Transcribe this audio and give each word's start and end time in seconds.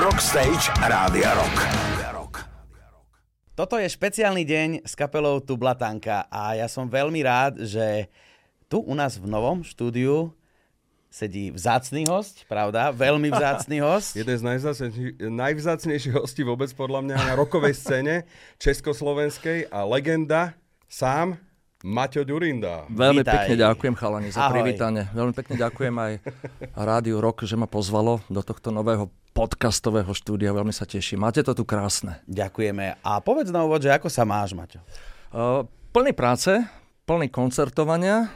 Rockstage 0.00 0.72
Rádia 0.80 1.36
Rock. 1.36 1.60
Toto 3.52 3.76
je 3.76 3.84
špeciálny 3.84 4.48
deň 4.48 4.68
s 4.88 4.96
kapelou 4.96 5.44
Tublatanka 5.44 6.24
a 6.32 6.56
ja 6.56 6.64
som 6.72 6.88
veľmi 6.88 7.20
rád, 7.20 7.60
že 7.68 8.08
tu 8.64 8.80
u 8.80 8.96
nás 8.96 9.20
v 9.20 9.28
novom 9.28 9.60
štúdiu 9.60 10.32
sedí 11.12 11.52
vzácný 11.52 12.08
host, 12.08 12.48
pravda? 12.48 12.96
Veľmi 12.96 13.28
vzácný 13.36 13.84
host. 13.84 14.16
Jeden 14.16 14.32
z 14.32 14.40
najvzácnejších, 14.40 15.20
najvzácnejších 15.20 16.16
hostí 16.16 16.48
vôbec 16.48 16.72
podľa 16.72 17.04
mňa 17.04 17.16
na 17.20 17.32
rokovej 17.36 17.76
scéne 17.76 18.24
československej 18.64 19.68
a 19.68 19.84
legenda 19.84 20.56
sám 20.88 21.36
Maťo 21.84 22.24
Ďurinda. 22.24 22.88
Veľmi 22.88 23.20
Vítaj. 23.20 23.52
pekne 23.52 23.54
ďakujem 23.68 23.94
chalani 24.00 24.32
za 24.32 24.48
Ahoj. 24.48 24.64
privítanie. 24.64 25.12
Veľmi 25.12 25.36
pekne 25.36 25.60
ďakujem 25.60 25.92
aj 25.92 26.12
Rádiu 26.72 27.20
Rock, 27.20 27.44
že 27.44 27.60
ma 27.60 27.68
pozvalo 27.68 28.24
do 28.32 28.40
tohto 28.40 28.72
nového 28.72 29.12
podcastového 29.30 30.10
štúdia. 30.10 30.54
Veľmi 30.54 30.74
sa 30.74 30.84
teším. 30.84 31.22
Máte 31.22 31.40
to 31.46 31.54
tu 31.54 31.62
krásne. 31.62 32.18
Ďakujeme. 32.26 33.00
A 33.00 33.22
povedz 33.22 33.54
na 33.54 33.62
úvod, 33.62 33.80
že 33.80 33.94
ako 33.94 34.10
sa 34.10 34.26
máš, 34.26 34.52
Maťo? 34.52 34.82
Uh, 35.30 35.64
plný 35.94 36.12
práce, 36.12 36.50
plný 37.06 37.30
koncertovania. 37.30 38.30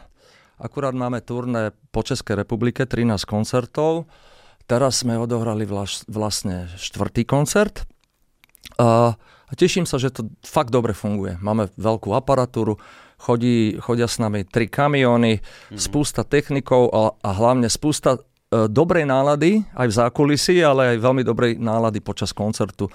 Akurát 0.58 0.94
máme 0.94 1.18
turné 1.18 1.74
po 1.90 2.06
Českej 2.06 2.46
republike, 2.46 2.86
13 2.86 3.26
koncertov. 3.26 4.06
Teraz 4.64 5.02
sme 5.04 5.18
odohrali 5.18 5.66
vlaš, 5.66 6.06
vlastne 6.08 6.70
štvrtý 6.78 7.26
koncert. 7.26 7.84
A, 8.80 9.18
a 9.20 9.52
teším 9.52 9.84
sa, 9.84 10.00
že 10.00 10.14
to 10.14 10.30
fakt 10.40 10.72
dobre 10.72 10.96
funguje. 10.96 11.36
Máme 11.42 11.68
veľkú 11.76 12.14
aparatúru, 12.16 12.80
chodí, 13.20 13.76
chodia 13.82 14.08
s 14.08 14.22
nami 14.22 14.46
tri 14.46 14.70
kamióny, 14.70 15.42
mm-hmm. 15.42 15.78
spústa 15.78 16.24
technikov 16.24 16.88
a, 16.94 17.02
a 17.20 17.30
hlavne 17.34 17.68
spústa 17.68 18.22
dobrej 18.70 19.04
nálady 19.08 19.62
aj 19.74 19.86
v 19.90 19.94
zákulisí, 19.94 20.56
ale 20.62 20.96
aj 20.96 21.02
veľmi 21.02 21.22
dobrej 21.26 21.52
nálady 21.58 21.98
počas 22.04 22.30
koncertu. 22.30 22.86
E, 22.88 22.92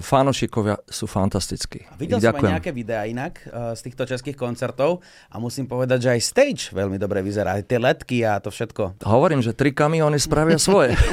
Fánošikovia 0.00 0.80
sú 0.88 1.04
fantastickí. 1.04 1.84
Videl 2.00 2.16
som 2.16 2.32
aj 2.32 2.60
nejaké 2.60 2.72
videá 2.72 3.04
inak 3.04 3.44
uh, 3.46 3.76
z 3.76 3.90
týchto 3.90 4.08
českých 4.08 4.32
koncertov 4.32 5.04
a 5.28 5.36
musím 5.36 5.68
povedať, 5.68 6.08
že 6.08 6.10
aj 6.16 6.20
stage 6.24 6.62
veľmi 6.72 6.96
dobre 6.96 7.20
vyzerá. 7.20 7.60
Aj 7.60 7.64
tie 7.64 7.76
letky 7.76 8.24
a 8.24 8.40
to 8.40 8.48
všetko. 8.48 9.04
Hovorím, 9.04 9.44
že 9.44 9.52
tri 9.52 9.76
kamióny 9.76 10.16
spravia 10.16 10.56
svoje. 10.56 10.96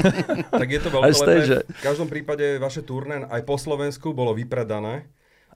Tak 0.53 0.69
je 0.69 0.79
to 0.79 0.89
Aj 1.01 1.11
stage. 1.11 1.65
V 1.65 1.83
každom 1.83 2.07
prípade 2.07 2.61
vaše 2.61 2.85
turné 2.85 3.25
aj 3.27 3.41
po 3.43 3.59
Slovensku 3.59 4.15
bolo 4.15 4.31
vypredané. 4.31 5.09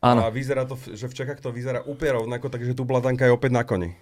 Áno. 0.04 0.22
A 0.26 0.30
vyzerá 0.30 0.68
to, 0.68 0.78
že 0.78 1.10
v 1.10 1.16
Čechách 1.16 1.42
to 1.42 1.50
vyzerá 1.50 1.82
úplne 1.88 2.22
rovnako, 2.22 2.54
takže 2.54 2.78
tu 2.78 2.86
Blatanka 2.86 3.26
je 3.26 3.34
opäť 3.34 3.52
na 3.56 3.64
koni. 3.66 3.98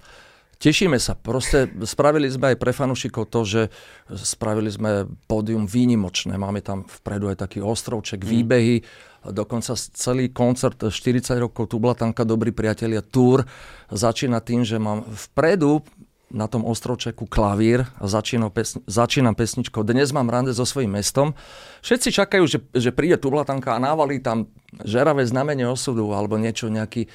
Tešíme 0.65 0.97
sa. 0.97 1.13
Proste 1.13 1.69
spravili 1.85 2.25
sme 2.25 2.49
aj 2.49 2.57
pre 2.57 2.73
fanúšikov 2.73 3.29
to, 3.29 3.45
že 3.45 3.61
spravili 4.09 4.73
sme 4.73 5.05
pódium 5.29 5.69
výnimočné. 5.69 6.41
Máme 6.41 6.65
tam 6.65 6.89
vpredu 6.89 7.29
aj 7.29 7.45
taký 7.45 7.61
ostrovček, 7.61 8.25
výbehy. 8.25 8.81
Dokonca 9.29 9.77
celý 9.77 10.33
koncert 10.33 10.81
40 10.89 11.37
rokov 11.37 11.69
Tublatanka, 11.69 12.25
Dobrí 12.25 12.49
priatelia, 12.49 13.05
Tour 13.05 13.45
začína 13.93 14.41
tým, 14.41 14.65
že 14.65 14.81
mám 14.81 15.05
vpredu 15.05 15.85
na 16.33 16.49
tom 16.49 16.65
ostrovčeku 16.65 17.29
klavír 17.29 17.85
a 18.01 18.09
začínam, 18.09 18.49
pesni- 18.49 18.81
začínam 18.89 19.37
pesničkou 19.37 19.85
Dnes 19.85 20.09
mám 20.09 20.33
rande 20.33 20.49
so 20.49 20.65
svojím 20.65 20.97
mestom. 20.97 21.37
Všetci 21.85 22.09
čakajú, 22.09 22.43
že, 22.49 22.65
že 22.73 22.89
príde 22.89 23.21
Tublatanka 23.21 23.77
a 23.77 23.83
návalí 23.85 24.17
tam 24.17 24.49
žeravé 24.81 25.29
znamenie 25.29 25.69
osudu 25.69 26.09
alebo 26.09 26.41
niečo, 26.41 26.73
nejaký 26.73 27.05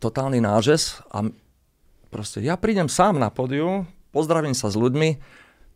totálny 0.00 0.40
nážes 0.40 1.04
a 1.12 1.28
proste 2.16 2.40
ja 2.40 2.56
prídem 2.56 2.88
sám 2.88 3.20
na 3.20 3.28
pódium, 3.28 3.84
pozdravím 4.08 4.56
sa 4.56 4.72
s 4.72 4.76
ľuďmi, 4.80 5.20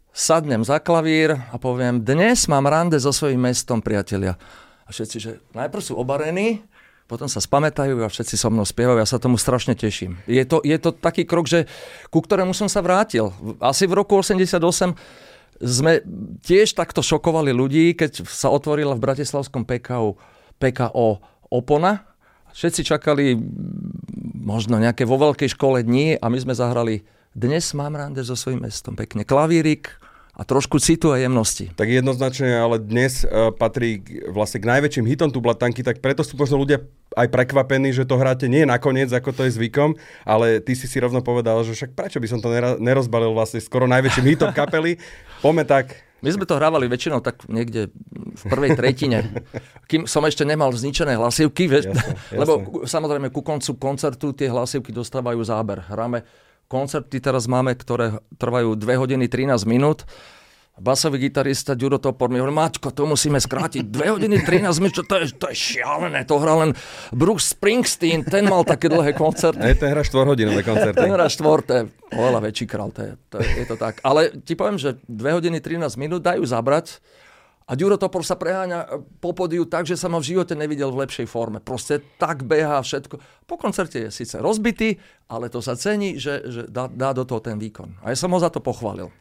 sadnem 0.09 0.65
za 0.65 0.81
klavír 0.81 1.37
a 1.37 1.61
poviem, 1.61 2.01
dnes 2.01 2.49
mám 2.49 2.65
rande 2.65 2.97
so 2.97 3.13
svojím 3.13 3.53
mestom, 3.53 3.85
priatelia. 3.85 4.41
A 4.89 4.91
všetci, 4.91 5.17
že 5.21 5.45
najprv 5.53 5.85
sú 5.85 6.01
obarení, 6.01 6.65
potom 7.05 7.29
sa 7.29 7.45
spamätajú 7.45 7.93
a 8.01 8.09
všetci 8.09 8.41
so 8.41 8.49
mnou 8.49 8.65
spievajú. 8.65 8.97
Ja 8.97 9.05
sa 9.05 9.21
tomu 9.21 9.37
strašne 9.37 9.77
teším. 9.77 10.17
Je 10.25 10.41
to, 10.49 10.65
je 10.65 10.81
to 10.81 10.97
taký 10.97 11.29
krok, 11.29 11.45
že, 11.45 11.69
ku 12.09 12.25
ktorému 12.25 12.57
som 12.57 12.73
sa 12.73 12.81
vrátil. 12.81 13.37
Asi 13.61 13.85
v 13.85 14.01
roku 14.01 14.17
88 14.17 14.57
sme 15.61 16.01
tiež 16.41 16.73
takto 16.73 17.05
šokovali 17.05 17.53
ľudí, 17.53 17.93
keď 17.93 18.25
sa 18.25 18.49
otvorila 18.49 18.97
v 18.97 19.05
Bratislavskom 19.05 19.69
PKO, 19.69 20.17
PKO 20.57 21.21
Opona. 21.53 22.10
Všetci 22.55 22.81
čakali 22.83 23.39
možno 24.41 24.81
nejaké 24.81 25.07
vo 25.07 25.21
veľkej 25.21 25.55
škole 25.55 25.85
dní 25.85 26.19
a 26.19 26.27
my 26.27 26.39
sme 26.41 26.55
zahrali 26.57 27.07
Dnes 27.31 27.63
mám 27.79 27.95
rande 27.95 28.27
so 28.27 28.35
svojím 28.35 28.67
mestom. 28.67 28.99
Pekne 28.99 29.23
klavírik 29.23 29.95
a 30.35 30.43
trošku 30.43 30.83
citu 30.83 31.15
a 31.15 31.21
jemnosti. 31.21 31.71
Tak 31.79 31.87
jednoznačne, 31.87 32.59
ale 32.59 32.83
dnes 32.83 33.23
uh, 33.23 33.55
patrí 33.55 34.03
vlastne 34.35 34.59
k 34.59 34.67
najväčším 34.67 35.07
hitom 35.07 35.31
tu 35.31 35.39
Blatanky, 35.39 35.87
tak 35.87 36.03
preto 36.03 36.27
sú 36.27 36.35
možno 36.35 36.59
ľudia 36.59 36.83
aj 37.15 37.31
prekvapení, 37.31 37.95
že 37.95 38.03
to 38.03 38.19
hráte 38.19 38.51
nie 38.51 38.67
nakoniec, 38.67 39.15
ako 39.15 39.31
to 39.31 39.47
je 39.47 39.55
zvykom, 39.55 39.95
ale 40.27 40.59
ty 40.59 40.75
si 40.75 40.91
si 40.91 40.99
rovno 40.99 41.23
povedal, 41.23 41.63
že 41.63 41.71
však 41.71 41.95
prečo 41.95 42.19
by 42.19 42.27
som 42.27 42.43
to 42.43 42.51
nerozbalil 42.83 43.31
vlastne 43.31 43.63
skoro 43.63 43.87
najväčším 43.87 44.27
hitom 44.35 44.51
kapely. 44.51 44.99
Poďme 45.39 45.63
tak, 45.71 45.95
My 46.21 46.31
sme 46.33 46.45
to 46.45 46.57
hrávali 46.61 46.87
väčšinou 46.87 47.25
tak 47.25 47.49
niekde 47.49 47.89
v 48.37 48.43
prvej 48.45 48.77
tretine, 48.77 49.45
kým 49.89 50.05
som 50.05 50.25
ešte 50.29 50.45
nemal 50.45 50.73
zničené 50.73 51.17
hlasivky, 51.17 51.65
vieš, 51.67 51.89
Jasné, 51.91 51.97
jasné. 52.13 52.37
lebo 52.37 52.53
samozrejme 52.85 53.33
ku 53.33 53.41
koncu 53.41 53.77
koncertu 53.81 54.37
tie 54.37 54.53
hlasivky 54.53 54.93
dostávajú 54.93 55.41
záber. 55.41 55.81
Hráme 55.89 56.25
koncerty 56.71 57.19
teraz 57.19 57.51
máme, 57.51 57.75
ktoré 57.75 58.21
trvajú 58.39 58.79
2 58.79 59.03
hodiny 59.03 59.27
13 59.27 59.65
minút. 59.67 60.07
Basový 60.79 61.19
gitarista 61.19 61.75
Ďuro 61.75 61.99
Topor 61.99 62.31
mi 62.31 62.39
hovorí, 62.39 62.55
Maťko, 62.55 62.95
to 62.95 63.05
musíme 63.05 63.37
skrátiť 63.37 63.91
2 63.91 64.17
hodiny 64.17 64.41
13 64.47 64.71
minút, 64.81 65.05
to 65.05 65.17
je, 65.19 65.35
to 65.35 65.47
je 65.53 65.57
šialené, 65.57 66.25
to 66.25 66.41
hral 66.41 66.63
len 66.65 66.73
Bruce 67.13 67.53
Springsteen, 67.53 68.25
ten 68.25 68.49
mal 68.49 68.65
také 68.65 68.89
dlhé 68.89 69.13
koncerty. 69.13 69.61
aj 69.61 69.77
ten 69.77 69.93
hra 69.93 70.01
4-hodinové 70.01 70.65
koncerty. 70.65 70.97
Ten 70.97 71.13
hra 71.13 71.29
štvorté, 71.29 71.91
oveľa 72.15 72.41
väčší 72.49 72.65
král, 72.65 72.95
to 72.97 73.03
je, 73.03 73.13
to 73.29 73.37
je, 73.45 73.47
je 73.61 73.67
to 73.69 73.77
tak. 73.77 74.01
Ale 74.01 74.33
ti 74.41 74.57
poviem, 74.57 74.81
že 74.81 74.97
2 75.05 75.37
hodiny 75.43 75.61
13 75.61 76.01
minút 76.01 76.25
dajú 76.25 76.47
zabrať 76.49 77.03
a 77.71 77.79
Ďuro 77.79 77.95
Topor 77.95 78.27
sa 78.27 78.35
preháňa 78.35 78.99
po 79.23 79.31
podiu 79.31 79.63
tak, 79.63 79.87
že 79.87 79.95
sa 79.95 80.11
ma 80.11 80.19
v 80.19 80.35
živote 80.35 80.59
nevidel 80.59 80.91
v 80.91 81.07
lepšej 81.07 81.31
forme. 81.31 81.63
Proste 81.63 82.03
tak 82.19 82.43
beha 82.43 82.83
všetko. 82.83 83.47
Po 83.47 83.55
koncerte 83.55 84.03
je 84.03 84.11
síce 84.11 84.35
rozbitý, 84.43 84.99
ale 85.31 85.47
to 85.47 85.63
sa 85.63 85.79
cení, 85.79 86.19
že, 86.19 86.43
že 86.51 86.63
dá, 86.67 86.91
dá 86.91 87.15
do 87.15 87.23
toho 87.23 87.39
ten 87.39 87.63
výkon. 87.63 88.03
A 88.03 88.11
ja 88.11 88.19
som 88.19 88.35
ho 88.35 88.43
za 88.43 88.51
to 88.51 88.59
pochválil. 88.59 89.15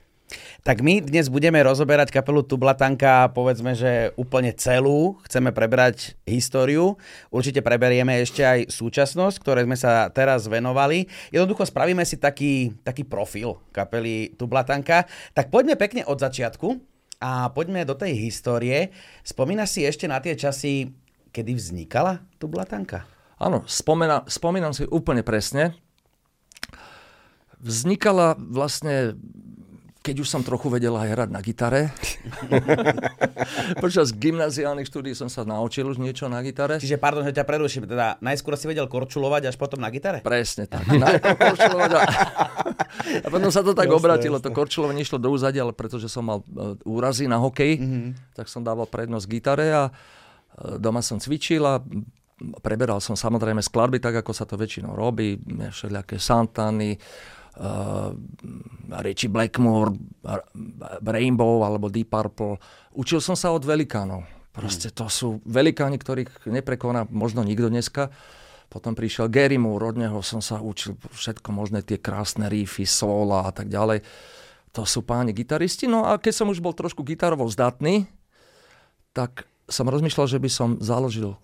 Tak 0.62 0.85
my 0.85 1.01
dnes 1.01 1.28
budeme 1.28 1.57
rozoberať 1.62 2.13
kapelu 2.13 2.45
Tublatanka, 2.45 3.34
povedzme, 3.34 3.73
že 3.73 4.13
úplne 4.16 4.53
celú. 4.53 5.17
Chceme 5.25 5.50
prebrať 5.50 6.16
históriu. 6.29 6.95
Určite 7.34 7.66
preberieme 7.66 8.22
ešte 8.22 8.45
aj 8.45 8.69
súčasnosť, 8.69 9.35
ktoré 9.41 9.66
sme 9.66 9.78
sa 9.78 10.07
teraz 10.13 10.45
venovali. 10.45 11.09
Jednoducho 11.34 11.66
spravíme 11.66 12.06
si 12.06 12.22
taký, 12.22 12.78
taký 12.85 13.03
profil 13.06 13.57
kapely 13.73 14.38
Tublatanka. 14.38 15.09
Tak 15.34 15.50
poďme 15.50 15.75
pekne 15.79 16.06
od 16.06 16.22
začiatku 16.22 16.78
a 17.19 17.51
poďme 17.51 17.84
do 17.84 17.97
tej 17.97 18.16
histórie. 18.16 18.96
Spomínaš 19.28 19.75
si 19.75 19.81
ešte 19.84 20.07
na 20.07 20.23
tie 20.23 20.40
časy, 20.40 20.94
kedy 21.35 21.51
vznikala 21.57 22.23
Tublatanka? 22.40 23.03
Áno, 23.40 23.63
spomena, 23.67 24.28
spomínam 24.28 24.75
si 24.75 24.84
úplne 24.88 25.23
presne. 25.23 25.75
Vznikala 27.59 28.40
vlastne, 28.40 29.19
keď 29.99 30.15
už 30.17 30.27
som 30.27 30.41
trochu 30.41 30.67
vedel 30.69 30.93
aj 30.93 31.09
hrať 31.09 31.29
na 31.29 31.39
gitare. 31.39 31.91
Počas 33.83 34.11
gymnaziálnych 34.11 34.85
štúdí 34.85 35.11
som 35.11 35.27
sa 35.27 35.43
naučil 35.43 35.85
už 35.85 35.97
niečo 35.97 36.25
na 36.25 36.39
gitare. 36.39 36.79
Čiže, 36.79 36.95
pardon, 36.95 37.21
že 37.21 37.31
ťa 37.31 37.43
preruším, 37.43 37.83
teda 37.85 38.15
najskôr 38.19 38.55
si 38.55 38.65
vedel 38.65 38.85
korčulovať 38.85 39.49
až 39.49 39.55
potom 39.55 39.77
na 39.77 39.89
gitare? 39.89 40.21
Presne 40.21 40.65
tak. 40.65 40.87
Korčulovať 41.43 41.91
a, 41.93 41.99
a 43.25 43.27
potom 43.27 43.49
sa 43.49 43.59
to 43.59 43.73
tak 43.73 43.85
Jasné, 43.85 43.97
obratilo. 43.97 44.37
jasné. 44.37 44.45
To 44.45 44.55
korčulovanie 44.55 45.01
išlo 45.01 45.17
do 45.17 45.29
úzadia, 45.29 45.61
ale 45.61 45.73
pretože 45.73 46.07
som 46.07 46.23
mal 46.23 46.39
e, 46.39 46.45
úrazy 46.85 47.25
na 47.25 47.37
hokej, 47.37 47.71
Mhm. 47.79 48.09
tak 48.33 48.47
som 48.47 48.61
dával 48.61 48.85
prednosť 48.85 49.25
gitare 49.25 49.67
a 49.69 49.83
e, 49.85 49.91
doma 50.78 50.99
som 50.99 51.17
cvičil 51.17 51.61
a 51.61 51.84
preberal 52.57 52.97
som 52.97 53.13
samozrejme 53.13 53.59
skladby, 53.59 53.99
tak 53.99 54.16
ako 54.17 54.31
sa 54.31 54.43
to 54.43 54.55
väčšinou 54.55 54.95
robí, 54.95 55.35
všelijaké 55.69 56.16
Santany, 56.16 56.95
Richie 59.03 59.28
Blackmore, 59.28 59.91
Rainbow 61.03 61.67
alebo 61.67 61.91
Deep 61.91 62.08
Purple. 62.08 62.56
Učil 62.96 63.20
som 63.20 63.35
sa 63.35 63.52
od 63.52 63.67
velikánov. 63.67 64.23
Proste 64.56 64.90
to 64.90 65.11
sú 65.11 65.44
velikáni, 65.46 66.00
ktorých 66.02 66.50
neprekoná 66.50 67.06
možno 67.11 67.46
nikto 67.46 67.70
dneska. 67.70 68.09
Potom 68.70 68.94
prišiel 68.94 69.34
Gary 69.34 69.58
Moore, 69.58 69.94
od 69.94 69.97
neho 69.97 70.20
som 70.22 70.46
sa 70.46 70.61
učil 70.61 70.94
všetko 71.09 71.50
možné, 71.50 71.82
tie 71.82 71.97
krásne 71.97 72.46
riffy, 72.46 72.85
sola 72.85 73.50
a 73.50 73.52
tak 73.52 73.66
ďalej. 73.66 74.05
To 74.78 74.85
sú 74.85 75.02
páni 75.02 75.34
gitaristi. 75.34 75.90
No 75.90 76.05
a 76.05 76.22
keď 76.22 76.34
som 76.44 76.47
už 76.53 76.62
bol 76.62 76.78
trošku 76.78 77.02
gitarovo 77.02 77.50
zdatný, 77.50 78.05
tak 79.12 79.50
som 79.66 79.90
rozmýšľal, 79.90 80.28
že 80.29 80.41
by 80.41 80.50
som 80.50 80.70
založil 80.78 81.34
e, 81.34 81.38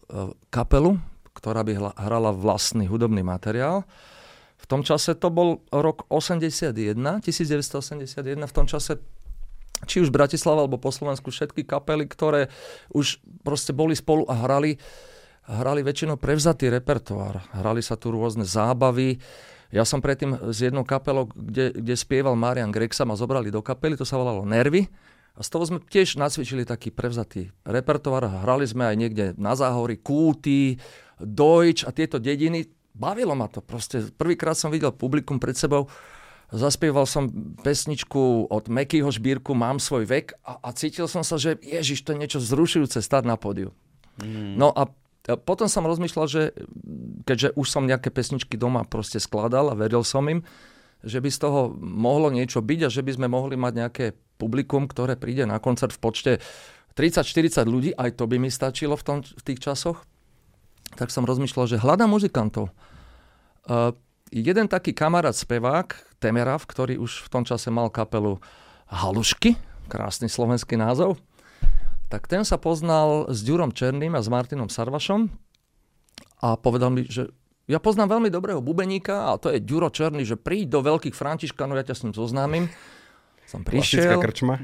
kapelu, 0.54 1.02
ktorá 1.34 1.66
by 1.66 1.98
hrala 1.98 2.30
vlastný 2.30 2.86
hudobný 2.86 3.26
materiál. 3.26 3.86
V 4.56 4.66
tom 4.66 4.82
čase 4.82 5.14
to 5.14 5.30
bol 5.30 5.62
rok 5.70 6.08
81, 6.10 6.96
1981, 6.96 8.50
v 8.50 8.54
tom 8.56 8.66
čase 8.66 8.98
či 9.84 10.00
už 10.00 10.10
Bratislava 10.10 10.64
alebo 10.64 10.80
po 10.80 10.90
Slovensku 10.90 11.30
všetky 11.30 11.68
kapely, 11.68 12.08
ktoré 12.08 12.48
už 12.96 13.20
proste 13.44 13.76
boli 13.76 13.94
spolu 13.94 14.24
a 14.32 14.34
hrali, 14.48 14.80
hrali 15.46 15.84
väčšinou 15.84 16.16
prevzatý 16.16 16.72
repertoár. 16.72 17.44
Hrali 17.52 17.84
sa 17.84 18.00
tu 18.00 18.10
rôzne 18.16 18.48
zábavy. 18.48 19.20
Ja 19.76 19.84
som 19.84 20.00
predtým 20.00 20.56
s 20.56 20.64
jednou 20.64 20.88
kapelou, 20.88 21.28
kde, 21.36 21.76
kde 21.76 21.96
spieval 22.00 22.40
Marian 22.40 22.72
Grexa, 22.72 23.04
ma 23.04 23.20
zobrali 23.20 23.52
do 23.52 23.60
kapely, 23.60 24.00
to 24.00 24.08
sa 24.08 24.16
volalo 24.16 24.48
Nervy. 24.48 24.88
A 25.36 25.44
z 25.44 25.52
toho 25.52 25.68
sme 25.68 25.84
tiež 25.84 26.16
nacvičili 26.16 26.64
taký 26.64 26.96
prevzatý 26.96 27.52
repertoár. 27.68 28.24
Hrali 28.24 28.64
sme 28.64 28.88
aj 28.88 28.96
niekde 28.96 29.26
na 29.36 29.52
záhory, 29.52 30.00
Kúty, 30.00 30.80
Deutsch 31.20 31.84
a 31.84 31.92
tieto 31.92 32.24
dediny. 32.24 32.72
Bavilo 32.96 33.36
ma 33.36 33.52
to 33.52 33.60
proste. 33.60 34.10
Prvýkrát 34.16 34.56
som 34.56 34.72
videl 34.72 34.96
publikum 34.96 35.36
pred 35.36 35.54
sebou, 35.60 35.92
zaspieval 36.48 37.04
som 37.04 37.28
pesničku 37.60 38.48
od 38.48 38.72
Mekyho 38.72 39.12
Žbírku 39.12 39.52
Mám 39.52 39.84
svoj 39.84 40.08
vek 40.08 40.40
a, 40.48 40.64
a 40.64 40.70
cítil 40.72 41.12
som 41.12 41.22
sa, 41.22 41.36
že 41.36 41.60
ježiš, 41.60 42.08
to 42.08 42.16
je 42.16 42.22
niečo 42.24 42.40
zrušujúce 42.40 43.04
stať 43.04 43.24
na 43.28 43.36
pódiu. 43.36 43.76
Mm. 44.24 44.56
No 44.56 44.72
a 44.72 44.88
potom 45.44 45.66
som 45.66 45.90
rozmýšľal, 45.90 46.26
že 46.30 46.42
keďže 47.26 47.58
už 47.58 47.68
som 47.68 47.90
nejaké 47.90 48.14
pesničky 48.14 48.56
doma 48.56 48.86
proste 48.86 49.18
skladal 49.18 49.74
a 49.74 49.76
veril 49.76 50.06
som 50.06 50.24
im, 50.30 50.46
že 51.02 51.18
by 51.18 51.30
z 51.34 51.42
toho 51.42 51.74
mohlo 51.82 52.30
niečo 52.30 52.62
byť 52.62 52.80
a 52.86 52.94
že 52.94 53.02
by 53.02 53.12
sme 53.18 53.28
mohli 53.28 53.58
mať 53.58 53.74
nejaké 53.74 54.06
publikum, 54.38 54.86
ktoré 54.86 55.18
príde 55.18 55.50
na 55.50 55.58
koncert 55.58 55.92
v 55.92 56.00
počte 56.00 56.32
30-40 56.94 57.66
ľudí, 57.68 57.92
aj 57.98 58.22
to 58.22 58.30
by 58.30 58.40
mi 58.40 58.48
stačilo 58.54 58.96
v, 58.96 59.04
tom, 59.04 59.18
v 59.26 59.42
tých 59.44 59.60
časoch. 59.60 60.06
Tak 60.96 61.12
som 61.12 61.28
rozmýšľal, 61.28 61.76
že 61.76 61.82
hľadám 61.82 62.08
muzikantov. 62.08 62.72
Uh, 63.66 63.92
jeden 64.30 64.70
taký 64.70 64.94
kamarát 64.94 65.34
spevák, 65.34 66.18
Temerav, 66.22 66.66
ktorý 66.66 67.02
už 67.02 67.26
v 67.26 67.32
tom 67.34 67.44
čase 67.46 67.70
mal 67.70 67.90
kapelu 67.90 68.38
Halušky, 68.90 69.58
krásny 69.90 70.30
slovenský 70.30 70.78
názov, 70.78 71.18
tak 72.10 72.30
ten 72.30 72.46
sa 72.46 72.62
poznal 72.62 73.30
s 73.34 73.42
Ďurom 73.42 73.74
Černým 73.74 74.14
a 74.14 74.22
s 74.22 74.30
Martinom 74.30 74.70
Sarvašom 74.70 75.30
a 76.46 76.54
povedal 76.58 76.94
mi, 76.94 77.10
že 77.10 77.34
ja 77.66 77.82
poznám 77.82 78.18
veľmi 78.18 78.30
dobrého 78.30 78.62
bubeníka 78.62 79.34
a 79.34 79.42
to 79.42 79.50
je 79.50 79.58
Ďuro 79.58 79.90
Černý, 79.90 80.22
že 80.22 80.38
príď 80.38 80.78
do 80.78 80.86
veľkých 80.86 81.18
Františkanov, 81.18 81.82
ja 81.82 81.90
ťa 81.90 81.96
s 81.98 82.04
ním 82.06 82.14
zoznámim. 82.14 82.66
Som 83.50 83.66
prišiel. 83.66 84.22
Klasická 84.22 84.22
krčma, 84.22 84.56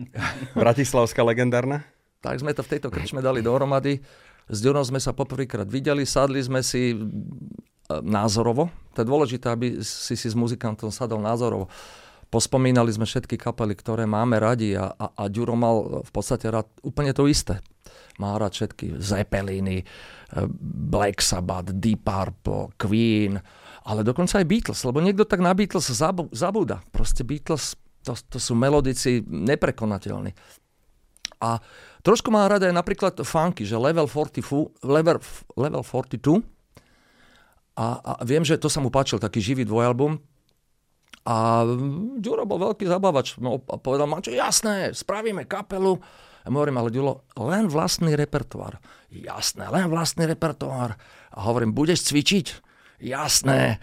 bratislavská 0.54 1.22
legendárna. 1.26 1.82
Tak 2.22 2.38
sme 2.38 2.54
to 2.54 2.62
v 2.62 2.78
tejto 2.78 2.94
krčme 2.94 3.26
dali 3.26 3.42
dohromady. 3.42 4.06
S 4.46 4.58
Ďurom 4.62 4.86
sme 4.86 5.02
sa 5.02 5.18
poprvýkrát 5.18 5.66
videli, 5.66 6.06
sadli 6.06 6.42
sme 6.46 6.62
si 6.62 6.94
názorovo. 7.90 8.70
To 8.96 9.04
je 9.04 9.08
dôležité, 9.08 9.48
aby 9.52 9.80
si 9.84 10.16
si 10.16 10.28
s 10.28 10.36
muzikantom 10.36 10.92
sadol 10.92 11.24
názorovo. 11.24 11.72
Pospomínali 12.32 12.88
sme 12.96 13.04
všetky 13.04 13.36
kapely, 13.36 13.76
ktoré 13.76 14.08
máme 14.08 14.40
radi 14.40 14.72
a, 14.80 14.88
a, 14.96 15.12
a 15.20 15.24
Ďuro 15.28 15.52
mal 15.60 16.00
v 16.08 16.12
podstate 16.16 16.48
rád 16.48 16.68
úplne 16.80 17.12
to 17.12 17.28
isté. 17.28 17.60
Má 18.24 18.40
rád 18.40 18.56
všetky 18.56 19.04
Zeppeliny, 19.04 19.84
Black 20.88 21.20
Sabbath, 21.20 21.76
Deep 21.76 22.08
Purple, 22.08 22.72
Queen, 22.80 23.36
ale 23.84 24.08
dokonca 24.08 24.40
aj 24.40 24.48
Beatles, 24.48 24.80
lebo 24.88 25.04
niekto 25.04 25.28
tak 25.28 25.44
na 25.44 25.52
Beatles 25.52 25.92
zabúda. 26.32 26.80
Proste 26.96 27.28
Beatles, 27.28 27.76
to, 28.00 28.16
to 28.16 28.40
sú 28.40 28.56
melodici 28.56 29.20
neprekonateľní. 29.28 30.32
A 31.42 31.58
trošku 32.06 32.32
má 32.32 32.48
rada 32.48 32.70
aj 32.70 32.76
napríklad 32.80 33.14
funky, 33.28 33.68
že 33.68 33.76
level, 33.76 34.08
40, 34.08 34.86
level, 34.86 35.20
level 35.58 35.84
42 35.84 36.61
a, 37.76 37.86
a 38.00 38.12
viem, 38.28 38.44
že 38.44 38.60
to 38.60 38.68
sa 38.68 38.84
mu 38.84 38.92
páčil, 38.92 39.22
taký 39.22 39.40
živý 39.40 39.64
dvojalbum. 39.64 40.20
A 41.22 41.64
Ďuro 42.18 42.50
bol 42.50 42.60
veľký 42.72 42.90
zabávač. 42.90 43.38
No, 43.38 43.62
a 43.70 43.78
povedal, 43.78 44.10
Mačo, 44.10 44.34
jasné, 44.34 44.92
spravíme 44.92 45.46
kapelu, 45.46 46.02
a 46.42 46.50
hovorím, 46.50 46.82
ale 46.82 46.90
Ďulo, 46.90 47.14
len 47.38 47.70
vlastný 47.70 48.18
repertoár. 48.18 48.82
Jasné, 49.14 49.70
len 49.70 49.94
vlastný 49.94 50.26
repertoár. 50.26 50.98
A 51.30 51.40
hovorím, 51.46 51.78
budeš 51.78 52.10
cvičiť? 52.10 52.71
Jasné. 53.02 53.82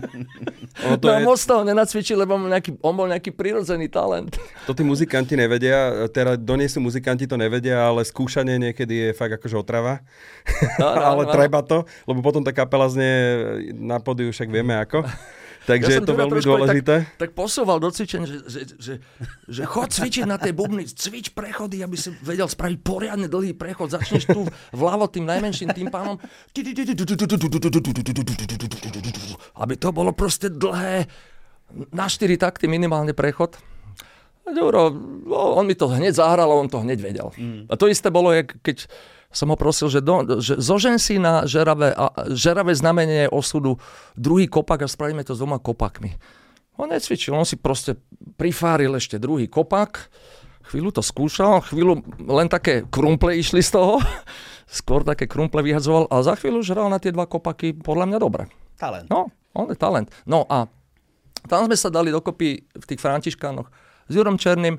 Ono 0.86 0.98
to 0.98 1.06
no 1.06 1.14
je... 1.14 1.24
moc 1.24 1.38
toho 1.38 1.62
nenacvičil, 1.62 2.18
lebo 2.18 2.34
on, 2.34 2.50
nejaký, 2.50 2.74
on 2.82 2.94
bol 2.98 3.06
nejaký 3.06 3.30
prirodzený 3.30 3.86
talent. 3.86 4.34
To 4.68 4.76
tí 4.76 4.86
muzikanti 4.86 5.34
nevedia, 5.34 6.06
teda 6.14 6.38
doniesú 6.38 6.78
muzikanti 6.78 7.26
to 7.26 7.34
nevedia, 7.34 7.90
ale 7.90 8.06
skúšanie 8.06 8.54
niekedy 8.58 9.10
je 9.10 9.10
fakt 9.16 9.34
akože 9.34 9.58
otrava. 9.58 9.98
No, 10.78 10.94
no, 10.94 11.02
ale 11.10 11.22
no. 11.26 11.32
treba 11.32 11.58
to, 11.62 11.82
lebo 12.06 12.22
potom 12.22 12.42
tá 12.42 12.54
kapela 12.54 12.86
znie 12.86 13.10
na 13.74 13.98
podiu, 13.98 14.30
však 14.30 14.46
vieme 14.46 14.78
ako. 14.78 15.02
Takže 15.70 15.90
ja 15.90 15.98
je 16.02 16.08
to 16.08 16.16
veľmi 16.18 16.40
dôležité. 16.42 16.94
Tak, 17.06 17.18
tak 17.18 17.30
posúval 17.38 17.78
do 17.78 17.94
cvičenia, 17.94 18.26
že, 18.26 18.38
že, 18.50 18.60
že, 18.74 18.94
že 19.46 19.62
chod 19.62 19.94
cvičiť 19.94 20.26
na 20.26 20.34
tej 20.34 20.50
bubny, 20.50 20.82
cvič 20.90 21.30
prechody, 21.30 21.86
aby 21.86 21.94
si 21.94 22.10
vedel 22.26 22.50
spraviť 22.50 22.78
poriadne 22.82 23.30
dlhý 23.30 23.54
prechod. 23.54 23.94
Začneš 23.94 24.26
tu 24.26 24.42
vľavo 24.74 25.06
tým 25.06 25.30
najmenším 25.30 25.70
tým 25.70 25.88
pánom. 25.88 26.18
Aby 29.54 29.74
to 29.78 29.88
bolo 29.94 30.10
proste 30.10 30.50
dlhé. 30.50 31.06
Na 31.94 32.10
4 32.10 32.34
takty 32.34 32.66
minimálne 32.66 33.14
prechod. 33.14 33.54
Ďuro, 34.50 34.90
on 35.30 35.62
mi 35.62 35.78
to 35.78 35.86
hneď 35.86 36.18
zahral 36.18 36.50
a 36.50 36.58
on 36.58 36.66
to 36.66 36.82
hneď 36.82 36.98
vedel. 36.98 37.30
A 37.70 37.78
to 37.78 37.86
isté 37.86 38.10
bolo, 38.10 38.34
keď 38.34 38.90
som 39.30 39.46
ho 39.46 39.56
prosil, 39.56 39.86
že, 39.86 40.02
do, 40.02 40.42
že 40.42 40.58
zožen 40.58 40.98
si 40.98 41.22
na 41.22 41.46
žeravé, 41.46 41.94
a, 41.94 42.10
žeravé 42.34 42.74
znamenie 42.74 43.30
osudu 43.30 43.78
druhý 44.18 44.50
kopak 44.50 44.82
a 44.82 44.90
spravíme 44.90 45.22
to 45.22 45.38
s 45.38 45.40
dvoma 45.40 45.62
kopakmi. 45.62 46.18
On 46.74 46.90
necvičil, 46.90 47.30
on 47.30 47.46
si 47.46 47.54
proste 47.54 47.94
prifáril 48.34 48.98
ešte 48.98 49.22
druhý 49.22 49.46
kopak, 49.46 50.10
chvíľu 50.66 50.90
to 50.98 51.02
skúšal, 51.02 51.62
chvíľu 51.62 52.02
len 52.26 52.50
také 52.50 52.82
krumple 52.90 53.38
išli 53.38 53.62
z 53.62 53.78
toho, 53.78 54.02
skôr 54.66 55.06
také 55.06 55.30
krumple 55.30 55.62
vyhadzoval 55.62 56.10
a 56.10 56.26
za 56.26 56.34
chvíľu 56.34 56.66
žral 56.66 56.90
na 56.90 56.98
tie 56.98 57.14
dva 57.14 57.30
kopaky 57.30 57.78
podľa 57.78 58.10
mňa 58.10 58.18
dobre. 58.18 58.50
Talent. 58.74 59.06
No, 59.06 59.30
on 59.54 59.70
je 59.70 59.78
talent. 59.78 60.10
No 60.26 60.42
a 60.50 60.66
tam 61.46 61.70
sme 61.70 61.78
sa 61.78 61.86
dali 61.86 62.10
dokopy 62.10 62.66
v 62.66 62.84
tých 62.84 62.98
Františkánoch 62.98 63.70
s 64.10 64.12
Jurom 64.12 64.34
Černým 64.34 64.74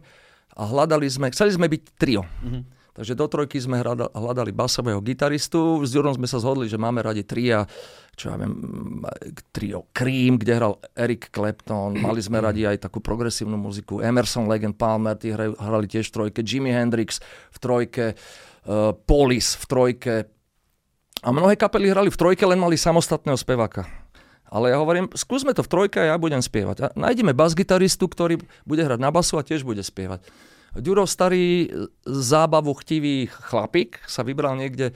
a 0.60 0.62
hľadali 0.68 1.08
sme, 1.08 1.32
chceli 1.32 1.56
sme 1.56 1.72
byť 1.72 1.82
trio. 1.96 2.28
Mm-hmm 2.44 2.81
Takže 3.02 3.18
do 3.18 3.26
trojky 3.26 3.58
sme 3.58 3.82
hľadali 3.82 4.54
basového 4.54 5.02
gitaristu, 5.02 5.82
s 5.82 5.90
Ďurom 5.90 6.22
sme 6.22 6.30
sa 6.30 6.38
zhodli, 6.38 6.70
že 6.70 6.78
máme 6.78 7.02
radi 7.02 7.26
tria, 7.26 7.66
čo 8.14 8.30
ja 8.30 8.38
viem, 8.38 8.54
trio 9.50 9.90
Cream, 9.90 10.38
kde 10.38 10.54
hral 10.54 10.78
Eric 10.94 11.34
Clapton, 11.34 11.98
mali 11.98 12.22
sme 12.22 12.38
radi 12.46 12.62
aj 12.70 12.86
takú 12.86 13.02
progresívnu 13.02 13.58
muziku, 13.58 14.06
Emerson, 14.06 14.46
Legend, 14.46 14.78
Palmer, 14.78 15.18
tí 15.18 15.34
hrali 15.34 15.90
tiež 15.90 16.14
v 16.14 16.30
trojke, 16.30 16.40
Jimi 16.46 16.70
Hendrix 16.70 17.18
v 17.50 17.58
trojke, 17.58 18.06
uh, 18.14 18.94
Police 18.94 19.58
v 19.58 19.66
trojke. 19.66 20.16
A 21.26 21.34
mnohé 21.34 21.58
kapely 21.58 21.90
hrali 21.90 22.14
v 22.14 22.22
trojke, 22.22 22.46
len 22.46 22.62
mali 22.62 22.78
samostatného 22.78 23.34
speváka. 23.34 23.90
Ale 24.46 24.70
ja 24.70 24.78
hovorím, 24.78 25.10
skúsme 25.18 25.58
to 25.58 25.66
v 25.66 25.74
trojke 25.74 25.98
a 25.98 26.14
ja 26.14 26.22
budem 26.22 26.46
spievať. 26.46 26.78
A 26.86 26.88
nájdeme 26.94 27.34
bas-gitaristu, 27.34 28.06
ktorý 28.06 28.38
bude 28.62 28.86
hrať 28.86 29.02
na 29.02 29.10
basu 29.10 29.42
a 29.42 29.48
tiež 29.48 29.66
bude 29.66 29.82
spievať. 29.82 30.22
Ďuro 30.72 31.04
starý 31.04 31.68
zábavu 32.08 32.72
chtivý 32.80 33.28
chlapík 33.28 34.00
sa 34.08 34.24
vybral 34.24 34.56
niekde 34.56 34.92
e, 34.92 34.94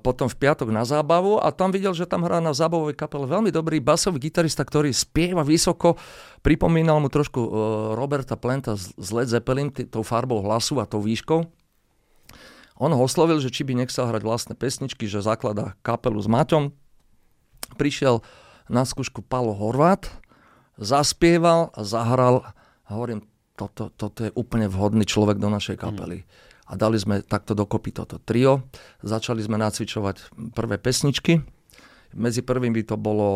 potom 0.00 0.32
v 0.32 0.36
piatok 0.40 0.72
na 0.72 0.88
zábavu 0.88 1.36
a 1.36 1.52
tam 1.52 1.76
videl, 1.76 1.92
že 1.92 2.08
tam 2.08 2.24
hrá 2.24 2.40
na 2.40 2.56
zábavovej 2.56 2.96
kapele 2.96 3.28
veľmi 3.28 3.52
dobrý 3.52 3.84
basový 3.84 4.16
gitarista, 4.16 4.64
ktorý 4.64 4.96
spieva 4.96 5.44
vysoko. 5.44 6.00
Pripomínal 6.40 7.04
mu 7.04 7.12
trošku 7.12 7.40
uh, 7.40 7.50
Roberta 7.92 8.36
Plenta 8.40 8.80
z 8.80 9.08
Led 9.12 9.28
Zeppelin, 9.28 9.68
tou 9.68 10.00
farbou 10.00 10.40
hlasu 10.40 10.80
a 10.80 10.88
tou 10.88 11.04
výškou. 11.04 11.40
On 12.80 12.90
ho 12.90 13.00
oslovil, 13.04 13.38
že 13.38 13.52
či 13.52 13.62
by 13.62 13.84
nechcel 13.84 14.08
hrať 14.08 14.22
vlastné 14.24 14.54
pesničky, 14.56 15.04
že 15.04 15.22
zaklada 15.22 15.78
kapelu 15.84 16.18
s 16.18 16.26
Maťom. 16.26 16.72
Prišiel 17.76 18.24
na 18.72 18.88
skúšku 18.88 19.20
Palo 19.20 19.52
Horvát, 19.52 20.08
zaspieval 20.80 21.70
zahral. 21.76 22.42
A 22.84 22.98
hovorím, 22.98 23.24
toto, 23.54 23.90
toto 23.94 24.26
je 24.26 24.30
úplne 24.34 24.66
vhodný 24.66 25.06
človek 25.06 25.38
do 25.38 25.48
našej 25.50 25.78
kapely. 25.78 26.26
A 26.68 26.74
dali 26.74 26.96
sme 26.96 27.22
takto 27.22 27.52
dokopy 27.52 27.92
toto 27.94 28.18
trio. 28.18 28.66
Začali 29.04 29.44
sme 29.44 29.60
nacvičovať 29.60 30.32
prvé 30.56 30.80
pesničky. 30.80 31.38
Medzi 32.14 32.40
prvými 32.46 32.86
to 32.86 32.94
bolo 32.94 33.28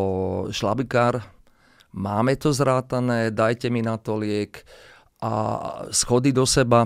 Šlabikár, 0.49 1.39
Máme 1.89 2.37
to 2.37 2.53
zrátané, 2.53 3.33
dajte 3.33 3.73
mi 3.73 3.81
na 3.81 3.97
to 3.97 4.13
liek 4.13 4.61
a 5.25 5.31
schody 5.89 6.29
do 6.29 6.45
seba. 6.45 6.85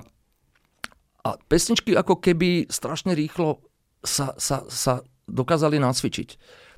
A 1.23 1.35
pesničky 1.35 1.91
ako 1.91 2.23
keby 2.23 2.71
strašne 2.71 3.11
rýchlo 3.11 3.59
sa, 3.99 4.31
sa, 4.39 4.63
sa 4.71 5.03
dokázali 5.27 5.79
nacvičiť. 5.79 6.29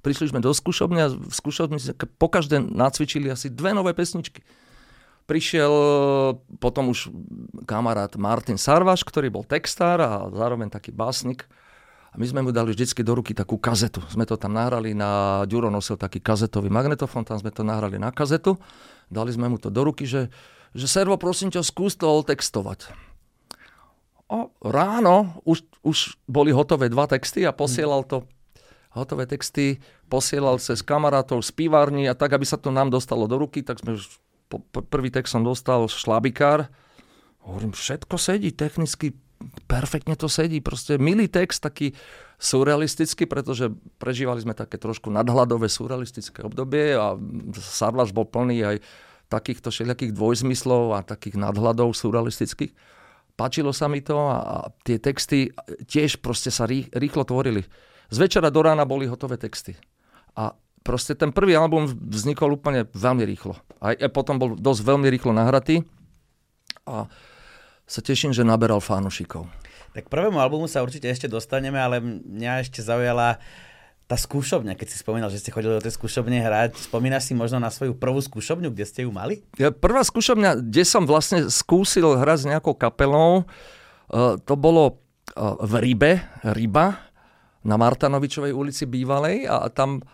Prišli 0.02 0.34
sme 0.34 0.42
do 0.42 0.54
skúšobne 0.54 1.00
a 1.06 1.10
v 1.14 1.34
skúšobni 1.34 1.82
po 2.18 2.28
každé 2.30 2.62
nacvičili 2.62 3.30
asi 3.30 3.50
dve 3.50 3.74
nové 3.74 3.94
pesničky 3.94 4.42
prišiel 5.26 5.74
potom 6.62 6.94
už 6.94 7.10
kamarát 7.66 8.14
Martin 8.16 8.58
Sarvaš, 8.58 9.02
ktorý 9.02 9.34
bol 9.34 9.44
textár 9.46 10.00
a 10.02 10.12
zároveň 10.30 10.70
taký 10.70 10.94
básnik. 10.94 11.50
A 12.16 12.22
my 12.22 12.26
sme 12.32 12.48
mu 12.48 12.56
dali 12.56 12.72
vždycky 12.72 13.04
do 13.04 13.12
ruky 13.12 13.36
takú 13.36 13.60
kazetu. 13.60 14.00
Sme 14.08 14.24
to 14.24 14.40
tam 14.40 14.56
nahrali 14.56 14.96
na... 14.96 15.44
Ďuro 15.44 15.68
nosil 15.68 16.00
taký 16.00 16.24
kazetový 16.24 16.72
magnetofón, 16.72 17.28
tam 17.28 17.36
sme 17.36 17.52
to 17.52 17.68
nahrali 17.68 18.00
na 18.00 18.08
kazetu. 18.08 18.56
Dali 19.12 19.36
sme 19.36 19.52
mu 19.52 19.60
to 19.60 19.68
do 19.68 19.84
ruky, 19.84 20.08
že, 20.08 20.32
že 20.72 20.88
servo, 20.88 21.20
prosím 21.20 21.52
ťa, 21.52 21.68
skús 21.68 22.00
to 22.00 22.24
textovať. 22.24 22.96
A 24.32 24.48
ráno 24.64 25.38
už, 25.44 25.68
už 25.84 26.16
boli 26.26 26.56
hotové 26.56 26.88
dva 26.88 27.06
texty 27.06 27.44
a 27.44 27.52
posielal 27.52 28.08
to 28.08 28.24
hotové 28.96 29.28
texty, 29.28 29.84
posielal 30.08 30.56
cez 30.58 30.80
kamarátov 30.80 31.44
z 31.44 31.52
pivárni 31.52 32.08
a 32.08 32.16
tak, 32.16 32.32
aby 32.32 32.48
sa 32.48 32.56
to 32.56 32.72
nám 32.72 32.90
dostalo 32.90 33.28
do 33.28 33.36
ruky, 33.36 33.60
tak 33.60 33.84
sme 33.84 34.00
už, 34.00 34.08
prvý 34.92 35.10
text 35.10 35.34
som 35.34 35.44
dostal 35.44 35.88
šlabikár. 35.88 36.70
Hovorím, 37.46 37.74
všetko 37.74 38.16
sedí, 38.18 38.50
technicky 38.52 39.14
perfektne 39.70 40.16
to 40.18 40.26
sedí. 40.26 40.60
Proste 40.64 40.98
milý 40.98 41.30
text, 41.30 41.62
taký 41.62 41.94
surrealistický, 42.40 43.30
pretože 43.30 43.72
prežívali 44.02 44.44
sme 44.44 44.58
také 44.58 44.76
trošku 44.76 45.08
nadhľadové 45.12 45.72
surrealistické 45.72 46.44
obdobie 46.44 46.96
a 46.96 47.16
Sarvaš 47.56 48.12
bol 48.12 48.28
plný 48.28 48.66
aj 48.66 48.78
takýchto 49.32 49.74
všelijakých 49.74 50.14
dvojzmyslov 50.14 50.84
a 50.94 51.00
takých 51.02 51.40
nadhľadov 51.40 51.96
surrealistických. 51.96 52.76
Páčilo 53.36 53.76
sa 53.76 53.92
mi 53.92 54.00
to 54.00 54.16
a, 54.16 54.72
tie 54.88 54.96
texty 54.96 55.52
tiež 55.88 56.24
proste 56.24 56.54
sa 56.54 56.64
rý, 56.64 56.88
rýchlo 56.96 57.28
tvorili. 57.28 57.66
Z 58.08 58.18
večera 58.22 58.54
do 58.54 58.62
rána 58.64 58.86
boli 58.88 59.10
hotové 59.10 59.36
texty. 59.36 59.76
A 60.38 60.56
proste 60.86 61.18
ten 61.18 61.34
prvý 61.34 61.58
album 61.58 61.90
vznikol 61.90 62.54
úplne 62.54 62.86
veľmi 62.94 63.26
rýchlo. 63.26 63.58
A 63.82 63.98
potom 64.14 64.38
bol 64.38 64.54
dosť 64.54 64.86
veľmi 64.86 65.10
rýchlo 65.10 65.34
nahratý. 65.34 65.82
A 66.86 67.10
sa 67.90 68.02
teším, 68.06 68.30
že 68.30 68.46
naberal 68.46 68.78
fánušikov. 68.78 69.50
Tak 69.98 70.06
k 70.06 70.14
prvému 70.14 70.38
albumu 70.38 70.70
sa 70.70 70.86
určite 70.86 71.10
ešte 71.10 71.26
dostaneme, 71.26 71.82
ale 71.82 71.98
mňa 72.04 72.62
ešte 72.62 72.86
zaujala 72.86 73.42
tá 74.06 74.14
skúšobňa, 74.22 74.78
keď 74.78 74.88
si 74.94 75.02
spomínal, 75.02 75.34
že 75.34 75.42
ste 75.42 75.50
chodili 75.50 75.74
do 75.74 75.82
tej 75.82 75.98
skúšobne 75.98 76.38
hrať, 76.38 76.78
spomínaš 76.78 77.26
si 77.26 77.34
možno 77.34 77.58
na 77.58 77.74
svoju 77.74 77.98
prvú 77.98 78.22
skúšobňu, 78.22 78.70
kde 78.70 78.86
ste 78.86 79.02
ju 79.02 79.10
mali? 79.10 79.42
Ja, 79.58 79.74
prvá 79.74 80.06
skúšobňa, 80.06 80.62
kde 80.62 80.84
som 80.86 81.10
vlastne 81.10 81.50
skúsil 81.50 82.14
hrať 82.14 82.46
s 82.46 82.50
nejakou 82.54 82.78
kapelou, 82.78 83.50
uh, 83.50 84.38
to 84.46 84.54
bolo 84.54 85.02
uh, 85.34 85.58
v 85.58 85.74
Rybe, 85.90 86.12
Ryba, 86.46 87.02
na 87.66 87.82
Martanovičovej 87.82 88.54
ulici 88.54 88.86
bývalej 88.86 89.50
a 89.50 89.66
tam 89.74 90.06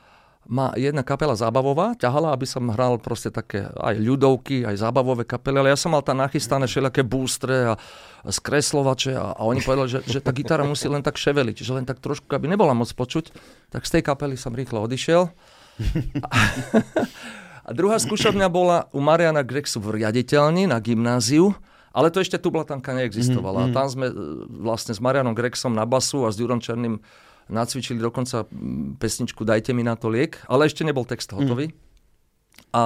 ma 0.52 0.76
jedna 0.76 1.00
kapela 1.00 1.32
zábavová 1.32 1.96
ťahala, 1.96 2.36
aby 2.36 2.44
som 2.44 2.68
hral 2.76 3.00
proste 3.00 3.32
také 3.32 3.72
aj 3.72 3.96
ľudovky, 3.96 4.68
aj 4.68 4.84
zábavové 4.84 5.24
kapely, 5.24 5.64
ale 5.64 5.72
ja 5.72 5.80
som 5.80 5.96
mal 5.96 6.04
tam 6.04 6.20
nachystané 6.20 6.68
všelijaké 6.68 7.08
bústre 7.08 7.72
a 7.72 7.74
skreslovače 8.28 9.16
a, 9.16 9.32
a 9.32 9.42
oni 9.48 9.64
povedali, 9.64 9.88
že, 9.88 10.00
že 10.04 10.20
tá 10.20 10.36
gitara 10.36 10.68
musí 10.68 10.92
len 10.92 11.00
tak 11.00 11.16
ševeliť, 11.16 11.56
že 11.56 11.72
len 11.72 11.88
tak 11.88 12.04
trošku, 12.04 12.28
aby 12.36 12.52
nebola 12.52 12.76
moc 12.76 12.92
počuť, 12.92 13.32
tak 13.72 13.88
z 13.88 13.92
tej 13.96 14.04
kapely 14.04 14.36
som 14.36 14.52
rýchlo 14.52 14.84
odišiel. 14.84 15.32
A, 16.20 16.38
a 17.66 17.70
druhá 17.72 17.96
skúšovňa 17.96 18.52
bola 18.52 18.92
u 18.92 19.00
Mariana 19.00 19.48
Grexu 19.48 19.80
v 19.80 20.04
riaditeľni 20.04 20.68
na 20.68 20.84
gymnáziu, 20.84 21.56
ale 21.96 22.12
to 22.12 22.20
ešte 22.20 22.36
tublatanka 22.36 22.92
neexistovala. 22.92 23.68
Mm-hmm. 23.68 23.74
A 23.74 23.76
tam 23.76 23.88
sme 23.88 24.08
e, 24.12 24.14
vlastne 24.68 24.92
s 24.92 25.00
Marianom 25.00 25.32
Grexom 25.32 25.72
na 25.72 25.88
basu 25.88 26.28
a 26.28 26.32
s 26.32 26.40
Durom 26.40 26.60
Černým 26.60 27.00
nacvičili 27.52 28.00
dokonca 28.00 28.48
pesničku 28.98 29.44
Dajte 29.44 29.76
mi 29.76 29.84
na 29.84 30.00
to 30.00 30.08
liek, 30.08 30.40
ale 30.48 30.72
ešte 30.72 30.88
nebol 30.88 31.04
text 31.04 31.36
hotový. 31.36 31.70
Mm. 31.70 31.76
A 32.72 32.82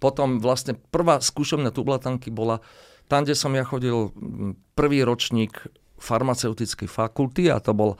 potom 0.00 0.40
vlastne 0.40 0.74
prvá 0.74 1.20
skúšovňa 1.20 1.70
tublatanky 1.70 2.32
bola 2.32 2.64
tam, 3.06 3.24
kde 3.24 3.36
som 3.36 3.52
ja 3.52 3.64
chodil 3.64 4.12
prvý 4.72 5.04
ročník 5.04 5.68
farmaceutickej 5.98 6.86
fakulty 6.86 7.52
a 7.52 7.58
to 7.58 7.74
bol 7.74 7.98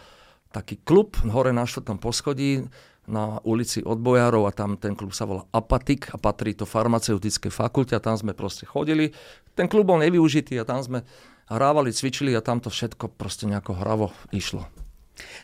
taký 0.54 0.80
klub 0.80 1.18
hore 1.28 1.52
na 1.52 1.68
štvrtom 1.68 1.98
poschodí 2.00 2.64
na 3.08 3.40
ulici 3.42 3.80
Odbojárov 3.80 4.44
a 4.44 4.52
tam 4.52 4.76
ten 4.76 4.92
klub 4.92 5.16
sa 5.16 5.24
volá 5.24 5.48
Apatik 5.50 6.12
a 6.12 6.20
patrí 6.20 6.52
to 6.52 6.68
farmaceutickej 6.68 7.48
fakulte 7.48 7.96
a 7.96 8.04
tam 8.04 8.14
sme 8.20 8.36
proste 8.36 8.68
chodili. 8.68 9.16
Ten 9.56 9.66
klub 9.66 9.88
bol 9.88 9.98
nevyužitý 10.04 10.60
a 10.60 10.68
tam 10.68 10.84
sme 10.84 11.08
hrávali, 11.48 11.90
cvičili 11.90 12.36
a 12.36 12.44
tam 12.44 12.60
to 12.60 12.68
všetko 12.68 13.16
proste 13.16 13.48
nejako 13.48 13.72
hravo 13.80 14.06
išlo. 14.30 14.68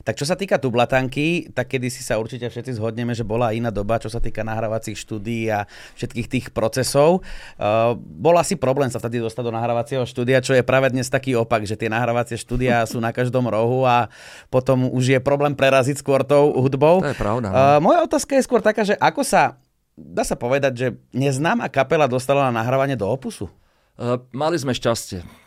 Tak 0.03 0.19
čo 0.19 0.25
sa 0.29 0.35
týka 0.35 0.61
tublatanky, 0.61 1.51
tak 1.53 1.73
kedy 1.75 1.89
si 1.89 2.03
sa 2.05 2.19
určite 2.21 2.47
všetci 2.49 2.77
zhodneme, 2.77 3.13
že 3.17 3.27
bola 3.27 3.55
iná 3.55 3.71
doba, 3.71 4.01
čo 4.01 4.13
sa 4.13 4.19
týka 4.21 4.45
nahrávacích 4.47 4.97
štúdií 4.97 5.51
a 5.51 5.69
všetkých 5.97 6.29
tých 6.29 6.47
procesov. 6.51 7.23
Uh, 7.57 7.97
bol 7.97 8.37
asi 8.37 8.59
problém 8.59 8.89
sa 8.91 9.01
vtedy 9.01 9.23
dostať 9.23 9.43
do 9.45 9.53
nahrávacieho 9.55 10.05
štúdia, 10.05 10.45
čo 10.45 10.53
je 10.57 10.67
práve 10.67 10.91
dnes 10.91 11.07
taký 11.09 11.39
opak, 11.39 11.65
že 11.65 11.79
tie 11.79 11.89
nahrávacie 11.91 12.39
štúdia 12.39 12.85
sú 12.91 12.99
na 12.99 13.15
každom 13.15 13.47
rohu 13.47 13.87
a 13.87 14.11
potom 14.49 14.91
už 14.91 15.19
je 15.19 15.21
problém 15.23 15.57
preraziť 15.57 16.01
skôr 16.01 16.27
tou 16.27 16.55
hudbou. 16.55 17.05
To 17.05 17.13
je 17.13 17.19
pravda. 17.19 17.47
No. 17.51 17.55
Uh, 17.55 17.79
moja 17.83 18.01
otázka 18.03 18.37
je 18.39 18.47
skôr 18.47 18.61
taká, 18.65 18.83
že 18.83 18.99
ako 18.99 19.23
sa, 19.23 19.61
dá 19.95 20.27
sa 20.27 20.35
povedať, 20.35 20.73
že 20.75 20.87
neznáma 21.15 21.69
kapela 21.69 22.11
dostala 22.11 22.49
na 22.51 22.63
nahrávanie 22.63 22.99
do 22.99 23.07
opusu? 23.07 23.47
Uh, 23.95 24.19
mali 24.35 24.59
sme 24.59 24.75
šťastie 24.75 25.44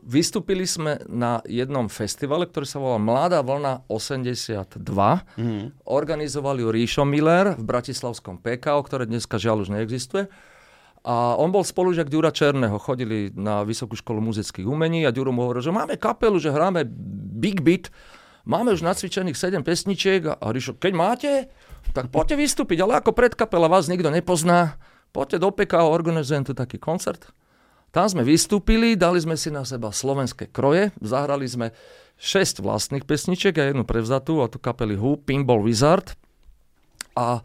vystúpili 0.00 0.64
sme 0.64 1.04
na 1.04 1.44
jednom 1.44 1.84
festivale, 1.92 2.48
ktorý 2.48 2.64
sa 2.64 2.80
volá 2.80 2.96
Mladá 2.96 3.44
vlna 3.44 3.84
82. 3.92 4.80
Mm. 5.36 5.76
Organizovali 5.84 6.64
ju 6.64 6.68
Ríšo 6.72 7.04
Miller 7.04 7.52
v 7.60 7.64
Bratislavskom 7.68 8.40
PKO, 8.40 8.80
ktoré 8.88 9.04
dneska 9.04 9.36
žiaľ 9.36 9.68
už 9.68 9.76
neexistuje. 9.76 10.32
A 11.00 11.36
on 11.36 11.48
bol 11.48 11.64
spolužiak 11.64 12.12
Ďura 12.12 12.28
Černého, 12.28 12.76
chodili 12.76 13.32
na 13.32 13.64
Vysokú 13.64 13.96
školu 13.96 14.20
muzických 14.20 14.68
umení 14.68 15.04
a 15.08 15.12
Ďuro 15.12 15.32
mu 15.32 15.48
hovoril, 15.48 15.64
že 15.64 15.72
máme 15.72 15.96
kapelu, 15.96 16.36
že 16.36 16.52
hráme 16.52 16.84
Big 17.40 17.64
Beat, 17.64 17.88
máme 18.44 18.76
už 18.76 18.84
nacvičených 18.84 19.36
7 19.36 19.64
pesničiek 19.64 20.28
a 20.28 20.44
Ríšo, 20.52 20.76
keď 20.76 20.92
máte, 20.92 21.32
tak 21.96 22.12
poďte 22.12 22.36
vystúpiť, 22.36 22.84
ale 22.84 23.00
ako 23.00 23.16
predkapela 23.16 23.68
vás 23.68 23.88
nikto 23.88 24.12
nepozná, 24.12 24.76
poďte 25.08 25.40
do 25.40 25.48
PKO, 25.52 25.88
organizujem 25.88 26.44
tu 26.48 26.52
taký 26.52 26.76
koncert. 26.76 27.32
Tam 27.90 28.06
sme 28.06 28.22
vystúpili, 28.22 28.94
dali 28.94 29.18
sme 29.18 29.34
si 29.34 29.50
na 29.50 29.66
seba 29.66 29.90
slovenské 29.90 30.46
kroje, 30.54 30.94
zahrali 31.02 31.42
sme 31.50 31.74
6 32.22 32.62
vlastných 32.62 33.02
pesniček 33.02 33.58
a 33.58 33.72
jednu 33.72 33.82
prevzatú 33.82 34.38
od 34.38 34.62
kapely 34.62 34.94
Who, 34.94 35.18
Pinball 35.18 35.66
Wizard. 35.66 36.14
A, 37.18 37.42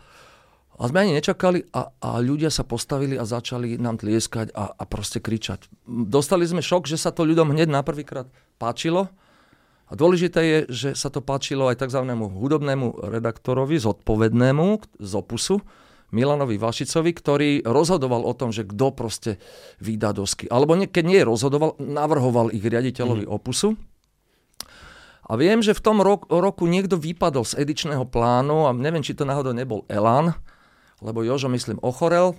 a 0.78 0.84
sme 0.86 1.02
ani 1.02 1.18
nečakali 1.18 1.66
a, 1.74 1.90
a 1.98 2.10
ľudia 2.22 2.54
sa 2.54 2.62
postavili 2.62 3.18
a 3.18 3.26
začali 3.26 3.82
nám 3.82 3.98
tlieskať 3.98 4.54
a, 4.54 4.70
a 4.70 4.84
proste 4.86 5.18
kričať. 5.18 5.66
Dostali 5.90 6.46
sme 6.46 6.62
šok, 6.62 6.86
že 6.86 7.02
sa 7.02 7.10
to 7.10 7.26
ľuďom 7.26 7.50
hneď 7.50 7.72
na 7.72 7.82
prvýkrát 7.82 8.30
páčilo. 8.62 9.10
A 9.90 9.98
dôležité 9.98 10.42
je, 10.46 10.60
že 10.70 10.90
sa 10.94 11.10
to 11.10 11.26
páčilo 11.26 11.70
aj 11.74 11.82
tzv. 11.82 12.06
hudobnému 12.06 13.06
redaktorovi, 13.06 13.82
zodpovednému 13.82 14.66
z 15.02 15.12
opusu, 15.14 15.62
Milanovi 16.16 16.56
Vašicovi, 16.56 17.12
ktorý 17.12 17.50
rozhodoval 17.68 18.24
o 18.24 18.32
tom, 18.32 18.56
že 18.56 18.64
kto 18.64 18.96
proste 18.96 19.36
vydá 19.84 20.16
dosky. 20.16 20.48
Alebo 20.48 20.80
nie, 20.80 20.88
keď 20.88 21.04
nie 21.04 21.22
rozhodoval, 21.28 21.76
navrhoval 21.76 22.56
ich 22.56 22.64
riaditeľovi 22.64 23.28
mm. 23.28 23.32
opusu. 23.36 23.76
A 25.26 25.36
viem, 25.36 25.60
že 25.60 25.76
v 25.76 25.84
tom 25.84 26.00
roku, 26.00 26.30
roku 26.32 26.64
niekto 26.70 26.96
vypadol 26.96 27.44
z 27.44 27.60
edičného 27.60 28.08
plánu 28.08 28.70
a 28.70 28.72
neviem, 28.72 29.04
či 29.04 29.18
to 29.18 29.28
náhodou 29.28 29.52
nebol 29.52 29.84
Elan, 29.92 30.38
lebo 31.04 31.26
Jožo, 31.26 31.52
myslím, 31.52 31.82
ochorel. 31.84 32.38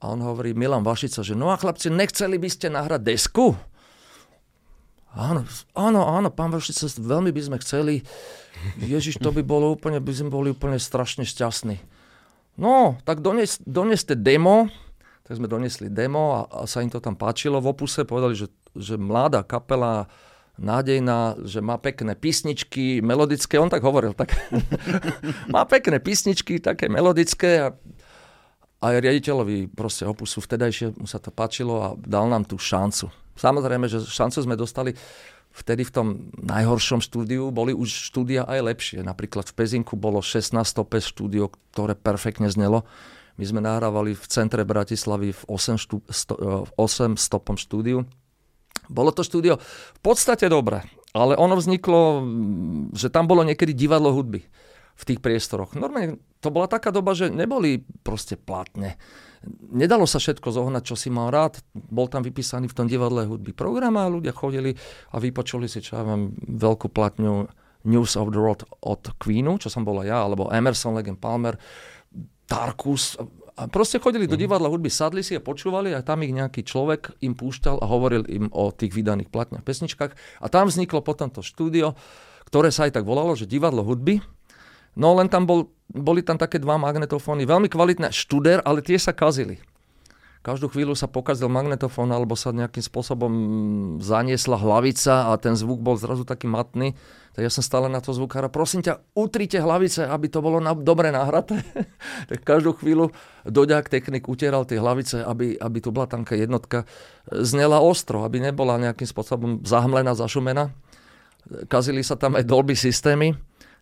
A 0.00 0.08
on 0.16 0.24
hovorí, 0.24 0.56
Milan 0.56 0.86
Vašica, 0.86 1.20
že 1.20 1.36
no 1.36 1.52
a 1.52 1.60
chlapci, 1.60 1.92
nechceli 1.92 2.40
by 2.40 2.48
ste 2.48 2.72
nahrať 2.72 3.04
desku? 3.04 3.52
Áno, 5.12 5.42
áno, 5.74 6.00
áno, 6.06 6.30
pán 6.30 6.54
Vašica, 6.54 6.86
veľmi 6.86 7.34
by 7.34 7.42
sme 7.42 7.56
chceli. 7.58 8.06
Ježiš, 8.78 9.18
to 9.18 9.34
by 9.34 9.42
bolo 9.42 9.74
úplne, 9.74 9.98
by 9.98 10.14
sme 10.14 10.30
boli 10.30 10.54
úplne 10.54 10.78
strašne 10.78 11.26
šťastní. 11.26 11.99
No, 12.58 12.98
tak 13.06 13.20
dones, 13.20 13.60
doneste 13.62 14.18
demo, 14.18 14.70
tak 15.24 15.38
sme 15.38 15.46
donesli 15.46 15.86
demo 15.86 16.34
a, 16.34 16.40
a 16.50 16.66
sa 16.66 16.82
im 16.82 16.90
to 16.90 16.98
tam 16.98 17.14
páčilo 17.14 17.62
v 17.62 17.70
opuse. 17.70 18.02
Povedali, 18.02 18.34
že, 18.34 18.50
že 18.74 18.98
mladá 18.98 19.46
kapela, 19.46 20.10
nádejná, 20.60 21.40
že 21.46 21.62
má 21.64 21.80
pekné 21.80 22.18
písničky, 22.18 23.00
melodické. 23.00 23.56
On 23.56 23.70
tak 23.70 23.86
hovoril, 23.86 24.12
tak 24.12 24.34
má 25.54 25.64
pekné 25.64 26.02
písničky, 26.02 26.60
také 26.60 26.90
melodické 26.90 27.64
a 27.64 27.68
aj 28.80 28.96
riaditeľovi 28.96 29.72
proste 29.72 30.08
opusu 30.08 30.40
vtedajšie 30.40 30.96
mu 30.96 31.04
sa 31.04 31.20
to 31.20 31.28
páčilo 31.28 31.74
a 31.84 31.88
dal 32.00 32.28
nám 32.28 32.48
tú 32.48 32.56
šancu. 32.56 33.12
Samozrejme, 33.36 33.88
že 33.88 34.04
šancu 34.04 34.38
sme 34.40 34.56
dostali 34.56 34.96
vtedy 35.54 35.82
v 35.86 35.92
tom 35.92 36.06
najhoršom 36.40 37.02
štúdiu 37.02 37.50
boli 37.50 37.74
už 37.74 37.90
štúdia 38.10 38.46
aj 38.46 38.60
lepšie. 38.62 38.98
Napríklad 39.02 39.50
v 39.50 39.54
Pezinku 39.56 39.94
bolo 39.98 40.22
16 40.22 40.62
stopes 40.62 41.06
štúdio, 41.10 41.50
ktoré 41.72 41.98
perfektne 41.98 42.48
znelo. 42.48 42.86
My 43.40 43.44
sme 43.48 43.60
nahrávali 43.64 44.12
v 44.12 44.24
centre 44.28 44.62
Bratislavy 44.68 45.32
v 45.32 45.42
8, 45.48 45.80
štú, 45.80 46.04
sto, 46.12 46.34
8 46.76 46.76
e, 46.76 47.18
stopom 47.18 47.56
štúdiu. 47.56 48.04
Bolo 48.90 49.14
to 49.14 49.22
štúdio 49.22 49.62
v 49.96 50.00
podstate 50.02 50.50
dobré, 50.50 50.82
ale 51.14 51.38
ono 51.38 51.54
vzniklo, 51.54 52.26
že 52.90 53.08
tam 53.08 53.30
bolo 53.30 53.46
niekedy 53.46 53.70
divadlo 53.70 54.10
hudby 54.10 54.42
v 55.00 55.08
tých 55.08 55.20
priestoroch. 55.24 55.72
Normálne 55.72 56.20
to 56.44 56.52
bola 56.52 56.68
taká 56.68 56.92
doba, 56.92 57.16
že 57.16 57.32
neboli 57.32 57.80
proste 58.04 58.36
platne 58.36 59.00
nedalo 59.72 60.04
sa 60.04 60.20
všetko 60.20 60.52
zohnať, 60.52 60.82
čo 60.84 60.96
si 60.96 61.08
mal 61.08 61.32
rád. 61.32 61.64
Bol 61.72 62.12
tam 62.12 62.20
vypísaný 62.20 62.68
v 62.68 62.76
tom 62.76 62.86
divadle 62.86 63.24
hudby 63.24 63.56
program 63.56 63.96
a 63.96 64.10
ľudia 64.10 64.36
chodili 64.36 64.76
a 65.12 65.16
vypočuli 65.16 65.64
si, 65.64 65.80
čo 65.80 66.00
ja 66.00 66.04
mám, 66.04 66.36
veľkú 66.36 66.92
platňu 66.92 67.48
News 67.88 68.20
of 68.20 68.36
the 68.36 68.40
World 68.40 68.68
od 68.84 69.16
Queenu, 69.16 69.56
čo 69.56 69.72
som 69.72 69.88
bola 69.88 70.04
ja, 70.04 70.20
alebo 70.20 70.52
Emerson, 70.52 70.92
Legend 70.92 71.16
Palmer, 71.16 71.56
Tarkus 72.44 73.16
A 73.56 73.70
proste 73.70 74.02
chodili 74.02 74.28
do 74.28 74.36
divadla 74.36 74.68
hudby, 74.68 74.92
sadli 74.92 75.24
si 75.24 75.38
a 75.38 75.40
počúvali 75.40 75.94
a 75.96 76.04
tam 76.04 76.20
ich 76.20 76.34
nejaký 76.34 76.66
človek 76.66 77.16
im 77.24 77.32
púšťal 77.32 77.80
a 77.80 77.86
hovoril 77.88 78.28
im 78.28 78.52
o 78.52 78.68
tých 78.74 78.92
vydaných 78.92 79.32
platniach, 79.32 79.64
pesničkách. 79.64 80.12
A 80.44 80.46
tam 80.52 80.68
vzniklo 80.68 81.00
potom 81.00 81.32
to 81.32 81.40
štúdio, 81.40 81.96
ktoré 82.48 82.68
sa 82.74 82.88
aj 82.88 83.00
tak 83.00 83.04
volalo, 83.08 83.32
že 83.32 83.48
divadlo 83.48 83.86
hudby. 83.86 84.20
No 84.98 85.14
len 85.14 85.30
tam 85.30 85.46
bol, 85.46 85.70
boli 85.90 86.22
tam 86.24 86.38
také 86.38 86.58
dva 86.58 86.78
magnetofóny, 86.78 87.46
veľmi 87.46 87.70
kvalitné, 87.70 88.10
študer, 88.10 88.62
ale 88.66 88.82
tie 88.82 88.98
sa 88.98 89.14
kazili 89.14 89.62
každú 90.40 90.72
chvíľu 90.72 90.96
sa 90.96 91.04
pokazil 91.04 91.52
magnetofón 91.52 92.08
alebo 92.08 92.32
sa 92.32 92.48
nejakým 92.48 92.80
spôsobom 92.80 93.32
zaniesla 94.00 94.56
hlavica 94.56 95.28
a 95.28 95.36
ten 95.36 95.52
zvuk 95.52 95.84
bol 95.84 96.00
zrazu 96.00 96.24
taký 96.24 96.48
matný. 96.48 96.96
Tak 97.36 97.44
ja 97.44 97.52
som 97.52 97.60
stále 97.60 97.92
na 97.92 98.00
to 98.00 98.16
zvukára, 98.16 98.48
prosím 98.48 98.80
ťa, 98.80 99.04
utrite 99.12 99.60
hlavice, 99.60 100.08
aby 100.08 100.26
to 100.32 100.40
bolo 100.40 100.58
na, 100.58 100.72
dobre 100.72 101.12
nahraté. 101.12 101.60
tak 102.32 102.40
každú 102.40 102.72
chvíľu 102.72 103.12
doďak 103.44 103.92
technik 103.92 104.26
utieral 104.26 104.64
tie 104.64 104.80
hlavice, 104.80 105.20
aby, 105.22 105.60
aby 105.60 105.78
tu 105.78 105.92
blatanka 105.92 106.32
jednotka 106.34 106.88
znela 107.28 107.84
ostro, 107.84 108.24
aby 108.24 108.40
nebola 108.40 108.80
nejakým 108.80 109.06
spôsobom 109.06 109.60
zahmlená, 109.62 110.16
zašumená. 110.16 110.72
Kazili 111.68 112.00
sa 112.00 112.16
tam 112.16 112.40
aj 112.40 112.48
dolby 112.48 112.72
systémy. 112.72 113.36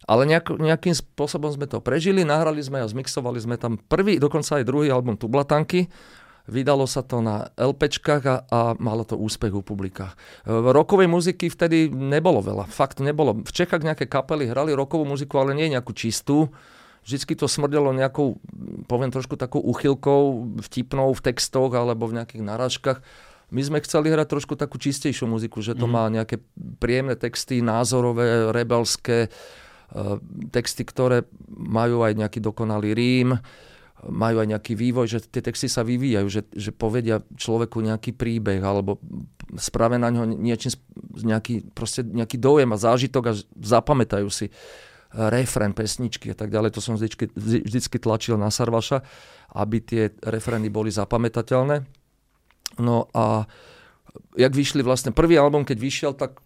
Ale 0.08 0.24
nejak, 0.24 0.56
nejakým 0.56 0.96
spôsobom 0.96 1.52
sme 1.52 1.68
to 1.68 1.84
prežili, 1.84 2.24
nahrali 2.24 2.64
sme 2.64 2.80
a 2.80 2.88
zmixovali 2.88 3.38
sme 3.44 3.60
tam 3.60 3.76
prvý, 3.76 4.16
dokonca 4.16 4.56
aj 4.56 4.64
druhý 4.64 4.88
album 4.88 5.20
Tublatanky 5.20 5.92
Vydalo 6.48 6.88
sa 6.88 7.04
to 7.04 7.20
na 7.20 7.52
LPčkách 7.60 8.24
a, 8.24 8.36
a 8.48 8.60
malo 8.80 9.04
to 9.04 9.20
úspech 9.20 9.52
u 9.52 9.60
publikách. 9.60 10.16
Rokovej 10.48 11.04
muziky 11.04 11.52
vtedy 11.52 11.92
nebolo 11.92 12.40
veľa. 12.40 12.64
Fakt 12.64 13.04
nebolo. 13.04 13.44
V 13.44 13.52
Čechách 13.52 13.84
nejaké 13.84 14.08
kapely 14.08 14.48
hrali 14.48 14.72
rokovú 14.72 15.04
muziku, 15.04 15.44
ale 15.44 15.52
nie 15.52 15.68
nejakú 15.68 15.92
čistú. 15.92 16.48
Vždycky 17.04 17.36
to 17.36 17.44
smrdelo 17.44 17.92
nejakou, 17.92 18.40
poviem 18.88 19.12
trošku 19.12 19.36
takou 19.36 19.60
uchylkou, 19.60 20.56
vtipnou 20.64 21.12
v 21.12 21.20
textoch 21.20 21.76
alebo 21.76 22.08
v 22.08 22.16
nejakých 22.16 22.42
narážkach. 22.42 22.98
My 23.52 23.60
sme 23.64 23.84
chceli 23.84 24.08
hrať 24.08 24.28
trošku 24.28 24.56
takú 24.56 24.80
čistejšiu 24.80 25.28
muziku, 25.28 25.60
že 25.60 25.76
to 25.76 25.84
mm. 25.88 25.92
má 25.92 26.04
nejaké 26.08 26.40
príjemné 26.80 27.16
texty, 27.16 27.60
názorové, 27.60 28.52
rebelské, 28.52 29.28
texty, 30.52 30.84
ktoré 30.84 31.24
majú 31.48 32.04
aj 32.04 32.12
nejaký 32.16 32.38
dokonalý 32.44 32.92
rím 32.92 33.40
majú 34.06 34.38
aj 34.38 34.48
nejaký 34.54 34.78
vývoj, 34.78 35.10
že 35.10 35.18
tie 35.26 35.42
texty 35.42 35.66
sa 35.66 35.82
vyvíjajú, 35.82 36.26
že, 36.30 36.46
že 36.54 36.70
povedia 36.70 37.18
človeku 37.34 37.82
nejaký 37.82 38.14
príbeh 38.14 38.62
alebo 38.62 39.02
spravia 39.58 39.98
na 39.98 40.14
ňo 40.14 40.38
niečím, 40.38 40.78
nejaký, 41.18 41.74
proste 41.74 42.06
nejaký 42.06 42.38
dojem 42.38 42.70
a 42.70 42.78
zážitok 42.78 43.24
a 43.26 43.32
zapamätajú 43.58 44.28
si 44.30 44.54
refren, 45.08 45.72
pesničky 45.72 46.30
a 46.30 46.36
tak 46.36 46.52
ďalej. 46.52 46.76
To 46.76 46.84
som 46.84 46.94
vždycky, 46.94 47.32
vždycky 47.34 47.96
tlačil 47.96 48.36
na 48.36 48.52
Sarvaša, 48.52 49.02
aby 49.56 49.80
tie 49.80 50.02
refrény 50.20 50.68
boli 50.68 50.92
zapamätateľné. 50.92 51.82
No 52.78 53.08
a 53.16 53.48
jak 54.38 54.52
vyšli 54.54 54.86
vlastne 54.86 55.10
prvý 55.10 55.34
album, 55.34 55.66
keď 55.66 55.78
vyšiel, 55.78 56.12
tak 56.14 56.38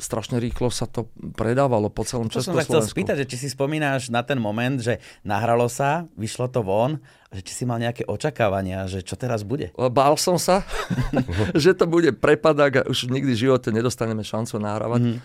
strašne 0.00 0.40
rýchlo 0.40 0.72
sa 0.72 0.88
to 0.88 1.06
predávalo 1.36 1.92
po 1.92 2.02
celom 2.02 2.26
to 2.26 2.42
som 2.42 2.56
sa 2.56 2.66
chcel 2.66 2.82
spýtať, 2.82 3.24
že 3.24 3.26
či 3.30 3.36
si 3.46 3.48
spomínáš 3.52 4.10
na 4.10 4.26
ten 4.26 4.40
moment, 4.40 4.80
že 4.80 4.98
nahralo 5.22 5.70
sa, 5.70 6.08
vyšlo 6.18 6.50
to 6.50 6.66
von, 6.66 6.98
že 7.30 7.42
či 7.42 7.52
si 7.52 7.64
mal 7.66 7.78
nejaké 7.78 8.06
očakávania, 8.06 8.86
že 8.86 9.02
čo 9.02 9.14
teraz 9.14 9.42
bude? 9.42 9.74
Bál 9.74 10.14
som 10.18 10.38
sa, 10.38 10.62
že 11.62 11.74
to 11.74 11.86
bude 11.86 12.14
prepadak 12.18 12.72
a 12.78 12.86
už 12.86 13.10
nikdy 13.10 13.34
v 13.34 13.42
živote 13.50 13.74
nedostaneme 13.74 14.22
šancu 14.22 14.58
nahrávať 14.58 15.00
mm. 15.02 15.18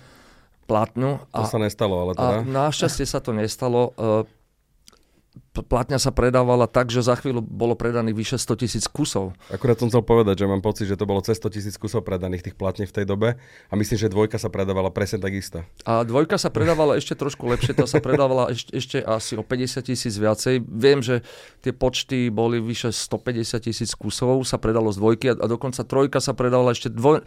platňu. 0.65 1.22
To 1.34 1.44
a, 1.46 1.50
sa 1.50 1.58
nestalo, 1.62 1.96
ale 2.08 2.12
teda. 2.18 2.36
A 2.41 2.46
našťastie 2.46 3.06
sa 3.06 3.22
to 3.22 3.34
nestalo. 3.34 3.94
Platňa 5.50 5.98
sa 5.98 6.13
predávala 6.13 6.70
tak, 6.70 6.94
že 6.94 7.01
za 7.01 7.18
chvíľu 7.18 7.41
bolo 7.41 7.74
predaných 7.74 8.13
vyše 8.13 8.38
100 8.38 8.62
tisíc 8.62 8.86
kusov. 8.86 9.34
Akurát 9.50 9.82
som 9.82 9.89
chcel 9.89 10.06
povedať, 10.06 10.46
že 10.46 10.46
mám 10.46 10.62
pocit, 10.62 10.86
že 10.86 10.94
to 10.94 11.10
bolo 11.10 11.25
cez 11.25 11.41
100 11.41 11.50
tisíc 11.58 11.75
kusov 11.75 12.06
predaných 12.06 12.46
tých 12.46 12.56
platní 12.56 12.86
v 12.86 12.94
tej 12.94 13.06
dobe 13.10 13.34
a 13.41 13.74
myslím, 13.74 13.98
že 13.98 14.13
dvojka 14.13 14.38
sa 14.38 14.53
predávala 14.53 14.94
presne 14.94 15.18
takisto. 15.18 15.65
A 15.89 16.06
dvojka 16.06 16.38
sa 16.38 16.53
predávala 16.53 17.01
ešte 17.01 17.18
trošku 17.18 17.50
lepšie, 17.50 17.74
to 17.74 17.89
sa 17.89 17.98
predávala 17.98 18.53
ešte, 18.53 18.72
ešte 18.77 18.98
asi 19.01 19.41
o 19.41 19.44
50 19.44 19.89
tisíc 19.89 20.13
viacej. 20.22 20.62
Viem, 20.70 21.01
že 21.01 21.25
tie 21.66 21.74
počty 21.74 22.29
boli 22.29 22.62
vyše 22.62 22.94
150 22.94 23.66
tisíc 23.66 23.98
kusov, 23.98 24.46
sa 24.46 24.62
predalo 24.62 24.94
z 24.94 25.01
dvojky 25.01 25.25
a, 25.33 25.35
a 25.35 25.46
dokonca 25.50 25.81
trojka 25.81 26.22
sa 26.22 26.38
predávala 26.38 26.77
ešte 26.77 26.94
dvoj, 26.94 27.25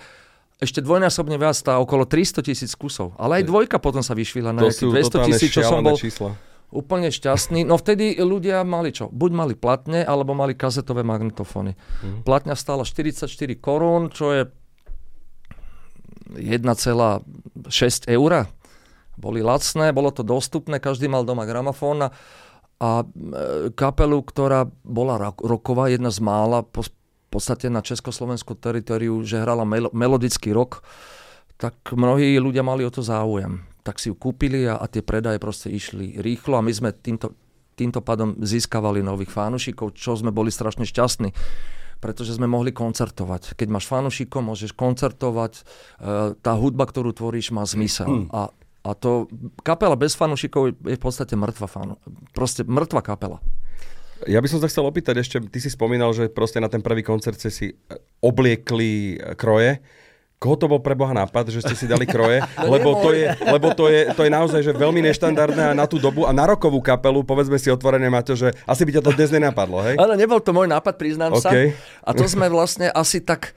ešte 0.62 0.78
dvojnásobne 0.78 1.42
viac, 1.42 1.58
tá 1.58 1.74
okolo 1.82 2.06
300 2.06 2.46
tisíc 2.46 2.70
kusov. 2.78 3.18
Ale 3.18 3.42
aj 3.42 3.50
dvojka 3.50 3.82
potom 3.82 3.98
sa 3.98 4.14
vyšvila 4.14 4.54
na 4.54 4.70
200 4.70 5.26
tisíc, 5.26 5.50
čo 5.50 5.66
som 5.66 5.82
bol... 5.82 5.98
Čísla 5.98 6.51
úplne 6.72 7.12
šťastný. 7.12 7.68
No 7.68 7.76
vtedy 7.76 8.16
ľudia 8.16 8.64
mali 8.64 8.90
čo? 8.90 9.12
Buď 9.12 9.30
mali 9.36 9.54
platne, 9.54 10.02
alebo 10.02 10.32
mali 10.32 10.56
kazetové 10.56 11.04
magnetofóny. 11.04 11.76
Mm. 11.76 12.24
Platňa 12.24 12.56
stála 12.56 12.82
44 12.88 13.28
korún, 13.60 14.08
čo 14.08 14.32
je 14.32 14.42
1,6 16.32 18.08
eur. 18.08 18.32
Boli 19.20 19.44
lacné, 19.44 19.92
bolo 19.92 20.08
to 20.08 20.24
dostupné, 20.24 20.80
každý 20.80 21.06
mal 21.06 21.28
doma 21.28 21.44
gramofón 21.44 22.08
a, 22.08 22.10
e, 22.80 23.04
kapelu, 23.76 24.18
ktorá 24.24 24.64
bola 24.82 25.36
roková, 25.36 25.92
jedna 25.92 26.08
z 26.08 26.24
mála, 26.24 26.64
po, 26.64 26.88
v 26.88 27.28
podstate 27.28 27.68
na 27.68 27.84
československom 27.84 28.56
teritoriu, 28.56 29.20
že 29.20 29.44
hrala 29.44 29.68
mel- 29.68 29.92
melodický 29.92 30.56
rok, 30.56 30.80
tak 31.60 31.76
mnohí 31.92 32.40
ľudia 32.40 32.64
mali 32.64 32.82
o 32.82 32.90
to 32.90 33.04
záujem 33.04 33.71
tak 33.82 33.98
si 33.98 34.10
ju 34.10 34.16
kúpili 34.16 34.66
a, 34.66 34.78
a 34.78 34.86
tie 34.86 35.02
predaje 35.02 35.42
proste 35.42 35.68
išli 35.70 36.18
rýchlo 36.18 36.58
a 36.58 36.64
my 36.64 36.72
sme 36.72 36.90
týmto, 36.94 37.34
týmto 37.74 38.00
pádom 38.00 38.38
získavali 38.38 39.02
nových 39.02 39.34
fánušikov, 39.34 39.98
čo 39.98 40.14
sme 40.14 40.30
boli 40.30 40.50
strašne 40.54 40.86
šťastní 40.86 41.30
pretože 42.02 42.34
sme 42.34 42.50
mohli 42.50 42.74
koncertovať. 42.74 43.54
Keď 43.54 43.68
máš 43.70 43.86
fanúšikov, 43.86 44.42
môžeš 44.42 44.74
koncertovať, 44.74 45.52
e, 45.54 45.62
tá 46.34 46.52
hudba, 46.58 46.90
ktorú 46.90 47.14
tvoríš, 47.14 47.54
má 47.54 47.62
zmysel. 47.62 48.26
Mm. 48.26 48.26
A, 48.34 48.50
a 48.82 48.90
to 48.98 49.30
kapela 49.62 49.94
bez 49.94 50.18
fanúšikov 50.18 50.74
je 50.82 50.98
v 50.98 51.02
podstate 51.02 51.38
mŕtva 51.38 51.70
fanu. 51.70 51.94
Proste 52.34 52.66
mŕtva 52.66 53.06
kapela. 53.06 53.38
Ja 54.26 54.42
by 54.42 54.50
som 54.50 54.58
sa 54.58 54.66
chcel 54.66 54.82
opýtať 54.82 55.22
ešte, 55.22 55.38
ty 55.46 55.58
si 55.62 55.70
spomínal, 55.70 56.10
že 56.10 56.26
proste 56.26 56.58
na 56.58 56.66
ten 56.66 56.82
prvý 56.82 57.06
koncert 57.06 57.38
si 57.38 57.70
obliekli 58.18 59.22
kroje. 59.38 59.78
Koho 60.42 60.58
to 60.58 60.66
bol 60.66 60.82
pre 60.82 60.98
Boha 60.98 61.14
nápad, 61.14 61.54
že 61.54 61.62
ste 61.62 61.78
si 61.78 61.86
dali 61.86 62.02
kroje? 62.02 62.42
Lebo, 62.72 62.98
to 62.98 63.14
je, 63.14 63.30
lebo 63.46 63.70
to, 63.78 63.86
je, 63.86 64.10
to 64.10 64.26
je 64.26 64.30
naozaj 64.32 64.60
že 64.66 64.72
veľmi 64.74 64.98
neštandardné 65.06 65.70
na 65.78 65.86
tú 65.86 66.02
dobu 66.02 66.26
a 66.26 66.34
na 66.34 66.50
rokovú 66.50 66.82
kapelu, 66.82 67.22
povedzme 67.22 67.54
si 67.62 67.70
otvorené, 67.70 68.10
Maťo, 68.10 68.34
že 68.34 68.50
asi 68.66 68.82
by 68.82 68.98
ťa 68.98 69.02
to 69.06 69.14
dnes 69.14 69.30
nenapadlo, 69.30 69.78
hej? 69.86 69.94
Áno, 70.02 70.18
nebol 70.18 70.42
to 70.42 70.50
môj 70.50 70.66
nápad, 70.66 70.98
priznám 70.98 71.38
okay. 71.38 71.70
sa. 71.70 72.10
A 72.10 72.10
to 72.10 72.26
sme 72.26 72.50
vlastne 72.50 72.90
asi 72.90 73.22
tak 73.22 73.54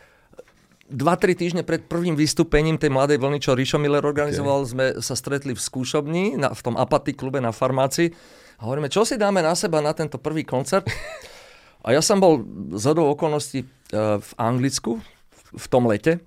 2-3 0.94 1.34
týždne 1.34 1.62
pred 1.66 1.82
prvým 1.82 2.14
vystúpením 2.14 2.78
tej 2.78 2.94
mladej 2.94 3.18
vlny, 3.18 3.42
čo 3.42 3.58
Rišo 3.58 3.82
Miller 3.82 4.06
organizoval, 4.06 4.62
okay. 4.62 4.70
sme 4.70 4.86
sa 5.02 5.18
stretli 5.18 5.58
v 5.58 5.62
skúšobni, 5.62 6.38
na, 6.38 6.54
v 6.54 6.62
tom 6.62 6.78
Apaty 6.78 7.18
klube 7.18 7.42
na 7.42 7.50
farmácii 7.50 8.14
a 8.60 8.70
hovoríme, 8.70 8.94
čo 8.94 9.02
si 9.02 9.18
dáme 9.18 9.42
na 9.42 9.58
seba 9.58 9.82
na 9.82 9.98
tento 9.98 10.22
prvý 10.22 10.46
koncert. 10.46 10.86
A 11.86 11.94
ja 11.94 12.02
som 12.02 12.22
bol 12.22 12.46
z 12.78 12.94
okolností 12.94 13.66
uh, 13.66 14.18
v 14.22 14.32
Anglicku 14.38 15.02
v 15.54 15.66
tom 15.70 15.90
lete 15.90 16.22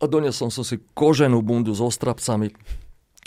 a 0.00 0.04
doniesol 0.06 0.50
som 0.50 0.64
si 0.66 0.80
koženú 0.94 1.42
bundu 1.44 1.74
so 1.74 1.90
strapcami, 1.90 2.50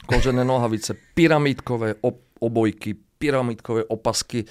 kožené 0.08 0.43
nohavice, 0.43 0.95
pyramidkové 1.15 1.99
obojky, 2.39 2.95
pyramidkové 3.17 3.86
opasky, 3.89 4.45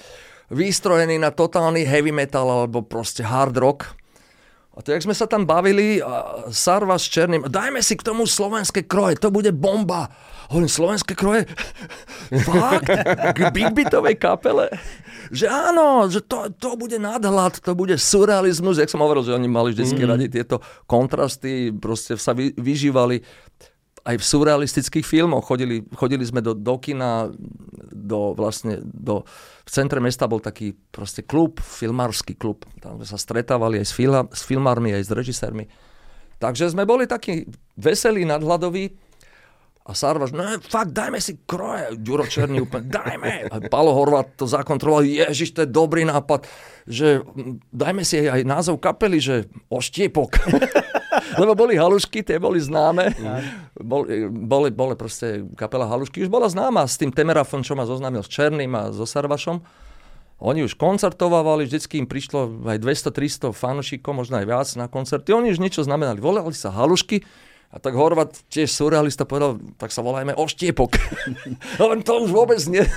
výstrojený 0.51 1.19
na 1.19 1.31
totálny 1.31 1.83
heavy 1.83 2.11
metal 2.11 2.47
alebo 2.47 2.83
proste 2.83 3.23
hard 3.23 3.55
rock. 3.57 3.79
A 4.77 4.85
to, 4.85 4.93
jak 4.93 5.09
sme 5.09 5.17
sa 5.17 5.25
tam 5.25 5.49
bavili, 5.49 5.97
a 5.97 6.45
Sarva 6.53 7.01
s 7.01 7.09
Černým, 7.09 7.49
dajme 7.49 7.81
si 7.81 7.97
k 7.97 8.05
tomu 8.05 8.29
slovenské 8.29 8.85
kroje, 8.85 9.17
to 9.17 9.33
bude 9.33 9.49
bomba. 9.49 10.05
Hovorím, 10.53 10.69
slovenské 10.69 11.17
kroje? 11.17 11.49
Fakt? 12.45 12.85
K 13.33 13.39
Big 13.49 13.73
kapele? 14.21 14.69
Že 15.31 15.45
áno, 15.47 16.07
že 16.07 16.23
to, 16.23 16.51
to 16.55 16.75
bude 16.79 16.95
nadhľad, 16.97 17.59
to 17.59 17.73
bude 17.73 17.95
surrealizmus. 17.99 18.79
Jak 18.79 18.91
som 18.91 19.03
hovoril, 19.03 19.23
že 19.25 19.35
oni 19.35 19.49
mali 19.49 19.75
vždy 19.75 19.97
mm. 19.97 20.07
radi 20.07 20.27
tieto 20.31 20.63
kontrasty, 20.85 21.71
proste 21.71 22.15
sa 22.15 22.31
vy, 22.35 22.53
vyžívali 22.55 23.21
aj 24.07 24.15
v 24.15 24.23
surrealistických 24.23 25.03
filmoch. 25.03 25.43
Chodili, 25.43 25.83
chodili 25.99 26.23
sme 26.23 26.39
do, 26.39 26.55
do 26.55 26.79
kina, 26.79 27.27
do, 27.91 28.31
vlastne, 28.31 28.79
do, 28.79 29.27
v 29.67 29.69
centre 29.69 29.99
mesta 29.99 30.31
bol 30.31 30.39
taký 30.39 30.71
proste 30.95 31.27
klub, 31.27 31.59
filmársky 31.59 32.39
klub. 32.39 32.63
Tam 32.79 32.95
sme 33.03 33.07
sa 33.07 33.19
stretávali 33.19 33.83
aj 33.83 33.87
s, 33.91 33.93
filha, 33.93 34.23
s 34.31 34.47
filmármi, 34.47 34.95
aj 34.95 35.03
s 35.03 35.11
režisérmi. 35.11 35.67
Takže 36.39 36.71
sme 36.71 36.87
boli 36.87 37.03
takí 37.03 37.51
veselí, 37.75 38.23
nadhľadoví. 38.23 39.06
A 39.87 39.95
Sarvaš, 39.95 40.35
no 40.35 40.43
fakt, 40.67 40.91
dajme 40.91 41.23
si 41.23 41.39
kroje. 41.47 41.95
Ďuro 41.95 42.27
Černý 42.27 42.67
úplne, 42.67 42.91
dajme. 42.91 43.47
A 43.47 43.55
Palo 43.71 43.95
Horvat 43.95 44.35
to 44.35 44.43
zakontroloval, 44.43 45.07
ježiš, 45.07 45.55
to 45.55 45.63
je 45.63 45.69
dobrý 45.71 46.03
nápad, 46.03 46.43
že 46.83 47.23
dajme 47.71 48.03
si 48.03 48.27
aj 48.27 48.43
názov 48.43 48.83
kapely, 48.83 49.23
že 49.23 49.35
Oštiepok. 49.71 50.43
Lebo 51.41 51.55
boli 51.55 51.79
halušky, 51.79 52.19
tie 52.19 52.35
boli 52.35 52.59
známe. 52.59 53.15
Boli, 53.79 54.27
boli, 54.27 54.75
boli 54.75 54.99
proste 54.99 55.47
kapela 55.55 55.87
halušky, 55.87 56.19
už 56.19 56.27
bola 56.27 56.51
známa 56.51 56.83
s 56.83 56.99
tým 56.99 57.15
Temerafon, 57.15 57.63
čo 57.63 57.71
ma 57.71 57.87
zoznámil 57.87 58.27
s 58.27 58.29
Černým 58.29 58.75
a 58.75 58.91
so 58.91 59.07
Sarvašom. 59.07 59.63
Oni 60.37 60.61
už 60.61 60.77
koncertovali, 60.77 61.65
vždycky 61.65 61.97
im 61.97 62.05
prišlo 62.05 62.61
aj 62.69 62.77
200-300 62.83 63.55
fanúšikov, 63.55 64.13
možno 64.13 64.37
aj 64.37 64.45
viac 64.45 64.69
na 64.77 64.85
koncerty. 64.85 65.33
Oni 65.33 65.49
už 65.49 65.63
niečo 65.63 65.81
znamenali. 65.81 66.21
Volali 66.21 66.53
sa 66.53 66.69
halušky, 66.69 67.25
a 67.67 67.83
tak 67.83 67.99
Horvat, 67.99 68.31
tiež 68.47 68.71
surrealista, 68.71 69.27
povedal, 69.27 69.59
tak 69.75 69.91
sa 69.91 69.99
volajme 69.99 70.31
Oštiepok. 70.39 70.95
Len 71.91 71.99
to 71.99 72.23
už 72.23 72.31
vôbec 72.31 72.59
nie. 72.71 72.83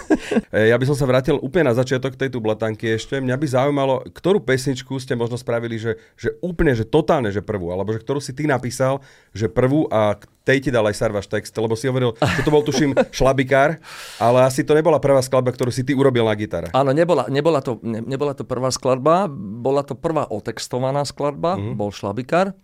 E, 0.50 0.70
ja 0.70 0.74
by 0.78 0.86
som 0.86 0.98
sa 0.98 1.06
vrátil 1.06 1.38
úplne 1.38 1.70
na 1.70 1.74
začiatok 1.78 2.18
tej 2.18 2.34
tublatanky 2.34 2.98
ešte. 2.98 3.22
Mňa 3.22 3.36
by 3.38 3.46
zaujímalo, 3.46 3.94
ktorú 4.10 4.42
pesničku 4.42 4.98
ste 4.98 5.14
možno 5.14 5.38
spravili, 5.38 5.78
že, 5.78 5.94
že 6.18 6.34
úplne, 6.42 6.74
že 6.74 6.82
totálne, 6.82 7.30
že 7.30 7.38
prvú, 7.38 7.70
alebo 7.70 7.94
že 7.94 8.02
ktorú 8.02 8.18
si 8.18 8.34
ty 8.34 8.50
napísal, 8.50 8.98
že 9.30 9.46
prvú 9.46 9.86
a 9.90 10.18
tej 10.42 10.66
ti 10.66 10.70
dal 10.74 10.86
aj 10.90 10.96
Sarvaš 10.98 11.30
text, 11.30 11.54
lebo 11.54 11.78
si 11.78 11.86
hovoril, 11.86 12.18
že 12.18 12.42
to 12.42 12.50
bol 12.50 12.66
tuším 12.66 12.98
šlabikár, 13.16 13.78
ale 14.18 14.38
asi 14.42 14.66
to 14.66 14.74
nebola 14.74 14.98
prvá 14.98 15.22
skladba, 15.22 15.54
ktorú 15.54 15.70
si 15.70 15.86
ty 15.86 15.94
urobil 15.94 16.26
na 16.26 16.34
gitare. 16.34 16.74
Áno, 16.74 16.90
nebola, 16.90 17.30
nebola, 17.30 17.62
to, 17.62 17.78
ne, 17.86 18.02
nebola 18.02 18.34
to 18.34 18.42
prvá 18.42 18.74
skladba, 18.74 19.30
bola 19.30 19.86
to 19.86 19.94
prvá 19.94 20.26
otextovaná 20.26 21.06
skladba, 21.06 21.54
mm-hmm. 21.54 21.78
bol 21.78 21.94
šlabikár. 21.94 22.58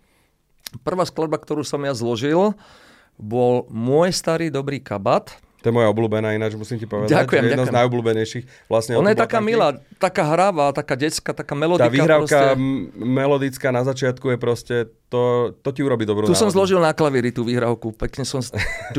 Prvá 0.83 1.03
skladba, 1.07 1.39
ktorú 1.39 1.63
som 1.63 1.79
ja 1.83 1.95
zložil, 1.95 2.55
bol 3.17 3.65
Môj 3.71 4.13
starý 4.13 4.53
dobrý 4.53 4.83
kabat. 4.83 5.33
To 5.65 5.73
je 5.73 5.73
moja 5.73 5.89
obľúbená 5.89 6.37
ináč, 6.37 6.53
musím 6.53 6.77
ti 6.77 6.85
povedať. 6.85 7.17
Ďakujem, 7.17 7.43
jedna 7.49 7.65
ďakujem. 7.65 7.73
z 7.73 7.77
najobľúbenejších. 7.81 8.45
Vlastne 8.69 8.93
Ona 9.01 9.09
je 9.09 9.17
taká 9.17 9.41
milá, 9.41 9.81
taká 9.97 10.23
hravá, 10.29 10.69
taká 10.69 10.93
detská, 10.93 11.33
taká 11.33 11.57
melodika. 11.57 11.89
Tá 11.89 11.97
vyhrávka 11.97 12.39
proste. 12.53 12.61
melodická 12.93 13.67
na 13.73 13.81
začiatku 13.81 14.25
je 14.31 14.37
proste, 14.37 14.75
to, 15.09 15.51
to 15.65 15.69
ti 15.73 15.81
urobí 15.81 16.05
dobrú 16.05 16.29
Tu 16.29 16.37
som 16.37 16.47
náladu. 16.47 16.61
zložil 16.61 16.77
na 16.77 16.93
klavíri 16.93 17.33
tú 17.33 17.41
výhrávku, 17.41 17.89
pekne 17.97 18.21
som... 18.21 18.45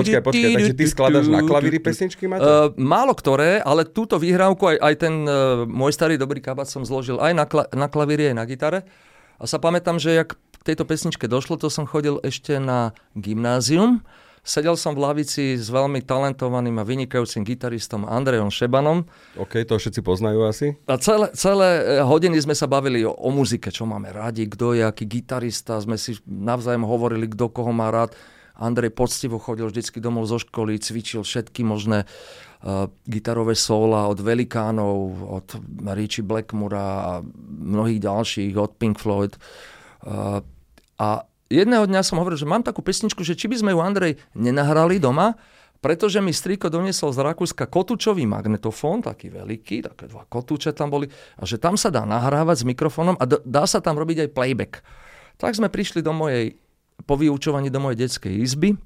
Počkaj, 0.00 0.22
počkaj, 0.24 0.50
takže 0.56 0.74
ty 0.74 0.84
skladaš 0.88 1.28
na 1.28 1.44
klavíri 1.44 1.76
pesničky, 1.76 2.24
Maťo? 2.24 2.40
Uh, 2.42 2.68
málo 2.80 3.12
ktoré, 3.12 3.60
ale 3.60 3.84
túto 3.84 4.16
výhrávku, 4.16 4.72
aj, 4.72 4.76
aj 4.80 4.94
ten 4.96 5.14
uh, 5.28 5.68
môj 5.68 5.92
starý 5.92 6.16
dobrý 6.16 6.40
kabat 6.40 6.72
som 6.72 6.88
zložil 6.88 7.20
aj 7.20 7.32
na, 7.36 7.44
kla- 7.44 7.68
na 7.68 7.92
klavíri, 7.92 8.32
aj 8.32 8.36
na 8.40 8.48
gitare. 8.48 8.88
A 9.36 9.44
sa 9.44 9.60
pamätám, 9.60 10.00
že 10.00 10.24
jak 10.24 10.34
k 10.62 10.70
tejto 10.70 10.86
pesničke 10.86 11.26
došlo, 11.26 11.58
to 11.58 11.66
som 11.66 11.90
chodil 11.90 12.22
ešte 12.22 12.62
na 12.62 12.94
gymnázium. 13.18 14.06
Sedel 14.42 14.74
som 14.74 14.94
v 14.94 15.02
lavici 15.06 15.54
s 15.54 15.70
veľmi 15.70 16.02
talentovaným 16.02 16.78
a 16.78 16.86
vynikajúcim 16.86 17.46
gitaristom 17.46 18.02
Andrejom 18.06 18.50
Šebanom. 18.50 19.06
OK, 19.38 19.62
to 19.62 19.78
všetci 19.78 20.02
poznajú 20.02 20.42
asi. 20.46 20.74
A 20.90 20.98
celé, 20.98 21.30
celé 21.34 21.68
e, 21.78 21.82
hodiny 22.02 22.42
sme 22.42 22.54
sa 22.54 22.66
bavili 22.66 23.06
o, 23.06 23.14
o 23.14 23.30
muzike, 23.30 23.70
čo 23.70 23.86
máme 23.86 24.10
radi, 24.10 24.50
kto 24.50 24.74
je 24.74 24.82
aký 24.82 25.06
gitarista, 25.06 25.78
sme 25.78 25.94
si 25.94 26.18
navzájom 26.26 26.82
hovorili, 26.82 27.30
kto 27.30 27.54
koho 27.54 27.70
má 27.70 27.94
rád. 27.94 28.18
Andrej 28.58 28.94
poctivo 28.94 29.38
chodil 29.38 29.70
vždycky 29.70 30.02
domov 30.02 30.26
zo 30.26 30.42
školy, 30.42 30.78
cvičil 30.78 31.22
všetky 31.22 31.62
možné 31.62 32.02
uh, 32.02 32.90
gitarové 33.06 33.54
sóla 33.54 34.10
od 34.10 34.18
Velikánov, 34.18 34.98
od 35.22 35.46
Richie 35.94 36.26
Blackmura 36.26 36.86
a 36.86 37.12
mnohých 37.48 38.02
ďalších, 38.02 38.54
od 38.58 38.74
Pink 38.74 38.98
Floyd. 38.98 39.38
Uh, 39.38 39.71
a 40.98 41.08
jedného 41.52 41.84
dňa 41.86 42.00
som 42.02 42.18
hovoril, 42.18 42.40
že 42.40 42.48
mám 42.48 42.66
takú 42.66 42.82
pesničku, 42.82 43.22
že 43.22 43.38
či 43.38 43.46
by 43.46 43.56
sme 43.60 43.70
ju 43.74 43.80
Andrej 43.82 44.12
nenahrali 44.34 44.98
doma, 44.98 45.36
pretože 45.82 46.22
mi 46.22 46.30
strýko 46.30 46.70
doniesol 46.70 47.10
z 47.10 47.26
Rakúska 47.26 47.66
kotúčový 47.66 48.22
magnetofón, 48.22 49.02
taký 49.02 49.34
veľký, 49.34 49.90
také 49.90 50.06
dva 50.06 50.22
kotúče 50.30 50.70
tam 50.70 50.94
boli, 50.94 51.10
a 51.10 51.42
že 51.42 51.58
tam 51.58 51.74
sa 51.74 51.90
dá 51.90 52.06
nahrávať 52.06 52.62
s 52.62 52.68
mikrofónom 52.70 53.18
a 53.18 53.26
dá 53.26 53.66
sa 53.66 53.82
tam 53.82 53.98
robiť 53.98 54.26
aj 54.26 54.28
playback. 54.30 54.72
Tak 55.42 55.58
sme 55.58 55.66
prišli 55.66 55.98
do 56.06 56.14
mojej, 56.14 56.54
po 57.02 57.18
vyučovaní 57.18 57.66
do 57.66 57.82
mojej 57.82 58.06
detskej 58.06 58.30
izby 58.30 58.78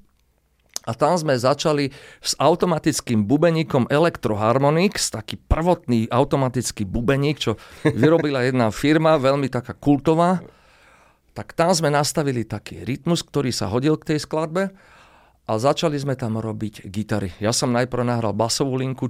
a 0.89 0.97
tam 0.97 1.13
sme 1.13 1.37
začali 1.37 1.93
s 2.17 2.33
automatickým 2.41 3.29
bubeníkom 3.29 3.93
Electroharmonix, 3.93 5.13
taký 5.13 5.37
prvotný 5.37 6.09
automatický 6.09 6.81
bubeník, 6.89 7.37
čo 7.37 7.61
vyrobila 7.85 8.41
jedna 8.41 8.73
firma, 8.73 9.21
veľmi 9.21 9.53
taká 9.53 9.77
kultová. 9.77 10.41
Tak 11.37 11.53
tam 11.53 11.69
sme 11.69 11.93
nastavili 11.93 12.41
taký 12.41 12.81
rytmus, 12.81 13.21
ktorý 13.21 13.53
sa 13.53 13.69
hodil 13.69 13.93
k 14.01 14.17
tej 14.17 14.25
skladbe 14.25 14.73
a 15.45 15.51
začali 15.61 15.93
sme 15.93 16.17
tam 16.17 16.41
robiť 16.41 16.89
gitary. 16.89 17.29
Ja 17.37 17.53
som 17.53 17.69
najprv 17.77 18.09
nahral 18.09 18.33
basovú 18.33 18.73
linku. 18.81 19.05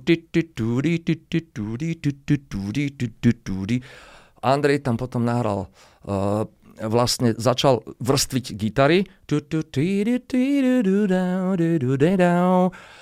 Andrej 4.43 4.77
tam 4.83 4.95
potom 4.99 5.23
nahral 5.23 5.71
uh, 6.03 6.45
vlastne 6.77 7.33
začal 7.33 7.81
vrstviť 8.03 8.45
gitary. 8.53 9.07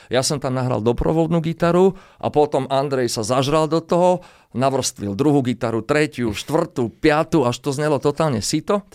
Ja 0.08 0.22
som 0.22 0.38
tam 0.38 0.54
nahral 0.54 0.80
doprovodnú 0.86 1.42
gitaru 1.42 1.98
a 2.22 2.28
potom 2.30 2.70
Andrej 2.72 3.10
sa 3.10 3.26
zažral 3.26 3.68
do 3.68 3.82
toho, 3.82 4.24
navrstvil 4.56 5.20
druhú 5.20 5.44
gitaru, 5.44 5.84
tretiu, 5.84 6.32
štvrtú, 6.32 6.88
piatu, 6.88 7.44
až 7.44 7.60
to 7.60 7.76
znelo 7.76 8.00
totálne 8.00 8.40
sito. 8.40 8.88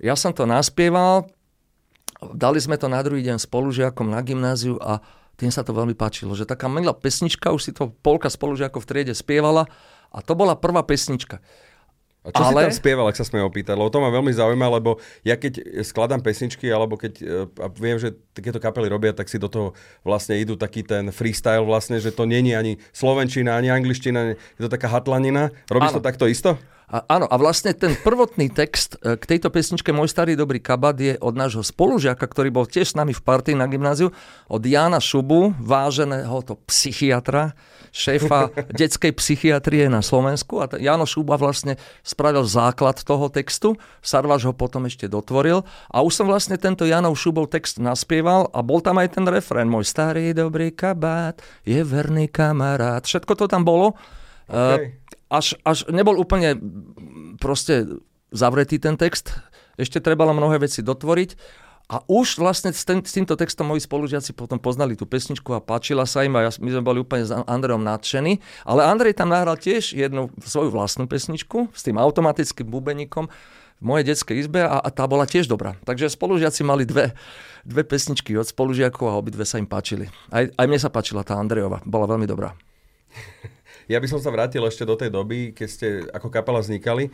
Ja 0.00 0.16
som 0.16 0.32
to 0.32 0.48
naspieval, 0.48 1.28
dali 2.32 2.56
sme 2.56 2.80
to 2.80 2.88
na 2.88 3.04
druhý 3.04 3.20
deň 3.20 3.36
spolužiakom 3.36 4.08
na 4.08 4.24
gymnáziu 4.24 4.80
a 4.80 5.04
tým 5.36 5.52
sa 5.52 5.60
to 5.60 5.76
veľmi 5.76 5.96
páčilo, 5.96 6.32
že 6.36 6.48
taká 6.48 6.68
milá 6.68 6.92
pesnička, 6.92 7.52
už 7.52 7.62
si 7.68 7.72
to 7.72 7.92
polka 8.04 8.28
spolužiakov 8.28 8.84
v 8.84 8.88
triede 8.88 9.14
spievala 9.16 9.68
a 10.12 10.18
to 10.24 10.32
bola 10.32 10.56
prvá 10.56 10.84
pesnička. 10.84 11.40
A 12.20 12.28
čo 12.36 12.44
Ale- 12.44 12.68
si 12.68 12.76
tam 12.76 12.80
spieval, 12.84 13.08
ak 13.08 13.16
sa 13.16 13.24
smiem 13.24 13.48
opýtať? 13.48 13.72
Lebo 13.80 13.88
to 13.88 13.96
ma 13.96 14.12
veľmi 14.12 14.28
zaujíma, 14.28 14.68
lebo 14.76 15.00
ja 15.24 15.40
keď 15.40 15.80
skladám 15.80 16.20
pesničky, 16.20 16.68
alebo 16.68 17.00
keď 17.00 17.12
e, 17.16 17.24
a 17.64 17.66
viem, 17.72 17.96
že 17.96 18.12
takéto 18.36 18.60
kapely 18.60 18.92
robia, 18.92 19.16
tak 19.16 19.24
si 19.32 19.40
do 19.40 19.48
toho 19.48 19.72
vlastne 20.04 20.36
idú 20.36 20.52
taký 20.52 20.84
ten 20.84 21.08
freestyle 21.08 21.64
vlastne, 21.64 21.96
že 21.96 22.12
to 22.12 22.28
není 22.28 22.52
ani 22.52 22.76
slovenčina, 22.92 23.56
ani 23.56 23.72
angličtina, 23.72 24.36
je 24.36 24.60
to 24.60 24.68
taká 24.68 24.92
hatlanina. 24.92 25.48
Robíš 25.72 25.96
Áno. 25.96 26.04
to 26.04 26.04
takto 26.04 26.28
isto? 26.28 26.60
A, 26.90 27.06
áno, 27.06 27.30
a 27.30 27.38
vlastne 27.38 27.70
ten 27.70 27.94
prvotný 27.94 28.50
text 28.50 28.98
e, 28.98 29.14
k 29.14 29.22
tejto 29.22 29.46
pesničke 29.54 29.94
Môj 29.94 30.10
starý 30.10 30.34
dobrý 30.34 30.58
kabat 30.58 30.98
je 30.98 31.14
od 31.22 31.38
nášho 31.38 31.62
spolužiaka, 31.62 32.26
ktorý 32.26 32.50
bol 32.50 32.66
tiež 32.66 32.92
s 32.92 32.98
nami 32.98 33.14
v 33.14 33.22
partii 33.22 33.54
na 33.54 33.70
gymnáziu, 33.70 34.10
od 34.50 34.62
Jána 34.66 34.98
Šubu, 34.98 35.54
váženého 35.62 36.34
to 36.42 36.58
psychiatra, 36.66 37.54
šéfa 37.94 38.50
detskej 38.82 39.14
psychiatrie 39.14 39.86
na 39.86 40.02
Slovensku. 40.02 40.58
A 40.58 40.66
t- 40.66 40.82
Jáno 40.82 41.06
Šuba 41.06 41.38
vlastne 41.38 41.78
spravil 42.02 42.42
základ 42.42 42.98
toho 43.06 43.30
textu, 43.30 43.78
Sarvaš 44.02 44.50
ho 44.50 44.54
potom 44.54 44.90
ešte 44.90 45.06
dotvoril 45.06 45.62
a 45.94 46.02
už 46.02 46.10
som 46.10 46.26
vlastne 46.26 46.58
tento 46.58 46.82
Janov 46.82 47.14
Šubov 47.14 47.54
text 47.54 47.78
naspieval 47.78 48.50
a 48.50 48.66
bol 48.66 48.82
tam 48.82 48.98
aj 48.98 49.14
ten 49.14 49.24
refrén 49.30 49.70
Môj 49.70 49.86
starý 49.86 50.34
dobrý 50.34 50.74
kabát 50.74 51.38
je 51.62 51.78
verný 51.86 52.26
kamarát. 52.26 53.06
Všetko 53.06 53.38
to 53.38 53.46
tam 53.46 53.62
bolo. 53.62 53.94
Okay. 54.50 54.98
Až, 55.30 55.54
až 55.62 55.86
nebol 55.88 56.18
úplne 56.18 56.58
proste 57.38 57.86
zavretý 58.34 58.82
ten 58.82 58.98
text, 58.98 59.38
ešte 59.78 60.02
trebalo 60.02 60.34
mnohé 60.34 60.66
veci 60.66 60.82
dotvoriť 60.82 61.38
a 61.90 62.06
už 62.06 62.38
vlastne 62.38 62.70
s, 62.70 62.86
ten, 62.86 63.02
s 63.02 63.10
týmto 63.10 63.34
textom 63.34 63.66
moji 63.66 63.82
spolužiaci 63.82 64.30
potom 64.30 64.62
poznali 64.62 64.94
tú 64.94 65.10
pesničku 65.10 65.50
a 65.50 65.58
páčila 65.58 66.06
sa 66.06 66.22
im 66.22 66.38
a 66.38 66.46
ja, 66.46 66.50
my 66.62 66.70
sme 66.70 66.86
boli 66.86 67.02
úplne 67.02 67.26
s 67.26 67.34
Andrejom 67.34 67.82
nadšení, 67.82 68.38
ale 68.62 68.86
Andrej 68.86 69.18
tam 69.18 69.34
nahral 69.34 69.58
tiež 69.58 69.98
jednu 69.98 70.30
svoju 70.38 70.70
vlastnú 70.70 71.10
pesničku 71.10 71.74
s 71.74 71.82
tým 71.82 71.98
automatickým 71.98 72.70
bubeníkom 72.70 73.26
v 73.26 73.82
mojej 73.82 74.14
detskej 74.14 74.38
izbe 74.38 74.62
a, 74.62 74.78
a 74.78 74.88
tá 74.94 75.02
bola 75.10 75.26
tiež 75.26 75.50
dobrá. 75.50 75.74
Takže 75.82 76.14
spolužiaci 76.14 76.62
mali 76.62 76.86
dve, 76.86 77.10
dve 77.66 77.82
pesničky 77.82 78.38
od 78.38 78.46
spolužiakov 78.46 79.10
a 79.10 79.18
obidve 79.18 79.42
sa 79.42 79.58
im 79.58 79.66
páčili. 79.66 80.06
Aj, 80.30 80.46
aj 80.46 80.66
mne 80.70 80.78
sa 80.78 80.94
páčila 80.94 81.26
tá 81.26 81.34
Andrejova, 81.42 81.82
bola 81.82 82.06
veľmi 82.06 82.30
dobrá. 82.30 82.54
Ja 83.90 83.98
by 83.98 84.06
som 84.06 84.22
sa 84.22 84.30
vrátil 84.30 84.62
ešte 84.62 84.86
do 84.86 84.94
tej 84.94 85.10
doby, 85.10 85.50
keď 85.50 85.66
ste 85.66 85.88
ako 86.14 86.30
kapela 86.30 86.62
vznikali. 86.62 87.10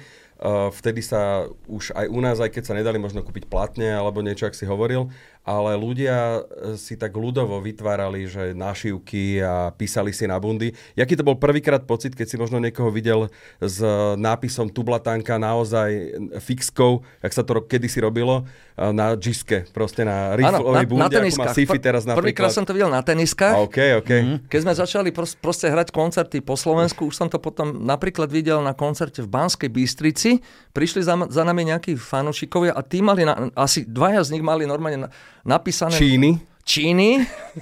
Vtedy 0.76 1.00
sa 1.00 1.48
už 1.64 1.96
aj 1.96 2.06
u 2.12 2.20
nás, 2.20 2.36
aj 2.36 2.52
keď 2.52 2.62
sa 2.68 2.76
nedali 2.76 3.00
možno 3.00 3.24
kúpiť 3.24 3.48
platne 3.48 3.88
alebo 3.96 4.20
niečo, 4.20 4.44
ak 4.44 4.52
si 4.52 4.68
hovoril, 4.68 5.08
ale 5.46 5.78
ľudia 5.78 6.42
e, 6.42 6.74
si 6.74 6.98
tak 6.98 7.14
ľudovo 7.14 7.62
vytvárali, 7.62 8.26
že 8.26 8.50
našivky 8.50 9.38
a 9.38 9.70
písali 9.70 10.10
si 10.10 10.26
na 10.26 10.42
bundy. 10.42 10.74
Jaký 10.98 11.14
to 11.14 11.22
bol 11.22 11.38
prvýkrát 11.38 11.86
pocit, 11.86 12.18
keď 12.18 12.26
si 12.26 12.36
možno 12.36 12.58
niekoho 12.58 12.90
videl 12.90 13.30
s 13.62 13.78
nápisom 14.18 14.66
tublatanka 14.74 15.38
naozaj 15.38 16.18
fixkou, 16.42 17.06
jak 17.22 17.30
sa 17.32 17.46
to 17.46 17.62
kedysi 17.62 18.02
robilo, 18.02 18.42
e, 18.74 18.90
na 18.90 19.14
džiske, 19.14 19.70
proste 19.70 20.02
na 20.02 20.34
riflovej 20.34 20.86
bunde, 20.90 21.14
ako 21.14 21.38
má 21.38 21.54
sci-fi 21.54 21.78
teraz 21.78 22.02
Prvýkrát 22.02 22.18
napríklad. 22.18 22.50
som 22.50 22.66
to 22.66 22.74
videl 22.74 22.90
na 22.90 23.06
teniskách. 23.06 23.54
A 23.54 23.62
OK, 23.62 23.78
OK. 24.02 24.10
Mm-hmm. 24.10 24.38
Keď 24.50 24.60
sme 24.66 24.72
začali 24.74 25.08
pros- 25.14 25.38
proste 25.38 25.70
hrať 25.70 25.94
koncerty 25.94 26.42
po 26.42 26.58
Slovensku, 26.58 27.06
už 27.06 27.14
som 27.14 27.30
to 27.30 27.38
potom 27.38 27.86
napríklad 27.86 28.26
videl 28.34 28.58
na 28.66 28.74
koncerte 28.74 29.22
v 29.22 29.30
Banskej 29.30 29.70
Bystrici. 29.70 30.25
Prišli 30.72 31.00
za, 31.04 31.14
za 31.30 31.42
nami 31.44 31.62
nejakí 31.68 31.94
fanúšikovia 31.96 32.74
a 32.74 32.80
tí 32.84 33.00
mali, 33.00 33.24
na, 33.24 33.48
asi 33.54 33.86
dvaja 33.86 34.26
z 34.26 34.36
nich 34.36 34.44
mali 34.44 34.68
normálne 34.68 35.06
na, 35.06 35.08
napísané... 35.46 35.96
Číny. 35.96 36.30
Číny. 36.66 37.08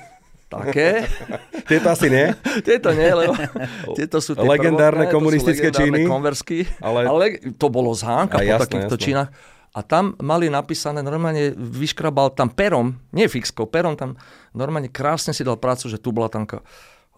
Také. 0.54 1.10
Tieto 1.66 1.88
asi 1.90 2.06
nie. 2.06 2.30
Tieto 2.66 2.94
nie, 2.94 3.10
lebo 3.10 3.34
tieto 3.98 4.22
sú 4.22 4.38
tie 4.38 4.46
Legendárne 4.46 5.08
prvotné, 5.08 5.10
to 5.10 5.16
komunistické 5.18 5.68
legendárne 5.74 5.98
Číny. 5.98 6.10
konversky, 6.10 6.58
Ale- 6.78 7.10
ale... 7.10 7.24
to 7.58 7.66
bolo 7.66 7.90
z 7.90 8.06
Hánka 8.06 8.38
A 8.38 8.44
po 8.44 8.46
jasné, 8.46 8.62
takýchto 8.62 8.96
jasné. 8.96 9.06
činách. 9.10 9.28
A 9.74 9.80
tam 9.82 10.14
mali 10.22 10.46
napísané, 10.46 11.02
normálne 11.02 11.50
vyškrabal 11.58 12.30
tam 12.38 12.46
perom, 12.54 12.94
nie 13.10 13.26
fixkou, 13.26 13.66
perom 13.66 13.98
tam 13.98 14.14
normálne 14.54 14.86
krásne 14.86 15.34
si 15.34 15.42
dal 15.42 15.58
prácu, 15.58 15.90
že 15.90 15.98
tu 15.98 16.14
bola 16.14 16.30
tanka. 16.30 16.62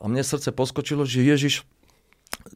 A 0.00 0.08
mne 0.08 0.24
srdce 0.24 0.56
poskočilo, 0.56 1.04
že 1.04 1.20
Ježiš, 1.20 1.68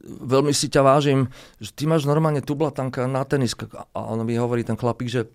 veľmi 0.03 0.55
si 0.55 0.71
ťa 0.71 0.81
vážim, 0.81 1.27
že 1.59 1.71
ty 1.75 1.87
máš 1.87 2.07
normálne 2.07 2.43
tublatanka 2.43 3.05
na 3.05 3.25
teniska. 3.27 3.67
A 3.91 3.99
on 4.11 4.23
mi 4.23 4.35
hovorí, 4.39 4.63
ten 4.63 4.79
chlapík, 4.79 5.11
že 5.11 5.27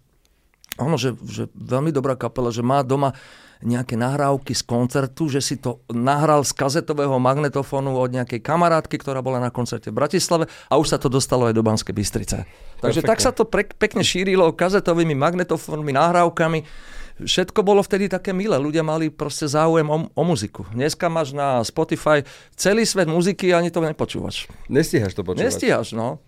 ono, 0.77 1.01
že, 1.01 1.17
že 1.25 1.49
veľmi 1.57 1.89
dobrá 1.93 2.17
kapela, 2.17 2.53
že 2.53 2.61
má 2.61 2.85
doma 2.85 3.17
nejaké 3.65 3.97
nahrávky 3.97 4.53
z 4.53 4.63
koncertu, 4.69 5.33
že 5.33 5.41
si 5.41 5.57
to 5.57 5.81
nahral 5.89 6.45
z 6.45 6.53
kazetového 6.53 7.17
magnetofónu 7.17 7.97
od 7.97 8.13
nejakej 8.13 8.45
kamarátky, 8.45 9.01
ktorá 9.01 9.25
bola 9.25 9.41
na 9.41 9.49
koncerte 9.49 9.89
v 9.89 9.97
Bratislave 9.97 10.45
a 10.69 10.77
už 10.77 10.93
sa 10.93 10.99
to 11.01 11.09
dostalo 11.09 11.49
aj 11.49 11.57
do 11.57 11.65
Banskej 11.65 11.97
Bystrice. 11.97 12.45
Takže 12.85 13.01
Perfectne. 13.01 13.09
tak 13.09 13.19
sa 13.25 13.33
to 13.33 13.49
pre, 13.49 13.65
pekne 13.65 14.05
šírilo 14.05 14.53
kazetovými 14.53 15.17
magnetofónmi, 15.17 15.97
nahrávkami. 15.97 16.61
Všetko 17.17 17.65
bolo 17.65 17.81
vtedy 17.81 18.13
také 18.13 18.37
milé. 18.37 18.61
Ľudia 18.61 18.85
mali 18.85 19.09
proste 19.09 19.49
záujem 19.49 19.89
o, 19.89 20.13
o 20.13 20.23
muziku. 20.23 20.69
Dneska 20.69 21.09
máš 21.09 21.33
na 21.33 21.65
Spotify 21.65 22.21
celý 22.53 22.85
svet 22.85 23.09
muziky 23.09 23.57
a 23.57 23.65
ani 23.65 23.73
to 23.73 23.81
nepočúvaš. 23.81 24.45
Nestíhaš 24.69 25.17
to 25.17 25.25
počúvať. 25.25 25.49
Nestíhaš, 25.49 25.97
no. 25.97 26.21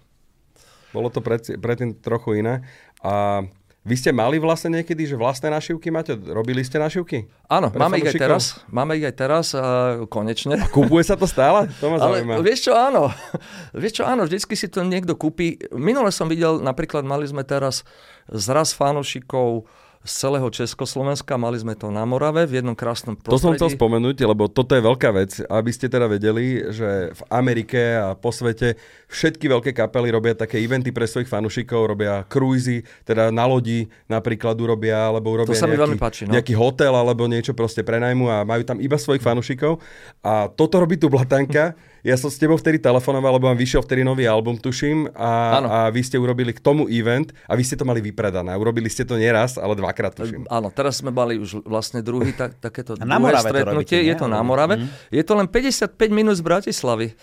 Bolo 0.96 1.12
to 1.12 1.20
pred, 1.20 1.44
predtým 1.61 1.92
trochu 2.01 2.40
iné. 2.40 2.64
A 3.05 3.44
vy 3.88 3.96
ste 3.96 4.12
mali 4.12 4.37
vlastne 4.37 4.81
niekedy, 4.81 5.09
že 5.09 5.16
vlastné 5.16 5.48
našivky 5.48 5.88
máte? 5.88 6.12
Robili 6.12 6.61
ste 6.61 6.77
našivky? 6.77 7.24
Áno, 7.48 7.72
máme 7.72 7.96
ich 8.01 8.09
aj 8.09 8.20
teraz. 8.20 8.42
Máme 8.68 9.01
ich 9.01 9.05
aj 9.05 9.14
teraz, 9.16 9.46
uh, 9.57 10.05
konečne. 10.12 10.61
A 10.61 10.68
kúpuje 10.68 11.09
sa 11.09 11.16
to 11.16 11.24
stále? 11.24 11.72
To 11.81 11.92
ma 11.92 11.96
Ale 11.96 12.20
zaujíma. 12.20 12.33
vieš 12.44 12.68
čo, 12.68 12.72
áno. 12.77 13.09
vieš 13.85 14.01
čo, 14.01 14.05
áno, 14.05 14.29
vždycky 14.29 14.57
si 14.61 14.68
to 14.68 14.85
niekto 14.85 15.16
kúpi. 15.16 15.57
Minule 15.72 16.12
som 16.12 16.29
videl, 16.29 16.61
napríklad 16.61 17.01
mali 17.05 17.24
sme 17.24 17.48
teraz 17.48 17.85
zraz 18.29 18.77
fanúšikov 18.77 19.64
z 20.09 20.14
celého 20.25 20.49
Československa. 20.49 21.37
Mali 21.37 21.61
sme 21.61 21.77
to 21.77 21.92
na 21.92 22.09
Morave 22.09 22.49
v 22.49 22.64
jednom 22.64 22.73
krásnom 22.73 23.12
prostredí. 23.12 23.37
To 23.37 23.44
som 23.44 23.53
chcel 23.53 23.77
spomenúť, 23.77 24.25
lebo 24.25 24.49
toto 24.49 24.73
je 24.73 24.81
veľká 24.81 25.12
vec, 25.12 25.44
aby 25.44 25.71
ste 25.71 25.92
teda 25.92 26.09
vedeli, 26.09 26.64
že 26.73 27.12
v 27.12 27.23
Amerike 27.29 28.01
a 28.01 28.16
po 28.16 28.33
svete 28.33 28.81
všetky 29.12 29.44
veľké 29.44 29.71
kapely 29.77 30.09
robia 30.09 30.33
také 30.33 30.57
eventy 30.64 30.88
pre 30.88 31.05
svojich 31.05 31.29
fanúšikov, 31.29 31.92
robia 31.92 32.25
cruisy, 32.25 32.81
teda 33.05 33.29
na 33.29 33.44
lodi 33.44 33.85
napríklad 34.09 34.57
urobia, 34.57 35.12
alebo 35.12 35.37
urobia 35.37 35.53
to 35.53 35.61
sa 35.61 35.68
nejaký, 35.68 35.92
mi 35.92 36.01
páči, 36.01 36.23
no. 36.25 36.33
nejaký 36.33 36.57
hotel 36.57 36.97
alebo 36.97 37.29
niečo 37.29 37.53
proste 37.53 37.85
prenajmu 37.85 38.25
a 38.33 38.49
majú 38.49 38.64
tam 38.64 38.81
iba 38.81 38.97
svojich 38.97 39.21
fanúšikov. 39.21 39.77
A 40.25 40.49
toto 40.49 40.81
robí 40.81 40.97
tu 40.97 41.12
Blatanka 41.12 41.77
ja 42.06 42.14
som 42.14 42.30
s 42.30 42.38
tebou 42.38 42.54
vtedy 42.54 42.78
telefonoval, 42.78 43.38
lebo 43.38 43.50
vám 43.50 43.58
vyšiel 43.58 43.82
vtedy 43.82 44.06
nový 44.06 44.30
album, 44.30 44.58
tuším, 44.58 45.11
a, 45.14 45.30
a 45.58 45.78
vy 45.90 46.00
ste 46.02 46.16
urobili 46.18 46.54
k 46.54 46.61
tomu 46.62 46.87
event 46.87 47.34
a 47.50 47.58
vy 47.58 47.62
ste 47.66 47.74
to 47.74 47.82
mali 47.82 47.98
vypredané. 47.98 48.54
Urobili 48.54 48.87
ste 48.87 49.02
to 49.02 49.18
nieraz, 49.18 49.58
ale 49.58 49.74
dvakrát, 49.74 50.14
tuším. 50.14 50.46
Áno, 50.46 50.70
teraz 50.70 51.02
sme 51.02 51.11
mali 51.11 51.38
už 51.38 51.66
vlastne 51.66 52.02
druhý 52.02 52.34
tak, 52.34 52.58
takéto 52.62 52.94
na 52.98 53.18
druhé 53.18 53.38
stretnutie. 53.42 53.98
Robíte, 53.98 53.98
je 53.98 54.14
to 54.14 54.26
na 54.30 54.40
Morave. 54.46 54.78
Mm. 54.78 54.88
Je 55.11 55.24
to 55.26 55.34
len 55.34 55.46
55 55.50 55.94
minút 56.11 56.38
z 56.38 56.42
Bratislavy. 56.42 57.18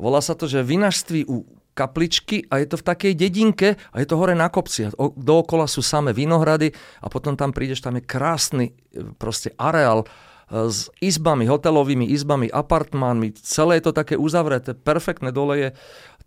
Volá 0.00 0.24
sa 0.24 0.32
to, 0.32 0.48
že 0.48 0.64
vinažství 0.64 1.28
u 1.28 1.44
kapličky 1.76 2.44
a 2.50 2.60
je 2.60 2.66
to 2.68 2.76
v 2.80 2.84
takej 2.84 3.12
dedinke 3.16 3.68
a 3.92 3.96
je 4.02 4.06
to 4.08 4.18
hore 4.18 4.36
na 4.36 4.52
kopci. 4.52 4.90
Dookola 5.16 5.64
sú 5.70 5.80
samé 5.80 6.12
vinohrady 6.12 6.72
a 7.00 7.06
potom 7.08 7.38
tam 7.38 7.54
prídeš, 7.54 7.80
tam 7.80 7.96
je 7.96 8.04
krásny 8.04 8.66
e, 8.68 9.14
proste 9.16 9.54
areál 9.56 10.04
s 10.50 10.90
izbami, 10.98 11.46
hotelovými 11.46 12.10
izbami, 12.10 12.50
apartmánmi. 12.50 13.30
Celé 13.38 13.78
je 13.78 13.90
to 13.90 13.92
také 13.94 14.18
uzavreté, 14.18 14.74
perfektné. 14.74 15.30
Dole 15.30 15.54
je 15.58 15.68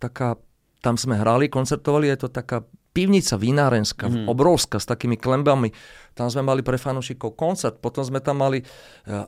taká, 0.00 0.40
tam 0.80 0.96
sme 0.96 1.20
hrali, 1.20 1.52
koncertovali, 1.52 2.08
je 2.08 2.18
to 2.24 2.28
taká 2.32 2.64
pivnica 2.94 3.34
vinárenská, 3.36 4.06
mm. 4.06 4.30
obrovská, 4.30 4.80
s 4.80 4.86
takými 4.86 5.18
klembami 5.20 5.74
tam 6.14 6.30
sme 6.30 6.46
mali 6.46 6.62
pre 6.62 6.78
fanúšikov 6.78 7.34
koncert, 7.34 7.82
potom 7.82 8.06
sme 8.06 8.22
tam 8.22 8.38
mali 8.38 8.62
e, 8.62 8.64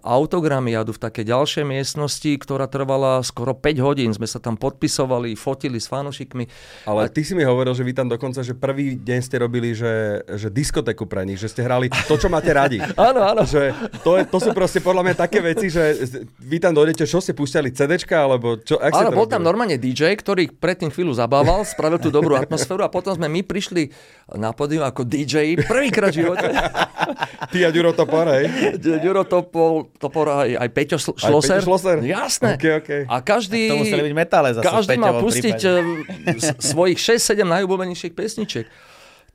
autogramy 0.06 0.70
jadu 0.70 0.94
v 0.94 1.02
takej 1.02 1.24
ďalšej 1.26 1.64
miestnosti, 1.66 2.30
ktorá 2.38 2.70
trvala 2.70 3.26
skoro 3.26 3.58
5 3.58 3.82
hodín. 3.82 4.14
Sme 4.14 4.30
sa 4.30 4.38
tam 4.38 4.54
podpisovali, 4.54 5.34
fotili 5.34 5.82
s 5.82 5.90
fanúšikmi. 5.90 6.46
Ale 6.86 7.10
ty 7.10 7.26
si 7.26 7.34
mi 7.34 7.42
hovoril, 7.42 7.74
že 7.74 7.82
vy 7.82 7.90
tam 7.90 8.06
dokonca, 8.06 8.46
že 8.46 8.54
prvý 8.54 8.94
deň 9.02 9.18
ste 9.18 9.36
robili, 9.42 9.74
že, 9.74 10.22
že 10.38 10.46
diskotéku 10.46 11.10
pre 11.10 11.26
nich, 11.26 11.42
že 11.42 11.50
ste 11.50 11.66
hrali 11.66 11.90
to, 11.90 12.14
čo 12.14 12.30
máte 12.30 12.54
radi. 12.54 12.78
áno, 13.10 13.20
áno. 13.34 13.42
Že 13.42 13.74
to, 14.06 14.22
je, 14.22 14.22
to 14.30 14.38
sú 14.38 14.50
proste 14.54 14.78
podľa 14.78 15.10
mňa 15.10 15.14
také 15.18 15.42
veci, 15.42 15.66
že 15.66 16.06
vy 16.38 16.62
tam 16.62 16.70
dojdete, 16.70 17.02
čo 17.02 17.18
ste 17.18 17.34
púšťali 17.34 17.74
CDčka, 17.74 18.14
alebo 18.30 18.62
čo? 18.62 18.78
Ak 18.78 18.94
áno, 18.94 19.10
bol 19.10 19.26
tam 19.26 19.42
normálne 19.42 19.74
DJ, 19.74 20.14
ktorý 20.14 20.54
predtým 20.54 20.94
chvíľu 20.94 21.18
zabával, 21.18 21.66
spravil 21.66 21.98
tú 21.98 22.14
dobrú 22.14 22.38
atmosféru 22.38 22.86
a 22.86 22.92
potom 22.94 23.10
sme 23.10 23.26
my 23.26 23.42
prišli 23.42 23.90
na 24.38 24.54
pódium 24.54 24.86
ako 24.86 25.02
DJ 25.02 25.58
prvýkrát 25.66 26.14
v 26.14 26.22
živote. 26.22 26.46
Ty 27.52 27.58
a 27.66 27.70
Ďuro 27.70 27.92
Topor, 27.96 28.26
hej? 28.32 28.44
Ďuro 28.78 29.22
Topor, 29.24 29.90
Topor 29.96 30.26
aj, 30.44 30.50
aj 30.56 30.68
Peťo 30.72 30.98
Šloser. 30.98 31.58
Aj 31.58 31.62
Peťo 31.62 31.64
Šloser? 31.64 31.96
Jasné. 32.02 32.50
Okay, 32.58 32.72
okay. 32.78 33.00
A 33.06 33.22
každý... 33.22 33.70
To 33.70 33.80
museli 33.80 34.02
byť 34.10 34.14
metále 34.16 34.48
zase 34.56 34.64
Každý 34.64 34.96
mal 34.98 35.18
pustiť 35.20 35.56
prípade. 35.56 36.56
svojich 36.60 36.98
6-7 36.98 37.46
najobľúbenejších 37.46 38.14
pesničiek. 38.14 38.66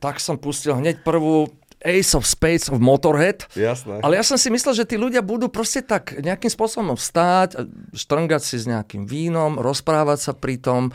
Tak 0.02 0.18
som 0.18 0.42
pustil 0.42 0.74
hneď 0.78 1.06
prvú 1.06 1.50
Ace 1.82 2.14
of 2.14 2.30
Spades 2.30 2.70
of 2.70 2.78
Motorhead. 2.78 3.50
Jasné. 3.58 4.06
Ale 4.06 4.22
ja 4.22 4.24
som 4.26 4.38
si 4.38 4.54
myslel, 4.54 4.78
že 4.78 4.86
tí 4.86 5.02
ľudia 5.02 5.26
budú 5.26 5.50
proste 5.50 5.82
tak 5.82 6.14
nejakým 6.22 6.50
spôsobom 6.50 6.94
vstáť, 6.94 7.66
štrngať 7.98 8.42
si 8.42 8.62
s 8.62 8.70
nejakým 8.70 9.10
vínom, 9.10 9.58
rozprávať 9.58 10.20
sa 10.30 10.34
pri 10.38 10.62
tom 10.62 10.94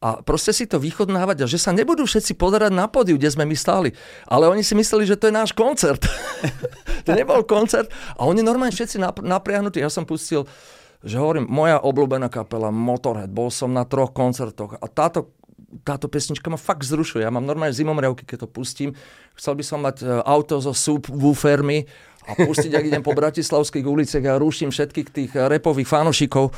a 0.00 0.24
proste 0.24 0.56
si 0.56 0.64
to 0.64 0.80
vychodnávať 0.80 1.44
a 1.44 1.46
že 1.46 1.60
sa 1.60 1.76
nebudú 1.76 2.08
všetci 2.08 2.32
pozerať 2.40 2.72
na 2.72 2.88
podiu, 2.88 3.20
kde 3.20 3.28
sme 3.28 3.44
my 3.44 3.52
stáli. 3.52 3.92
Ale 4.24 4.48
oni 4.48 4.64
si 4.64 4.72
mysleli, 4.72 5.04
že 5.04 5.20
to 5.20 5.28
je 5.28 5.34
náš 5.36 5.52
koncert. 5.52 6.00
to 7.06 7.12
nebol 7.12 7.44
koncert 7.44 7.92
a 8.16 8.24
oni 8.24 8.40
normálne 8.40 8.72
všetci 8.72 8.96
napriahnutí. 9.20 9.76
Ja 9.76 9.92
som 9.92 10.08
pustil, 10.08 10.48
že 11.04 11.20
hovorím, 11.20 11.44
moja 11.52 11.76
obľúbená 11.84 12.32
kapela 12.32 12.72
Motorhead, 12.72 13.28
bol 13.28 13.52
som 13.52 13.76
na 13.76 13.84
troch 13.84 14.16
koncertoch 14.16 14.80
a 14.80 14.86
táto 14.88 15.36
táto 15.86 16.10
pesnička 16.10 16.50
ma 16.50 16.58
fakt 16.58 16.82
zrušuje. 16.82 17.22
Ja 17.22 17.30
mám 17.30 17.46
normálne 17.46 17.70
zimomriavky, 17.70 18.26
keď 18.26 18.42
to 18.42 18.48
pustím. 18.50 18.90
Chcel 19.38 19.54
by 19.54 19.64
som 19.64 19.78
mať 19.78 20.02
e, 20.02 20.06
auto 20.26 20.58
so 20.58 20.74
subwoofermi 20.74 21.86
a 22.26 22.34
pustiť, 22.34 22.74
ak 22.74 22.84
idem 22.90 23.02
po 23.06 23.14
bratislavských 23.14 23.86
uliciach 23.86 24.24
a 24.26 24.40
ruším 24.42 24.74
všetkých 24.74 25.08
tých 25.14 25.30
repových 25.30 25.86
fanošikov 25.86 26.50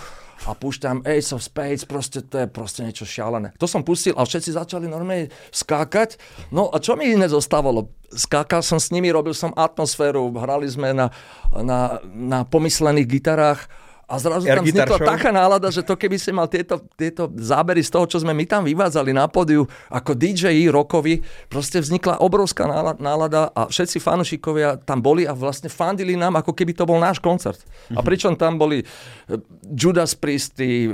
a 0.46 0.52
púšťam 0.58 1.06
Ace 1.06 1.30
of 1.34 1.42
Spades, 1.42 1.86
proste 1.86 2.26
to 2.26 2.42
je 2.42 2.46
proste 2.50 2.82
niečo 2.82 3.06
šialené. 3.06 3.54
To 3.62 3.66
som 3.70 3.86
pustil 3.86 4.14
a 4.18 4.26
všetci 4.26 4.58
začali 4.58 4.90
normálne 4.90 5.30
skákať. 5.54 6.18
No 6.50 6.70
a 6.70 6.82
čo 6.82 6.98
mi 6.98 7.10
iné 7.10 7.30
zostávalo? 7.30 7.94
Skákal 8.12 8.60
som 8.60 8.76
s 8.82 8.90
nimi, 8.92 9.08
robil 9.08 9.32
som 9.32 9.54
atmosféru, 9.54 10.34
hrali 10.36 10.68
sme 10.68 10.92
na, 10.92 11.08
na, 11.54 12.02
na 12.04 12.44
pomyslených 12.44 13.08
gitarách 13.08 13.70
a 14.12 14.20
zrazu 14.20 14.44
Air 14.44 14.60
tam 14.60 14.68
vznikla 14.68 14.98
show. 15.00 15.08
taká 15.08 15.32
nálada, 15.32 15.72
že 15.72 15.80
to 15.80 15.96
keby 15.96 16.20
si 16.20 16.28
mal 16.36 16.44
tieto, 16.44 16.84
tieto 17.00 17.32
zábery 17.32 17.80
z 17.80 17.88
toho, 17.88 18.04
čo 18.04 18.20
sme 18.20 18.36
my 18.36 18.44
tam 18.44 18.60
vyvádzali 18.68 19.08
na 19.16 19.24
pódiu 19.24 19.64
ako 19.88 20.12
DJ 20.12 20.68
rokovi, 20.68 21.24
proste 21.48 21.80
vznikla 21.80 22.20
obrovská 22.20 22.68
nálada 23.00 23.48
a 23.56 23.72
všetci 23.72 23.96
fanúšikovia 24.04 24.84
tam 24.84 25.00
boli 25.00 25.24
a 25.24 25.32
vlastne 25.32 25.72
fandili 25.72 26.12
nám, 26.12 26.36
ako 26.44 26.52
keby 26.52 26.76
to 26.76 26.84
bol 26.84 27.00
náš 27.00 27.24
koncert. 27.24 27.64
Mm-hmm. 27.64 27.96
A 27.96 28.00
mhm. 28.04 28.06
pričom 28.06 28.32
tam 28.36 28.60
boli 28.60 28.84
eh, 28.84 29.40
Judas 29.72 30.12
Priesty, 30.12 30.92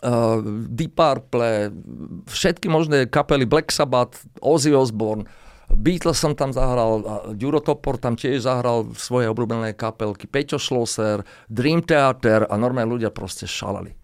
Uh, 0.00 0.40
Deep 0.64 0.96
Purple, 0.96 1.76
všetky 2.24 2.72
možné 2.72 3.04
kapely, 3.04 3.44
Black 3.44 3.68
Sabbath, 3.68 4.24
Ozzy 4.40 4.72
Osbourne, 4.72 5.28
Beatles 5.70 6.18
som 6.18 6.34
tam 6.34 6.50
zahral, 6.50 7.02
Ďuro 7.38 7.62
Topor 7.62 7.96
tam 7.96 8.18
tiež 8.18 8.42
zahral 8.42 8.90
v 8.90 8.98
svojej 8.98 9.28
obľúbenej 9.30 9.78
kapelky, 9.78 10.26
Peťo 10.26 10.58
Schlosser, 10.58 11.22
Dream 11.46 11.80
Theater 11.86 12.46
a 12.50 12.54
normálne 12.58 12.90
ľudia 12.90 13.14
proste 13.14 13.46
šalali. 13.46 13.94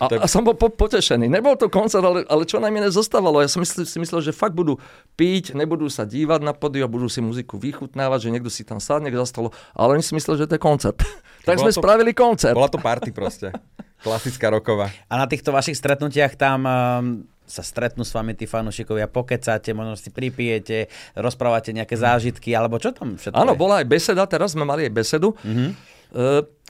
A, 0.00 0.08
tak... 0.08 0.18
a 0.18 0.26
som 0.26 0.42
bol 0.42 0.58
po, 0.58 0.72
potešený. 0.72 1.30
Nebol 1.30 1.54
to 1.54 1.70
koncert, 1.70 2.02
ale, 2.02 2.26
ale 2.26 2.42
čo 2.42 2.58
najmenej 2.58 2.90
zostávalo. 2.90 3.38
Ja 3.38 3.46
som 3.46 3.62
myslel, 3.62 3.86
si 3.86 4.02
myslel, 4.02 4.24
že 4.24 4.32
fakt 4.34 4.56
budú 4.56 4.80
piť, 5.14 5.54
nebudú 5.54 5.86
sa 5.86 6.02
dívať 6.02 6.40
na 6.42 6.56
podiu 6.56 6.82
a 6.82 6.90
budú 6.90 7.06
si 7.06 7.22
muziku 7.22 7.60
vychutnávať, 7.60 8.26
že 8.26 8.28
niekto 8.34 8.50
si 8.50 8.66
tam 8.66 8.82
sadne 8.82 9.12
za 9.12 9.28
stolo, 9.28 9.54
ale 9.76 10.00
oni 10.00 10.02
si 10.02 10.16
mysleli, 10.18 10.42
že 10.42 10.48
to 10.50 10.56
je 10.58 10.62
koncert. 10.62 10.98
tak 11.46 11.58
sme 11.62 11.70
to, 11.70 11.78
spravili 11.78 12.10
koncert. 12.16 12.56
Bola 12.56 12.72
to 12.72 12.82
party 12.82 13.14
proste. 13.14 13.54
Klasická 14.02 14.50
roková. 14.50 14.90
A 15.06 15.14
na 15.14 15.30
týchto 15.30 15.54
vašich 15.54 15.78
stretnutiach 15.78 16.34
tam 16.34 16.66
um 16.66 17.31
sa 17.52 17.60
stretnú 17.60 18.00
s 18.00 18.16
vami 18.16 18.32
tí 18.32 18.48
fanúšikovia, 18.48 19.12
pokecáte, 19.12 19.76
možno 19.76 20.00
si 20.00 20.08
pripijete, 20.08 20.88
rozprávate 21.12 21.76
nejaké 21.76 22.00
zážitky, 22.00 22.56
alebo 22.56 22.80
čo 22.80 22.96
tam 22.96 23.20
všetko 23.20 23.36
Áno, 23.36 23.52
je? 23.52 23.60
bola 23.60 23.84
aj 23.84 23.86
beseda, 23.92 24.24
teraz 24.24 24.56
sme 24.56 24.64
mali 24.64 24.88
aj 24.88 24.92
besedu. 24.96 25.36
Mm-hmm. 25.44 25.70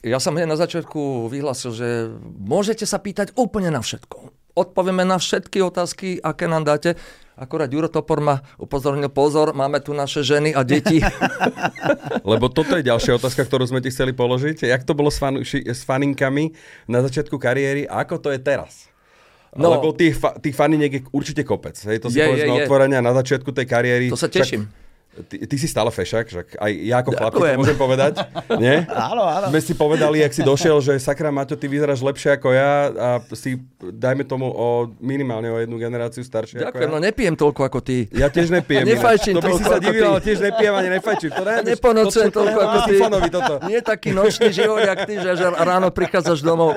Ja 0.03 0.19
som 0.19 0.35
hneď 0.35 0.51
na 0.51 0.59
začiatku 0.59 1.31
vyhlásil, 1.31 1.71
že 1.71 1.87
môžete 2.35 2.83
sa 2.83 2.99
pýtať 2.99 3.31
úplne 3.39 3.71
na 3.71 3.79
všetko. 3.79 4.35
Odpovieme 4.53 5.07
na 5.07 5.15
všetky 5.15 5.63
otázky, 5.63 6.19
aké 6.19 6.45
nám 6.51 6.67
dáte. 6.67 6.99
Akorát 7.33 7.65
Juro 7.71 7.89
Topor 7.89 8.21
ma 8.21 8.45
upozornil, 8.61 9.09
pozor, 9.09 9.57
máme 9.57 9.81
tu 9.81 9.89
naše 9.97 10.21
ženy 10.21 10.53
a 10.53 10.61
deti. 10.61 11.01
Lebo 12.29 12.51
toto 12.51 12.77
je 12.77 12.85
ďalšia 12.85 13.17
otázka, 13.17 13.47
ktorú 13.47 13.65
sme 13.65 13.81
ti 13.81 13.89
chceli 13.89 14.13
položiť. 14.13 14.69
Jak 14.69 14.85
to 14.85 14.93
bolo 14.93 15.09
s, 15.09 15.17
fan, 15.17 15.41
s 15.41 15.81
faninkami 15.81 16.53
na 16.85 17.01
začiatku 17.01 17.39
kariéry 17.41 17.89
a 17.89 18.05
ako 18.05 18.21
to 18.21 18.29
je 18.29 18.39
teraz? 18.43 18.92
No, 19.53 19.69
Lebo 19.71 19.93
tých, 19.93 20.17
fa- 20.17 20.33
tých 20.33 20.53
faniniek 20.53 20.91
je 20.91 21.01
určite 21.09 21.45
kopec. 21.45 21.77
Hej, 21.77 22.01
to 22.01 22.09
si 22.09 22.17
je, 22.17 22.25
povedzme 22.25 22.53
je, 22.53 22.65
otvorenia 22.65 22.99
na 22.99 23.13
začiatku 23.13 23.53
tej 23.53 23.65
kariéry. 23.65 24.09
To 24.09 24.17
sa 24.17 24.25
teším. 24.25 24.65
Ty, 25.13 25.45
ty 25.45 25.55
si 25.55 25.69
stále 25.69 25.87
fešák, 25.87 26.25
že 26.25 26.41
aj 26.57 26.71
ja 26.73 26.97
ako 26.99 27.11
chlapík 27.13 27.37
to 27.37 27.59
môžem 27.61 27.77
povedať. 27.77 28.13
Nie? 28.57 28.89
Áno, 29.13 29.21
áno. 29.21 29.53
Sme 29.53 29.61
si 29.61 29.73
povedali, 29.73 30.25
jak 30.25 30.33
si 30.33 30.41
došiel, 30.41 30.81
že 30.81 30.97
sakra 30.97 31.29
Maťo, 31.29 31.53
ty 31.53 31.69
vyzeráš 31.69 32.01
lepšie 32.01 32.33
ako 32.33 32.49
ja 32.49 32.71
a 32.89 33.07
si, 33.31 33.61
dajme 33.77 34.25
tomu, 34.25 34.49
o 34.49 34.89
minimálne 34.97 35.53
o 35.53 35.61
jednu 35.61 35.77
generáciu 35.77 36.25
staršie 36.25 36.57
Ďakujem, 36.57 36.81
ako 36.81 36.89
no 36.89 36.97
ja. 36.97 37.05
nepijem 37.05 37.35
toľko 37.37 37.61
ako 37.61 37.79
ty. 37.79 38.09
Ja 38.09 38.33
tiež 38.33 38.49
nepijem. 38.49 38.85
Nefajčím 38.89 39.37
to 39.37 39.45
by 39.45 39.51
si 39.53 39.63
sa 39.63 39.77
divil, 39.77 40.05
ale 40.09 40.21
tiež 40.25 40.39
nepijem 40.41 40.73
ani 40.73 40.89
nefajčím. 40.89 41.29
To 41.29 41.43
ne, 41.45 41.55
Neponocujem 41.61 42.29
to- 42.29 42.33
to- 42.33 42.39
toľko 42.41 42.57
to- 42.57 42.65
ako 42.65 42.77
ty. 42.81 42.95
Toto. 43.29 43.53
Nie 43.69 43.79
taký 43.81 44.09
nočný 44.11 44.49
život, 44.49 44.81
jak 44.81 45.05
ty, 45.05 45.13
že 45.17 45.29
že 45.33 45.45
ráno 45.45 45.89
prichádzaš 45.89 46.41
domov. 46.41 46.73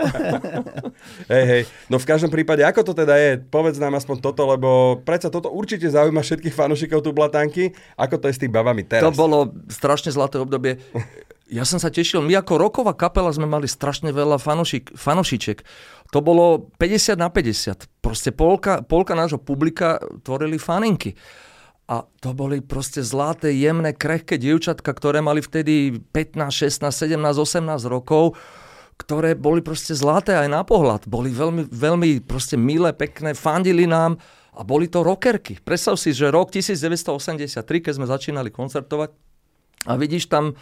Hej, 1.33 1.44
hej. 1.46 1.62
No 1.87 1.96
v 1.96 2.07
každom 2.07 2.31
prípade, 2.31 2.62
ako 2.62 2.83
to 2.83 2.92
teda 2.94 3.14
je? 3.16 3.31
Povedz 3.42 3.77
nám 3.77 3.94
aspoň 3.94 4.16
toto, 4.20 4.42
lebo 4.44 4.99
predsa 5.03 5.29
toto 5.29 5.51
určite 5.51 5.87
zaujíma 5.87 6.20
všetkých 6.20 6.55
fanúšikov 6.55 7.01
tu 7.01 7.11
Blatanky. 7.12 7.70
Ako 7.94 8.16
to 8.16 8.26
je 8.29 8.37
s 8.37 8.41
tými 8.43 8.53
babami 8.53 8.83
teraz? 8.85 9.07
To 9.07 9.15
bolo 9.15 9.55
strašne 9.71 10.11
zlaté 10.11 10.43
obdobie. 10.43 10.83
Ja 11.47 11.62
som 11.62 11.79
sa 11.79 11.95
tešil, 11.95 12.27
my 12.27 12.43
ako 12.43 12.59
roková 12.59 12.91
kapela 12.91 13.31
sme 13.31 13.47
mali 13.47 13.71
strašne 13.71 14.11
veľa 14.11 14.43
fanušik, 14.43 14.99
fanušiček. 14.99 15.59
To 16.11 16.19
bolo 16.19 16.75
50 16.79 17.15
na 17.15 17.31
50. 17.31 17.87
Proste 18.03 18.35
polka, 18.35 18.83
polka 18.83 19.15
nášho 19.15 19.39
publika 19.39 20.03
tvorili 20.27 20.59
faninky. 20.59 21.15
A 21.87 22.03
to 22.19 22.35
boli 22.35 22.59
proste 22.59 22.99
zlaté, 23.07 23.55
jemné, 23.55 23.95
krehké 23.95 24.43
dievčatka, 24.43 24.91
ktoré 24.91 25.23
mali 25.23 25.39
vtedy 25.39 25.95
15, 26.11 26.83
16, 26.83 26.83
17, 26.83 27.15
18 27.15 27.62
rokov, 27.87 28.35
ktoré 28.99 29.39
boli 29.39 29.62
proste 29.62 29.95
zlaté 29.95 30.35
aj 30.35 30.51
na 30.51 30.67
pohľad. 30.67 31.07
Boli 31.07 31.31
veľmi, 31.31 31.71
veľmi 31.71 32.27
proste 32.27 32.59
milé, 32.59 32.91
pekné, 32.91 33.39
fandili 33.39 33.87
nám 33.87 34.19
a 34.57 34.64
boli 34.64 34.88
to 34.88 35.05
rockerky. 35.05 35.61
Predstav 35.61 36.01
si, 36.01 36.16
že 36.16 36.33
rok 36.33 36.49
1983, 36.49 37.61
keď 37.61 37.92
sme 37.92 38.09
začínali 38.09 38.49
koncertovať 38.49 39.12
a 39.85 39.92
vidíš 40.01 40.33
tam 40.33 40.57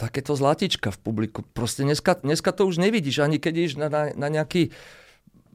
takéto 0.00 0.32
zlatička 0.32 0.88
v 0.92 0.98
publiku. 1.00 1.40
Proste 1.52 1.84
dneska, 1.84 2.20
dneska 2.24 2.52
to 2.56 2.64
už 2.64 2.80
nevidíš, 2.80 3.20
ani 3.20 3.36
keď 3.36 3.52
ideš 3.52 3.74
na, 3.76 3.88
na, 3.92 4.02
na 4.16 4.28
nejaký 4.32 4.72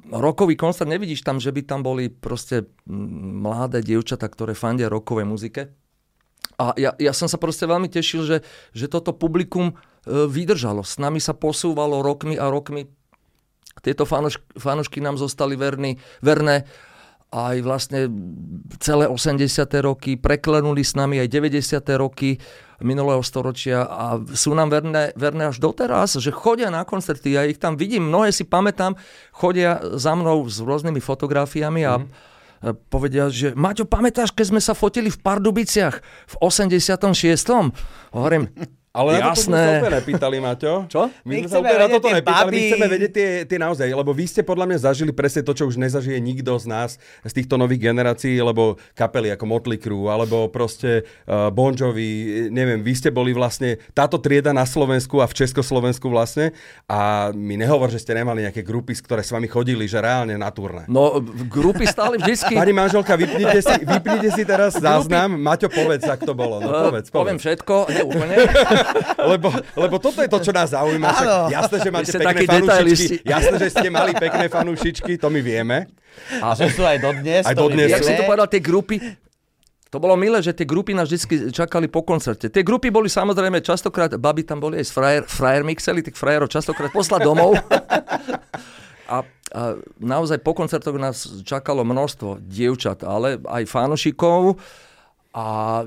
rokový 0.10 0.58
koncert, 0.58 0.90
nevidíš 0.90 1.22
tam, 1.22 1.38
že 1.38 1.54
by 1.54 1.62
tam 1.66 1.82
boli 1.86 2.10
proste 2.10 2.70
mm, 2.86 3.42
mladé 3.42 3.86
dievčatá, 3.86 4.30
ktoré 4.30 4.58
fandia 4.58 4.90
rokovej 4.90 5.26
muzike. 5.30 5.74
A 6.58 6.78
ja, 6.78 6.94
ja 6.98 7.14
som 7.14 7.26
sa 7.26 7.42
proste 7.42 7.66
veľmi 7.66 7.90
tešil, 7.90 8.22
že, 8.26 8.38
že 8.74 8.86
toto 8.90 9.14
publikum 9.14 9.74
e, 9.74 9.76
vydržalo. 10.30 10.86
S 10.86 11.02
nami 11.02 11.18
sa 11.22 11.34
posúvalo 11.34 12.02
rokmi 12.06 12.38
a 12.38 12.50
rokmi. 12.50 12.90
Tieto 13.82 14.06
fanoš, 14.06 14.42
fanošky 14.58 15.02
nám 15.02 15.18
zostali 15.18 15.58
verní, 15.58 15.98
verné 16.22 16.70
aj 17.32 17.56
vlastne 17.64 18.12
celé 18.84 19.08
80. 19.08 19.48
roky, 19.80 20.20
preklenuli 20.20 20.84
s 20.84 21.00
nami 21.00 21.24
aj 21.24 21.32
90. 21.32 21.80
roky 21.96 22.36
minulého 22.84 23.24
storočia 23.24 23.88
a 23.88 24.20
sú 24.36 24.52
nám 24.52 24.68
verné, 24.74 25.16
verné 25.16 25.48
až 25.48 25.64
doteraz, 25.64 26.20
že 26.20 26.34
chodia 26.34 26.68
na 26.68 26.84
koncerty, 26.84 27.40
ja 27.40 27.48
ich 27.48 27.62
tam 27.62 27.80
vidím, 27.80 28.12
mnohé 28.12 28.36
si 28.36 28.44
pamätám, 28.44 29.00
chodia 29.32 29.80
za 29.96 30.12
mnou 30.12 30.44
s 30.50 30.60
rôznymi 30.60 31.00
fotografiami 31.00 31.82
a 31.88 32.02
mm. 32.02 32.06
povedia, 32.92 33.32
že 33.32 33.56
Maťo, 33.56 33.88
pamätáš, 33.88 34.36
keď 34.36 34.46
sme 34.52 34.62
sa 34.62 34.74
fotili 34.76 35.08
v 35.08 35.22
Pardubiciach 35.22 35.96
v 36.04 36.36
86. 36.44 37.00
Hovorím, 38.12 38.52
Ale 38.92 39.18
na 39.18 39.32
to 39.32 39.40
sme 39.42 39.56
sa 39.56 39.64
Jasné. 39.64 39.80
úplne 39.80 39.96
nepýtali, 39.98 40.38
Maťo. 40.38 40.74
Čo? 40.86 41.02
My, 41.24 41.32
My 41.32 41.38
sme 41.38 41.48
sa 41.48 41.58
úplne 41.58 41.80
na 41.80 41.88
toto 41.88 42.08
nepýtali, 42.10 42.44
my 42.44 42.52
baby. 42.52 42.68
chceme 42.68 42.88
vedieť 42.90 43.12
tie, 43.12 43.30
tie 43.48 43.56
naozaj, 43.58 43.88
lebo 43.88 44.12
vy 44.12 44.26
ste 44.26 44.42
podľa 44.42 44.66
mňa 44.68 44.78
zažili 44.84 45.12
presne 45.12 45.42
to, 45.42 45.54
čo 45.54 45.64
už 45.64 45.80
nezažije 45.80 46.20
nikto 46.20 46.52
z 46.54 46.66
nás, 46.66 46.90
z 47.22 47.32
týchto 47.34 47.56
nových 47.56 47.80
generácií, 47.82 48.36
lebo 48.38 48.76
kapely 48.92 49.32
ako 49.32 49.48
Motley 49.48 49.78
Crue, 49.78 50.06
alebo 50.06 50.48
proste 50.48 51.02
uh, 51.24 51.48
Bon 51.50 51.72
Jovi, 51.72 52.12
neviem, 52.48 52.80
vy 52.80 52.92
ste 52.92 53.10
boli 53.10 53.32
vlastne 53.32 53.80
táto 53.92 54.18
trieda 54.18 54.52
na 54.52 54.64
Slovensku 54.64 55.18
a 55.18 55.26
v 55.26 55.40
Československu 55.40 56.06
vlastne 56.06 56.52
a 56.86 57.00
mi 57.32 57.56
nehovor, 57.56 57.88
že 57.88 57.98
ste 57.98 58.12
nemali 58.12 58.44
nejaké 58.44 58.60
grupy, 58.60 58.92
ktoré 58.94 59.22
s 59.22 59.32
vami 59.32 59.48
chodili, 59.48 59.88
že 59.88 59.98
reálne 59.98 60.36
na 60.36 60.50
turné. 60.50 60.84
no 60.86 61.16
grupy 61.48 61.86
stáli 61.86 62.20
vždycky... 62.20 62.54
Pani 62.54 62.76
manželka, 62.76 63.16
vypnite 63.16 63.60
si, 63.62 63.76
vypnite 63.82 64.30
si 64.30 64.44
teraz 64.44 64.76
záznam. 64.76 65.32
Maťo, 65.34 65.68
povedz, 65.68 66.04
ak 66.04 66.22
to 66.22 66.36
bolo. 66.36 66.60
No, 66.60 66.92
povedz, 66.92 67.08
Eh, 67.08 67.14
Poviem 67.14 67.36
povedz. 67.36 67.48
všetko, 67.48 67.76
nie 67.90 68.04
úplne. 68.04 68.36
Lebo, 69.32 69.54
lebo 69.78 69.96
toto 70.02 70.20
je 70.20 70.30
to, 70.30 70.40
čo 70.42 70.52
nás 70.52 70.74
zaujíma. 70.74 71.08
Však 71.14 71.30
jasné, 71.54 71.78
že 71.78 71.90
máte 71.94 72.12
ste 72.12 72.20
pekné 72.20 72.46
fanúšičky. 72.48 73.16
Jasné, 73.24 73.56
že 73.62 73.70
ste 73.70 73.88
mali 73.94 74.12
pekné 74.18 74.46
fanúšičky, 74.50 75.12
to 75.22 75.28
my 75.30 75.40
vieme. 75.40 75.88
A 76.42 76.58
že 76.58 76.74
sú 76.74 76.84
aj 76.84 77.00
dodnes. 77.00 77.44
Aj 77.46 77.56
dodnes. 77.56 77.88
Jak 77.88 78.04
si 78.04 78.14
to 78.18 78.26
povedal, 78.26 78.50
tie 78.50 78.60
grupy, 78.60 79.00
to 79.92 80.00
bolo 80.00 80.16
milé, 80.16 80.40
že 80.40 80.56
tie 80.56 80.64
grupy 80.64 80.96
nás 80.96 81.12
vždy 81.12 81.52
čakali 81.52 81.92
po 81.92 82.08
koncerte. 82.08 82.48
Tie 82.48 82.64
grupy 82.64 82.88
boli 82.88 83.12
samozrejme 83.12 83.60
častokrát, 83.60 84.16
baby 84.16 84.48
tam 84.48 84.64
boli 84.64 84.80
aj 84.80 84.86
s 84.88 84.92
frajer, 84.96 85.24
frajermi, 85.28 85.76
chceli 85.76 86.00
tých 86.00 86.16
frajerov 86.16 86.48
častokrát 86.48 86.92
poslať 86.96 87.28
domov. 87.28 87.60
A, 89.12 89.28
a 89.52 89.76
naozaj 90.00 90.40
po 90.40 90.56
koncertoch 90.56 90.96
nás 90.96 91.44
čakalo 91.44 91.84
množstvo 91.84 92.40
dievčat, 92.40 93.04
ale 93.04 93.44
aj 93.44 93.68
fanošikov. 93.68 94.56
A 95.32 95.82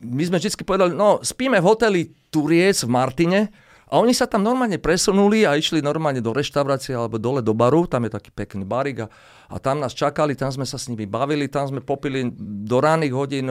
my 0.00 0.22
sme 0.24 0.40
vždy 0.40 0.64
povedali, 0.64 0.96
no 0.96 1.20
spíme 1.20 1.60
v 1.60 1.68
hoteli 1.68 2.00
Turiec 2.32 2.80
v 2.84 2.90
Martine, 2.90 3.40
a 3.86 4.02
oni 4.02 4.10
sa 4.10 4.26
tam 4.26 4.42
normálne 4.42 4.82
presunuli 4.82 5.46
a 5.46 5.54
išli 5.54 5.78
normálne 5.78 6.18
do 6.18 6.34
reštaurácie 6.34 6.90
alebo 6.90 7.22
dole 7.22 7.38
do 7.38 7.54
baru, 7.54 7.86
tam 7.86 8.02
je 8.02 8.18
taký 8.18 8.34
pekný 8.34 8.66
barik 8.66 9.06
a, 9.06 9.10
a 9.46 9.62
tam 9.62 9.78
nás 9.78 9.94
čakali, 9.94 10.34
tam 10.34 10.50
sme 10.50 10.66
sa 10.66 10.74
s 10.74 10.90
nimi 10.90 11.06
bavili, 11.06 11.46
tam 11.46 11.70
sme 11.70 11.78
popili 11.78 12.26
do 12.66 12.82
ranných 12.82 13.14
hodín 13.14 13.46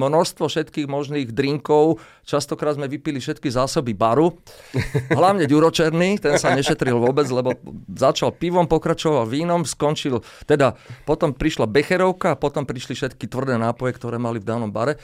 množstvo 0.00 0.48
všetkých 0.48 0.88
možných 0.88 1.32
drinkov, 1.36 2.00
častokrát 2.24 2.80
sme 2.80 2.88
vypili 2.88 3.20
všetky 3.20 3.52
zásoby 3.52 3.92
baru, 3.92 4.32
hlavne 5.18 5.44
Ďuročerný, 5.44 6.18
ten 6.18 6.40
sa 6.40 6.56
nešetril 6.56 6.96
vôbec, 6.96 7.28
lebo 7.28 7.52
začal 7.92 8.32
pivom, 8.32 8.64
pokračoval 8.64 9.28
vínom, 9.28 9.68
skončil, 9.68 10.24
teda 10.48 10.80
potom 11.04 11.36
prišla 11.36 11.68
Becherovka 11.68 12.32
a 12.32 12.40
potom 12.40 12.64
prišli 12.64 12.96
všetky 12.96 13.28
tvrdé 13.28 13.60
nápoje, 13.60 13.96
ktoré 13.96 14.16
mali 14.16 14.40
v 14.40 14.48
danom 14.48 14.72
bare. 14.72 14.96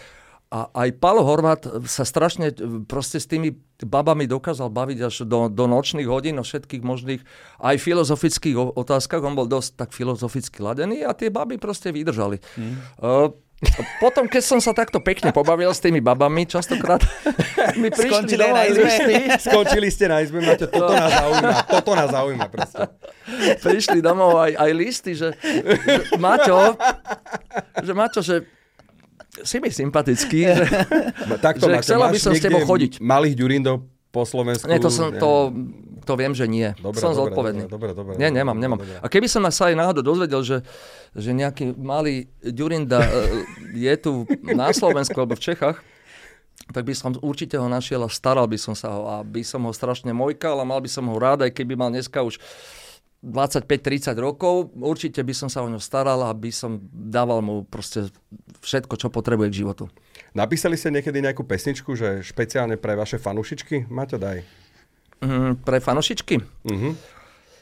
A 0.51 0.67
aj 0.75 0.99
Palo 0.99 1.23
Horvát 1.23 1.63
sa 1.87 2.03
strašne 2.03 2.51
e, 2.51 2.83
proste 2.83 3.23
s 3.23 3.31
tými 3.31 3.55
babami 3.85 4.29
dokázal 4.29 4.69
baviť 4.73 4.99
až 5.07 5.15
do, 5.25 5.49
do 5.49 5.65
nočných 5.69 6.09
hodín 6.09 6.41
o 6.41 6.45
všetkých 6.45 6.83
možných 6.85 7.23
aj 7.61 7.77
filozofických 7.81 8.57
otázkach. 8.77 9.25
On 9.25 9.37
bol 9.37 9.49
dosť 9.49 9.71
tak 9.77 9.91
filozoficky 9.93 10.61
ladený 10.61 11.05
a 11.05 11.17
tie 11.17 11.33
baby 11.33 11.57
proste 11.57 11.93
vydržali. 11.93 12.41
Mm. 12.57 12.75
Uh, 13.01 13.31
potom, 14.01 14.25
keď 14.25 14.41
som 14.41 14.57
sa 14.57 14.73
takto 14.73 15.05
pekne 15.05 15.37
pobavil 15.37 15.69
s 15.69 15.85
tými 15.85 16.01
babami, 16.01 16.49
častokrát 16.49 17.05
mi 17.81 17.93
prišli 17.93 18.25
Skončili 18.25 18.47
na 18.49 18.63
izbe. 18.65 18.89
Skončili 19.37 19.89
ste 19.93 20.09
na 20.09 20.25
izbe, 20.25 20.41
máte, 20.41 20.65
toto 20.65 20.97
nás 20.97 21.13
zaujíma. 21.13 21.53
Toto 21.69 21.91
nás 21.93 22.09
zaujíma 22.09 22.47
proste. 22.49 22.89
prišli 23.61 24.01
domov 24.01 24.41
aj, 24.41 24.57
aj 24.57 24.71
listy, 24.73 25.13
že, 25.13 25.37
že 25.37 26.17
Maťo, 26.17 26.73
že 27.85 27.93
Maťo, 27.93 28.21
že 28.25 28.60
si 29.43 29.57
mi 29.63 29.71
sympatický, 29.71 30.41
že, 30.59 30.67
Takto, 31.39 31.71
Že 31.71 31.83
chcela 31.83 32.07
by 32.11 32.19
som 32.19 32.33
s 32.35 32.43
tebou 32.43 32.63
chodiť. 32.67 32.99
Malých 32.99 33.35
ďurindov 33.39 33.87
po 34.11 34.27
Slovensku. 34.27 34.67
Nie, 34.67 34.83
to, 34.83 34.91
som, 34.91 35.15
to, 35.15 35.55
to 36.03 36.13
viem, 36.19 36.35
že 36.35 36.51
nie. 36.51 36.75
Dobre, 36.83 36.99
som 36.99 37.15
dobre, 37.15 37.31
zodpovedný. 37.31 37.63
dobre, 37.71 37.95
dobre, 37.95 38.19
nie, 38.19 38.27
dobre, 38.27 38.39
nemám, 38.43 38.57
dobre, 38.59 38.65
nemám. 38.67 38.79
dobre. 38.83 38.99
A 38.99 39.07
keby 39.07 39.27
som 39.31 39.47
sa 39.55 39.71
aj 39.71 39.79
náhodou 39.79 40.03
dozvedel, 40.03 40.43
že, 40.43 40.59
že 41.15 41.31
nejaký 41.31 41.79
malý 41.79 42.27
Ďurinda 42.43 42.99
e, 43.07 43.11
je 43.79 43.95
tu 44.03 44.27
na 44.43 44.75
Slovensku 44.75 45.15
alebo 45.15 45.39
v 45.39 45.47
Čechách, 45.55 45.79
tak 46.71 46.83
by 46.87 46.95
som 46.95 47.15
určite 47.23 47.59
ho 47.59 47.67
našiel 47.71 48.03
a 48.03 48.11
staral 48.11 48.47
by 48.47 48.59
som 48.59 48.75
sa 48.75 48.95
ho 48.95 49.03
a 49.07 49.17
by 49.23 49.43
som 49.43 49.63
ho 49.67 49.73
strašne 49.75 50.11
mojkal 50.15 50.59
a 50.59 50.67
mal 50.67 50.83
by 50.83 50.91
som 50.91 51.07
ho 51.07 51.17
rád, 51.19 51.47
aj 51.47 51.55
keby 51.55 51.75
mal 51.79 51.91
dneska 51.91 52.23
už 52.23 52.39
25-30 53.21 54.17
rokov, 54.17 54.73
určite 54.75 55.21
by 55.21 55.35
som 55.37 55.53
sa 55.53 55.61
o 55.61 55.69
ňo 55.69 55.77
staral 55.77 56.25
a 56.25 56.33
by 56.33 56.49
som 56.49 56.81
dával 56.91 57.45
mu 57.45 57.63
proste 57.63 58.09
všetko, 58.61 58.97
čo 58.97 59.13
potrebuje 59.13 59.53
k 59.53 59.59
životu. 59.61 59.85
Napísali 60.33 60.75
ste 60.75 60.89
niekedy 60.89 61.21
nejakú 61.21 61.45
pesničku, 61.45 61.93
že 61.93 62.25
špeciálne 62.25 62.81
pre 62.81 62.97
vaše 62.97 63.21
fanušičky? 63.21 63.93
Maťo, 63.93 64.17
daj. 64.17 64.41
Mm, 65.21 65.61
pre 65.61 65.79
fanošičky? 65.79 66.41
Mhm. 66.65 66.91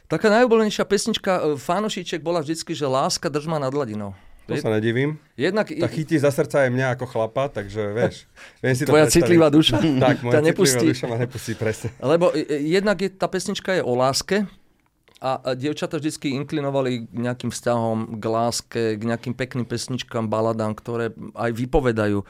Taká 0.09 0.33
najobľúbenejšia 0.33 0.89
pesnička 0.89 1.33
e, 1.35 1.43
fanošiček 1.61 2.25
bola 2.25 2.41
vždycky, 2.41 2.73
že 2.73 2.89
Láska 2.89 3.29
drž 3.29 3.45
ma 3.45 3.61
nad 3.61 3.69
hladinou. 3.69 4.17
To 4.49 4.57
sa 4.57 4.73
nedivím. 4.73 5.21
Jednak, 5.37 5.69
Tak 5.69 5.93
chytí 5.93 6.17
za 6.17 6.33
srdca 6.33 6.65
aj 6.65 6.73
mňa 6.73 6.97
ako 6.97 7.05
chlapa, 7.05 7.53
takže 7.53 7.93
vieš. 7.93 8.25
Viem 8.65 8.73
si 8.73 8.89
to 8.89 8.97
Tvoja 8.97 9.05
predstaviť. 9.05 9.21
citlivá 9.21 9.49
duša 9.53 9.77
Tak, 9.77 10.17
moja 10.25 10.41
nepustí. 10.41 10.81
citlivá 10.81 10.93
duša 10.97 11.05
ma 11.05 11.17
nepustí, 11.21 11.53
presne. 11.53 11.89
Lebo 12.01 12.33
jednak 12.49 12.97
je, 12.97 13.13
tá 13.13 13.29
pesnička 13.29 13.77
je 13.77 13.83
o 13.85 13.93
láske 13.93 14.49
a, 15.19 15.43
a 15.43 15.51
dievčatá 15.59 15.99
vždy 15.99 16.39
inklinovali 16.43 17.11
k 17.11 17.19
nejakým 17.19 17.51
vzťahom, 17.51 18.23
k 18.23 18.25
láske, 18.25 18.83
k 18.95 19.03
nejakým 19.03 19.35
pekným 19.35 19.67
pesničkám, 19.67 20.31
baladám, 20.31 20.79
ktoré 20.79 21.11
aj 21.35 21.51
vypovedajú 21.55 22.23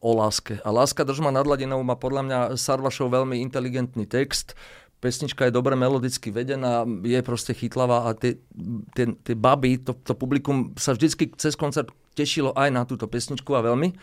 o 0.00 0.10
láske. 0.16 0.56
A 0.64 0.72
Láska 0.72 1.04
držma 1.04 1.28
nad 1.28 1.44
hladinou 1.44 1.84
má 1.84 1.94
podľa 1.94 2.22
mňa 2.24 2.38
Sarvašov 2.56 3.12
veľmi 3.12 3.36
inteligentný 3.44 4.08
text. 4.08 4.56
Pesnička 5.00 5.48
je 5.48 5.56
dobre 5.56 5.76
melodicky 5.76 6.32
vedená, 6.32 6.84
je 6.84 7.20
proste 7.20 7.52
chytlavá 7.56 8.08
a 8.08 8.16
tie, 8.16 8.40
tie, 8.96 9.12
tie 9.20 9.36
baby, 9.36 9.80
to, 9.80 9.96
to 9.96 10.12
publikum 10.12 10.72
sa 10.76 10.92
vždycky 10.92 11.32
cez 11.36 11.56
koncert 11.56 11.92
tešilo 12.16 12.52
aj 12.56 12.68
na 12.72 12.84
túto 12.84 13.08
pesničku 13.08 13.52
a 13.56 13.64
veľmi. 13.64 13.96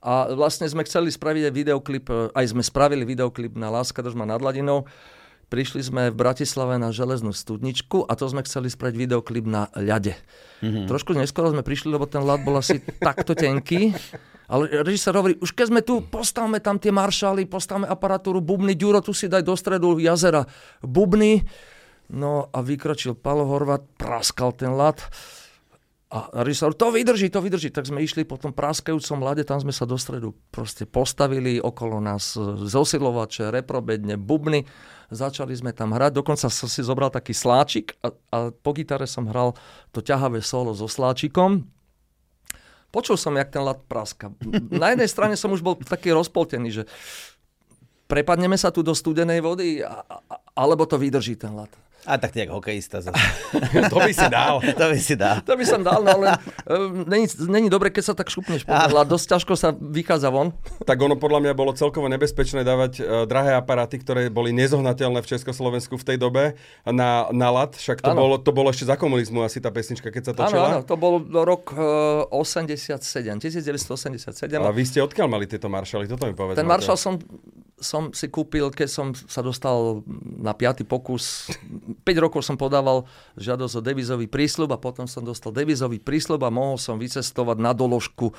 A 0.00 0.32
vlastne 0.32 0.64
sme 0.70 0.86
chceli 0.86 1.12
spraviť 1.12 1.50
aj 1.50 1.54
videoklip, 1.54 2.06
e, 2.08 2.32
aj 2.32 2.46
sme 2.56 2.62
spravili 2.64 3.04
videoklip 3.04 3.52
na 3.58 3.68
Láska 3.68 4.00
držma 4.00 4.24
nad 4.24 4.40
Ladinou. 4.40 4.88
Prišli 5.50 5.82
sme 5.82 6.14
v 6.14 6.16
Bratislave 6.16 6.78
na 6.78 6.94
železnú 6.94 7.34
studničku 7.34 8.06
a 8.06 8.14
to 8.14 8.30
sme 8.30 8.46
chceli 8.46 8.70
spraviť 8.70 8.94
videoklip 8.94 9.42
na 9.50 9.66
ľade. 9.74 10.14
Mm-hmm. 10.62 10.86
Trošku 10.86 11.10
neskoro 11.10 11.50
sme 11.50 11.66
prišli, 11.66 11.90
lebo 11.90 12.06
ten 12.06 12.22
ľad 12.22 12.46
bol 12.46 12.54
asi 12.62 12.78
takto 13.02 13.34
tenký. 13.34 13.90
Ale 14.46 14.70
režisér 14.86 15.18
hovorí, 15.18 15.34
už 15.42 15.50
keď 15.50 15.66
sme 15.74 15.82
tu, 15.82 16.06
postavme 16.06 16.62
tam 16.62 16.78
tie 16.78 16.94
maršály, 16.94 17.50
postavme 17.50 17.90
aparatúru, 17.90 18.38
bubny, 18.38 18.78
Ďuro, 18.78 19.02
tu 19.02 19.10
si 19.10 19.26
daj 19.26 19.42
do 19.42 19.58
stredu 19.58 19.98
jazera 19.98 20.46
bubny. 20.86 21.42
No 22.10 22.46
a 22.50 22.58
vykročil 22.62 23.18
Palo 23.18 23.46
Horvat, 23.46 23.86
praskal 23.98 24.54
ten 24.54 24.74
ľad. 24.74 25.02
A 26.10 26.42
režisér, 26.42 26.74
to 26.74 26.90
vydrží, 26.90 27.30
to 27.30 27.38
vydrží. 27.38 27.70
Tak 27.70 27.86
sme 27.86 28.02
išli 28.02 28.26
po 28.26 28.34
tom 28.34 28.50
praskajúcom 28.50 29.22
lade, 29.22 29.46
tam 29.46 29.62
sme 29.62 29.70
sa 29.70 29.86
do 29.86 29.94
stredu 29.94 30.34
proste 30.50 30.82
postavili, 30.82 31.62
okolo 31.62 32.02
nás 32.02 32.34
zosilovače, 32.66 33.54
reprobedne, 33.54 34.18
bubny. 34.18 34.66
Začali 35.14 35.54
sme 35.54 35.70
tam 35.70 35.94
hrať, 35.94 36.18
dokonca 36.18 36.50
som 36.50 36.66
si 36.66 36.82
zobral 36.82 37.14
taký 37.14 37.30
sláčik 37.30 37.94
a, 38.02 38.10
a 38.34 38.38
po 38.50 38.70
gitare 38.74 39.06
som 39.06 39.30
hral 39.30 39.54
to 39.94 40.02
ťahavé 40.02 40.42
solo 40.42 40.74
so 40.74 40.90
sláčikom. 40.90 41.62
Počul 42.90 43.14
som, 43.14 43.38
jak 43.38 43.54
ten 43.54 43.62
lad 43.62 43.78
praska. 43.86 44.34
Na 44.66 44.90
jednej 44.90 45.06
strane 45.06 45.38
som 45.38 45.54
už 45.54 45.62
bol 45.62 45.78
taký 45.78 46.10
rozpoltený, 46.10 46.82
že 46.82 46.82
prepadneme 48.10 48.58
sa 48.58 48.74
tu 48.74 48.82
do 48.82 48.98
studenej 48.98 49.38
vody, 49.38 49.78
a, 49.78 50.02
a, 50.02 50.42
alebo 50.58 50.90
to 50.90 50.98
vydrží 50.98 51.38
ten 51.38 51.54
lad. 51.54 51.70
A 52.08 52.18
tak 52.18 52.32
ty 52.32 52.40
jak 52.40 52.48
hokejista. 52.48 53.00
Zase. 53.00 53.20
to 53.92 53.96
by 54.00 54.12
si 54.12 54.28
dal. 54.32 54.60
to 54.80 54.84
by 54.88 54.98
si 54.98 55.14
dal. 55.16 55.44
To 55.44 55.52
by 55.56 55.64
som 55.68 55.80
dal, 55.84 56.00
no 56.00 56.10
ale 56.16 56.26
není, 57.06 57.26
není 57.44 57.68
dobre, 57.68 57.92
keď 57.92 58.12
sa 58.12 58.14
tak 58.16 58.32
šupneš 58.32 58.64
ale 58.70 59.04
dosť 59.04 59.26
ťažko 59.36 59.52
sa 59.58 59.68
vychádza 59.76 60.32
von. 60.32 60.56
Tak 60.84 60.96
ono 60.96 61.20
podľa 61.20 61.44
mňa 61.44 61.52
bolo 61.52 61.76
celkovo 61.76 62.08
nebezpečné 62.08 62.64
dávať 62.64 62.92
uh, 63.00 63.04
drahé 63.28 63.54
aparáty, 63.54 64.00
ktoré 64.00 64.32
boli 64.32 64.50
nezohnateľné 64.56 65.20
v 65.20 65.28
Československu 65.36 66.00
v 66.00 66.04
tej 66.04 66.16
dobe 66.16 66.56
na, 66.88 67.28
na 67.30 67.48
lat. 67.52 67.76
Však 67.76 68.00
to 68.00 68.12
bolo, 68.16 68.40
to 68.40 68.50
bolo 68.50 68.72
ešte 68.72 68.88
za 68.88 68.96
komunizmu 68.96 69.44
asi 69.44 69.60
tá 69.60 69.68
pesnička, 69.68 70.08
keď 70.08 70.22
sa 70.22 70.32
točila. 70.32 70.66
Áno, 70.70 70.80
to 70.86 70.96
bol 70.96 71.20
rok 71.20 71.76
uh, 71.76 72.24
87, 72.32 72.96
1987. 73.38 74.48
A 74.56 74.70
vy 74.72 74.82
ste 74.88 75.04
odkiaľ 75.04 75.28
mali 75.28 75.44
tieto 75.44 75.68
maršaly? 75.68 76.08
Toto 76.08 76.24
mi 76.24 76.34
povedz. 76.34 76.56
Ten 76.56 76.68
maršal 76.68 76.96
som 76.96 77.20
som 77.80 78.12
si 78.12 78.28
kúpil, 78.28 78.68
keď 78.68 78.88
som 78.92 79.06
sa 79.16 79.40
dostal 79.40 80.04
na 80.36 80.52
piaty 80.52 80.84
pokus. 80.84 81.48
5 82.04 82.24
rokov 82.24 82.44
som 82.44 82.60
podával 82.60 83.08
žiadosť 83.40 83.74
o 83.80 83.82
devizový 83.82 84.28
prísľub 84.28 84.76
a 84.76 84.78
potom 84.78 85.08
som 85.08 85.24
dostal 85.24 85.50
devizový 85.50 85.96
prísľub 85.96 86.44
a 86.44 86.52
mohol 86.52 86.76
som 86.76 87.00
vycestovať 87.00 87.56
na 87.56 87.72
doložku 87.72 88.36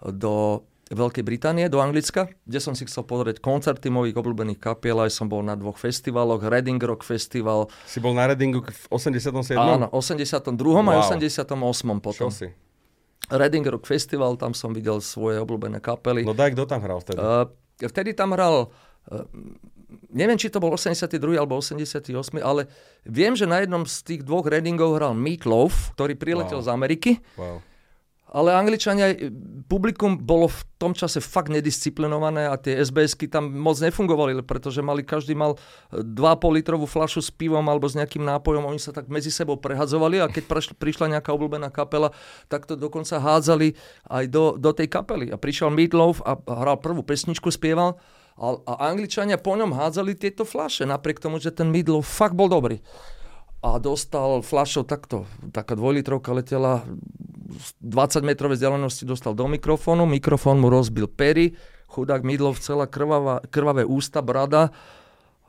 do 0.00 0.62
Veľkej 0.86 1.26
Británie, 1.26 1.66
do 1.66 1.82
Anglicka, 1.82 2.30
kde 2.46 2.62
som 2.62 2.78
si 2.78 2.86
chcel 2.86 3.02
pozrieť 3.02 3.42
koncerty 3.42 3.90
mojich 3.90 4.14
obľúbených 4.14 4.62
kapiel, 4.62 5.02
aj 5.02 5.18
som 5.18 5.26
bol 5.26 5.42
na 5.42 5.58
dvoch 5.58 5.82
festivaloch, 5.82 6.46
Reading 6.46 6.78
Rock 6.78 7.02
Festival. 7.02 7.66
Si 7.90 7.98
bol 7.98 8.14
na 8.14 8.30
Readingu 8.30 8.62
v 8.62 8.86
87. 8.94 9.58
Áno, 9.58 9.90
82. 9.90 10.54
Wow. 10.54 10.94
a 10.94 11.02
88. 11.02 11.42
potom. 11.98 12.30
Čo 12.30 12.30
si? 12.30 12.54
Reading 13.26 13.66
Rock 13.66 13.90
Festival, 13.90 14.38
tam 14.38 14.54
som 14.54 14.70
videl 14.70 15.02
svoje 15.02 15.42
obľúbené 15.42 15.82
kapely. 15.82 16.22
No 16.22 16.38
daj, 16.38 16.54
kto 16.54 16.70
tam 16.70 16.78
hral 16.78 17.02
vtedy? 17.02 17.18
Uh, 17.18 17.50
vtedy 17.80 18.16
tam 18.16 18.32
hral, 18.32 18.72
eh, 19.12 19.24
neviem, 20.12 20.40
či 20.40 20.48
to 20.48 20.58
bol 20.58 20.72
82. 20.72 21.36
alebo 21.36 21.60
88. 21.60 22.40
ale 22.40 22.68
viem, 23.04 23.36
že 23.36 23.44
na 23.44 23.60
jednom 23.60 23.84
z 23.84 23.96
tých 24.02 24.20
dvoch 24.24 24.48
readingov 24.48 24.96
hral 24.96 25.12
Meat 25.12 25.44
Loaf, 25.44 25.92
ktorý 25.94 26.16
priletel 26.16 26.60
wow. 26.60 26.66
z 26.66 26.68
Ameriky. 26.72 27.12
Wow. 27.36 27.60
Ale 28.36 28.52
Angličania, 28.52 29.16
eh, 29.16 29.32
publikum 29.64 30.20
bolo 30.20 30.52
v 30.52 30.60
tom 30.76 30.92
čase 30.92 31.24
fakt 31.24 31.48
nedisciplinované 31.48 32.52
a 32.52 32.60
tie 32.60 32.84
SBSky 32.84 33.32
tam 33.32 33.48
moc 33.48 33.80
nefungovali, 33.80 34.44
pretože 34.44 34.84
mali, 34.84 35.00
každý 35.00 35.32
mal 35.32 35.56
2,5 35.88 36.52
eh, 36.52 36.60
litrovú 36.60 36.84
flašu 36.84 37.24
s 37.24 37.32
pivom 37.32 37.64
alebo 37.64 37.88
s 37.88 37.96
nejakým 37.96 38.20
nápojom, 38.20 38.68
oni 38.68 38.76
sa 38.76 38.92
tak 38.92 39.08
medzi 39.08 39.32
sebou 39.32 39.56
prehadzovali 39.56 40.20
a 40.20 40.28
keď 40.28 40.76
prišla 40.76 41.16
nejaká 41.16 41.32
obľúbená 41.32 41.72
kapela, 41.72 42.12
tak 42.52 42.68
to 42.68 42.76
dokonca 42.76 43.16
hádzali 43.16 43.72
aj 44.12 44.24
do, 44.28 44.60
do 44.60 44.70
tej 44.76 44.92
kapely. 44.92 45.32
A 45.32 45.40
prišiel 45.40 45.72
Meatloaf 45.72 46.20
a 46.20 46.36
hral 46.44 46.76
prvú 46.76 47.00
pesničku, 47.00 47.48
spieval 47.48 47.96
a, 48.36 48.52
a 48.68 48.92
Angličania 48.92 49.40
po 49.40 49.56
ňom 49.56 49.72
hádzali 49.72 50.12
tieto 50.12 50.44
flaše, 50.44 50.84
napriek 50.84 51.24
tomu, 51.24 51.40
že 51.40 51.56
ten 51.56 51.72
Meatloaf 51.72 52.04
fakt 52.04 52.36
bol 52.36 52.52
dobrý 52.52 52.84
a 53.64 53.78
dostal 53.80 54.44
flašou 54.44 54.84
takto, 54.84 55.24
taká 55.52 55.74
dvojlitrovka 55.74 56.32
letela 56.32 56.84
20 57.80 58.22
metrovej 58.26 58.58
vzdialenosti 58.60 59.08
dostal 59.08 59.32
do 59.32 59.46
mikrofónu, 59.48 60.04
mikrofón 60.06 60.60
mu 60.60 60.68
rozbil 60.68 61.06
pery, 61.06 61.56
chudák 61.88 62.26
Midlov 62.26 62.58
celá 62.60 62.84
krvavá, 62.90 63.40
krvavé 63.48 63.86
ústa, 63.86 64.20
brada, 64.20 64.74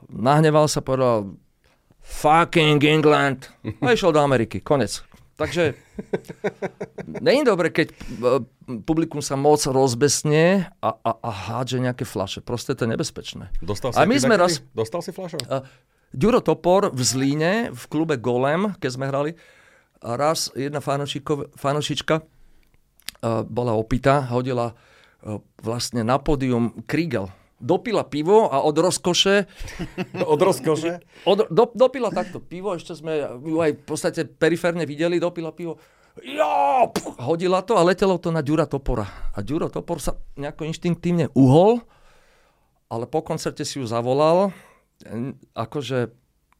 nahneval 0.08 0.70
sa, 0.70 0.80
povedal 0.80 1.34
fucking 2.00 2.80
England 2.86 3.50
a 3.84 3.92
išiel 3.92 4.14
do 4.14 4.22
Ameriky, 4.22 4.62
konec. 4.62 5.04
Takže 5.38 5.78
není 7.06 7.46
dobre, 7.46 7.70
keď 7.70 7.94
e, 7.94 7.94
publikum 8.82 9.22
sa 9.22 9.38
moc 9.38 9.62
rozbesne 9.62 10.66
a, 10.82 10.90
a, 10.98 11.10
a 11.14 11.30
hádže 11.30 11.78
nejaké 11.78 12.02
flaše. 12.02 12.42
Proste 12.42 12.74
to 12.74 12.82
je 12.82 12.90
nebezpečné. 12.90 13.54
Dostal 13.62 13.94
si, 13.94 14.02
a 14.02 14.02
my 14.02 14.18
sme 14.18 14.34
raz... 14.34 14.58
Dostal 14.74 14.98
si 14.98 15.14
flašov? 15.14 15.38
Uh, 15.46 15.62
Ďuro 16.12 16.40
Topor 16.40 16.88
v 16.96 17.02
Zlíne, 17.04 17.52
v 17.68 17.82
klube 17.92 18.16
Golem, 18.16 18.72
keď 18.80 18.90
sme 18.90 19.04
hrali, 19.12 19.30
a 20.00 20.16
raz 20.16 20.48
jedna 20.56 20.80
fanošička 20.80 22.14
uh, 22.16 22.22
bola 23.44 23.76
opitá, 23.76 24.24
hodila 24.30 24.72
uh, 24.72 25.42
vlastne 25.60 26.06
na 26.06 26.16
pódium 26.16 26.72
Kriegel. 26.88 27.28
Dopila 27.58 28.06
pivo 28.06 28.46
a 28.46 28.62
od 28.62 28.78
rozkoše... 28.78 29.50
od 30.32 30.40
rozkoše? 30.40 31.02
Od, 31.26 31.50
do, 31.50 31.64
dopila 31.74 32.14
takto 32.14 32.38
pivo, 32.38 32.78
ešte 32.78 32.94
sme 32.94 33.18
ju 33.42 33.58
aj 33.58 33.74
v 33.76 33.82
podstate 33.82 34.20
periférne 34.24 34.86
videli, 34.86 35.18
dopila 35.18 35.50
pivo. 35.50 35.76
Jo, 36.22 36.90
hodila 37.22 37.62
to 37.62 37.78
a 37.78 37.82
letelo 37.82 38.18
to 38.18 38.30
na 38.30 38.42
Ďura 38.42 38.70
Topora. 38.70 39.06
A 39.34 39.42
Ďuro 39.42 39.68
Topor 39.70 39.98
sa 39.98 40.16
nejako 40.38 40.70
inštinktívne 40.70 41.30
uhol, 41.34 41.82
ale 42.88 43.04
po 43.10 43.20
koncerte 43.20 43.66
si 43.66 43.82
ju 43.82 43.86
zavolal 43.86 44.54
akože 45.54 46.10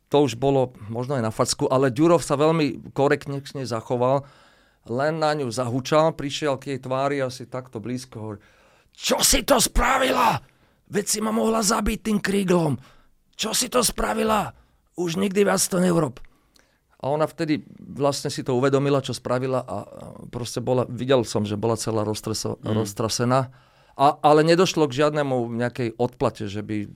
to 0.09 0.17
už 0.25 0.41
bolo 0.41 0.73
možno 0.89 1.21
aj 1.21 1.25
na 1.25 1.33
facku, 1.35 1.69
ale 1.69 1.93
Ďurov 1.93 2.25
sa 2.25 2.39
veľmi 2.41 2.95
korektne 2.97 3.45
zachoval, 3.45 4.25
len 4.89 5.21
na 5.21 5.37
ňu 5.37 5.53
zahučal, 5.53 6.17
prišiel 6.17 6.57
k 6.57 6.75
jej 6.75 6.81
tvári 6.81 7.21
asi 7.21 7.45
takto 7.45 7.77
blízko, 7.77 8.17
hovorí, 8.17 8.39
čo 8.97 9.21
si 9.21 9.45
to 9.45 9.61
spravila? 9.61 10.41
Veď 10.89 11.05
si 11.05 11.19
ma 11.21 11.29
mohla 11.29 11.61
zabiť 11.61 11.99
tým 12.01 12.19
kríglom. 12.19 12.81
Čo 13.37 13.53
si 13.53 13.69
to 13.69 13.85
spravila? 13.85 14.51
Už 14.97 15.21
nikdy 15.21 15.45
viac 15.45 15.61
to 15.61 15.79
neurob. 15.79 16.19
A 16.99 17.15
ona 17.15 17.29
vtedy 17.29 17.63
vlastne 17.79 18.27
si 18.27 18.43
to 18.43 18.59
uvedomila, 18.59 18.99
čo 18.99 19.15
spravila 19.15 19.63
a 19.63 19.77
proste 20.33 20.59
bola, 20.59 20.83
videl 20.91 21.23
som, 21.23 21.47
že 21.47 21.55
bola 21.55 21.79
celá 21.79 22.03
roztreso, 22.03 22.59
mm. 22.59 22.75
roztrasená 22.75 23.55
a, 23.99 24.15
ale 24.19 24.47
nedošlo 24.47 24.87
k 24.87 25.03
žiadnemu 25.03 25.59
nejakej 25.59 25.99
odplate, 25.99 26.47
že 26.47 26.63
by 26.63 26.91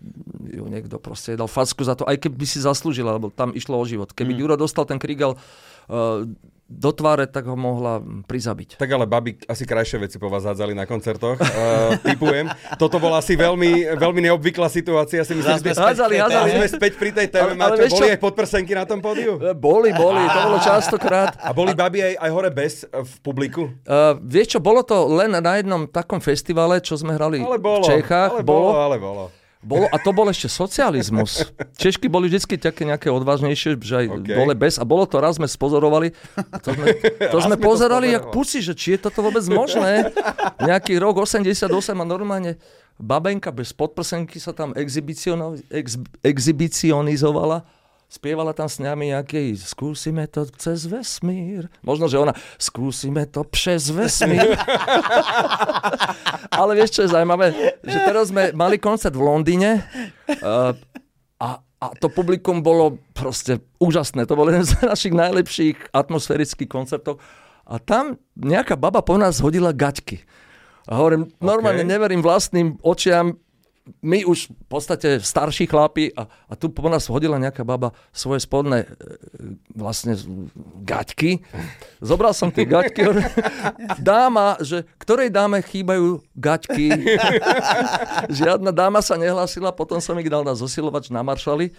ju 0.53 0.68
niekto 0.68 1.00
proste 1.00 1.32
dal 1.32 1.48
facku 1.48 1.80
za 1.80 1.96
to, 1.96 2.05
aj 2.05 2.20
keby 2.20 2.44
si 2.44 2.61
zaslúžila, 2.61 3.16
lebo 3.16 3.32
tam 3.32 3.57
išlo 3.57 3.80
o 3.80 3.84
život. 3.88 4.12
Keby 4.12 4.36
mm. 4.36 4.61
Dostal 4.61 4.84
ten 4.84 5.00
Krigel 5.00 5.32
uh, 5.32 6.28
do 6.72 6.90
tváre, 6.92 7.28
tak 7.28 7.44
ho 7.44 7.57
mohla 7.57 8.00
prizabiť. 8.00 8.80
Tak 8.80 8.88
ale 8.88 9.05
babi 9.05 9.36
asi 9.44 9.68
krajšie 9.68 10.00
veci 10.00 10.16
po 10.16 10.32
vás 10.32 10.48
hádzali 10.48 10.72
na 10.72 10.88
koncertoch, 10.88 11.36
uh, 11.36 12.00
typujem. 12.00 12.48
Toto 12.80 12.96
bola 12.96 13.20
asi 13.20 13.36
veľmi, 13.36 13.96
veľmi 14.00 14.20
neobvyklá 14.28 14.72
situácia, 14.72 15.20
si 15.24 15.36
myslím. 15.36 15.61
Sme 15.61 15.76
hádzali, 15.76 16.14
hádzali. 16.16 16.48
Sme 16.57 16.68
späť 16.72 16.92
pri 16.96 17.11
tej 17.12 17.28
téme, 17.28 17.61
ale, 17.61 17.84
ale 17.84 17.92
boli 17.92 18.09
čo? 18.09 18.12
aj 18.16 18.20
podprsenky 18.20 18.72
na 18.72 18.88
tom 18.88 19.05
pódiu? 19.05 19.36
Eh, 19.36 19.53
boli, 19.53 19.92
boli, 19.92 20.22
to 20.24 20.38
bolo 20.48 20.59
častokrát. 20.64 21.36
A 21.44 21.53
boli 21.53 21.76
babi 21.76 22.00
aj, 22.00 22.14
aj 22.24 22.30
hore 22.32 22.50
bez 22.53 22.88
v 22.88 23.12
publiku? 23.20 23.68
Uh, 23.84 24.16
vieš 24.24 24.57
čo, 24.57 24.59
bolo 24.62 24.80
to 24.80 24.96
len 25.12 25.36
na 25.36 25.53
jednom 25.61 25.84
takom 25.84 26.24
festivale, 26.24 26.80
čo 26.80 26.96
sme 26.96 27.12
hrali 27.12 27.44
ale 27.44 27.61
bolo, 27.61 27.84
v 27.84 28.00
Čechách. 28.00 28.40
Ale 28.40 28.44
bolo, 28.46 28.70
ale 28.80 28.96
bolo. 28.96 29.41
Bolo, 29.62 29.86
a 29.86 29.94
to 30.02 30.10
bol 30.10 30.26
ešte 30.26 30.50
socializmus. 30.50 31.46
Češky 31.78 32.10
boli 32.10 32.26
vždy 32.26 32.58
také 32.58 32.82
nejaké 32.82 33.14
odvážnejšie, 33.14 33.78
že 33.78 33.94
aj 34.02 34.06
okay. 34.10 34.34
dole 34.34 34.58
bez. 34.58 34.74
A 34.74 34.82
bolo 34.82 35.06
to 35.06 35.22
raz 35.22 35.38
sme 35.38 35.46
spozorovali. 35.46 36.10
To 36.66 36.74
sme, 36.74 36.86
to 37.30 37.38
sme 37.38 37.54
pozerali 37.62 38.10
jak 38.10 38.34
puci, 38.34 38.58
že 38.58 38.74
či 38.74 38.98
je 38.98 39.06
toto 39.06 39.22
vôbec 39.22 39.46
možné. 39.46 40.10
Nejaký 40.58 40.98
rok 40.98 41.22
88 41.22 41.70
a 41.94 42.02
normálne 42.02 42.58
babenka 42.98 43.54
bez 43.54 43.70
podprsenky 43.70 44.42
sa 44.42 44.50
tam 44.50 44.74
exhibicionizovala 44.74 47.62
Spievala 48.12 48.52
tam 48.52 48.68
s 48.68 48.76
nami 48.76 49.08
nejakej, 49.08 49.56
skúsime 49.56 50.28
to 50.28 50.44
cez 50.60 50.84
vesmír. 50.84 51.72
Možno, 51.80 52.12
že 52.12 52.20
ona, 52.20 52.36
skúsime 52.60 53.24
to 53.24 53.40
přes 53.40 53.88
vesmír. 53.88 54.52
Ale 56.60 56.76
vieš, 56.76 57.00
čo 57.00 57.08
je 57.08 57.16
zaujímavé? 57.16 57.56
Že 57.80 57.98
teraz 58.04 58.28
sme 58.28 58.52
mali 58.52 58.76
koncert 58.76 59.16
v 59.16 59.24
Londýne 59.24 59.88
uh, 60.28 60.76
a, 61.40 61.48
a 61.64 61.86
to 61.96 62.12
publikum 62.12 62.60
bolo 62.60 63.00
proste 63.16 63.64
úžasné. 63.80 64.28
To 64.28 64.36
bol 64.36 64.52
jeden 64.52 64.68
z 64.68 64.76
našich 64.84 65.16
najlepších 65.16 65.96
atmosférických 65.96 66.68
koncertov. 66.68 67.16
A 67.64 67.80
tam 67.80 68.20
nejaká 68.36 68.76
baba 68.76 69.00
po 69.00 69.16
nás 69.16 69.40
hodila 69.40 69.72
gaťky. 69.72 70.20
A 70.84 71.00
hovorím, 71.00 71.32
normálne 71.40 71.88
OK. 71.88 71.92
neverím 71.96 72.20
vlastným 72.20 72.76
očiam, 72.84 73.40
my 74.03 74.22
už 74.22 74.47
v 74.47 74.66
podstate 74.70 75.18
starší 75.18 75.66
chlapi 75.66 76.14
a, 76.14 76.30
a 76.47 76.53
tu 76.55 76.70
po 76.70 76.87
nás 76.87 77.11
hodila 77.11 77.35
nejaká 77.35 77.66
baba 77.66 77.91
svoje 78.14 78.47
spodné 78.47 78.87
e, 78.87 78.89
vlastne 79.74 80.14
gaťky. 80.87 81.43
Zobral 81.99 82.30
som 82.30 82.55
tie 82.55 82.62
gaťky. 82.62 83.03
Dáma, 83.99 84.55
že 84.62 84.87
ktorej 85.03 85.35
dáme 85.35 85.59
chýbajú 85.66 86.22
gaťky. 86.39 86.95
Žiadna 88.39 88.70
dáma 88.70 89.03
sa 89.03 89.18
nehlásila, 89.18 89.74
potom 89.74 89.99
som 89.99 90.14
ich 90.22 90.30
dal 90.30 90.47
na 90.47 90.55
zosilovač 90.55 91.11
na 91.11 91.26
Maršali. 91.26 91.74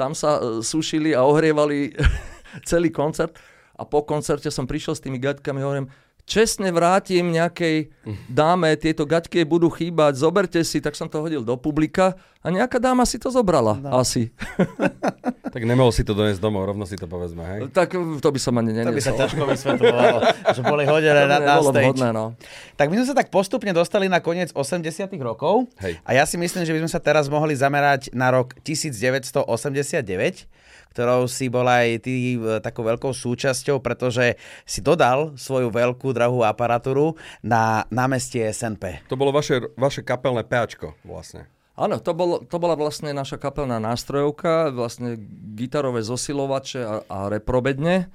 Tam 0.00 0.16
sa 0.16 0.40
e, 0.40 0.64
sušili 0.64 1.12
a 1.12 1.20
ohrievali 1.28 1.92
celý 2.68 2.88
koncert. 2.88 3.36
A 3.76 3.84
po 3.84 4.04
koncerte 4.08 4.48
som 4.48 4.64
prišiel 4.64 4.96
s 4.96 5.04
tými 5.04 5.20
gaťkami 5.20 5.60
a 5.60 5.64
hovorím, 5.68 5.88
čestne 6.24 6.70
vrátim 6.70 7.34
nejakej 7.34 7.90
dáme, 8.30 8.74
tieto 8.78 9.06
gaťky 9.06 9.42
budú 9.46 9.70
chýbať, 9.70 10.18
zoberte 10.18 10.60
si, 10.62 10.78
tak 10.78 10.94
som 10.94 11.06
to 11.10 11.22
hodil 11.22 11.42
do 11.42 11.58
publika 11.58 12.14
a 12.42 12.50
nejaká 12.50 12.82
dáma 12.82 13.06
si 13.06 13.18
to 13.18 13.30
zobrala, 13.30 13.78
no. 13.78 13.98
asi. 13.98 14.30
Tak 15.52 15.68
nemohol 15.68 15.92
si 15.92 16.00
to 16.00 16.16
doniesť 16.16 16.40
domov, 16.40 16.64
rovno 16.64 16.88
si 16.88 16.96
to 16.96 17.04
povedzme, 17.04 17.44
hej? 17.44 17.60
tak 17.76 17.92
to 17.92 18.28
by 18.32 18.40
som 18.40 18.56
ani 18.56 18.72
To 18.72 18.88
by 18.88 19.04
sa 19.04 19.12
ťažko 19.12 19.44
vysvetľovalo, 19.44 20.18
že 20.56 20.64
boli 20.64 20.88
hodené 20.88 21.28
na, 21.28 21.44
na 21.44 21.60
stage. 21.60 21.92
vhodné, 21.92 22.08
no. 22.08 22.32
Tak 22.80 22.88
my 22.88 22.96
sme 22.96 23.06
sa 23.12 23.16
tak 23.20 23.28
postupne 23.28 23.68
dostali 23.76 24.08
na 24.08 24.24
koniec 24.24 24.48
80 24.56 25.12
rokov 25.20 25.68
Hej. 25.84 26.00
a 26.08 26.10
ja 26.16 26.24
si 26.24 26.40
myslím, 26.40 26.64
že 26.64 26.72
by 26.72 26.88
sme 26.88 26.90
sa 26.96 27.04
teraz 27.04 27.28
mohli 27.28 27.52
zamerať 27.52 28.16
na 28.16 28.32
rok 28.32 28.56
1989, 28.64 30.48
ktorou 30.92 31.24
si 31.24 31.48
bol 31.48 31.64
aj 31.64 32.04
ty 32.04 32.36
e, 32.36 32.60
takou 32.60 32.84
veľkou 32.84 33.16
súčasťou, 33.16 33.80
pretože 33.80 34.36
si 34.68 34.84
dodal 34.84 35.32
svoju 35.40 35.72
veľkú 35.72 36.12
drahú 36.12 36.44
aparatúru 36.44 37.16
na 37.40 37.88
námestie 37.88 38.52
SNP. 38.52 39.08
To 39.08 39.16
bolo 39.16 39.32
vaše, 39.32 39.72
vaše 39.80 40.04
kapelné 40.04 40.44
PAčko 40.44 40.92
vlastne. 41.02 41.48
Áno, 41.72 41.96
to, 41.96 42.12
bol, 42.12 42.44
to 42.44 42.60
bola 42.60 42.76
vlastne 42.76 43.16
naša 43.16 43.40
kapelná 43.40 43.80
nástrojovka, 43.80 44.68
vlastne 44.76 45.16
gitarové 45.56 46.04
zosilovače 46.04 46.80
a, 46.84 46.94
a 47.08 47.18
reprobedne, 47.32 48.12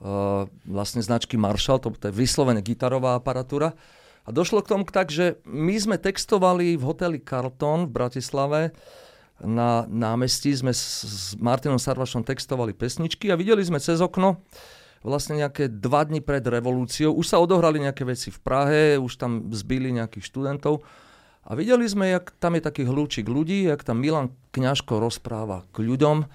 uh, 0.00 0.48
vlastne 0.64 1.04
značky 1.04 1.36
Marshall, 1.36 1.76
to, 1.76 1.92
to 1.92 2.08
je 2.08 2.16
vyslovene 2.16 2.64
gitarová 2.64 3.20
aparatúra. 3.20 3.76
A 4.26 4.32
došlo 4.32 4.64
k 4.64 4.72
tomu 4.72 4.88
tak, 4.88 5.12
že 5.12 5.38
my 5.44 5.76
sme 5.76 5.96
textovali 6.00 6.74
v 6.74 6.82
hoteli 6.82 7.20
Carlton 7.20 7.86
v 7.86 7.94
Bratislave, 7.94 8.60
na 9.44 9.84
námestí 9.84 10.54
sme 10.56 10.72
s, 10.72 11.36
Martinom 11.36 11.76
Sarvašom 11.76 12.24
textovali 12.24 12.72
pesničky 12.72 13.28
a 13.28 13.36
videli 13.36 13.60
sme 13.60 13.76
cez 13.76 14.00
okno 14.00 14.40
vlastne 15.04 15.38
nejaké 15.38 15.68
dva 15.68 16.02
dni 16.08 16.24
pred 16.24 16.42
revolúciou. 16.42 17.12
Už 17.14 17.30
sa 17.30 17.38
odohrali 17.38 17.78
nejaké 17.84 18.02
veci 18.02 18.32
v 18.32 18.38
Prahe, 18.40 18.82
už 18.96 19.20
tam 19.20 19.52
zbili 19.52 19.92
nejakých 19.92 20.24
študentov. 20.24 20.82
A 21.46 21.54
videli 21.54 21.86
sme, 21.86 22.10
jak 22.10 22.34
tam 22.42 22.58
je 22.58 22.66
taký 22.66 22.82
hľúčik 22.82 23.30
ľudí, 23.30 23.70
jak 23.70 23.86
tam 23.86 24.02
Milan 24.02 24.34
Kňažko 24.50 24.98
rozpráva 24.98 25.62
k 25.70 25.86
ľuďom 25.86 26.26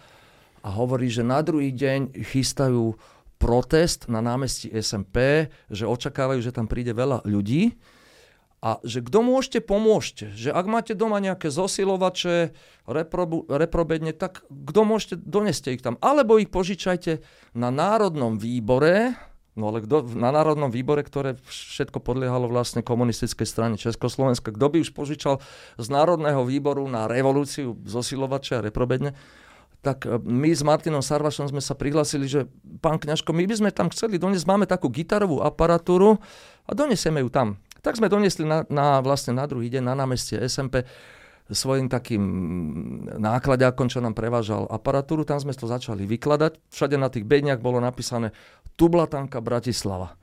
a 0.61 0.69
hovorí, 0.71 1.11
že 1.11 1.25
na 1.25 1.43
druhý 1.43 1.75
deň 1.75 2.15
chystajú 2.15 2.95
protest 3.41 4.07
na 4.07 4.21
námestí 4.21 4.71
SMP, 4.71 5.49
že 5.67 5.89
očakávajú, 5.89 6.39
že 6.39 6.55
tam 6.55 6.69
príde 6.69 6.93
veľa 6.95 7.25
ľudí 7.27 7.75
a 8.61 8.77
že 8.85 9.01
kto 9.01 9.25
môžete, 9.25 9.59
pomôžte. 9.65 10.29
Že 10.37 10.53
ak 10.53 10.65
máte 10.69 10.93
doma 10.93 11.17
nejaké 11.17 11.49
zosilovače, 11.49 12.53
reprobu, 12.85 13.49
reprobedne, 13.49 14.13
tak 14.13 14.45
kto 14.53 14.85
môžete, 14.85 15.17
doneste 15.17 15.73
ich 15.73 15.81
tam. 15.81 15.97
Alebo 15.97 16.37
ich 16.37 16.53
požičajte 16.53 17.25
na 17.57 17.73
Národnom 17.73 18.37
výbore, 18.37 19.17
no 19.57 19.73
ale 19.73 19.81
kto, 19.81 20.05
na 20.13 20.29
Národnom 20.29 20.69
výbore, 20.69 21.01
ktoré 21.01 21.41
všetko 21.41 22.05
podliehalo 22.05 22.45
vlastne 22.53 22.85
komunistickej 22.85 23.49
strane 23.49 23.75
Československa, 23.81 24.53
kto 24.53 24.67
by 24.69 24.77
už 24.85 24.93
požičal 24.93 25.41
z 25.81 25.87
Národného 25.89 26.45
výboru 26.45 26.85
na 26.85 27.09
revolúciu 27.09 27.81
zosilovače 27.81 28.61
a 28.61 28.65
reprobedne, 28.69 29.17
tak 29.81 30.05
e, 30.05 30.21
my 30.21 30.53
s 30.53 30.61
Martinom 30.61 31.01
Sarvašom 31.01 31.49
sme 31.49 31.65
sa 31.65 31.73
prihlásili, 31.73 32.29
že 32.29 32.45
pán 32.77 33.01
Kňažko, 33.01 33.33
my 33.33 33.49
by 33.49 33.55
sme 33.57 33.69
tam 33.73 33.89
chceli 33.89 34.21
doniesť, 34.21 34.45
máme 34.45 34.69
takú 34.69 34.87
gitarovú 34.93 35.41
aparatúru 35.41 36.21
a 36.69 36.71
donesieme 36.77 37.25
ju 37.25 37.33
tam. 37.33 37.57
Tak 37.81 37.97
sme 37.97 38.09
doniesli 38.09 38.45
na, 38.45 38.65
na, 38.69 39.01
vlastne 39.01 39.33
na 39.33 39.49
druhý 39.49 39.69
deň 39.73 39.83
na 39.83 39.95
námestie 39.97 40.37
SMP 40.45 40.85
svojim 41.51 41.91
takým 41.91 42.23
nákladiakom, 43.19 43.91
čo 43.91 43.99
nám 43.99 44.15
prevážal 44.15 44.69
aparatúru, 44.71 45.27
tam 45.27 45.41
sme 45.41 45.51
to 45.51 45.67
začali 45.67 46.07
vykladať. 46.07 46.57
Všade 46.71 46.95
na 46.95 47.11
tých 47.11 47.27
bedniach 47.27 47.59
bolo 47.59 47.83
napísané 47.83 48.31
Tublatanka 48.79 49.43
Bratislava. 49.43 50.15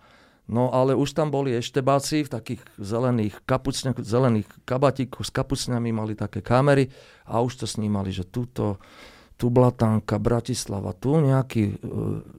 No 0.49 0.73
ale 0.73 0.97
už 0.97 1.13
tam 1.13 1.29
boli 1.29 1.53
eštebáci 1.53 2.25
v 2.25 2.33
takých 2.33 2.63
zelených 2.81 3.45
kapucňach, 3.45 4.01
zelených 4.01 4.49
kabatíkoch 4.65 5.21
s 5.21 5.29
kapucňami, 5.29 5.93
mali 5.93 6.17
také 6.17 6.41
kamery 6.41 6.89
a 7.29 7.45
už 7.45 7.61
to 7.61 7.67
snímali, 7.69 8.09
že 8.09 8.25
túto 8.25 8.81
Tublatanka 9.37 10.17
Bratislava, 10.17 10.97
tu 10.97 11.21
nejaký, 11.21 11.79
e, 11.79 11.95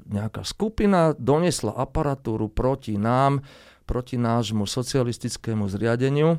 nejaká 0.10 0.42
skupina 0.42 1.14
doniesla 1.14 1.78
aparatúru 1.78 2.50
proti 2.50 2.98
nám, 2.98 3.46
proti 3.90 4.22
nášmu 4.22 4.70
socialistickému 4.70 5.66
zriadeniu. 5.66 6.38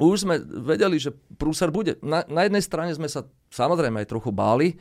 Už 0.00 0.24
sme 0.24 0.40
vedeli, 0.40 0.96
že 0.96 1.12
prúser 1.36 1.68
bude. 1.68 2.00
Na, 2.00 2.24
na 2.24 2.48
jednej 2.48 2.64
strane 2.64 2.96
sme 2.96 3.12
sa 3.12 3.28
samozrejme 3.52 4.00
aj 4.00 4.08
trochu 4.08 4.32
báli, 4.32 4.80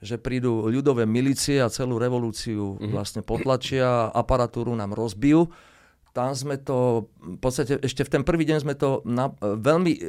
že 0.00 0.16
prídu 0.16 0.66
ľudové 0.72 1.04
milície 1.04 1.60
a 1.60 1.70
celú 1.70 2.00
revolúciu 2.00 2.74
mm-hmm. 2.74 2.90
vlastne 2.90 3.20
potlačia, 3.20 4.08
aparatúru 4.10 4.72
nám 4.72 4.96
rozbijú. 4.96 5.52
Tam 6.12 6.36
sme 6.36 6.60
to, 6.60 7.08
v 7.22 7.38
podstate 7.40 7.80
ešte 7.80 8.04
v 8.04 8.12
ten 8.18 8.22
prvý 8.26 8.44
deň 8.44 8.58
sme 8.60 8.74
to 8.76 9.00
na, 9.08 9.32
veľmi 9.40 9.92
e, 9.96 10.00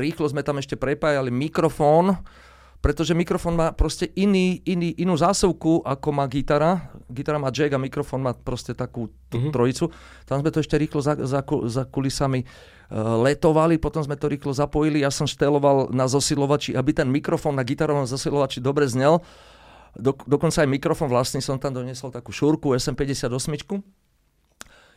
rýchlo 0.00 0.30
sme 0.30 0.40
tam 0.40 0.56
ešte 0.56 0.80
prepájali 0.80 1.28
mikrofón, 1.28 2.16
pretože 2.82 3.14
mikrofón 3.14 3.54
má 3.54 3.70
proste 3.70 4.10
iný, 4.18 4.58
iný, 4.66 4.90
inú 4.98 5.14
zásuvku, 5.14 5.86
ako 5.86 6.08
má 6.10 6.26
gitara. 6.26 6.90
Gitara 7.06 7.38
má 7.38 7.54
jack 7.54 7.70
a 7.70 7.78
mikrofón 7.78 8.26
má 8.26 8.34
proste 8.34 8.74
takú 8.74 9.06
tú 9.30 9.38
mm-hmm. 9.38 9.54
trojicu. 9.54 9.86
Tam 10.26 10.42
sme 10.42 10.50
to 10.50 10.58
ešte 10.58 10.74
rýchlo 10.74 10.98
za, 10.98 11.14
za, 11.14 11.46
za 11.46 11.82
kulisami 11.86 12.42
uh, 12.42 13.22
letovali, 13.22 13.78
potom 13.78 14.02
sme 14.02 14.18
to 14.18 14.26
rýchlo 14.26 14.50
zapojili. 14.50 15.06
Ja 15.06 15.14
som 15.14 15.30
šteloval 15.30 15.94
na 15.94 16.10
zosilovači, 16.10 16.74
aby 16.74 16.90
ten 16.90 17.06
mikrofón 17.06 17.54
na 17.54 17.62
gitarovom 17.62 18.02
zosilovači 18.02 18.58
dobre 18.58 18.90
znel. 18.90 19.22
Do, 19.94 20.18
dokonca 20.26 20.66
aj 20.66 20.68
mikrofón 20.74 21.06
vlastný 21.06 21.38
som 21.38 21.62
tam 21.62 21.78
doniesol 21.78 22.10
takú 22.10 22.34
šúrku 22.34 22.74
SM58. 22.74 23.30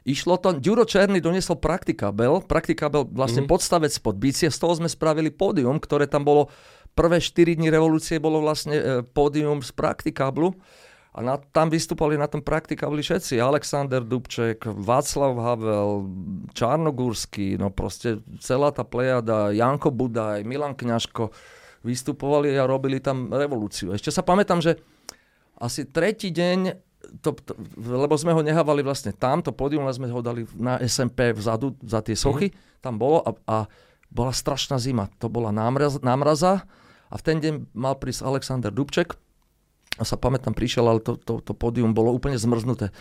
Išlo 0.06 0.38
to, 0.42 0.58
Ďuro 0.58 0.86
Černý 0.90 1.22
doniesol 1.22 1.58
praktikabel, 1.58 2.42
praktikabel 2.46 3.10
vlastne 3.10 3.46
mm-hmm. 3.46 3.54
podstavec 3.54 3.94
pod 4.02 4.18
bicie, 4.18 4.50
z 4.50 4.58
toho 4.58 4.74
sme 4.74 4.90
spravili 4.90 5.30
pódium, 5.30 5.78
ktoré 5.82 6.10
tam 6.10 6.26
bolo 6.26 6.50
prvé 6.96 7.20
4 7.20 7.60
dní 7.60 7.68
revolúcie 7.68 8.18
bolo 8.18 8.40
vlastne 8.40 8.76
e, 8.80 8.84
pódium 9.04 9.60
z 9.60 9.76
praktikablu 9.76 10.56
a 11.16 11.24
na, 11.24 11.40
tam 11.40 11.72
vystupovali 11.72 12.20
na 12.20 12.28
tom 12.28 12.44
praktikabli 12.44 13.00
všetci. 13.00 13.40
Alexander 13.40 14.04
Dubček, 14.04 14.68
Václav 14.68 15.36
Havel, 15.40 16.12
Čarnogórsky, 16.52 17.56
no 17.56 17.72
proste 17.72 18.20
celá 18.44 18.72
tá 18.72 18.84
plejada, 18.84 19.52
Janko 19.56 19.96
Budaj, 19.96 20.44
Milan 20.44 20.76
Kňažko 20.76 21.32
vystupovali 21.88 22.52
a 22.60 22.68
robili 22.68 23.00
tam 23.00 23.32
revolúciu. 23.32 23.96
Ešte 23.96 24.12
sa 24.12 24.28
pamätám, 24.28 24.60
že 24.60 24.76
asi 25.56 25.88
tretí 25.88 26.36
deň, 26.36 26.60
to, 27.24 27.32
to, 27.32 27.56
lebo 27.80 28.20
sme 28.20 28.36
ho 28.36 28.44
nehávali 28.44 28.84
vlastne 28.84 29.16
tam, 29.16 29.40
to 29.40 29.56
pódium, 29.56 29.88
ale 29.88 29.96
sme 29.96 30.12
ho 30.12 30.20
dali 30.20 30.44
na 30.60 30.84
SMP 30.84 31.32
vzadu 31.32 31.80
za 31.80 32.04
tie 32.04 32.18
sochy, 32.18 32.52
mm. 32.52 32.84
tam 32.84 33.00
bolo 33.00 33.24
a, 33.24 33.32
a 33.48 33.58
bola 34.12 34.36
strašná 34.36 34.76
zima. 34.84 35.08
To 35.24 35.32
bola 35.32 35.56
námraz, 35.56 36.04
námraza 36.04 36.68
a 37.10 37.16
v 37.16 37.26
ten 37.26 37.38
deň 37.42 37.76
mal 37.78 37.96
prísť 37.98 38.26
Alexander 38.26 38.72
Dubček 38.74 39.16
a 39.96 40.04
sa 40.04 40.20
pamätám, 40.20 40.52
prišiel, 40.52 40.86
ale 40.88 41.00
to, 41.00 41.16
to, 41.16 41.40
to 41.40 41.54
pódium 41.56 41.96
bolo 41.96 42.12
úplne 42.12 42.36
zmrznuté. 42.36 42.92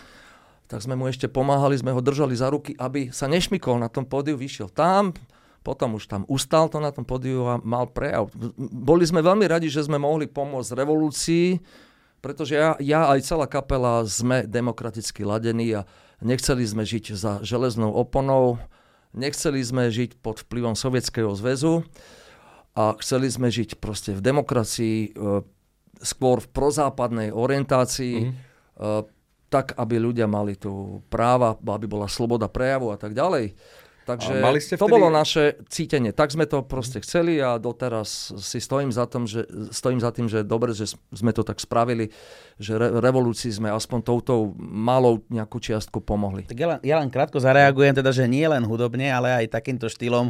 Tak 0.65 0.81
sme 0.81 0.97
mu 0.97 1.05
ešte 1.05 1.29
pomáhali, 1.29 1.77
sme 1.77 1.93
ho 1.93 2.01
držali 2.01 2.33
za 2.33 2.49
ruky, 2.49 2.73
aby 2.79 3.13
sa 3.13 3.29
nešmikol 3.29 3.77
na 3.77 3.91
tom 3.91 4.07
pódiu, 4.07 4.39
vyšiel 4.39 4.71
tam, 4.71 5.13
potom 5.61 5.97
už 5.97 6.09
tam 6.09 6.23
ustal 6.29 6.69
to 6.69 6.77
na 6.77 6.93
tom 6.93 7.05
pódiu 7.05 7.45
a 7.45 7.57
mal 7.61 7.89
prejav. 7.89 8.29
Boli 8.57 9.05
sme 9.05 9.25
veľmi 9.25 9.45
radi, 9.49 9.69
že 9.69 9.85
sme 9.85 9.97
mohli 9.97 10.29
pomôcť 10.29 10.77
revolúcii, 10.77 11.57
pretože 12.21 12.57
ja, 12.57 12.73
ja 12.81 13.09
aj 13.13 13.19
celá 13.25 13.45
kapela 13.45 14.01
sme 14.05 14.45
demokraticky 14.45 15.21
ladení 15.21 15.77
a 15.77 15.85
nechceli 16.21 16.65
sme 16.65 16.81
žiť 16.81 17.13
za 17.13 17.41
železnou 17.45 17.93
oponou, 17.93 18.57
nechceli 19.13 19.61
sme 19.61 19.89
žiť 19.93 20.21
pod 20.21 20.41
vplyvom 20.41 20.73
Sovietskeho 20.73 21.33
zväzu 21.37 21.85
a 22.75 22.95
chceli 22.99 23.31
sme 23.31 23.47
žiť 23.47 23.79
proste 23.79 24.11
v 24.11 24.21
demokracii, 24.21 24.97
e, 25.07 25.09
skôr 26.03 26.43
v 26.43 26.51
prozápadnej 26.51 27.31
orientácii, 27.31 28.15
mm-hmm. 28.27 29.03
tak, 29.47 29.79
aby 29.79 29.95
ľudia 29.95 30.27
mali 30.27 30.59
tu 30.59 30.99
práva, 31.07 31.55
aby 31.55 31.87
bola 31.87 32.11
sloboda 32.11 32.51
prejavu 32.51 32.91
a 32.91 32.99
tak 32.99 33.15
ďalej. 33.15 33.55
Takže 34.05 34.37
A 34.37 34.53
mali 34.53 34.61
ste 34.61 34.77
to 34.77 34.85
vtedy- 34.85 34.93
bolo 35.01 35.09
naše 35.09 35.57
cítenie. 35.65 36.13
Tak 36.13 36.29
sme 36.29 36.45
to 36.45 36.61
proste 36.61 37.01
chceli 37.01 37.41
a 37.41 37.57
doteraz 37.57 38.37
si 38.37 38.61
stojím 38.61 38.93
za, 38.93 39.09
tom, 39.09 39.25
že, 39.25 39.49
stojím 39.73 39.97
za 39.97 40.13
tým, 40.13 40.29
že 40.29 40.45
dobre, 40.45 40.77
že 40.77 40.93
sme 41.09 41.33
to 41.33 41.41
tak 41.41 41.57
spravili, 41.57 42.13
že 42.61 42.77
re, 42.77 43.01
revolúcii 43.01 43.49
sme 43.49 43.73
aspoň 43.73 43.99
touto 44.05 44.53
malou 44.61 45.25
nejakú 45.33 45.57
čiastku 45.57 46.05
pomohli. 46.05 46.45
Tak 46.45 46.57
ja 46.61 46.67
len, 46.77 46.79
ja 46.85 46.95
len 47.01 47.09
krátko 47.09 47.41
zareagujem, 47.41 47.97
teda, 47.97 48.13
že 48.13 48.29
nie 48.29 48.45
len 48.45 48.61
hudobne, 48.61 49.09
ale 49.09 49.41
aj 49.41 49.57
takýmto 49.57 49.89
štýlom 49.89 50.29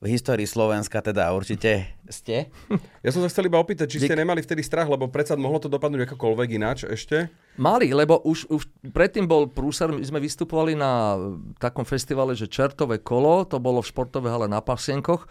v 0.00 0.16
histórii 0.16 0.48
Slovenska 0.48 1.04
teda 1.04 1.28
určite 1.36 1.92
ste. 2.08 2.48
Ja 3.04 3.12
som 3.12 3.20
sa 3.24 3.28
chcel 3.28 3.48
iba 3.48 3.60
opýtať, 3.60 3.96
či 3.96 4.00
ste 4.00 4.16
nemali 4.16 4.40
vtedy 4.40 4.64
strach, 4.64 4.88
lebo 4.88 5.08
predsa 5.08 5.36
mohlo 5.36 5.60
to 5.60 5.68
dopadnúť 5.68 6.08
akokoľvek 6.08 6.48
ináč 6.56 6.78
ešte. 6.88 7.28
Mali, 7.60 7.92
lebo 7.92 8.20
už, 8.24 8.48
už 8.48 8.64
predtým 8.92 9.24
bol 9.28 9.48
prúser, 9.48 9.92
my 9.92 10.04
sme 10.04 10.20
vystupovali 10.20 10.76
na 10.76 11.16
takom 11.60 11.84
festivale, 11.84 12.32
že 12.32 12.48
Čertové 12.48 13.00
kolo, 13.00 13.44
to 13.44 13.60
bolo 13.60 13.80
v 13.84 13.88
športovej 13.92 14.32
hale 14.32 14.46
na 14.48 14.60
Pasienkoch 14.64 15.28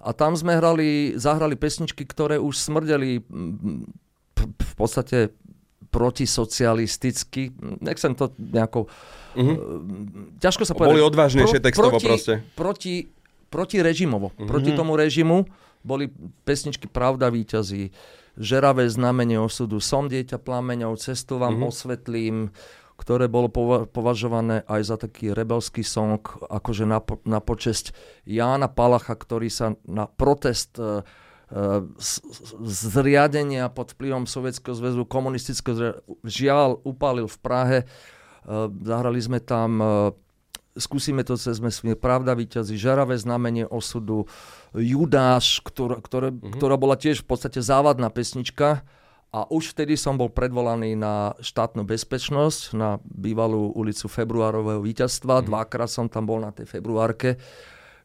a 0.00 0.12
tam 0.12 0.36
sme 0.36 0.56
hrali, 0.56 1.16
zahrali 1.16 1.56
pesničky, 1.56 2.04
ktoré 2.04 2.36
už 2.40 2.56
smrdeli 2.56 3.24
mm, 3.24 3.88
p- 4.36 4.48
v 4.48 4.74
podstate 4.76 5.36
protisocialisticky, 5.92 7.52
nechcem 7.84 8.16
to 8.16 8.32
nejako... 8.40 8.88
Uh-huh. 9.36 9.84
Ťažko 10.40 10.64
sa 10.64 10.72
povedať. 10.72 10.96
Boli 10.96 11.04
odvážnejšie 11.04 11.60
textovo 11.60 12.00
proti, 12.00 12.08
proste. 12.08 12.34
Proti, 12.56 12.94
proti 13.52 13.84
režimovo. 13.84 14.32
Uh-huh. 14.32 14.48
Proti 14.48 14.72
tomu 14.72 14.96
režimu 14.96 15.44
boli 15.84 16.08
pesničky 16.48 16.88
Pravda 16.88 17.28
víťazí, 17.28 17.92
Žeravé 18.32 18.88
znamenie 18.88 19.36
osudu, 19.36 19.76
Som 19.76 20.08
dieťa 20.08 20.40
plameňov, 20.40 20.96
Cestu 20.96 21.36
vám 21.36 21.60
uh-huh. 21.60 21.68
osvetlím, 21.68 22.48
ktoré 22.96 23.26
bolo 23.28 23.52
pova- 23.52 23.84
považované 23.84 24.62
aj 24.70 24.80
za 24.86 24.96
taký 24.96 25.34
rebelský 25.34 25.82
song, 25.82 26.22
akože 26.48 26.86
na, 26.86 27.02
po- 27.02 27.20
na 27.26 27.42
počesť 27.42 27.92
Jána 28.24 28.70
Palacha, 28.70 29.18
ktorý 29.18 29.50
sa 29.50 29.74
na 29.84 30.06
protest 30.06 30.78
e, 30.78 31.02
e, 31.50 31.60
zriadenia 32.62 33.68
pod 33.74 33.98
vplyvom 33.98 34.30
Sovietskeho 34.30 34.78
zväzu 34.78 35.02
komunistického 35.04 35.74
zria- 35.74 35.98
žiaľ 36.22 36.78
upálil 36.86 37.26
v 37.26 37.38
Prahe. 37.42 37.78
E, 37.82 37.86
Zahrali 38.86 39.18
sme 39.18 39.42
tam 39.42 39.82
Skúsime 40.72 41.20
to 41.20 41.36
cez 41.36 41.60
vesmír, 41.60 42.00
Pravda 42.00 42.32
víťazí, 42.32 42.80
Žaravé 42.80 43.20
znamenie 43.20 43.68
osudu, 43.68 44.24
Judáš, 44.72 45.60
ktorá, 45.60 46.00
ktoré, 46.00 46.32
uh-huh. 46.32 46.56
ktorá 46.56 46.80
bola 46.80 46.96
tiež 46.96 47.20
v 47.24 47.28
podstate 47.28 47.60
závadná 47.60 48.08
pesnička. 48.08 48.80
A 49.32 49.48
už 49.48 49.72
vtedy 49.72 49.96
som 49.96 50.20
bol 50.20 50.28
predvolaný 50.28 50.92
na 50.92 51.32
štátnu 51.40 51.88
bezpečnosť, 51.88 52.76
na 52.76 53.00
bývalú 53.00 53.72
ulicu 53.72 54.08
februárového 54.08 54.80
víťazstva. 54.84 55.40
Uh-huh. 55.40 55.48
Dvakrát 55.48 55.88
som 55.88 56.08
tam 56.08 56.24
bol 56.28 56.40
na 56.40 56.52
tej 56.52 56.68
februárke, 56.68 57.36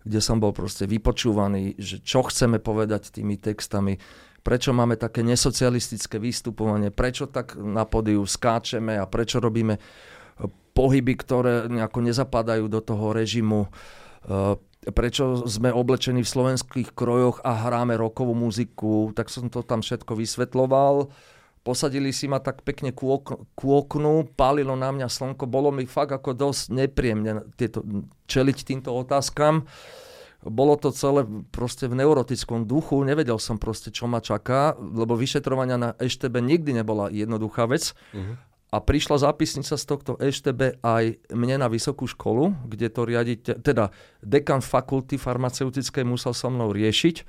kde 0.04 0.20
som 0.24 0.40
bol 0.40 0.56
proste 0.56 0.88
vypočúvaný, 0.88 1.76
že 1.80 2.00
čo 2.04 2.24
chceme 2.28 2.64
povedať 2.64 3.12
tými 3.12 3.40
textami, 3.40 4.00
prečo 4.40 4.72
máme 4.72 4.96
také 4.96 5.28
nesocialistické 5.28 6.16
vystupovanie, 6.24 6.88
prečo 6.96 7.28
tak 7.28 7.60
na 7.60 7.84
podiu 7.84 8.24
skáčeme 8.24 8.96
a 8.96 9.04
prečo 9.04 9.44
robíme 9.44 9.76
pohyby, 10.78 11.18
ktoré 11.18 11.66
nejako 11.66 12.06
nezapadajú 12.06 12.70
do 12.70 12.80
toho 12.86 13.18
režimu. 13.18 13.66
E, 14.30 14.62
Prečo 14.88 15.44
sme 15.44 15.68
oblečení 15.68 16.24
v 16.24 16.32
slovenských 16.32 16.96
krojoch 16.96 17.44
a 17.44 17.68
hráme 17.68 18.00
rokovú 18.00 18.32
muziku, 18.32 19.12
tak 19.12 19.28
som 19.28 19.52
to 19.52 19.60
tam 19.60 19.84
všetko 19.84 20.16
vysvetloval. 20.16 21.12
Posadili 21.68 22.16
si 22.16 22.32
ma 22.32 22.40
tak 22.40 22.64
pekne 22.64 22.96
ku, 22.96 23.12
ok- 23.12 23.52
ku 23.52 23.76
oknu, 23.76 24.32
pálilo 24.40 24.80
na 24.80 24.96
mňa 24.96 25.12
slnko, 25.12 25.44
bolo 25.44 25.76
mi 25.76 25.84
fakt 25.84 26.16
ako 26.16 26.32
dosť 26.32 26.72
nepríjemne 26.72 27.52
tieto, 27.60 27.84
čeliť 28.32 28.58
týmto 28.64 28.96
otázkam. 28.96 29.68
Bolo 30.48 30.80
to 30.80 30.96
celé 30.96 31.28
proste 31.52 31.92
v 31.92 32.00
neurotickom 32.00 32.64
duchu, 32.64 33.04
nevedel 33.04 33.36
som 33.44 33.60
proste, 33.60 33.92
čo 33.92 34.08
ma 34.08 34.24
čaká, 34.24 34.80
lebo 34.80 35.20
vyšetrovania 35.20 35.76
na 35.76 35.90
EŠTB 36.00 36.40
nikdy 36.40 36.72
nebola 36.72 37.12
jednoduchá 37.12 37.68
vec. 37.68 37.92
Uh-huh. 38.16 38.40
A 38.68 38.84
prišla 38.84 39.24
zápisnica 39.24 39.80
z 39.80 39.86
tohto 39.88 40.20
EŠTB 40.20 40.84
aj 40.84 41.24
mne 41.32 41.64
na 41.64 41.72
vysokú 41.72 42.04
školu, 42.04 42.68
kde 42.68 42.88
to 42.92 43.08
riadite, 43.08 43.52
teda 43.64 43.96
dekan 44.20 44.60
fakulty 44.60 45.16
farmaceutickej 45.16 46.04
musel 46.04 46.36
so 46.36 46.52
mnou 46.52 46.76
riešiť. 46.76 47.24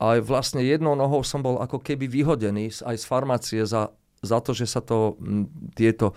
A 0.00 0.18
vlastne 0.24 0.64
jednou 0.64 0.96
nohou 0.96 1.20
som 1.20 1.44
bol 1.44 1.60
ako 1.60 1.84
keby 1.84 2.08
vyhodený 2.08 2.72
aj 2.80 2.96
z 2.96 3.04
farmácie 3.04 3.60
za, 3.68 3.92
za 4.24 4.40
to, 4.40 4.56
že 4.56 4.64
sa 4.64 4.80
to 4.80 5.20
tieto 5.76 6.16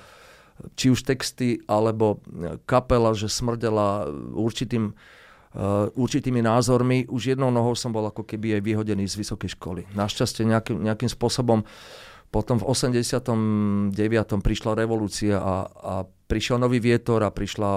či 0.73 0.89
už 0.89 1.05
texty 1.05 1.61
alebo 1.69 2.17
e, 2.25 2.57
kapela, 2.65 3.13
že 3.13 3.29
smrdela 3.29 4.09
určitým, 4.33 4.89
uh, 4.89 5.85
určitými 5.93 6.41
názormi. 6.41 7.05
Už 7.05 7.37
jednou 7.37 7.53
nohou 7.53 7.77
som 7.77 7.93
bol 7.93 8.09
ako 8.09 8.25
keby 8.25 8.57
aj 8.57 8.61
vyhodený 8.65 9.05
z 9.05 9.21
vysokej 9.21 9.53
školy. 9.53 9.85
Našťastie 9.93 10.49
nejakým, 10.49 10.81
nejakým 10.81 11.11
spôsobom 11.13 11.61
potom 12.27 12.59
v 12.59 12.67
89. 12.67 13.95
prišla 14.43 14.71
revolúcia 14.75 15.39
a, 15.39 15.55
a 15.67 15.93
prišiel 16.27 16.59
nový 16.59 16.83
vietor 16.83 17.23
a 17.23 17.31
prišla 17.31 17.71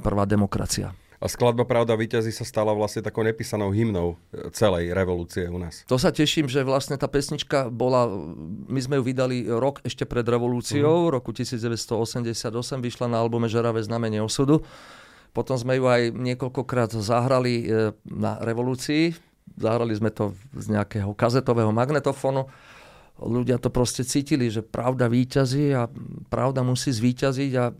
prvá 0.00 0.24
demokracia. 0.24 0.96
A 1.16 1.32
skladba 1.32 1.64
Pravda 1.64 1.96
víťazí 1.96 2.28
sa 2.28 2.44
stala 2.44 2.76
vlastne 2.76 3.00
takou 3.00 3.24
nepísanou 3.24 3.72
hymnou 3.72 4.20
e, 4.30 4.52
celej 4.52 4.92
revolúcie 4.92 5.48
u 5.48 5.56
nás. 5.56 5.80
To 5.88 5.96
sa 5.96 6.12
teším, 6.12 6.44
že 6.44 6.60
vlastne 6.60 7.00
tá 7.00 7.08
pesnička 7.08 7.72
bola, 7.72 8.04
my 8.68 8.80
sme 8.84 9.00
ju 9.00 9.02
vydali 9.02 9.48
rok 9.48 9.80
ešte 9.80 10.04
pred 10.04 10.28
revolúciou, 10.28 11.08
mm. 11.08 11.12
roku 11.16 11.32
1988, 11.32 12.52
vyšla 12.84 13.06
na 13.08 13.24
albume 13.24 13.48
Žeravé 13.48 13.80
znamenie 13.80 14.20
osudu. 14.20 14.60
Potom 15.32 15.56
sme 15.56 15.80
ju 15.80 15.88
aj 15.88 16.12
niekoľkokrát 16.12 16.92
zahrali 17.00 17.64
e, 17.64 17.96
na 18.04 18.36
revolúcii. 18.44 19.16
Zahrali 19.56 19.96
sme 19.96 20.12
to 20.12 20.36
z 20.52 20.68
nejakého 20.68 21.16
kazetového 21.16 21.72
magnetofónu. 21.72 22.44
Ľudia 23.16 23.56
to 23.56 23.72
proste 23.72 24.04
cítili, 24.04 24.52
že 24.52 24.60
pravda 24.60 25.08
víťazí 25.08 25.72
a 25.72 25.88
pravda 26.28 26.60
musí 26.60 26.92
zvíťaziť 26.92 27.52
a 27.56 27.72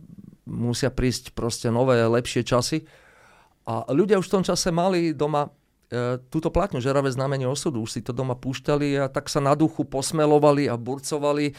musia 0.49 0.89
prísť 0.89 1.37
proste 1.37 1.69
nové, 1.69 2.01
lepšie 2.01 2.41
časy. 2.41 2.87
A 3.67 3.85
ľudia 3.91 4.17
už 4.17 4.31
v 4.31 4.35
tom 4.39 4.43
čase 4.47 4.71
mali 4.71 5.11
doma 5.11 5.51
e, 5.91 6.17
túto 6.31 6.49
platňu, 6.49 6.79
žeravé 6.79 7.11
znamenie 7.11 7.45
osudu, 7.45 7.83
už 7.83 7.99
si 7.99 8.01
to 8.01 8.15
doma 8.15 8.33
púšťali 8.33 8.97
a 8.97 9.05
tak 9.11 9.27
sa 9.27 9.43
na 9.43 9.53
duchu 9.53 9.83
posmelovali 9.83 10.71
a 10.71 10.79
burcovali 10.79 11.51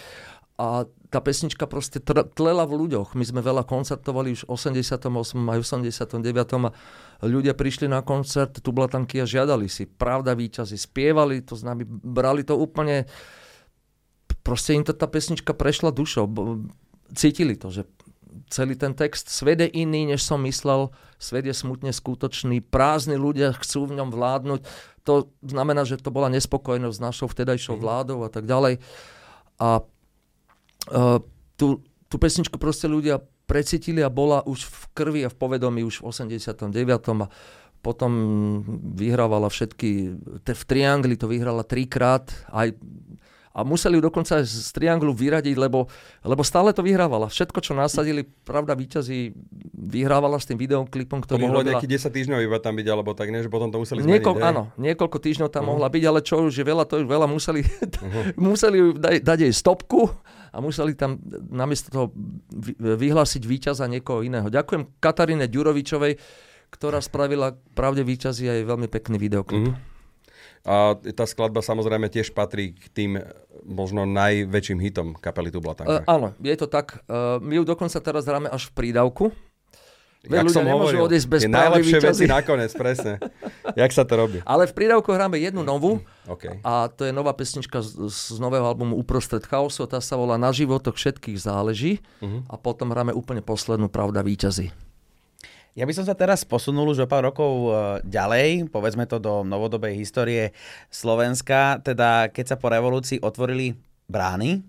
a 0.59 0.89
tá 1.09 1.23
pesnička 1.23 1.71
proste 1.71 2.03
tr- 2.03 2.27
tlela 2.35 2.67
v 2.67 2.83
ľuďoch. 2.85 3.15
My 3.15 3.23
sme 3.23 3.41
veľa 3.47 3.63
koncertovali 3.63 4.35
už 4.35 4.43
v 4.43 4.59
88. 4.59 5.07
aj 5.39 5.59
89. 5.63 6.19
a 6.67 7.25
ľudia 7.25 7.55
prišli 7.55 7.87
na 7.87 8.03
koncert 8.03 8.59
Tublatanky 8.59 9.23
a 9.23 9.27
žiadali 9.29 9.71
si. 9.71 9.87
Pravda 9.87 10.35
víťazi, 10.35 10.75
spievali 10.75 11.47
to 11.47 11.55
s 11.55 11.63
brali 11.87 12.43
to 12.43 12.59
úplne 12.59 13.07
proste 14.49 14.73
im 14.73 14.81
to 14.81 14.97
tá 14.97 15.05
pesnička 15.05 15.53
prešla 15.53 15.93
dušou. 15.93 16.25
Cítili 17.13 17.53
to, 17.53 17.69
že 17.69 17.85
celý 18.49 18.81
ten 18.81 18.97
text, 18.97 19.29
svet 19.29 19.61
je 19.61 19.69
iný, 19.69 20.09
než 20.09 20.25
som 20.25 20.41
myslel, 20.49 20.89
svet 21.21 21.45
je 21.45 21.53
smutne 21.53 21.93
skutočný, 21.93 22.65
prázdni 22.65 23.21
ľudia 23.21 23.53
chcú 23.53 23.93
v 23.93 24.01
ňom 24.01 24.09
vládnuť. 24.09 24.61
To 25.05 25.29
znamená, 25.45 25.85
že 25.85 26.01
to 26.01 26.09
bola 26.09 26.33
nespokojnosť 26.33 26.97
s 26.97 27.05
našou 27.05 27.29
vtedajšou 27.29 27.77
vládou 27.77 28.25
a 28.25 28.33
tak 28.33 28.49
ďalej. 28.49 28.81
A 29.61 29.85
uh, 29.85 31.21
tú, 31.61 31.85
tú 32.09 32.17
pesničku 32.17 32.57
proste 32.57 32.89
ľudia 32.89 33.21
precítili 33.45 34.01
a 34.01 34.13
bola 34.13 34.41
už 34.45 34.65
v 34.65 34.83
krvi 34.97 35.21
a 35.25 35.33
v 35.33 35.37
povedomí 35.37 35.85
už 35.85 36.01
v 36.01 36.09
89. 36.09 36.73
a 37.25 37.27
potom 37.79 38.11
vyhrávala 38.97 39.49
všetky, 39.49 39.91
te, 40.45 40.53
v 40.53 40.63
Triangli 40.65 41.17
to 41.17 41.31
vyhrala 41.31 41.65
trikrát, 41.65 42.29
aj 42.53 42.75
a 43.59 43.61
museli 43.61 43.99
ju 43.99 44.03
dokonca 44.05 44.39
z 44.39 44.71
Trianglu 44.71 45.11
vyradiť, 45.11 45.59
lebo, 45.59 45.91
lebo 46.23 46.43
stále 46.43 46.71
to 46.71 46.79
vyhrávala. 46.81 47.27
Všetko, 47.27 47.59
čo 47.59 47.75
nasadili, 47.75 48.23
pravda, 48.23 48.73
víťazí 48.73 49.35
vyhrávala 49.75 50.37
s 50.37 50.47
tým 50.47 50.55
videoklipom, 50.57 51.19
To 51.19 51.25
ktorý 51.27 51.43
mohlo 51.43 51.61
robila. 51.61 51.75
nejaký 51.75 51.91
10 51.91 52.07
týždňov 52.09 52.39
iba 52.41 52.57
tam 52.57 52.73
byť, 52.73 52.87
alebo 52.87 53.11
tak, 53.13 53.29
ne? 53.29 53.41
že 53.41 53.49
potom 53.49 53.67
to 53.67 53.79
museli 53.79 53.99
zmeniť. 53.99 54.15
Niekoľ, 54.15 54.35
hej? 54.37 54.47
áno, 54.47 54.63
niekoľko 54.77 55.19
týždňov 55.19 55.49
tam 55.49 55.65
Mhm. 55.65 55.69
mohla 55.69 55.89
byť, 55.89 56.03
ale 56.05 56.21
čo 56.21 56.35
už 56.41 56.55
je 56.55 56.65
veľa, 56.65 56.85
to 56.85 56.95
už 56.97 57.07
veľa 57.09 57.27
museli, 57.27 57.61
museli 58.39 58.77
ju 58.77 58.89
dať, 58.95 59.15
dať 59.21 59.39
jej 59.41 59.53
stopku 59.53 60.07
a 60.49 60.59
museli 60.59 60.95
tam 60.95 61.19
namiesto 61.49 61.91
toho 61.91 62.07
vy- 62.49 62.79
vyhlásiť 62.79 63.43
víťaza 63.43 63.85
niekoho 63.85 64.23
iného. 64.23 64.47
Ďakujem 64.47 64.97
Kataríne 64.97 65.45
Ďurovičovej, 65.45 66.15
ktorá 66.69 67.01
spravila 67.01 67.57
pravde 67.73 68.01
víťazí 68.03 68.47
aj 68.47 68.61
veľmi 68.63 68.87
pekný 68.87 69.17
videoklip. 69.17 69.67
Mhm. 69.67 69.98
A 70.67 70.95
tá 71.15 71.25
skladba 71.25 71.61
samozrejme 71.61 72.09
tiež 72.09 72.31
patrí 72.31 72.75
k 72.75 72.87
tým 72.91 73.11
e, 73.19 73.23
možno 73.63 74.05
najväčším 74.05 74.79
hitom 74.81 75.09
kapely 75.15 75.51
Tublatanka. 75.51 76.03
Uh, 76.03 76.09
áno, 76.09 76.29
je 76.39 76.57
to 76.57 76.67
tak. 76.67 77.03
Uh, 77.07 77.39
my 77.39 77.61
ju 77.61 77.65
dokonca 77.65 77.99
teraz 77.99 78.27
hráme 78.27 78.49
až 78.49 78.69
v 78.69 78.73
prídavku. 78.75 79.31
Jak 80.27 80.51
ľudia 80.51 80.51
som 80.51 80.67
nemôžu 80.67 80.99
hovoril, 80.99 81.03
odísť 81.07 81.29
bez 81.31 81.41
pravdy 81.47 81.55
najlepšie 81.55 81.99
veci 82.03 82.25
nakoniec, 82.27 82.73
presne. 82.75 83.23
Jak 83.79 83.91
sa 83.95 84.03
to 84.03 84.19
robí? 84.19 84.43
Ale 84.43 84.67
v 84.67 84.75
prídavku 84.75 85.15
hráme 85.15 85.39
jednu 85.39 85.63
novú 85.63 86.03
OK. 86.35 86.59
a 86.67 86.91
to 86.91 87.07
je 87.07 87.15
nová 87.15 87.31
pesnička 87.39 87.79
z, 87.81 88.11
z 88.11 88.37
nového 88.43 88.67
albumu 88.67 88.99
Uprostred 88.99 89.47
chaosu. 89.47 89.87
Tá 89.87 90.03
sa 90.03 90.19
volá 90.19 90.35
Na 90.35 90.51
životoch 90.51 90.99
všetkých 90.99 91.39
záleží 91.39 92.03
Mhm. 92.19 92.51
a 92.51 92.55
potom 92.59 92.91
hráme 92.91 93.15
úplne 93.15 93.41
poslednú 93.47 93.87
Pravda 93.87 94.27
víťazí. 94.27 94.75
Ja 95.77 95.85
by 95.85 95.93
som 95.95 96.05
sa 96.09 96.17
teraz 96.17 96.43
posunul 96.47 96.91
už 96.91 97.05
o 97.05 97.11
pár 97.11 97.29
rokov 97.29 97.51
e, 97.51 97.71
ďalej, 98.09 98.73
povedzme 98.73 99.05
to 99.05 99.21
do 99.21 99.45
novodobej 99.45 99.95
histórie 99.95 100.57
Slovenska, 100.89 101.79
teda 101.85 102.33
keď 102.33 102.55
sa 102.55 102.57
po 102.57 102.73
revolúcii 102.73 103.21
otvorili 103.21 103.77
brány, 104.09 104.65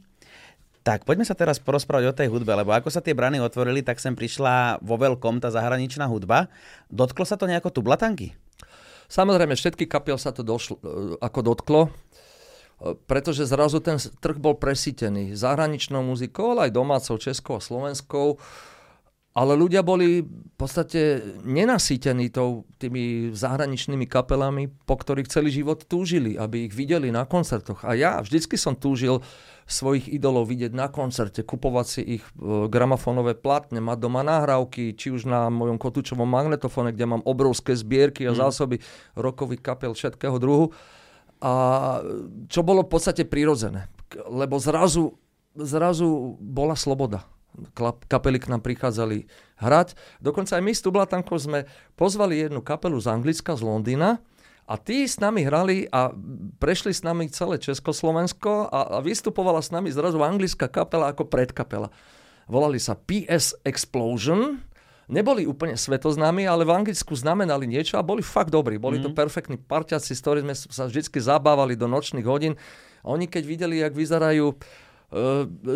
tak 0.83 1.03
poďme 1.03 1.27
sa 1.27 1.35
teraz 1.35 1.59
porozprávať 1.59 2.05
o 2.09 2.17
tej 2.17 2.27
hudbe, 2.31 2.49
lebo 2.55 2.71
ako 2.71 2.89
sa 2.89 3.03
tie 3.03 3.13
brány 3.13 3.37
otvorili, 3.43 3.83
tak 3.83 3.99
sem 3.99 4.15
prišla 4.15 4.79
vo 4.79 4.95
veľkom 4.95 5.43
tá 5.43 5.51
zahraničná 5.51 6.07
hudba. 6.07 6.47
Dotklo 6.87 7.27
sa 7.27 7.35
to 7.35 7.45
nejako 7.45 7.69
tublatanky? 7.69 8.33
Samozrejme, 9.09 9.57
všetky 9.57 9.89
kapiel 9.89 10.21
sa 10.21 10.29
to 10.29 10.45
došlo, 10.45 10.77
e, 10.79 10.81
ako 11.19 11.39
dotklo, 11.41 11.81
e, 11.85 11.91
pretože 13.09 13.49
zrazu 13.49 13.81
ten 13.81 13.97
trh 13.97 14.37
bol 14.37 14.55
presítený 14.55 15.33
zahraničnou 15.33 16.05
muzikou, 16.05 16.53
ale 16.53 16.69
aj 16.69 16.77
domácou, 16.77 17.15
českou 17.17 17.57
a 17.57 17.61
slovenskou. 17.61 18.37
Ale 19.39 19.55
ľudia 19.55 19.87
boli 19.87 20.19
v 20.19 20.55
podstate 20.59 21.23
nenasýtení 21.47 22.27
tou, 22.27 22.67
tými 22.75 23.31
zahraničnými 23.31 24.03
kapelami, 24.03 24.67
po 24.83 24.99
ktorých 24.99 25.31
celý 25.31 25.47
život 25.55 25.87
túžili, 25.87 26.35
aby 26.35 26.67
ich 26.67 26.75
videli 26.75 27.07
na 27.07 27.23
koncertoch. 27.23 27.87
A 27.87 27.95
ja 27.95 28.19
vždycky 28.19 28.59
som 28.59 28.75
túžil 28.75 29.23
svojich 29.63 30.11
idolov 30.11 30.51
vidieť 30.51 30.75
na 30.75 30.91
koncerte, 30.91 31.47
kupovať 31.47 31.85
si 31.87 32.01
ich 32.19 32.23
e, 32.35 32.67
gramofónové 32.67 33.39
platne, 33.39 33.79
mať 33.79 33.97
doma 34.03 34.27
nahrávky, 34.27 34.91
či 34.99 35.15
už 35.15 35.23
na 35.23 35.47
mojom 35.47 35.79
kotúčovom 35.79 36.27
magnetofóne, 36.27 36.91
kde 36.91 37.07
mám 37.07 37.23
obrovské 37.23 37.79
zbierky 37.79 38.27
a 38.27 38.35
mm. 38.35 38.39
zásoby 38.43 38.83
rokových 39.15 39.63
kapel 39.63 39.95
všetkého 39.95 40.35
druhu. 40.35 40.75
A 41.39 41.53
čo 42.51 42.59
bolo 42.67 42.83
v 42.83 42.91
podstate 42.91 43.23
prirodzené. 43.23 43.87
Lebo 44.27 44.59
zrazu, 44.59 45.15
zrazu 45.55 46.35
bola 46.43 46.75
sloboda 46.75 47.23
kapely 48.07 48.39
k 48.39 48.49
nám 48.51 48.61
prichádzali 48.63 49.27
hrať. 49.59 49.93
Dokonca 50.23 50.59
aj 50.59 50.63
my 50.63 50.73
s 50.73 50.81
Tublatankou 50.83 51.37
sme 51.39 51.67
pozvali 51.99 52.39
jednu 52.39 52.63
kapelu 52.63 52.95
z 52.99 53.07
Anglicka, 53.11 53.55
z 53.55 53.63
Londýna, 53.63 54.23
a 54.69 54.77
tí 54.77 55.09
s 55.09 55.17
nami 55.17 55.41
hrali 55.49 55.89
a 55.89 56.13
prešli 56.61 56.93
s 56.93 57.01
nami 57.01 57.25
celé 57.33 57.57
Československo 57.57 58.69
a, 58.69 58.79
a 58.95 58.97
vystupovala 59.01 59.65
s 59.65 59.73
nami 59.73 59.89
zrazu 59.89 60.21
anglická 60.21 60.69
kapela 60.69 61.09
ako 61.09 61.25
predkapela. 61.25 61.89
Volali 62.45 62.77
sa 62.77 62.93
PS 62.93 63.57
Explosion, 63.65 64.61
neboli 65.09 65.49
úplne 65.49 65.73
svetoznámi, 65.73 66.45
ale 66.45 66.69
v 66.69 66.85
Anglicku 66.85 67.17
znamenali 67.17 67.65
niečo 67.65 67.97
a 67.97 68.05
boli 68.05 68.21
fakt 68.21 68.53
dobrí. 68.53 68.77
Boli 68.77 69.01
mm. 69.01 69.03
to 69.05 69.09
mhm. 69.09 69.17
perfektní 69.17 69.57
parťaci, 69.57 70.13
s 70.13 70.21
ktorými 70.21 70.53
sme 70.53 70.69
sa 70.69 70.85
vždy 70.85 71.17
zabávali 71.17 71.73
do 71.73 71.89
nočných 71.89 72.29
hodín. 72.29 72.53
Oni 73.01 73.25
keď 73.25 73.43
videli, 73.49 73.81
jak 73.81 73.97
vyzerajú 73.97 74.53
uh, 74.53 74.57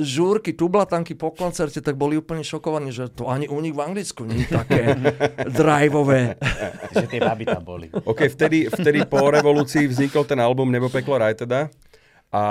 žúrky, 0.05 0.53
tublatanky 0.53 1.17
po 1.17 1.33
koncerte, 1.33 1.81
tak 1.81 1.97
boli 1.97 2.21
úplne 2.21 2.45
šokovaní, 2.45 2.93
že 2.93 3.09
to 3.09 3.25
ani 3.25 3.49
u 3.49 3.57
nich 3.57 3.73
v 3.73 3.81
Anglicku 3.81 4.29
nie 4.29 4.45
je 4.45 4.53
také 4.53 4.93
driveové. 5.57 6.37
že 6.93 7.05
tie 7.09 7.17
baby 7.17 7.45
tam 7.49 7.65
boli. 7.65 7.89
OK, 7.89 8.29
vtedy, 8.29 8.69
vtedy 8.69 9.09
po 9.09 9.33
revolúcii 9.33 9.89
vznikol 9.89 10.29
ten 10.29 10.37
album 10.37 10.69
Nebo 10.69 10.85
peklo 10.93 11.17
raj 11.17 11.33
teda. 11.41 11.73
A, 12.33 12.45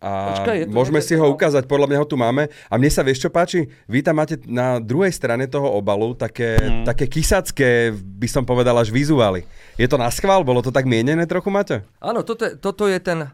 a 0.00 0.10
Počkaj, 0.32 0.58
môžeme 0.72 1.04
si 1.04 1.12
ho 1.12 1.28
ukázať, 1.28 1.68
podľa 1.68 1.92
mňa 1.92 1.98
ho 2.00 2.08
tu 2.08 2.16
máme. 2.16 2.48
A 2.72 2.80
mne 2.80 2.88
sa 2.88 3.04
vieš 3.04 3.20
čo 3.20 3.28
páči? 3.28 3.68
Vy 3.84 4.00
tam 4.00 4.16
máte 4.16 4.40
na 4.48 4.80
druhej 4.80 5.12
strane 5.12 5.44
toho 5.44 5.68
obalu 5.76 6.16
také, 6.16 6.56
mm. 6.56 6.88
také 6.88 7.04
kysacké, 7.04 7.92
by 7.92 8.28
som 8.32 8.48
povedal, 8.48 8.72
až 8.80 8.88
vizuály. 8.88 9.44
Je 9.76 9.84
to 9.84 10.00
na 10.00 10.08
schvál? 10.08 10.40
Bolo 10.40 10.64
to 10.64 10.72
tak 10.72 10.88
mienené 10.88 11.28
trochu, 11.28 11.52
Maťo? 11.52 11.84
Áno, 12.00 12.24
toto, 12.24 12.48
toto 12.56 12.88
je 12.88 12.96
ten 12.96 13.28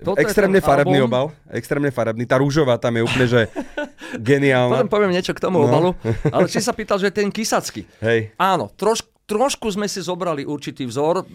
toto 0.00 0.16
extrémne 0.16 0.60
farebný 0.64 1.04
album. 1.04 1.08
obal. 1.08 1.26
Extrémne 1.52 1.90
farebný. 1.92 2.24
Tá 2.24 2.40
rúžová 2.40 2.80
tam 2.80 2.96
je 2.96 3.02
úplne, 3.04 3.26
že 3.28 3.40
geniálna. 4.30 4.80
Potom 4.80 4.92
poviem 4.92 5.12
niečo 5.12 5.36
k 5.36 5.40
tomu 5.44 5.60
no. 5.60 5.68
obalu. 5.68 5.90
Ale 6.34 6.48
či 6.48 6.64
sa 6.64 6.72
pýtal, 6.72 6.96
že 6.96 7.12
ten 7.12 7.28
kysacký. 7.28 7.84
Hej. 8.00 8.32
Áno, 8.40 8.72
troš, 8.72 9.04
trošku 9.28 9.68
sme 9.68 9.86
si 9.86 10.00
zobrali 10.00 10.48
určitý 10.48 10.88
vzor, 10.88 11.28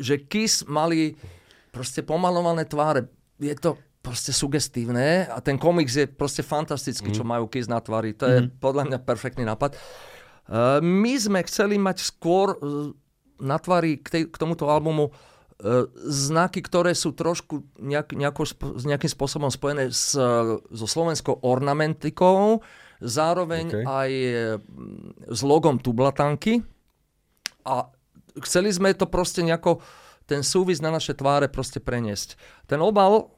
že 0.00 0.24
Kiss 0.24 0.64
mali 0.64 1.12
proste 1.68 2.00
pomalované 2.00 2.64
tváre. 2.64 3.04
Je 3.36 3.52
to 3.60 3.76
proste 4.00 4.32
sugestívne 4.32 5.28
a 5.28 5.40
ten 5.40 5.56
komiks 5.56 5.96
je 5.96 6.04
proste 6.08 6.44
fantastický, 6.44 7.12
mm. 7.12 7.16
čo 7.16 7.24
majú 7.24 7.48
Kiss 7.48 7.68
na 7.68 7.80
tvári. 7.80 8.16
To 8.16 8.24
je 8.24 8.38
mm. 8.44 8.60
podľa 8.60 8.88
mňa 8.88 8.98
perfektný 9.04 9.44
nápad. 9.44 9.76
Uh, 10.44 10.80
my 10.84 11.16
sme 11.16 11.40
chceli 11.48 11.80
mať 11.80 12.04
skôr 12.04 12.56
uh, 12.56 12.92
na 13.40 13.56
tvári 13.56 14.00
k, 14.00 14.06
tej, 14.08 14.22
k 14.28 14.36
tomuto 14.36 14.68
albumu 14.68 15.08
E, 15.08 15.33
znaky, 16.10 16.60
ktoré 16.60 16.92
sú 16.92 17.14
trošku 17.14 17.62
nejak, 17.78 18.12
nejako, 18.18 18.42
nejakým 18.84 19.10
spôsobom 19.10 19.48
spojené 19.48 19.88
s, 19.94 20.18
so 20.58 20.86
slovenskou 20.86 21.40
ornamentikou, 21.46 22.58
zároveň 22.98 23.64
okay. 23.70 23.84
aj 23.86 24.10
e, 24.10 24.32
s 25.30 25.40
logom 25.46 25.78
Tublatanky. 25.78 26.62
A 27.64 27.88
chceli 28.42 28.74
sme 28.74 28.92
to 28.98 29.06
proste 29.06 29.46
nejako, 29.46 29.78
ten 30.26 30.42
súvis 30.42 30.82
na 30.82 30.90
naše 30.90 31.14
tváre 31.14 31.46
proste 31.46 31.78
preniesť. 31.78 32.36
Ten 32.66 32.82
obal 32.82 33.30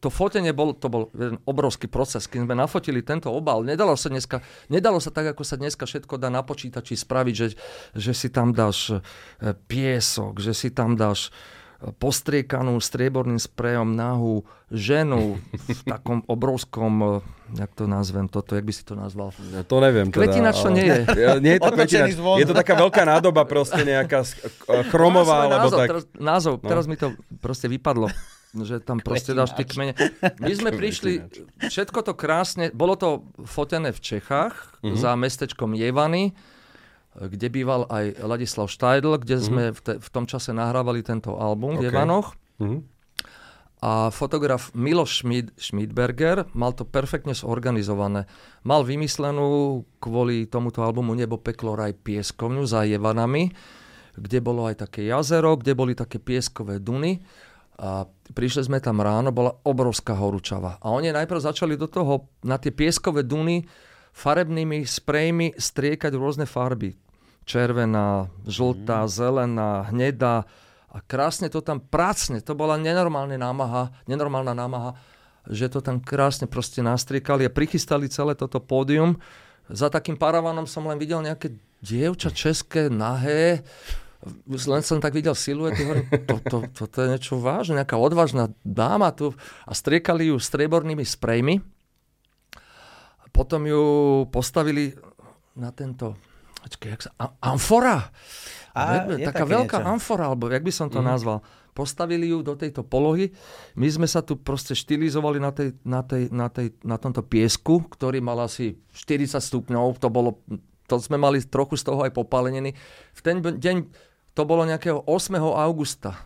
to 0.00 0.08
fotenie 0.12 0.52
bol, 0.52 0.76
to 0.76 0.92
bol 0.92 1.08
jeden 1.16 1.40
obrovský 1.48 1.88
proces. 1.88 2.28
Keď 2.28 2.44
sme 2.44 2.52
nafotili 2.52 3.00
tento 3.00 3.32
obal, 3.32 3.64
nedalo 3.64 3.96
sa, 3.96 4.12
dneska, 4.12 4.44
nedalo 4.68 5.00
sa 5.00 5.08
tak, 5.08 5.32
ako 5.32 5.42
sa 5.48 5.56
dneska 5.56 5.88
všetko 5.88 6.20
dá 6.20 6.28
na 6.28 6.44
počítači 6.44 6.92
spraviť, 6.92 7.34
že, 7.34 7.48
že 7.96 8.12
si 8.12 8.28
tam 8.28 8.52
dáš 8.52 8.92
e, 8.92 9.00
piesok, 9.56 10.44
že 10.44 10.52
si 10.52 10.68
tam 10.68 10.92
dáš 10.92 11.32
e, 11.80 11.88
postriekanú 11.88 12.76
strieborným 12.84 13.40
sprejom 13.40 13.96
nahú 13.96 14.44
ženu 14.68 15.40
v 15.56 15.80
takom 15.96 16.20
obrovskom, 16.28 16.92
e, 17.00 17.64
jak 17.64 17.72
to 17.72 17.88
nazvem 17.88 18.28
toto, 18.28 18.60
jak 18.60 18.68
by 18.68 18.74
si 18.76 18.84
to 18.84 18.92
nazval? 18.92 19.32
Ja 19.56 19.64
to 19.64 19.80
neviem. 19.80 20.12
Teda, 20.12 20.28
Kvetina, 20.28 20.52
čo 20.52 20.68
ale... 20.68 20.76
nie 20.76 20.86
je. 20.86 20.98
nie 21.48 21.52
je 21.56 21.60
to 21.64 21.72
kvetinač, 21.80 22.12
je 22.12 22.46
to 22.46 22.52
taká 22.52 22.76
veľká 22.76 23.08
nádoba 23.08 23.48
proste 23.48 23.88
nejaká 23.88 24.20
chromová, 24.92 25.48
alebo 25.48 25.72
názov, 25.72 25.78
tak. 25.80 25.88
Teraz, 25.88 26.04
názov, 26.12 26.54
no. 26.60 26.68
teraz 26.68 26.84
mi 26.84 27.00
to 27.00 27.16
proste 27.40 27.72
vypadlo 27.72 28.12
že 28.50 28.82
tam 28.82 28.98
proste 28.98 29.30
dáš 29.30 29.54
tie 29.54 29.62
kmene. 29.62 29.94
My 30.42 30.52
sme 30.54 30.70
prišli, 30.80 31.22
všetko 31.62 32.02
to 32.02 32.12
krásne, 32.18 32.74
bolo 32.74 32.98
to 32.98 33.22
fotené 33.46 33.94
v 33.94 34.00
Čechách 34.02 34.82
uh-huh. 34.82 34.98
za 34.98 35.14
mestečkom 35.14 35.78
Jevany, 35.78 36.34
kde 37.14 37.46
býval 37.50 37.86
aj 37.86 38.18
Ladislav 38.22 38.66
Štajdl, 38.66 39.22
kde 39.22 39.36
uh-huh. 39.38 39.46
sme 39.46 39.62
v, 39.70 39.80
te, 39.80 39.92
v 40.02 40.08
tom 40.10 40.26
čase 40.26 40.50
nahrávali 40.50 41.06
tento 41.06 41.38
album 41.38 41.78
okay. 41.78 41.80
v 41.80 41.82
Jevanoch. 41.90 42.28
Uh-huh. 42.58 42.82
A 43.80 44.12
fotograf 44.12 44.76
Miloš 44.76 45.24
Schmid, 45.24 45.56
Schmidberger 45.56 46.44
mal 46.52 46.76
to 46.76 46.84
perfektne 46.84 47.32
zorganizované. 47.32 48.28
Mal 48.60 48.84
vymyslenú 48.84 49.82
kvôli 49.96 50.44
tomuto 50.44 50.84
albumu 50.84 51.16
Nebo, 51.16 51.40
peklo, 51.40 51.72
raj 51.72 51.96
pieskovňu 51.96 52.68
za 52.68 52.84
Jevanami, 52.84 53.48
kde 54.20 54.38
bolo 54.44 54.68
aj 54.68 54.84
také 54.84 55.08
jazero, 55.08 55.56
kde 55.56 55.72
boli 55.72 55.96
také 55.96 56.20
pieskové 56.20 56.76
duny 56.76 57.24
a 57.80 58.04
prišli 58.36 58.68
sme 58.68 58.78
tam 58.84 59.00
ráno, 59.00 59.32
bola 59.32 59.56
obrovská 59.64 60.12
horúčava. 60.12 60.76
A 60.84 60.92
oni 60.92 61.16
najprv 61.16 61.40
začali 61.40 61.80
do 61.80 61.88
toho, 61.88 62.28
na 62.44 62.60
tie 62.60 62.68
pieskové 62.68 63.24
duny, 63.24 63.64
farebnými 64.12 64.84
sprejmi 64.84 65.56
striekať 65.56 66.12
rôzne 66.12 66.44
farby. 66.44 66.92
Červená, 67.48 68.28
žltá, 68.44 69.08
mm. 69.08 69.10
zelená, 69.10 69.70
hnedá. 69.88 70.44
A 70.92 70.98
krásne 71.00 71.48
to 71.48 71.64
tam 71.64 71.80
pracne. 71.80 72.44
To 72.44 72.52
bola 72.52 72.76
nenormálna 72.76 73.40
námaha, 73.40 73.96
nenormálna 74.04 74.52
námaha, 74.52 75.00
že 75.48 75.72
to 75.72 75.80
tam 75.80 76.04
krásne 76.04 76.44
proste 76.44 76.84
nastriekali 76.84 77.48
a 77.48 77.54
prichystali 77.54 78.12
celé 78.12 78.36
toto 78.36 78.60
pódium. 78.60 79.16
Za 79.72 79.88
takým 79.88 80.20
paravanom 80.20 80.68
som 80.68 80.84
len 80.84 81.00
videl 81.00 81.24
nejaké 81.24 81.56
dievča 81.80 82.28
české, 82.28 82.92
nahé, 82.92 83.64
len 84.46 84.82
som 84.84 85.00
tak 85.00 85.16
videl 85.16 85.32
siluety, 85.32 85.80
hovorím, 85.80 86.06
to, 86.28 86.36
to, 86.44 86.56
to, 86.76 86.82
to 86.84 86.96
je 87.00 87.08
niečo 87.08 87.40
vážne, 87.40 87.80
nejaká 87.80 87.96
odvážna 87.96 88.52
dáma 88.60 89.16
tu 89.16 89.32
a 89.64 89.72
striekali 89.72 90.28
ju 90.28 90.36
striebornými 90.36 91.00
sprejmi. 91.00 91.64
Potom 93.32 93.64
ju 93.64 93.84
postavili 94.28 94.92
na 95.56 95.72
tento, 95.72 96.18
počkej, 96.60 96.88
jak 96.92 97.02
sa, 97.08 97.10
amfora. 97.40 98.12
A, 98.76 99.08
je 99.08 99.24
taká 99.24 99.48
veľká 99.48 99.80
niečo. 99.80 99.92
amfora, 99.96 100.28
alebo 100.28 100.52
jak 100.52 100.66
by 100.66 100.72
som 100.74 100.92
to 100.92 101.00
mm. 101.00 101.06
nazval. 101.06 101.38
Postavili 101.72 102.28
ju 102.28 102.44
do 102.44 102.58
tejto 102.58 102.84
polohy. 102.84 103.32
My 103.78 103.88
sme 103.88 104.04
sa 104.04 104.20
tu 104.20 104.36
proste 104.36 104.76
štilizovali 104.76 105.38
na, 105.40 105.50
tej, 105.54 105.78
na, 105.86 106.02
tej, 106.04 106.28
na, 106.28 106.50
tej, 106.50 106.76
na 106.84 107.00
tomto 107.00 107.24
piesku, 107.24 107.86
ktorý 107.88 108.20
mal 108.20 108.36
asi 108.42 108.76
40 108.92 109.38
stupňov. 109.38 109.96
To 110.02 110.08
bolo 110.12 110.42
to 110.90 110.98
sme 110.98 111.22
mali 111.22 111.38
trochu 111.46 111.78
z 111.78 111.86
toho 111.86 112.02
aj 112.02 112.10
popálenený. 112.10 112.74
V 113.14 113.20
ten 113.22 113.38
deň 113.38 113.76
to 114.40 114.48
bolo 114.48 114.64
nejakého 114.64 115.04
8. 115.04 115.36
augusta 115.36 116.16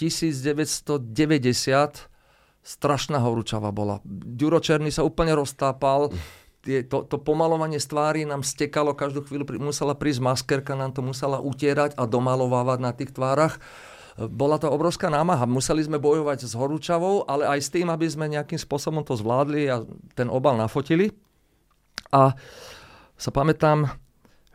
1990, 0.00 1.04
strašná 2.64 3.20
horúčava 3.20 3.68
bola. 3.68 4.00
Ďuro 4.08 4.64
Černý 4.64 4.88
sa 4.88 5.04
úplne 5.04 5.36
roztápal, 5.36 6.08
tie, 6.64 6.88
to, 6.88 7.04
to 7.04 7.20
pomalovanie 7.20 7.76
stvári 7.76 8.24
nám 8.24 8.48
stekalo, 8.48 8.96
každú 8.96 9.28
chvíľu 9.28 9.60
musela 9.60 9.92
prísť 9.92 10.24
maskerka, 10.24 10.72
nám 10.72 10.96
to 10.96 11.04
musela 11.04 11.36
utierať 11.36 12.00
a 12.00 12.08
domalovávať 12.08 12.78
na 12.80 12.96
tých 12.96 13.12
tvárach. 13.12 13.60
Bola 14.16 14.56
to 14.56 14.72
obrovská 14.72 15.12
námaha. 15.12 15.44
Museli 15.44 15.84
sme 15.84 16.00
bojovať 16.00 16.48
s 16.48 16.56
horúčavou, 16.56 17.28
ale 17.28 17.44
aj 17.44 17.60
s 17.60 17.68
tým, 17.68 17.92
aby 17.92 18.08
sme 18.08 18.32
nejakým 18.32 18.56
spôsobom 18.56 19.04
to 19.04 19.20
zvládli 19.20 19.68
a 19.68 19.84
ten 20.16 20.32
obal 20.32 20.56
nafotili. 20.56 21.12
A 22.08 22.32
sa 23.20 23.30
pamätám, 23.36 23.92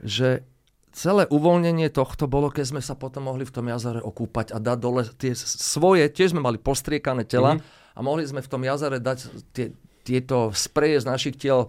že 0.01 0.41
celé 0.95 1.27
uvoľnenie 1.27 1.91
tohto 1.91 2.31
bolo, 2.31 2.47
keď 2.47 2.65
sme 2.71 2.81
sa 2.81 2.95
potom 2.95 3.27
mohli 3.27 3.43
v 3.43 3.51
tom 3.51 3.67
jazere 3.67 3.99
okúpať 3.99 4.55
a 4.55 4.63
dať 4.63 4.77
dole 4.79 5.03
tie 5.19 5.35
svoje, 5.35 6.07
tiež 6.07 6.31
sme 6.31 6.39
mali 6.39 6.55
postriekané 6.55 7.27
tela 7.27 7.59
mm-hmm. 7.59 7.95
a 7.95 7.99
mohli 7.99 8.23
sme 8.23 8.39
v 8.39 8.49
tom 8.49 8.63
jazere 8.63 9.03
dať 9.03 9.19
tie, 9.51 9.75
tieto 10.07 10.55
spreje 10.55 11.03
z 11.03 11.05
našich 11.05 11.35
tiel 11.35 11.67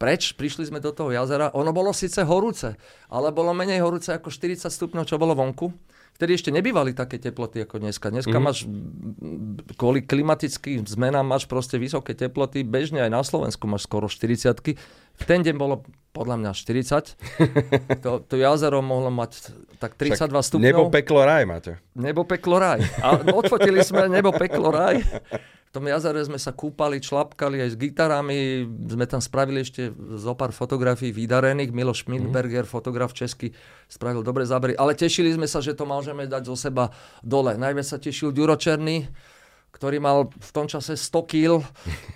preč, 0.00 0.32
prišli 0.32 0.70
sme 0.70 0.80
do 0.80 0.96
toho 0.96 1.12
jazera. 1.12 1.52
Ono 1.52 1.76
bolo 1.76 1.92
síce 1.92 2.24
horúce, 2.24 2.72
ale 3.12 3.34
bolo 3.36 3.52
menej 3.52 3.84
horúce 3.84 4.14
ako 4.16 4.32
40 4.32 4.70
stupňov, 4.72 5.04
čo 5.04 5.20
bolo 5.20 5.36
vonku. 5.36 5.68
Vtedy 6.16 6.36
ešte 6.36 6.50
nebývali 6.52 6.92
také 6.96 7.20
teploty 7.20 7.64
ako 7.64 7.80
dneska. 7.80 8.12
Dneska 8.12 8.36
mm. 8.36 8.44
máš 8.44 8.68
kvôli 9.76 10.04
klimatickým 10.04 10.84
zmenám 10.84 11.24
máš 11.24 11.48
proste 11.48 11.80
vysoké 11.80 12.12
teploty. 12.12 12.60
Bežne 12.60 13.04
aj 13.04 13.10
na 13.12 13.22
Slovensku 13.24 13.64
máš 13.64 13.88
skoro 13.88 14.04
40 14.08 14.52
V 15.16 15.24
ten 15.24 15.40
deň 15.40 15.56
bolo 15.56 15.84
podľa 16.10 16.36
mňa 16.42 16.50
40. 16.52 17.14
to, 18.04 18.10
to 18.26 18.34
jazero 18.34 18.82
mohlo 18.82 19.10
mať 19.14 19.54
tak 19.78 19.94
32 19.96 20.18
Však 20.18 20.30
stupňov. 20.30 20.66
Nebo 20.66 20.82
peklo 20.90 21.20
raj 21.22 21.42
máte. 21.46 21.72
Nebo 21.94 22.26
peklo 22.26 22.58
raj. 22.58 22.82
A 23.00 23.16
odfotili 23.30 23.80
sme 23.86 24.10
nebo 24.10 24.34
peklo 24.34 24.74
raj. 24.74 25.00
V 25.70 25.78
tom 25.78 25.86
jazere 25.86 26.18
sme 26.26 26.34
sa 26.34 26.50
kúpali, 26.50 26.98
člapkali 26.98 27.62
aj 27.62 27.70
s 27.70 27.76
gitarami, 27.78 28.66
sme 28.90 29.06
tam 29.06 29.22
spravili 29.22 29.62
ešte 29.62 29.94
zo 30.18 30.34
pár 30.34 30.50
fotografií 30.50 31.14
vydarených. 31.14 31.70
Miloš 31.70 32.02
Schmidberger, 32.02 32.66
mm. 32.66 32.74
fotograf 32.74 33.14
český, 33.14 33.54
spravil 33.86 34.26
dobre 34.26 34.42
zábery. 34.42 34.74
Ale 34.74 34.98
tešili 34.98 35.30
sme 35.30 35.46
sa, 35.46 35.62
že 35.62 35.78
to 35.78 35.86
môžeme 35.86 36.26
dať 36.26 36.42
zo 36.50 36.58
seba 36.58 36.90
dole. 37.22 37.54
Najviac 37.54 37.86
sa 37.86 38.02
tešil 38.02 38.34
Ďuro 38.34 38.58
Černý, 38.58 39.06
ktorý 39.70 40.02
mal 40.02 40.28
v 40.28 40.50
tom 40.50 40.66
čase 40.66 40.98
100 40.98 41.30
kg. 41.30 41.52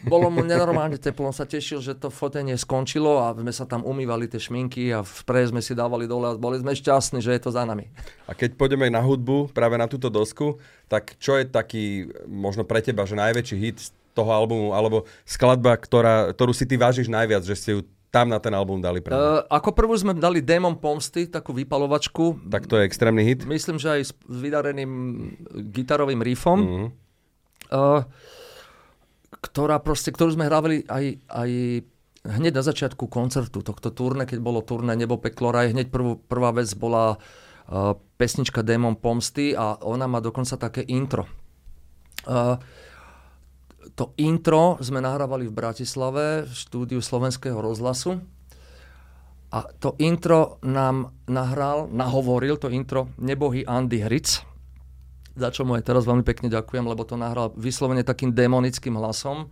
Bolo 0.05 0.29
mu 0.29 0.43
nenormálne 0.43 0.99
teplo, 0.99 1.31
on 1.31 1.37
sa 1.37 1.47
tešil, 1.47 1.81
že 1.81 1.95
to 1.97 2.11
fotenie 2.11 2.59
skončilo 2.59 3.23
a 3.23 3.33
sme 3.33 3.55
sa 3.55 3.65
tam 3.65 3.87
umývali 3.87 4.27
tie 4.27 4.43
šminky 4.43 4.91
a 4.91 5.01
v 5.01 5.11
sprej 5.11 5.55
sme 5.55 5.63
si 5.63 5.73
dávali 5.73 6.05
dole 6.05 6.35
a 6.35 6.39
boli 6.39 6.61
sme 6.61 6.75
šťastní, 6.75 7.23
že 7.23 7.33
je 7.33 7.41
to 7.41 7.51
za 7.55 7.63
nami. 7.63 7.89
A 8.27 8.37
keď 8.37 8.59
pôjdeme 8.59 8.91
na 8.91 9.01
hudbu, 9.01 9.55
práve 9.55 9.79
na 9.79 9.87
túto 9.87 10.11
dosku, 10.11 10.59
tak 10.91 11.17
čo 11.23 11.39
je 11.39 11.47
taký 11.47 12.11
možno 12.27 12.67
pre 12.67 12.83
teba, 12.83 13.07
že 13.07 13.17
najväčší 13.17 13.57
hit 13.57 13.79
z 13.81 13.89
toho 14.15 14.31
albumu, 14.31 14.71
alebo 14.77 15.09
skladba, 15.27 15.75
ktorá, 15.75 16.31
ktorú 16.37 16.55
si 16.55 16.69
ty 16.69 16.79
vážiš 16.79 17.11
najviac, 17.11 17.43
že 17.43 17.59
ste 17.59 17.71
ju 17.75 17.81
tam 18.15 18.31
na 18.31 18.39
ten 18.39 18.55
album 18.55 18.79
dali 18.79 19.03
pre 19.03 19.11
uh, 19.11 19.43
Ako 19.51 19.75
prvú 19.75 19.91
sme 19.99 20.15
dali 20.15 20.39
Demon 20.39 20.79
Pomsty, 20.79 21.27
takú 21.27 21.51
vypalovačku. 21.51 22.47
Tak 22.47 22.71
to 22.71 22.79
je 22.79 22.87
extrémny 22.87 23.27
hit? 23.27 23.43
Myslím, 23.43 23.83
že 23.83 23.99
aj 23.99 24.03
s 24.07 24.13
vydareným 24.31 24.91
gitarovým 25.75 26.23
riffom. 26.23 26.59
Uh, 26.63 27.04
ktorá 29.45 29.77
proste, 29.85 30.11
ktorú 30.11 30.35
sme 30.35 30.49
hrávali 30.49 30.89
aj, 30.89 31.05
aj 31.29 31.51
hneď 32.25 32.53
na 32.57 32.65
začiatku 32.65 33.07
koncertu 33.13 33.61
tohto 33.61 33.93
turné, 33.93 34.25
keď 34.25 34.41
bolo 34.41 34.65
turné 34.65 34.97
Nebo 34.97 35.21
peklo 35.21 35.53
raj, 35.53 35.77
hneď 35.77 35.93
prvú, 35.93 36.17
prvá 36.17 36.57
vec 36.57 36.73
bola 36.73 37.17
uh, 37.17 37.93
pesnička 38.17 38.65
Démon 38.65 38.97
pomsty 38.97 39.53
a 39.53 39.77
ona 39.85 40.09
má 40.09 40.25
dokonca 40.25 40.57
také 40.57 40.81
intro. 40.89 41.29
Uh, 42.25 42.57
to 43.93 44.17
intro 44.17 44.81
sme 44.81 45.05
nahrávali 45.05 45.45
v 45.45 45.53
Bratislave 45.53 46.49
v 46.49 46.53
štúdiu 46.57 47.05
Slovenského 47.05 47.61
rozhlasu 47.61 48.25
a 49.53 49.71
to 49.77 49.95
intro 50.01 50.57
nám 50.65 51.13
nahral, 51.29 51.87
nahovoril 51.93 52.57
to 52.57 52.73
intro 52.73 53.13
nebohý 53.21 53.63
Andy 53.69 54.01
Hric, 54.01 54.41
za 55.35 55.51
čo 55.51 55.67
mu 55.67 55.75
aj 55.75 55.87
teraz 55.87 56.07
veľmi 56.07 56.23
pekne 56.23 56.47
ďakujem, 56.47 56.87
lebo 56.87 57.03
to 57.03 57.19
nahral 57.19 57.51
vyslovene 57.59 58.07
takým 58.07 58.31
demonickým 58.31 58.95
hlasom. 58.95 59.51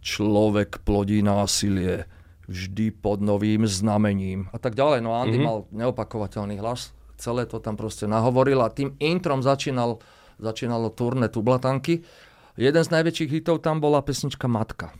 Človek 0.00 0.80
plodí 0.84 1.20
násilie 1.20 2.08
vždy 2.48 2.90
pod 2.90 3.20
novým 3.20 3.68
znamením 3.68 4.48
a 4.50 4.58
tak 4.58 4.74
ďalej. 4.74 5.04
No 5.04 5.14
Andy 5.14 5.38
mm-hmm. 5.38 5.46
mal 5.46 5.58
neopakovateľný 5.70 6.58
hlas, 6.58 6.96
celé 7.20 7.44
to 7.44 7.60
tam 7.60 7.76
proste 7.76 8.08
nahovoril 8.08 8.58
a 8.64 8.72
tým 8.72 8.96
introm 8.98 9.44
začínal, 9.44 10.00
začínalo 10.40 10.90
turné 10.90 11.28
Tublatanky. 11.28 12.02
Jeden 12.56 12.82
z 12.82 12.90
najväčších 12.90 13.30
hitov 13.30 13.62
tam 13.62 13.78
bola 13.78 14.00
pesnička 14.02 14.48
Matka. 14.48 14.90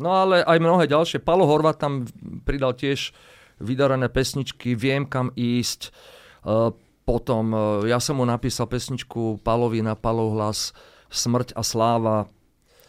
No 0.00 0.16
ale 0.16 0.40
aj 0.40 0.58
mnohé 0.62 0.88
ďalšie. 0.88 1.20
Palo 1.20 1.44
Horvat 1.44 1.76
tam 1.76 2.08
pridal 2.48 2.72
tiež 2.72 3.12
vydarené 3.60 4.08
pesničky 4.08 4.72
Viem 4.72 5.04
kam 5.04 5.28
ísť, 5.36 5.92
uh, 6.48 6.72
potom 7.10 7.50
e, 7.50 7.90
ja 7.90 7.98
som 7.98 8.22
mu 8.22 8.24
napísal 8.24 8.70
pesničku 8.70 9.42
Palovi 9.42 9.82
na 9.82 9.98
Palov 9.98 10.38
hlas 10.38 10.70
Smrť 11.10 11.58
a 11.58 11.66
sláva. 11.66 12.30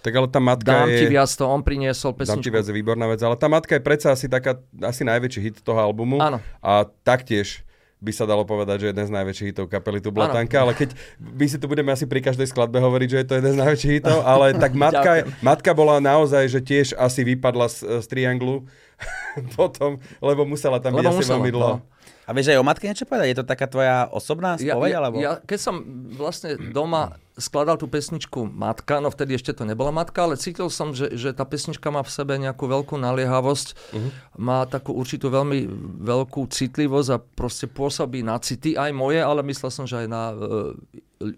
Tak 0.05 0.13
ale 0.13 0.29
tá 0.29 0.37
matka 0.37 0.85
Dám 0.85 0.93
je... 0.93 0.97
ti 1.01 1.05
viac, 1.09 1.29
to 1.33 1.41
on 1.49 1.65
priniesol 1.65 2.13
pesničku. 2.13 2.37
Dám 2.37 2.45
ti 2.45 2.53
viac 2.53 2.65
je 2.69 2.73
výborná 2.73 3.09
vec, 3.09 3.17
ale 3.25 3.33
tá 3.33 3.49
matka 3.49 3.73
je 3.73 3.81
predsa 3.81 4.13
asi 4.13 4.29
taká, 4.29 4.61
asi 4.77 5.01
najväčší 5.01 5.39
hit 5.41 5.57
toho 5.65 5.81
albumu. 5.81 6.21
Áno. 6.21 6.37
A 6.61 6.85
taktiež 7.01 7.65
by 8.01 8.09
sa 8.09 8.25
dalo 8.25 8.41
povedať, 8.49 8.81
že 8.81 8.87
jeden 8.89 9.05
z 9.05 9.13
najväčších 9.13 9.47
hitov 9.53 9.69
kapely 9.69 10.01
tu 10.01 10.09
Blatanka, 10.09 10.57
ale 10.57 10.73
keď 10.73 10.97
my 11.21 11.45
si 11.45 11.61
tu 11.61 11.69
budeme 11.69 11.93
asi 11.93 12.09
pri 12.09 12.17
každej 12.17 12.49
skladbe 12.49 12.81
hovoriť, 12.81 13.07
že 13.13 13.17
je 13.21 13.27
to 13.29 13.37
jeden 13.37 13.53
z 13.53 13.61
najväčších 13.61 13.93
hitov, 14.01 14.25
ale 14.33 14.57
tak 14.57 14.73
matka, 14.73 15.29
matka 15.45 15.71
bola 15.77 16.01
naozaj, 16.01 16.49
že 16.49 16.65
tiež 16.65 16.97
asi 16.97 17.21
vypadla 17.21 17.69
z, 17.69 18.01
z 18.01 18.05
trianglu 18.09 18.65
potom, 19.57 20.01
lebo 20.17 20.49
musela 20.49 20.81
tam 20.81 20.97
byť 20.97 21.05
asi 21.13 21.29
veľmi 21.29 21.51
dlho. 21.53 21.77
No. 21.77 22.00
A 22.25 22.37
vieš 22.37 22.53
aj 22.53 22.61
o 22.61 22.65
matke 22.65 22.85
niečo 22.85 23.09
povedať? 23.09 23.33
Je 23.33 23.37
to 23.41 23.45
taká 23.49 23.65
tvoja 23.65 24.05
osobná 24.13 24.55
spoveď? 24.55 24.89
Ja, 24.89 24.93
ja, 24.93 24.99
alebo? 25.01 25.15
ja, 25.17 25.31
keď 25.41 25.59
som 25.59 25.75
vlastne 26.13 26.53
doma 26.69 27.17
skladal 27.41 27.81
tú 27.81 27.89
pesničku 27.89 28.45
Matka, 28.45 29.01
no 29.01 29.09
vtedy 29.09 29.33
ešte 29.33 29.57
to 29.57 29.65
nebola 29.65 29.89
Matka, 29.89 30.29
ale 30.29 30.37
cítil 30.37 30.69
som, 30.69 30.93
že, 30.93 31.17
že 31.17 31.33
tá 31.33 31.41
pesnička 31.41 31.89
má 31.89 32.05
v 32.05 32.13
sebe 32.13 32.37
nejakú 32.37 32.69
veľkú 32.69 32.95
naliehavosť, 33.01 33.67
uh-huh. 33.73 34.11
má 34.37 34.69
takú 34.69 34.93
určitú 34.93 35.33
veľmi 35.33 35.65
veľkú 36.05 36.45
citlivosť 36.45 37.09
a 37.09 37.17
proste 37.17 37.65
pôsobí 37.65 38.21
na 38.21 38.37
city, 38.37 38.77
aj 38.77 38.93
moje, 38.93 39.19
ale 39.23 39.41
myslel 39.47 39.71
som, 39.73 39.85
že 39.89 40.05
aj 40.05 40.07
na 40.07 40.23
uh, 40.31 40.77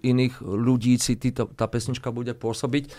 iných 0.04 0.44
ľudí 0.44 1.00
city 1.00 1.32
to, 1.32 1.48
tá 1.56 1.70
pesnička 1.72 2.12
bude 2.12 2.36
pôsobiť. 2.36 2.92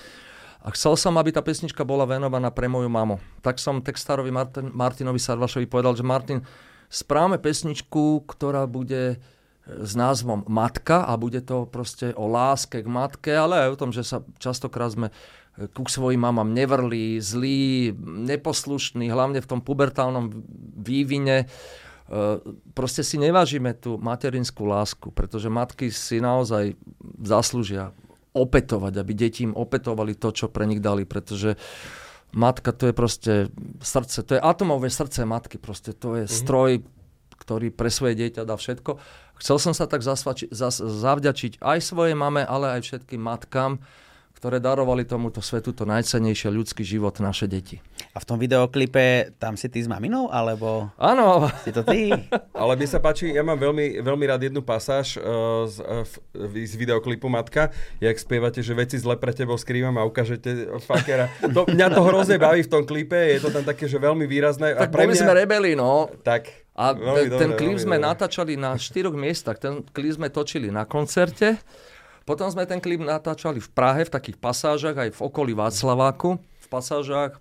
A 0.64 0.72
chcel 0.72 0.97
som, 0.97 1.12
aby 1.20 1.28
tá 1.28 1.45
pesnička 1.45 1.85
bola 1.85 2.09
venovaná 2.09 2.49
pre 2.49 2.72
moju 2.72 2.89
mamu. 2.89 3.20
Tak 3.45 3.61
som 3.61 3.85
textárovi 3.85 4.32
Martin, 4.32 4.72
Martinovi 4.72 5.20
Sarvašovi 5.20 5.68
povedal, 5.68 5.93
že 5.93 6.01
Martin, 6.01 6.41
správame 6.89 7.41
pesničku, 7.41 8.24
ktorá 8.28 8.68
bude 8.68 9.14
e, 9.14 9.16
s 9.64 9.93
názvom 9.97 10.47
Matka 10.49 11.05
a 11.05 11.18
bude 11.18 11.41
to 11.41 11.66
proste 11.68 12.12
o 12.14 12.28
láske 12.28 12.85
k 12.85 12.89
matke, 12.89 13.32
ale 13.35 13.66
aj 13.66 13.68
o 13.74 13.80
tom, 13.80 13.91
že 13.91 14.07
sa 14.07 14.22
častokrát 14.39 14.93
sme 14.93 15.09
e, 15.11 15.66
ku 15.70 15.87
svojim 15.87 16.20
mamám 16.20 16.51
nevrli, 16.53 17.20
zlí, 17.20 17.95
neposlušní, 18.28 19.09
hlavne 19.11 19.41
v 19.41 19.51
tom 19.51 19.61
pubertálnom 19.61 20.30
vývine. 20.80 21.45
E, 21.45 21.47
proste 22.76 23.03
si 23.03 23.16
nevážime 23.16 23.74
tú 23.74 23.97
materinskú 24.01 24.68
lásku, 24.68 25.11
pretože 25.12 25.53
matky 25.53 25.89
si 25.93 26.20
naozaj 26.20 26.76
zaslúžia 27.22 27.93
opetovať, 28.35 28.99
aby 28.99 29.12
deti 29.14 29.47
im 29.47 29.55
opetovali 29.55 30.18
to, 30.18 30.35
čo 30.35 30.51
pre 30.51 30.66
nich 30.66 30.82
dali, 30.82 31.07
pretože 31.07 31.55
uh, 31.55 32.03
matka 32.35 32.74
to 32.74 32.91
je 32.91 32.95
proste 32.95 33.32
srdce, 33.80 34.26
to 34.26 34.37
je 34.37 34.43
atomové 34.43 34.91
srdce 34.91 35.22
matky, 35.24 35.57
proste 35.57 35.95
to 35.95 36.18
je 36.18 36.24
mm-hmm. 36.26 36.39
stroj, 36.43 36.70
ktorý 37.39 37.70
pre 37.70 37.89
svoje 37.89 38.18
dieťa 38.18 38.43
dá 38.45 38.59
všetko. 38.59 38.99
Chcel 39.39 39.57
som 39.59 39.72
sa 39.74 39.87
tak 39.87 40.03
zasvači, 40.03 40.51
zas, 40.51 40.78
zavďačiť 40.78 41.62
aj 41.62 41.78
svojej 41.82 42.14
mame, 42.14 42.43
ale 42.47 42.78
aj 42.78 42.87
všetkým 42.87 43.22
matkám, 43.22 43.82
ktoré 44.35 44.59
darovali 44.61 45.07
tomuto 45.07 45.39
svetu 45.41 45.72
to 45.72 45.87
najcenejšie 45.89 46.51
ľudský 46.53 46.85
život 46.85 47.16
naše 47.22 47.47
deti. 47.47 47.80
A 48.12 48.20
v 48.20 48.26
tom 48.28 48.37
videoklipe 48.37 49.32
tam 49.41 49.57
si 49.57 49.70
ty 49.70 49.80
s 49.80 49.89
maminou, 49.89 50.28
alebo 50.28 50.91
Áno. 51.01 51.49
si 51.64 51.70
to 51.72 51.87
ty? 51.87 52.12
Ale 52.53 52.76
mi 52.76 52.85
sa 52.85 52.99
páči, 53.01 53.32
ja 53.32 53.47
mám 53.47 53.57
veľmi, 53.57 54.05
veľmi 54.05 54.24
rád 54.28 54.51
jednu 54.51 54.61
pasáž 54.61 55.16
uh, 55.16 55.64
z, 55.64 55.80
uh, 55.80 56.05
z 56.51 56.74
videoklipu 56.76 57.30
Matka, 57.30 57.72
jak 58.03 58.16
spievate, 58.18 58.61
že 58.61 58.76
veci 58.76 59.01
zle 59.01 59.16
pre 59.16 59.32
tebou 59.32 59.57
skrývam 59.57 59.97
a 59.97 60.05
ukážete 60.05 60.76
fakera. 60.85 61.30
To, 61.41 61.64
mňa 61.64 61.87
to 61.95 62.01
hrozne 62.03 62.37
baví 62.37 62.66
v 62.66 62.70
tom 62.70 62.82
klipe, 62.85 63.16
je 63.16 63.41
to 63.41 63.49
tam 63.55 63.64
také, 63.64 63.87
že 63.89 63.97
veľmi 63.97 64.26
výrazné. 64.28 64.76
Tak 64.76 64.91
a 64.91 64.93
pre 64.93 65.09
mňa... 65.09 65.22
sme 65.24 65.32
rebeli, 65.32 65.72
no. 65.78 66.11
Tak. 66.20 66.64
A 66.74 66.91
ten 66.91 67.55
dobre, 67.55 67.55
klip 67.55 67.78
sme 67.78 68.03
dobre. 68.03 68.11
natáčali 68.11 68.59
na 68.59 68.74
štyroch 68.74 69.14
miestach. 69.14 69.62
Ten 69.62 69.87
klip 69.95 70.18
sme 70.18 70.26
točili 70.26 70.74
na 70.74 70.82
koncerte, 70.82 71.62
potom 72.24 72.48
sme 72.48 72.64
ten 72.64 72.80
klip 72.80 73.04
natáčali 73.04 73.60
v 73.60 73.68
Prahe, 73.72 74.08
v 74.08 74.12
takých 74.12 74.40
pasážach, 74.40 74.96
aj 74.96 75.12
v 75.12 75.20
okolí 75.20 75.52
Václaváku, 75.52 76.40
v 76.40 76.66
pasážach. 76.72 77.36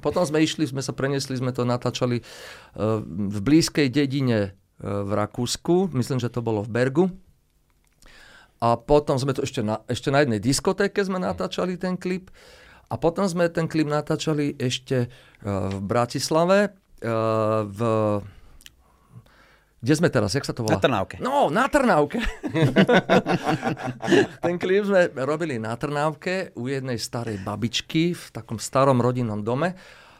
Potom 0.00 0.24
sme 0.24 0.40
išli, 0.40 0.64
sme 0.64 0.80
sa 0.80 0.96
preniesli, 0.96 1.36
sme 1.36 1.52
to 1.52 1.68
natáčali 1.68 2.24
uh, 2.24 3.02
v 3.04 3.38
blízkej 3.44 3.92
dedine 3.92 4.56
uh, 4.80 5.04
v 5.04 5.10
Rakúsku, 5.12 5.92
myslím, 5.92 6.16
že 6.22 6.32
to 6.32 6.40
bolo 6.40 6.64
v 6.64 6.72
Bergu. 6.72 7.04
A 8.58 8.74
potom 8.74 9.14
sme 9.20 9.36
to 9.36 9.46
ešte 9.46 9.62
na, 9.62 9.84
ešte 9.86 10.10
na 10.10 10.24
jednej 10.24 10.42
diskotéke 10.42 10.98
sme 11.04 11.22
natáčali 11.22 11.78
ten 11.78 11.94
klip. 11.94 12.32
A 12.88 12.96
potom 12.96 13.28
sme 13.28 13.46
ten 13.52 13.68
klip 13.68 13.86
natáčali 13.86 14.56
ešte 14.56 15.06
uh, 15.06 15.68
v 15.68 15.80
Bratislave, 15.84 16.72
v 16.98 17.80
kde 19.78 19.94
sme 19.94 20.10
teraz? 20.10 20.34
Jak 20.34 20.42
sa 20.42 20.50
to 20.50 20.66
volá? 20.66 20.74
Na 20.74 20.82
Trnávke. 20.82 21.22
No, 21.22 21.54
na 21.54 21.70
Trnávke. 21.70 22.18
Ten 24.44 24.58
klip 24.58 24.90
sme 24.90 25.06
robili 25.22 25.62
na 25.62 25.78
Trnávke 25.78 26.50
u 26.58 26.66
jednej 26.66 26.98
starej 26.98 27.38
babičky 27.46 28.10
v 28.10 28.24
takom 28.34 28.58
starom 28.58 28.98
rodinnom 28.98 29.38
dome. 29.46 29.78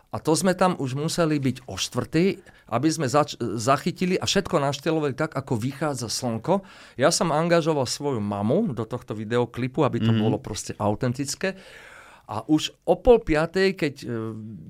A 0.08 0.16
to 0.22 0.32
sme 0.32 0.56
tam 0.56 0.78
už 0.78 0.96
museli 0.96 1.36
byť 1.36 1.68
o 1.68 1.74
štvrtej, 1.76 2.40
aby 2.70 2.88
sme 2.88 3.10
zač- 3.10 3.36
zachytili 3.36 4.16
a 4.16 4.24
všetko 4.24 4.56
naštelovali 4.56 5.12
tak, 5.12 5.36
ako 5.36 5.58
vychádza 5.58 6.08
slnko. 6.08 6.64
Ja 6.96 7.12
som 7.12 7.34
angažoval 7.34 7.84
svoju 7.84 8.22
mamu 8.22 8.72
do 8.72 8.88
tohto 8.88 9.12
videoklipu, 9.12 9.84
aby 9.84 10.00
to 10.00 10.14
mm. 10.14 10.20
bolo 10.22 10.38
proste 10.40 10.72
autentické. 10.80 11.58
A 12.24 12.40
už 12.46 12.72
o 12.88 12.96
pol 12.96 13.20
piatej, 13.20 13.76
keď 13.76 13.94
e, 14.00 14.06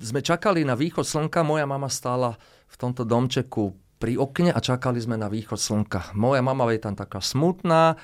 sme 0.01 0.19
čakali 0.19 0.67
na 0.67 0.75
východ 0.75 1.07
slnka, 1.07 1.43
moja 1.43 1.63
mama 1.63 1.87
stála 1.87 2.35
v 2.67 2.75
tomto 2.75 3.07
domčeku 3.07 3.88
pri 3.99 4.15
okne 4.15 4.55
a 4.55 4.59
čakali 4.63 4.97
sme 5.03 5.19
na 5.19 5.27
východ 5.27 5.59
slnka. 5.59 6.15
Moja 6.15 6.39
mama 6.39 6.63
je 6.71 6.79
tam 6.79 6.95
taká 6.95 7.19
smutná, 7.19 7.99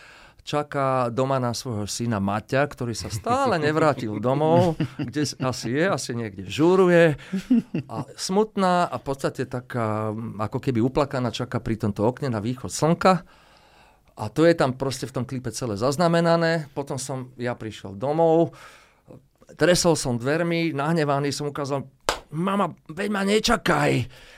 čaká 0.46 1.10
doma 1.10 1.42
na 1.42 1.56
svojho 1.58 1.90
syna 1.90 2.22
Maťa, 2.22 2.68
ktorý 2.70 2.94
sa 2.94 3.10
stále 3.10 3.58
nevrátil 3.58 4.22
domov, 4.22 4.78
kde 5.08 5.26
asi 5.42 5.74
je, 5.74 5.86
asi 5.90 6.12
niekde 6.14 6.46
žúruje. 6.46 7.18
A 7.90 8.06
smutná 8.14 8.86
a 8.86 8.96
v 9.00 9.04
podstate 9.08 9.50
taká, 9.50 10.14
ako 10.38 10.60
keby 10.62 10.84
uplakaná, 10.84 11.34
čaká 11.34 11.58
pri 11.58 11.82
tomto 11.82 12.06
okne 12.06 12.30
na 12.30 12.44
východ 12.44 12.70
slnka. 12.70 13.26
A 14.16 14.24
to 14.32 14.48
je 14.48 14.56
tam 14.56 14.78
proste 14.78 15.10
v 15.10 15.16
tom 15.16 15.26
klipe 15.28 15.52
celé 15.52 15.76
zaznamenané. 15.76 16.72
Potom 16.78 16.96
som 16.96 17.36
ja 17.36 17.58
prišiel 17.58 17.98
domov, 17.98 18.56
tresol 19.58 19.98
som 19.98 20.16
dvermi, 20.16 20.72
nahnevaný 20.72 21.34
som 21.34 21.50
ukázal, 21.52 21.84
mama, 22.32 22.74
veď 22.90 23.10
ma 23.12 23.22
nečakaj, 23.26 23.94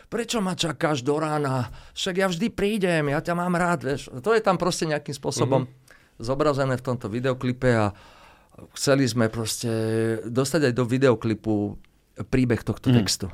prečo 0.08 0.39
ma 0.39 0.55
čakáš 0.55 1.03
do 1.03 1.20
rána? 1.20 1.72
Však 1.93 2.16
ja 2.18 2.28
vždy 2.32 2.47
prídem, 2.51 3.12
ja 3.12 3.20
ťa 3.22 3.34
mám 3.36 3.53
rád, 3.55 3.86
vieš. 3.86 4.10
To 4.24 4.32
je 4.34 4.41
tam 4.41 4.55
proste 4.55 4.88
nejakým 4.88 5.16
spôsobom 5.16 5.68
mm-hmm 5.68 5.86
zobrazené 6.18 6.78
v 6.78 6.86
tomto 6.86 7.08
videoklipe 7.10 7.70
a 7.70 7.93
chceli 8.74 9.05
sme 9.05 9.30
proste 9.30 9.70
dostať 10.26 10.70
aj 10.70 10.74
do 10.74 10.84
videoklipu 10.86 11.78
príbeh 12.30 12.62
tohto 12.66 12.89
mm. 12.89 12.95
textu. 12.97 13.30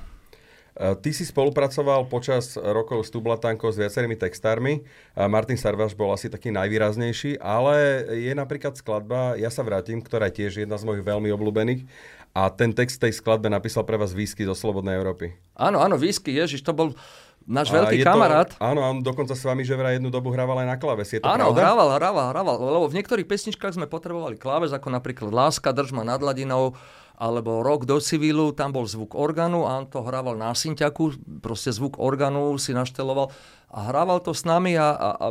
Ty 0.74 1.10
si 1.14 1.22
spolupracoval 1.22 2.10
počas 2.10 2.58
rokov 2.58 3.06
s 3.06 3.14
Tublatankou 3.14 3.70
s 3.70 3.78
viacerými 3.78 4.18
textármi. 4.18 4.82
Martin 5.14 5.54
Sarvaš 5.54 5.94
bol 5.94 6.10
asi 6.10 6.34
taký 6.34 6.50
najvýraznejší, 6.50 7.38
ale 7.38 8.02
je 8.18 8.34
napríklad 8.34 8.74
skladba 8.74 9.38
Ja 9.38 9.54
sa 9.54 9.62
vrátim, 9.62 10.02
ktorá 10.02 10.34
je 10.34 10.42
tiež 10.42 10.66
jedna 10.66 10.82
z 10.82 10.90
mojich 10.90 11.06
veľmi 11.06 11.30
obľúbených. 11.30 11.86
A 12.34 12.50
ten 12.50 12.74
text 12.74 12.98
tej 12.98 13.14
skladbe 13.14 13.46
napísal 13.46 13.86
pre 13.86 13.94
vás 13.94 14.10
Výsky 14.10 14.42
zo 14.42 14.58
Slobodnej 14.58 14.98
Európy. 14.98 15.38
Áno, 15.54 15.78
áno, 15.78 16.02
Výsky, 16.02 16.34
Ježiš, 16.34 16.66
to 16.66 16.74
bol 16.74 16.98
Náš 17.44 17.76
a 17.76 17.84
veľký 17.84 18.08
kamarát. 18.08 18.56
To, 18.56 18.64
áno, 18.64 18.80
on 18.88 18.98
dokonca 19.04 19.36
s 19.36 19.44
vami, 19.44 19.68
že 19.68 19.76
vraj 19.76 20.00
jednu 20.00 20.08
dobu 20.08 20.32
hrával 20.32 20.64
aj 20.64 20.68
na 20.68 20.78
kláves. 20.80 21.12
Je 21.12 21.20
to 21.20 21.28
áno, 21.28 21.52
pravda? 21.52 21.60
hrával, 21.60 21.90
hrával, 22.00 22.26
hrával. 22.32 22.56
Lebo 22.56 22.88
v 22.88 22.96
niektorých 23.04 23.28
pesničkách 23.28 23.76
sme 23.76 23.88
potrebovali 23.92 24.40
kláves, 24.40 24.72
ako 24.72 24.88
napríklad 24.88 25.28
Láska, 25.28 25.76
Držma 25.76 26.08
nad 26.08 26.24
hladinou, 26.24 26.72
alebo 27.20 27.60
Rok 27.60 27.84
do 27.84 28.00
civilu, 28.00 28.56
tam 28.56 28.72
bol 28.72 28.88
zvuk 28.88 29.14
orgánu 29.14 29.68
a 29.68 29.76
on 29.76 29.86
to 29.92 30.02
hrával 30.02 30.40
na 30.40 30.56
synťaku, 30.56 31.20
proste 31.44 31.76
zvuk 31.76 32.00
orgánu 32.00 32.56
si 32.56 32.72
našteloval 32.72 33.30
a 33.70 33.80
hrával 33.92 34.24
to 34.24 34.32
s 34.32 34.48
nami 34.48 34.80
a, 34.80 34.96
a, 34.96 35.10
a 35.20 35.28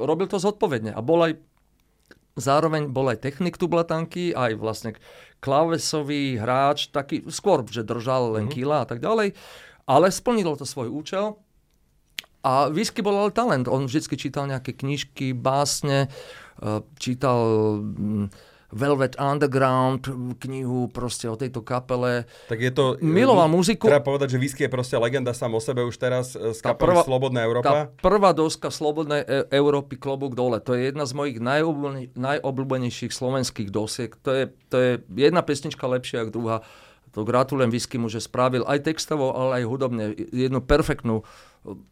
robil 0.00 0.26
to 0.32 0.40
zodpovedne. 0.40 0.96
A 0.96 1.00
bol 1.04 1.28
aj 1.28 1.36
zároveň 2.38 2.90
bol 2.90 3.10
aj 3.10 3.22
technik 3.22 3.58
tublatanky, 3.58 4.34
aj 4.34 4.58
vlastne 4.58 4.90
klávesový 5.40 6.36
hráč, 6.36 6.92
taký 6.92 7.24
skôr, 7.32 7.64
že 7.66 7.86
držal 7.86 8.36
len 8.36 8.46
mm-hmm. 8.46 8.56
kila 8.56 8.76
a 8.84 8.86
tak 8.86 9.00
ďalej, 9.00 9.34
ale 9.88 10.06
splnilo 10.12 10.54
to 10.54 10.68
svoj 10.68 10.92
účel 10.92 11.40
a 12.40 12.72
Whisky 12.72 13.04
bol 13.04 13.16
ale 13.16 13.36
talent. 13.36 13.68
On 13.68 13.84
vždy 13.84 14.16
čítal 14.16 14.48
nejaké 14.48 14.72
knižky, 14.72 15.36
básne, 15.36 16.08
e, 16.56 16.80
čítal 16.96 17.40
mm, 17.84 18.32
Velvet 18.70 19.18
Underground, 19.18 20.06
knihu 20.38 20.86
proste 20.94 21.26
o 21.26 21.34
tejto 21.34 21.66
kapele. 21.66 22.24
Tak 22.46 22.58
je 22.62 22.70
to... 22.70 22.84
Miloval 23.02 23.50
muziku. 23.50 23.90
Treba 23.90 24.02
povedať, 24.02 24.34
že 24.34 24.38
Whisky 24.38 24.66
je 24.66 24.70
proste 24.70 24.94
legenda 24.94 25.34
sám 25.34 25.58
o 25.58 25.60
sebe 25.62 25.82
už 25.82 25.98
teraz 25.98 26.38
z 26.38 26.58
kapely 26.62 26.94
prvá, 26.94 27.02
Slobodná 27.02 27.42
Európa. 27.42 27.66
Tá 27.66 27.78
prvá 27.98 28.30
doska 28.30 28.70
Slobodnej 28.70 29.26
e- 29.26 29.46
Európy 29.50 29.98
Klobúk 29.98 30.38
dole. 30.38 30.62
To 30.62 30.78
je 30.78 30.94
jedna 30.94 31.02
z 31.02 31.12
mojich 31.18 31.42
najobľúbenejších 32.14 33.10
slovenských 33.10 33.74
dosiek. 33.74 34.14
To 34.22 34.30
je, 34.30 34.44
to 34.70 34.76
je 34.78 34.90
jedna 35.18 35.42
pesnička 35.42 35.84
lepšia 35.90 36.22
ako 36.26 36.30
druhá. 36.30 36.56
To 37.14 37.26
gratulujem 37.26 37.74
Whiskymu, 37.74 38.06
že 38.06 38.22
spravil 38.22 38.62
aj 38.62 38.86
textovo, 38.86 39.34
ale 39.34 39.62
aj 39.62 39.64
hudobne 39.66 40.04
jednu 40.14 40.62
perfektnú 40.62 41.26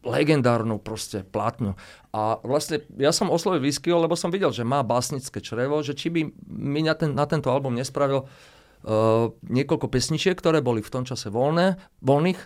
legendárnu 0.01 0.81
proste 0.81 1.21
platňu. 1.21 1.77
A 2.09 2.41
vlastne 2.41 2.81
ja 2.97 3.13
som 3.13 3.29
oslovil 3.29 3.61
Whiskyho, 3.61 4.01
lebo 4.01 4.17
som 4.17 4.33
videl, 4.33 4.49
že 4.49 4.65
má 4.65 4.81
básnické 4.81 5.43
črevo, 5.43 5.83
že 5.85 5.93
či 5.93 6.09
by 6.09 6.21
mi 6.49 6.81
na, 6.81 6.97
ten, 6.97 7.13
na 7.13 7.29
tento 7.29 7.53
album 7.53 7.77
nespravil 7.77 8.25
uh, 8.25 9.29
niekoľko 9.45 9.87
pesničiek, 9.91 10.33
ktoré 10.33 10.65
boli 10.65 10.81
v 10.81 10.93
tom 10.93 11.03
čase 11.05 11.29
voľné, 11.29 11.77
voľných. 12.01 12.41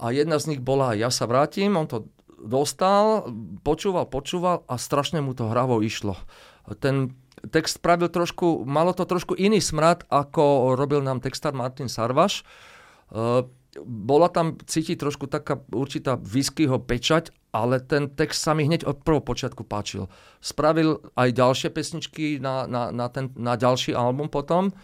A 0.00 0.12
jedna 0.12 0.36
z 0.40 0.56
nich 0.56 0.60
bola 0.60 0.96
Ja 0.96 1.08
sa 1.08 1.24
vrátim, 1.24 1.76
on 1.76 1.88
to 1.88 2.08
dostal, 2.40 3.28
počúval, 3.60 4.08
počúval 4.08 4.64
a 4.64 4.80
strašne 4.80 5.20
mu 5.20 5.36
to 5.36 5.48
hravo 5.48 5.84
išlo. 5.84 6.16
Ten 6.80 7.16
text 7.48 7.80
spravil 7.80 8.12
trošku, 8.12 8.68
malo 8.68 8.92
to 8.92 9.08
trošku 9.08 9.32
iný 9.40 9.64
smrad, 9.64 10.04
ako 10.12 10.76
robil 10.76 11.00
nám 11.00 11.24
textár 11.24 11.56
Martin 11.56 11.88
Sarvaš. 11.88 12.44
Uh, 13.08 13.48
bola 13.86 14.26
tam 14.26 14.58
cítiť 14.58 14.98
trošku 14.98 15.30
taká 15.30 15.62
určitá 15.70 16.18
whiskyho 16.18 16.82
pečať, 16.82 17.30
ale 17.54 17.78
ten 17.78 18.10
text 18.10 18.42
sa 18.42 18.54
mi 18.54 18.66
hneď 18.66 18.86
od 18.86 19.02
prvého 19.02 19.22
počiatku 19.22 19.62
páčil. 19.62 20.10
Spravil 20.42 20.98
aj 21.14 21.34
ďalšie 21.34 21.68
pesničky 21.70 22.42
na, 22.42 22.66
na, 22.66 22.90
na, 22.90 23.06
ten, 23.10 23.30
na 23.38 23.54
ďalší 23.54 23.94
album 23.94 24.26
potom. 24.26 24.74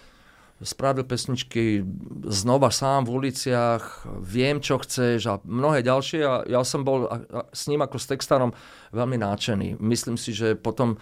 Spravil 0.57 1.05
pesničky 1.05 1.85
znova 2.25 2.73
sám 2.73 3.05
v 3.05 3.13
uliciach, 3.21 4.09
viem, 4.25 4.63
čo 4.63 4.81
chceš 4.81 5.21
a 5.29 5.35
mnohé 5.45 5.85
ďalšie 5.85 6.21
a 6.25 6.35
ja 6.49 6.65
som 6.65 6.81
bol 6.81 7.11
s 7.53 7.69
ním 7.69 7.85
ako 7.85 8.01
s 8.01 8.09
textárom 8.09 8.57
veľmi 8.95 9.21
náčený. 9.21 9.69
Myslím 9.83 10.17
si, 10.17 10.33
že 10.33 10.57
potom 10.57 10.97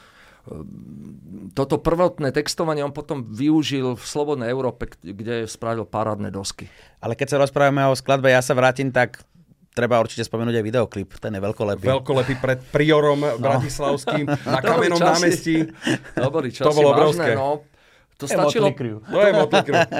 toto 1.57 1.81
prvotné 1.81 2.29
textovanie 2.29 2.85
on 2.85 2.93
potom 2.93 3.25
využil 3.25 3.97
v 3.97 4.05
Slobodnej 4.05 4.53
Európe, 4.53 4.93
kde 5.01 5.49
spravil 5.49 5.89
parádne 5.89 6.29
dosky. 6.29 6.69
Ale 7.01 7.17
keď 7.17 7.37
sa 7.37 7.41
rozprávame 7.41 7.89
o 7.89 7.97
skladbe 7.97 8.29
Ja 8.29 8.45
sa 8.45 8.53
vrátim, 8.53 8.93
tak 8.93 9.25
treba 9.73 9.99
určite 9.99 10.23
spomenúť 10.23 10.61
aj 10.61 10.65
videoklip, 10.65 11.11
ten 11.19 11.35
je 11.35 11.41
veľkolepý. 11.41 11.87
Veľkolepý 11.89 12.35
pred 12.39 12.61
priorom 12.71 13.25
no. 13.25 13.41
bratislavským 13.41 14.29
na 14.55 14.61
kamenom 14.61 15.01
námestí. 15.01 15.67
Dobrý 16.15 16.53
časy, 16.53 16.69
to 16.69 16.77
bolo 16.77 16.89
obrovské. 16.93 17.33
No. 17.35 17.65
To, 18.15 18.31
stačilo, 18.31 18.71
to, 18.71 19.19
je 19.19 19.33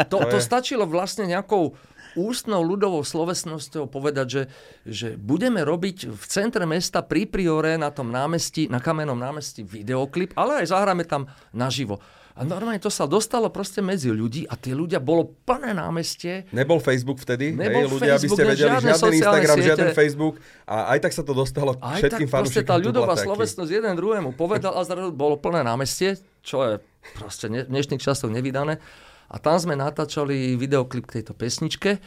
to, 0.07 0.19
to 0.23 0.39
stačilo 0.39 0.87
vlastne 0.87 1.27
nejakou 1.27 1.75
ústnou 2.15 2.63
ľudovou 2.63 3.03
slovesnosťou 3.03 3.91
povedať, 3.91 4.27
že, 4.27 4.43
že 4.87 5.09
budeme 5.15 5.63
robiť 5.63 6.11
v 6.11 6.25
centre 6.27 6.65
mesta 6.65 7.03
pri 7.03 7.27
Priore 7.29 7.79
na 7.79 7.91
tom 7.91 8.11
námestí, 8.11 8.67
na 8.71 8.79
kamennom 8.83 9.19
námestí 9.19 9.67
videoklip, 9.67 10.35
ale 10.39 10.65
aj 10.65 10.75
zahráme 10.75 11.05
tam 11.07 11.31
naživo. 11.55 11.99
A 12.35 12.43
normálne 12.43 12.83
to 12.83 12.91
sa 12.91 13.07
dostalo 13.07 13.47
proste 13.47 13.79
medzi 13.79 14.11
ľudí 14.11 14.43
a 14.51 14.59
tie 14.59 14.75
ľudia, 14.75 14.99
bolo 14.99 15.39
plné 15.47 15.71
námestie. 15.71 16.51
Nebol 16.51 16.83
Facebook 16.83 17.23
vtedy? 17.23 17.55
Nebol 17.55 17.87
hej, 17.87 17.95
ľudia, 17.95 18.19
Facebook, 18.19 18.19
aby 18.19 18.27
ste 18.27 18.43
vedeli, 18.43 18.75
žiaden 18.75 19.15
Instagram, 19.15 19.55
siete. 19.55 19.69
žiaden 19.71 19.89
Facebook. 19.95 20.35
A 20.67 20.77
aj 20.91 20.99
tak 21.07 21.13
sa 21.15 21.23
to 21.23 21.31
dostalo 21.31 21.79
aj 21.79 22.03
všetkým 22.03 22.27
tak 22.27 22.43
proste 22.43 22.63
tá 22.67 22.75
ľudová 22.75 23.15
slovesnosť 23.15 23.71
jeden 23.71 23.95
druhému 23.95 24.35
povedal 24.35 24.75
a 24.75 24.83
zrazu 24.83 25.15
bolo 25.15 25.39
plné 25.39 25.63
námestie, 25.63 26.19
čo 26.43 26.67
je 26.67 26.73
proste 27.15 27.47
v 27.47 27.71
dnešných 27.71 28.03
časoch 28.03 28.35
nevydané. 28.35 28.83
A 29.31 29.37
tam 29.41 29.57
sme 29.57 29.79
natáčali 29.79 30.57
videoklip 30.59 31.09
k 31.09 31.21
tejto 31.21 31.33
pesničke, 31.33 32.03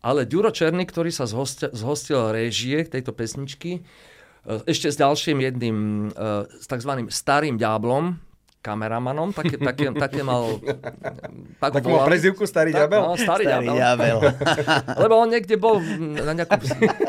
ale 0.00 0.24
Ďuro 0.24 0.54
Černý, 0.54 0.88
ktorý 0.88 1.12
sa 1.12 1.28
zhostil, 1.28 1.68
zhostil 1.76 2.32
réžie 2.32 2.88
tejto 2.88 3.12
pesničky, 3.12 3.80
e, 3.80 3.80
ešte 4.64 4.88
s 4.88 4.96
ďalším 4.96 5.44
jedným, 5.44 5.76
e, 6.08 6.48
s 6.56 6.66
tzv. 6.70 6.92
starým 7.12 7.60
ďáblom, 7.60 8.29
kameramanom, 8.60 9.32
také, 9.32 9.56
také, 9.56 9.88
také 9.96 10.20
mal... 10.20 10.60
Tak 11.56 11.80
mal 11.80 12.04
prezivku 12.04 12.44
Starý 12.44 12.76
ďabel? 12.76 13.00
No, 13.00 13.16
starý, 13.16 13.44
starý 13.48 13.68
ďabel. 13.72 14.16
Lebo 15.04 15.14
on 15.16 15.28
niekde 15.32 15.56
bol 15.56 15.80
na 16.20 16.36
nejakom... 16.36 16.60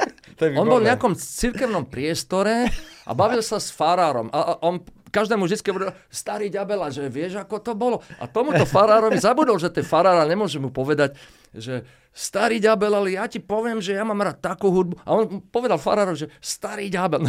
on 0.59 0.67
bol 0.67 0.79
v 0.79 0.87
nejakom 0.87 1.13
cirkevnom 1.19 1.83
priestore 1.91 2.71
a 3.03 3.11
bavil 3.11 3.43
sa 3.43 3.59
s 3.59 3.67
farárom. 3.67 4.31
A 4.31 4.63
on 4.63 4.79
každému 5.11 5.43
vždy 5.43 5.59
hovoril, 5.67 5.91
starý 6.07 6.47
ďabela, 6.47 6.87
že 6.87 7.11
vieš, 7.11 7.43
ako 7.43 7.59
to 7.59 7.75
bolo. 7.75 7.99
A 8.17 8.31
tomuto 8.31 8.63
farárovi 8.63 9.19
zabudol, 9.19 9.59
že 9.59 9.67
ten 9.67 9.83
farára 9.83 10.23
nemôže 10.23 10.55
mu 10.55 10.71
povedať, 10.71 11.19
že 11.51 11.83
starý 12.11 12.59
ďabel, 12.59 12.91
ale 12.91 13.15
ja 13.15 13.25
ti 13.25 13.39
poviem, 13.39 13.79
že 13.79 13.95
ja 13.95 14.03
mám 14.03 14.19
rád 14.19 14.43
takú 14.43 14.67
hudbu. 14.67 14.99
A 15.07 15.09
on 15.15 15.39
povedal 15.47 15.79
farárovi, 15.79 16.27
že 16.27 16.29
starý 16.43 16.91
ďabel. 16.91 17.23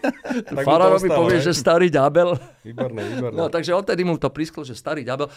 farárovi 0.68 1.08
povie, 1.12 1.38
že 1.44 1.52
starý 1.52 1.92
ďabel. 1.92 2.40
Výborné, 2.64 3.00
výborné. 3.04 3.36
No, 3.36 3.52
takže 3.52 3.76
odtedy 3.76 4.02
mu 4.08 4.16
to 4.16 4.32
prisklo, 4.32 4.64
že 4.64 4.72
starý 4.72 5.04
ďabel. 5.04 5.28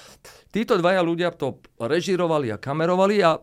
Títo 0.48 0.80
dvaja 0.80 1.04
ľudia 1.04 1.36
to 1.36 1.60
režirovali 1.76 2.56
a 2.56 2.58
kamerovali 2.58 3.20
a 3.20 3.36
e, 3.36 3.40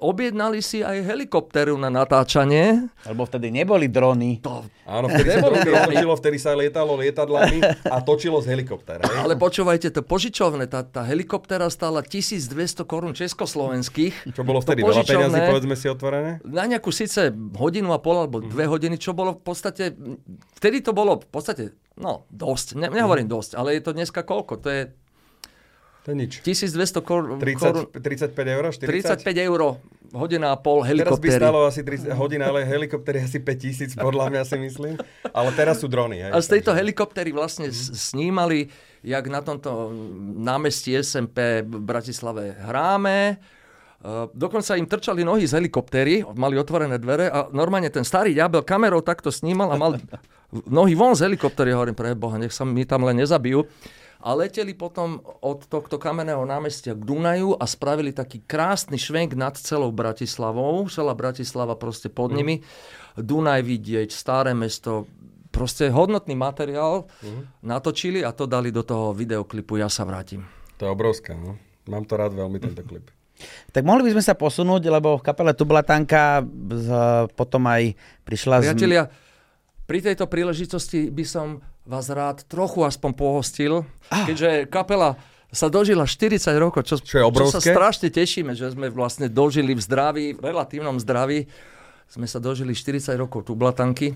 objednali 0.00 0.64
si 0.64 0.80
aj 0.80 1.04
helikopteru 1.04 1.76
na 1.76 1.92
natáčanie. 1.92 2.88
Lebo 3.04 3.28
vtedy 3.28 3.52
neboli 3.52 3.92
drony. 3.92 4.40
To, 4.40 4.64
Áno, 4.88 5.06
vtedy 5.06 5.28
sa 5.36 5.46
drony 5.46 6.02
vtedy 6.16 6.38
sa 6.40 6.50
lietalo 6.56 6.98
lietadlami 6.98 7.62
a 7.86 8.00
točilo 8.00 8.40
z 8.42 8.56
helikoptéra. 8.56 9.04
Ale 9.06 9.36
počúvajte, 9.36 9.92
to 9.92 10.00
požičovné, 10.02 10.66
tá, 10.66 10.82
tá 10.82 11.06
helikoptéra 11.06 11.68
stála 11.68 12.02
1200 12.02 12.82
korún 12.88 13.14
československých. 13.14 14.32
Čo 14.34 14.42
bolo 14.42 14.58
vtedy? 14.70 14.80
Veľa 14.80 15.04
peňazí, 15.04 15.38
povedzme 15.44 15.74
si 15.74 15.86
otvorené? 15.86 16.30
Na 16.42 16.64
nejakú 16.64 16.90
síce 16.90 17.28
hodinu 17.54 17.90
a 17.90 17.98
pol 17.98 18.16
alebo 18.18 18.38
Mhm. 18.38 18.48
dve 18.48 18.64
hodiny, 18.64 18.96
čo 18.96 19.10
bolo 19.10 19.32
v 19.32 19.42
podstate, 19.42 19.92
vtedy 20.54 20.78
to 20.78 20.90
bolo 20.90 21.16
v 21.16 21.26
podstate, 21.26 21.64
no 21.94 22.24
dosť, 22.28 22.74
ne, 22.74 22.86
nehovorím 22.88 23.24
Mhm. 23.24 23.32
dosť, 23.32 23.50
ale 23.52 23.74
je 23.74 23.82
to 23.82 23.92
dneska 23.92 24.20
koľko? 24.20 24.56
To 24.58 24.68
je 24.68 24.82
To 26.00 26.08
je 26.08 26.16
nič. 26.16 26.32
1200 26.40 27.04
kor- 27.04 27.28
korún, 27.28 27.36
30, 27.36 27.92
35 27.92 28.48
eur? 28.48 28.64
40? 28.66 28.88
35 29.20 29.36
eur, 29.38 29.60
hodina 30.10 30.48
a 30.48 30.56
pol 30.56 30.80
Teraz 30.80 31.20
by 31.20 31.28
stalo 31.28 31.62
asi 31.62 31.84
30 31.84 32.16
hodín, 32.16 32.40
ale 32.40 32.64
helikoptéry 32.64 33.20
asi 33.20 33.36
5000, 33.36 33.94
podľa 33.94 34.26
mňa 34.26 34.42
si 34.42 34.56
myslím. 34.58 34.96
Ale 35.28 35.52
teraz 35.52 35.76
sú 35.76 35.86
drony. 35.86 36.18
Hej, 36.18 36.32
A 36.32 36.40
z 36.40 36.48
tejto 36.50 36.72
helikoptéry 36.72 37.30
vlastne 37.30 37.68
s- 37.68 37.92
snímali, 38.02 38.72
jak 39.00 39.28
na 39.28 39.40
tomto 39.40 39.92
námestí 40.34 40.96
SMP 40.96 41.36
v 41.60 41.78
Bratislave 41.78 42.56
hráme. 42.58 43.36
Uh, 44.00 44.32
dokonca 44.32 44.80
im 44.80 44.88
trčali 44.88 45.20
nohy 45.20 45.44
z 45.44 45.60
helikoptéry, 45.60 46.24
mali 46.32 46.56
otvorené 46.56 46.96
dvere 46.96 47.28
a 47.28 47.52
normálne 47.52 47.92
ten 47.92 48.00
starý 48.00 48.32
ďabel 48.32 48.64
kamerou 48.64 49.04
takto 49.04 49.28
snímal 49.28 49.68
a 49.72 49.76
mal 49.76 50.00
nohy 50.80 50.96
von 50.96 51.12
z 51.12 51.28
helikoptéry. 51.28 51.76
Hovorím, 51.76 51.92
pre 51.92 52.16
Boha, 52.16 52.40
nech 52.40 52.48
sa 52.48 52.64
mi 52.64 52.88
tam 52.88 53.04
len 53.04 53.20
nezabijú. 53.20 53.68
A 54.20 54.36
leteli 54.36 54.76
potom 54.76 55.20
od 55.44 55.64
tohto 55.64 55.96
kamenného 55.96 56.44
námestia 56.44 56.92
k 56.92 57.00
Dunaju 57.00 57.56
a 57.56 57.64
spravili 57.64 58.12
taký 58.12 58.44
krásny 58.44 59.00
švenk 59.00 59.32
nad 59.32 59.56
celou 59.56 59.88
Bratislavou. 59.92 60.88
Celá 60.92 61.16
Bratislava 61.16 61.72
proste 61.76 62.12
pod 62.12 62.32
nimi. 62.32 62.60
Dunaj 63.16 63.64
vidieť, 63.64 64.12
staré 64.12 64.52
mesto, 64.56 65.08
proste 65.52 65.92
hodnotný 65.92 66.36
materiál 66.36 67.08
natočili 67.60 68.24
a 68.24 68.32
to 68.32 68.48
dali 68.48 68.72
do 68.72 68.80
toho 68.80 69.12
videoklipu 69.12 69.76
Ja 69.76 69.92
sa 69.92 70.08
vrátim. 70.08 70.44
To 70.80 70.88
je 70.88 70.90
obrovská, 70.92 71.36
no. 71.36 71.60
Mám 71.88 72.04
to 72.08 72.16
rád 72.16 72.32
veľmi, 72.32 72.60
tento 72.60 72.80
klip. 72.84 73.08
Tak 73.70 73.82
mohli 73.82 74.04
by 74.04 74.14
sme 74.14 74.22
sa 74.22 74.32
posunúť, 74.32 74.82
lebo 74.82 75.16
v 75.16 75.22
kapele 75.22 75.52
Tublatanka 75.52 76.42
z- 76.68 77.28
potom 77.32 77.64
aj 77.64 77.94
prišla... 78.22 78.60
z- 78.60 78.66
Priatelia, 78.70 79.02
pri 79.84 79.98
tejto 80.00 80.24
príležitosti 80.24 81.06
by 81.06 81.24
som 81.24 81.46
vás 81.82 82.06
rád 82.06 82.46
trochu 82.46 82.80
aspoň 82.80 83.10
pohostil, 83.12 83.82
keďže 84.08 84.66
kapela 84.66 85.18
sa 85.50 85.66
dožila 85.66 86.06
40 86.06 86.38
rokov, 86.56 86.86
čo, 86.86 86.94
Čo 86.96 87.16
je 87.16 87.24
obrovské. 87.26 87.58
čo 87.58 87.60
sa 87.60 87.74
strašne 87.74 88.06
tešíme, 88.06 88.54
že 88.54 88.70
sme 88.70 88.86
vlastne 88.86 89.26
dožili 89.26 89.74
v 89.74 89.82
zdraví, 89.82 90.26
v 90.30 90.40
relatívnom 90.40 90.94
zdraví, 90.96 91.50
sme 92.06 92.26
sa 92.26 92.38
dožili 92.38 92.70
40 92.70 93.10
rokov 93.16 93.42
tublatanky, 93.44 94.14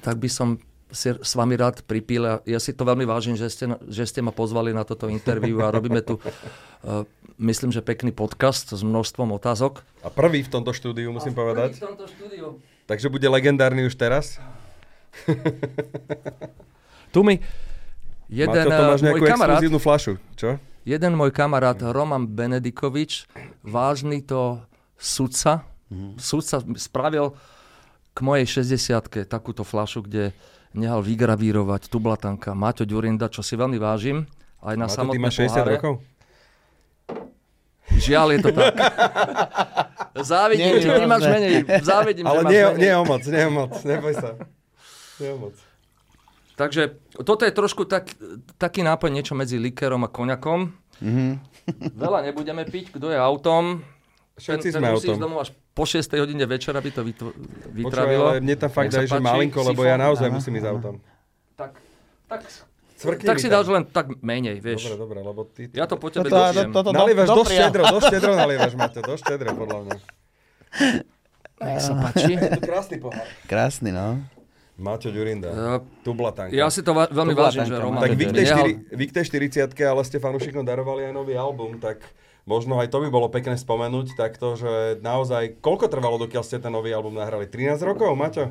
tak 0.00 0.18
by 0.18 0.26
som 0.26 0.58
si 0.92 1.10
s 1.16 1.32
vami 1.32 1.56
rád 1.56 1.82
pripil. 1.82 2.22
a 2.22 2.32
Ja 2.44 2.60
si 2.60 2.76
to 2.76 2.84
veľmi 2.84 3.08
vážim, 3.08 3.34
že 3.34 3.48
ste, 3.48 3.66
že 3.88 4.04
ste 4.04 4.20
ma 4.20 4.30
pozvali 4.30 4.70
na 4.76 4.84
toto 4.84 5.08
interview 5.08 5.58
a 5.64 5.72
robíme 5.72 6.04
tu, 6.04 6.20
uh, 6.20 7.02
myslím, 7.50 7.72
že 7.72 7.80
pekný 7.80 8.12
podcast 8.12 8.70
s 8.70 8.84
množstvom 8.84 9.32
otázok. 9.32 9.80
A 10.04 10.12
prvý 10.12 10.44
v 10.44 10.52
tomto 10.52 10.76
štúdiu, 10.76 11.10
musím 11.10 11.32
povedať. 11.32 11.80
V 11.80 11.88
tomto 11.88 12.04
štúdiu. 12.06 12.60
Takže 12.84 13.08
bude 13.08 13.26
legendárny 13.26 13.88
už 13.88 13.96
teraz. 13.96 14.36
Tu 17.12 17.20
mi 17.20 17.40
jeden 18.32 18.64
Maťo, 18.64 18.72
to 18.72 18.82
máš 18.88 19.00
eh, 19.04 19.08
môj 19.12 19.20
kamarát, 19.28 19.60
flašu, 19.60 20.12
čo? 20.32 20.56
jeden 20.88 21.12
môj 21.14 21.30
kamarát 21.30 21.76
Roman 21.76 22.24
Benedikovič, 22.24 23.28
vážny 23.60 24.24
to 24.24 24.64
sudca, 24.96 25.68
sudca 26.16 26.64
spravil 26.80 27.36
k 28.12 28.18
mojej 28.24 28.64
60 28.64 29.28
takúto 29.28 29.64
flašu, 29.64 30.04
kde 30.04 30.32
nehal 30.72 31.00
vygravírovať 31.00 31.88
tublatanka 31.88 32.52
Maťo 32.52 32.84
Ďurinda, 32.84 33.28
čo 33.28 33.40
si 33.40 33.54
veľmi 33.54 33.76
vážim. 33.76 34.24
Aj 34.62 34.76
na 34.76 34.86
Maťo, 34.86 35.10
ty 35.10 35.18
máš 35.18 35.34
60 35.42 35.48
poháre. 35.48 35.72
rokov? 35.76 35.92
Žiaľ, 37.92 38.26
je 38.32 38.38
to 38.40 38.50
tak. 38.54 38.74
Závidím 40.32 40.80
ti, 40.80 40.88
ty 40.88 41.04
máš 41.04 41.24
menej. 41.28 41.54
Závidím, 41.82 42.24
Ale 42.24 42.40
nie, 42.48 42.62
menej. 42.62 42.78
nie 42.78 42.92
o 42.94 43.02
moc, 43.04 43.22
nie 43.26 43.42
o 43.42 43.52
moc, 43.52 43.72
neboj 43.84 44.14
sa. 44.16 44.30
Nie 45.20 45.30
o 45.34 45.38
moc. 45.48 45.54
Takže 46.52 46.82
toto 47.24 47.42
je 47.42 47.52
trošku 47.52 47.88
tak, 47.88 48.12
taký 48.60 48.84
nápoj 48.84 49.08
niečo 49.08 49.32
medzi 49.34 49.56
likérom 49.56 50.04
a 50.04 50.08
koňakom. 50.12 50.70
Veľa 51.96 52.20
nebudeme 52.22 52.62
piť, 52.62 52.94
kto 52.94 53.10
je 53.10 53.18
autom. 53.18 53.82
Všetci 54.32 54.68
ten, 54.68 54.80
sme 54.80 54.88
ten 54.88 54.94
o 54.94 55.00
tom. 55.02 55.16
domov 55.20 55.38
až 55.40 55.50
po 55.72 55.84
6 55.84 56.00
hodine 56.14 56.44
večera 56.44 56.80
by 56.80 56.90
to 56.90 57.04
Počúvaj, 57.04 57.70
vytravilo. 57.70 58.24
ale 58.26 58.40
mne 58.40 58.56
tam 58.56 58.70
fakt 58.70 58.88
daj, 58.88 59.04
že 59.04 59.12
páči, 59.12 59.22
malinko, 59.22 59.60
lebo 59.62 59.80
ja 59.82 59.96
naozaj 59.96 60.26
Áno, 60.26 60.34
musím 60.34 60.52
ísť 60.56 60.66
áno. 60.66 60.74
autom. 60.74 60.94
Tak, 61.52 61.70
tak, 62.26 62.40
Cvrkni 62.96 63.26
tak 63.26 63.36
si 63.36 63.48
dáš 63.50 63.66
len 63.66 63.82
tak 63.84 64.06
menej, 64.20 64.56
vieš. 64.58 64.86
Dobre, 64.86 64.96
dobre, 64.96 65.18
lebo 65.20 65.40
ty... 65.44 65.66
Ja 65.68 65.84
to 65.84 65.98
po 65.98 66.06
tebe 66.08 66.30
Toto- 66.30 66.38
dožijem. 66.38 66.70
toto- 66.70 66.86
toto- 66.86 66.96
Nalievaš 66.96 67.26
do- 67.26 67.36
dosť 67.36 67.50
štedro, 67.52 67.82
dosť 67.90 68.04
štedro 68.08 68.32
nalievaš, 68.32 68.72
Maťo, 68.72 69.00
dosť 69.02 69.22
štedro, 69.22 69.48
podľa 69.52 69.78
mňa. 69.82 69.96
Nech 71.62 71.80
sa 71.80 71.92
páči. 71.94 72.32
Je 72.32 72.50
to 72.52 72.62
krásny 72.62 72.96
pohár. 72.96 73.26
Krásny, 73.44 73.90
no. 73.90 74.22
Maťo 74.74 75.10
Ďurinda, 75.10 75.48
Ja- 75.48 75.82
Tublatanka. 76.00 76.50
Ja 76.50 76.66
si 76.66 76.80
to 76.80 76.90
va- 76.90 77.06
veľmi 77.06 77.34
To 77.34 77.38
vážim, 77.38 77.62
že 77.62 77.76
Roman 77.76 78.00
Tak 78.00 78.16
vy 78.16 79.04
k 79.04 79.12
tej 79.12 79.24
40 79.28 79.68
ale 79.84 80.00
ste 80.02 80.16
fanúšikom 80.16 80.64
darovali 80.64 81.04
aj 81.04 81.12
nový 81.12 81.36
album, 81.36 81.76
tak 81.76 82.00
možno 82.44 82.76
aj 82.76 82.88
to 82.88 82.98
by 82.98 83.08
bolo 83.08 83.26
pekné 83.26 83.54
spomenúť 83.54 84.12
takto, 84.12 84.54
že 84.54 84.72
naozaj, 84.98 85.58
koľko 85.58 85.86
trvalo, 85.86 86.18
dokiaľ 86.18 86.42
ste 86.42 86.56
ten 86.56 86.68
nový 86.68 86.90
album 86.90 87.14
nahrali? 87.14 87.46
13 87.46 87.78
rokov, 87.82 88.12
Maťo? 88.12 88.50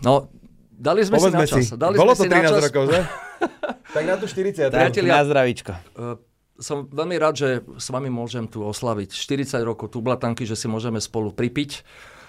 No, 0.00 0.30
dali 0.70 1.02
sme 1.02 1.18
Povedzme 1.18 1.34
si 1.40 1.42
na 1.44 1.46
čas. 1.48 1.64
si. 1.64 1.74
Dali 1.74 1.94
Bolo 1.94 2.12
sme 2.12 2.16
to 2.16 2.22
si 2.22 2.28
na 2.28 2.36
13 2.40 2.46
čas. 2.48 2.62
rokov, 2.64 2.82
že? 2.86 3.00
tak 3.94 4.02
na 4.04 4.14
tú 4.14 4.26
40. 4.26 4.54
Tak, 4.64 4.70
Priatelia- 4.72 5.12
na 5.12 5.24
zdravíčko. 5.24 5.72
Uh, 5.92 6.16
som 6.56 6.76
veľmi 6.84 7.16
rád, 7.16 7.34
že 7.36 7.48
s 7.74 7.86
vami 7.88 8.08
môžem 8.08 8.44
tu 8.44 8.60
oslaviť 8.60 9.10
40 9.10 9.62
rokov 9.62 9.90
tublatanky, 9.90 10.42
že 10.42 10.54
si 10.54 10.66
môžeme 10.66 10.98
spolu 10.98 11.30
pripiť 11.30 11.70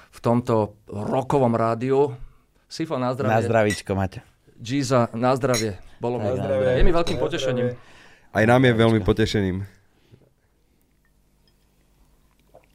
v 0.10 0.20
tomto 0.20 0.78
rokovom 0.88 1.53
rádiu. 1.53 2.14
Sifo, 2.66 2.93
na 2.95 3.10
Na 3.10 3.12
zdravie. 3.12 3.41
zdravíčko, 3.43 3.91
Maťo. 3.91 4.22
Giza, 4.55 5.10
na 5.14 5.34
zdravie. 5.34 5.82
Bolo 5.97 6.18
mi. 6.18 6.26
Na 6.28 6.38
zdravie. 6.38 6.78
Je 6.78 6.84
mi 6.86 6.91
veľkým 6.91 7.18
potešením. 7.18 7.74
Aj 8.30 8.43
nám 8.43 8.61
je 8.61 8.73
veľmi 8.73 9.01
potešením. 9.01 9.65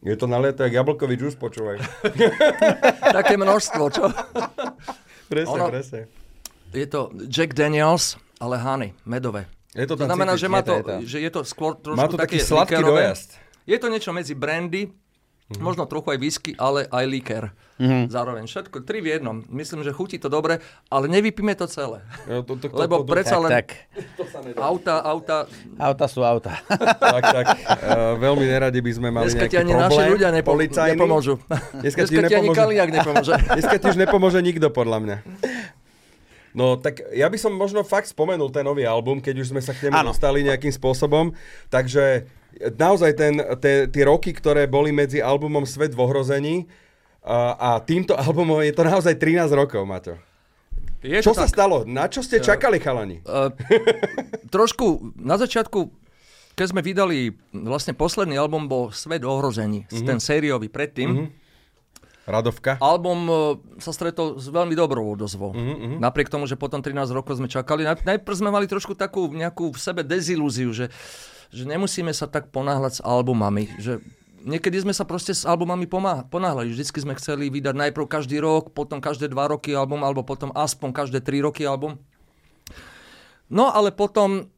Je 0.00 0.14
to 0.14 0.26
naliete, 0.26 0.60
jak 0.60 0.74
jablkový 0.74 1.16
džús, 1.16 1.34
počúvaj. 1.34 1.80
Také 3.16 3.34
množstvo, 3.34 3.82
čo? 3.88 4.04
Presne, 5.26 5.56
Ono- 5.56 5.70
presne. 5.70 6.00
Je 6.70 6.84
to 6.84 7.08
Jack 7.24 7.54
Daniels, 7.54 8.18
ale 8.36 8.58
Hany, 8.58 8.92
medové. 9.04 9.46
Je 9.70 9.86
to 9.86 9.94
To 9.96 10.04
znamená, 10.04 10.34
cítiť. 10.34 10.42
že 10.42 10.48
má 10.48 10.60
to, 10.60 10.74
je 10.74 10.82
to. 10.82 10.94
že 11.08 11.18
je 11.20 11.30
to 11.30 11.40
skôr 11.42 11.72
trošku 11.74 11.96
Má 11.96 12.06
to 12.06 12.18
taký 12.18 12.36
sladký 12.38 12.76
likérové. 12.76 13.00
dojazd. 13.06 13.28
Je 13.64 13.76
to 13.76 13.86
niečo 13.88 14.10
medzi 14.10 14.34
brandy, 14.34 14.90
Mhm. 15.44 15.60
možno 15.60 15.84
trochu 15.84 16.16
aj 16.16 16.18
whisky, 16.18 16.50
ale 16.56 16.88
aj 16.88 17.04
likér. 17.04 17.44
Zároveň 18.08 18.46
všetko, 18.46 18.86
tri 18.86 19.02
v 19.02 19.18
jednom. 19.18 19.42
Myslím, 19.50 19.82
že 19.82 19.90
chutí 19.90 20.16
to 20.16 20.30
dobre, 20.30 20.62
ale 20.88 21.04
nevypíme 21.04 21.52
to 21.52 21.66
celé. 21.66 22.00
Jo, 22.24 22.40
to, 22.40 22.54
to, 22.56 22.70
to, 22.70 22.80
Lebo 22.80 23.02
to, 23.02 23.04
to, 23.04 23.12
predsa 23.12 23.36
Tak, 23.36 23.42
len 23.42 23.50
tak. 23.52 23.66
auta, 24.56 24.94
auta, 25.02 25.36
Auta 25.76 26.06
sú 26.06 26.22
auta. 26.22 26.54
tak, 27.12 27.22
tak. 27.26 27.46
Uh, 27.50 28.14
veľmi 28.16 28.46
neradi 28.46 28.78
by 28.78 28.92
sme 28.94 29.08
mali 29.10 29.26
dneska 29.26 29.44
ti 29.44 29.58
nejaký 29.58 29.58
ani 29.58 29.72
naši 29.74 29.84
problém 29.90 30.12
ľudia 30.14 30.30
nepo, 30.30 30.48
policajný. 30.54 30.92
nepomôžu. 30.96 31.34
Dneska 31.76 32.00
ti 32.00 32.08
ti 32.08 32.16
ani 32.16 32.26
nepomôže. 32.30 32.56
Kaliak 32.56 32.88
nepomôže. 33.02 33.32
Dneska 33.52 33.76
ti 33.76 33.86
už 33.90 33.96
nepomôže 33.98 34.38
nikto, 34.40 34.66
podľa 34.70 34.98
mňa. 35.02 35.16
No, 36.54 36.78
tak 36.78 37.02
ja 37.10 37.26
by 37.26 37.34
som 37.34 37.50
možno 37.50 37.82
fakt 37.82 38.06
spomenul 38.06 38.46
ten 38.48 38.62
nový 38.62 38.86
album, 38.86 39.18
keď 39.18 39.42
už 39.42 39.50
sme 39.50 39.58
sa 39.58 39.74
k 39.74 39.90
nemu 39.90 39.98
Áno. 39.98 40.08
dostali 40.14 40.46
nejakým 40.46 40.70
spôsobom. 40.70 41.34
Takže 41.66 42.30
naozaj 42.70 43.10
ten, 43.12 43.32
te, 43.56 43.86
tie 43.86 44.02
roky, 44.02 44.30
ktoré 44.30 44.64
boli 44.64 44.90
medzi 44.90 45.18
albumom 45.18 45.62
Svet 45.62 45.90
v 45.90 46.00
ohrození 46.00 46.56
a, 47.20 47.52
a 47.52 47.78
týmto 47.78 48.14
albumom 48.18 48.60
je 48.60 48.70
to 48.70 48.82
naozaj 48.82 49.12
13 49.12 49.48
rokov, 49.50 49.82
Maťo. 49.82 50.14
Je 51.00 51.20
Čo 51.20 51.32
sa 51.32 51.44
tak. 51.44 51.52
stalo? 51.52 51.84
Na 51.84 52.06
čo 52.06 52.18
ste 52.18 52.38
čakali, 52.38 52.78
chalani? 52.78 53.20
Uh, 53.22 53.52
trošku 54.46 55.12
na 55.14 55.34
začiatku, 55.34 55.92
keď 56.52 56.66
sme 56.66 56.80
vydali, 56.80 57.28
vlastne 57.52 57.92
posledný 57.92 58.34
album 58.34 58.64
bol 58.64 58.88
Svet 58.88 59.20
v 59.20 59.28
ohrození, 59.28 59.80
Mhm. 59.86 60.00
ten 60.02 60.18
sériový 60.18 60.66
predtým. 60.66 61.28
Radovka? 62.24 62.80
Album 62.80 63.20
uh, 63.22 63.36
sa 63.76 63.92
stretol 63.92 64.40
s 64.40 64.48
veľmi 64.48 64.72
dobrou 64.72 65.04
odozvou. 65.06 65.52
Mhm, 65.52 66.00
Napriek 66.00 66.26
tomu, 66.26 66.44
že 66.44 66.56
potom 66.56 66.80
13 66.80 67.12
rokov 67.12 67.36
sme 67.36 67.46
čakali. 67.46 67.84
Naj- 67.84 68.00
Najprv 68.02 68.34
sme 68.34 68.48
mali 68.48 68.64
trošku 68.64 68.94
takú 68.94 69.28
nejakú 69.28 69.68
v 69.68 69.78
sebe 69.78 70.00
dezilúziu, 70.00 70.72
že, 70.72 70.88
že 71.50 71.64
nemusíme 71.64 72.10
sa 72.10 72.24
tak 72.24 72.48
ponáhľať 72.48 72.92
s 72.94 73.02
albumami. 73.02 73.68
Že 73.76 74.00
niekedy 74.42 74.76
sme 74.78 74.92
sa 74.92 75.02
proste 75.02 75.32
s 75.32 75.42
albumami 75.42 75.88
ponáhľali. 76.24 76.70
Vždycky 76.70 76.98
sme 76.98 77.14
chceli 77.14 77.48
vydať 77.48 77.74
najprv 77.74 78.06
každý 78.06 78.38
rok, 78.38 78.70
potom 78.70 78.98
každé 78.98 79.28
dva 79.28 79.46
roky 79.46 79.72
album, 79.72 80.00
alebo 80.00 80.22
potom 80.22 80.48
aspoň 80.50 80.92
každé 80.94 81.20
tri 81.20 81.38
roky 81.38 81.64
album. 81.64 81.96
No 83.46 83.68
ale 83.68 83.90
potom 83.90 84.48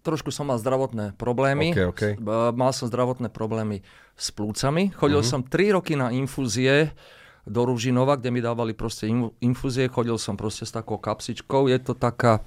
trošku 0.00 0.30
som 0.30 0.46
mal 0.46 0.56
zdravotné 0.56 1.14
problémy. 1.14 1.72
OK, 1.72 1.80
OK. 1.84 2.02
B- 2.16 2.52
Mal 2.52 2.70
som 2.70 2.86
zdravotné 2.86 3.26
problémy 3.26 3.82
s 4.14 4.30
plúcami. 4.30 4.92
Chodil 4.92 5.18
Mhm. 5.18 5.26
som 5.26 5.40
3 5.42 5.72
roky 5.72 5.92
na 5.92 6.08
infúzie 6.08 6.94
do 7.42 7.62
Ružinova, 7.62 8.14
kde 8.14 8.30
mi 8.30 8.38
dávali 8.38 8.70
proste 8.72 9.06
in, 9.06 9.30
infúzie, 9.40 9.86
chodil 9.86 10.14
som 10.16 10.34
proste 10.34 10.62
s 10.62 10.70
takou 10.70 10.96
kapsičkou. 10.96 11.66
Je 11.66 11.78
to 11.80 11.92
taká, 11.92 12.42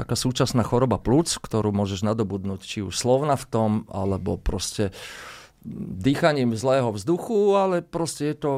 taká 0.00 0.16
súčasná 0.16 0.64
choroba 0.64 0.96
plúc, 0.96 1.36
ktorú 1.36 1.76
môžeš 1.76 2.00
nadobudnúť 2.00 2.60
či 2.64 2.78
už 2.80 2.96
slovna 2.96 3.36
v 3.36 3.44
tom, 3.44 3.70
alebo 3.92 4.40
proste 4.40 4.96
dýchaním 6.00 6.56
zlého 6.56 6.88
vzduchu, 6.88 7.52
ale 7.52 7.84
proste 7.84 8.32
je 8.32 8.36
to 8.40 8.52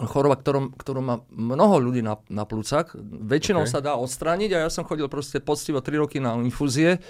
choroba, 0.00 0.40
ktorú, 0.40 0.72
ktorú 0.72 1.00
má 1.04 1.20
mnoho 1.28 1.76
ľudí 1.76 2.00
na, 2.00 2.16
na 2.32 2.48
plúcach. 2.48 2.96
Väčšinou 3.04 3.68
okay. 3.68 3.72
sa 3.76 3.84
dá 3.84 4.00
odstrániť 4.00 4.50
a 4.56 4.64
ja 4.64 4.70
som 4.72 4.88
chodil 4.88 5.12
proste 5.12 5.44
poctivo 5.44 5.84
3 5.84 6.00
roky 6.00 6.16
na 6.24 6.40
infúzie. 6.40 7.04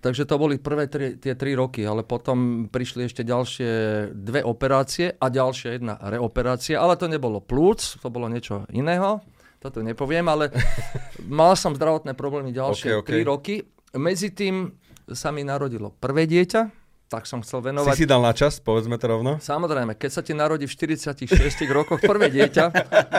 Takže 0.00 0.24
to 0.24 0.40
boli 0.40 0.56
prvé 0.56 0.88
tri, 0.88 1.18
tie 1.20 1.36
3 1.36 1.60
roky, 1.60 1.84
ale 1.84 2.06
potom 2.06 2.70
prišli 2.72 3.10
ešte 3.10 3.20
ďalšie 3.20 3.70
dve 4.16 4.40
operácie 4.40 5.12
a 5.12 5.26
ďalšia 5.28 5.76
jedna 5.76 6.00
reoperácia, 6.00 6.80
ale 6.80 6.96
to 6.96 7.04
nebolo 7.04 7.42
plúc, 7.42 8.00
to 8.00 8.08
bolo 8.08 8.24
niečo 8.30 8.64
iného, 8.72 9.20
to 9.60 9.68
tu 9.68 9.80
nepoviem, 9.84 10.24
ale 10.26 10.48
mal 11.28 11.52
som 11.54 11.76
zdravotné 11.76 12.16
problémy 12.16 12.50
ďalšie 12.50 13.04
okay, 13.04 13.20
okay. 13.20 13.24
3 13.24 13.30
roky. 13.30 13.54
Medzi 13.94 14.32
tým 14.32 14.72
sa 15.12 15.28
mi 15.30 15.44
narodilo 15.44 15.92
prvé 16.00 16.24
dieťa, 16.24 16.79
tak 17.10 17.26
som 17.26 17.42
chcel 17.42 17.58
venovať... 17.58 17.90
Si 17.98 18.06
si 18.06 18.08
dal 18.08 18.22
na 18.22 18.30
čas, 18.30 18.62
povedzme 18.62 18.94
to 18.94 19.10
rovno? 19.10 19.42
Samozrejme, 19.42 19.98
keď 19.98 20.10
sa 20.14 20.22
ti 20.22 20.30
narodí 20.30 20.70
v 20.70 20.70
46 20.70 21.26
rokoch 21.74 21.98
prvé 21.98 22.30
dieťa, 22.30 22.64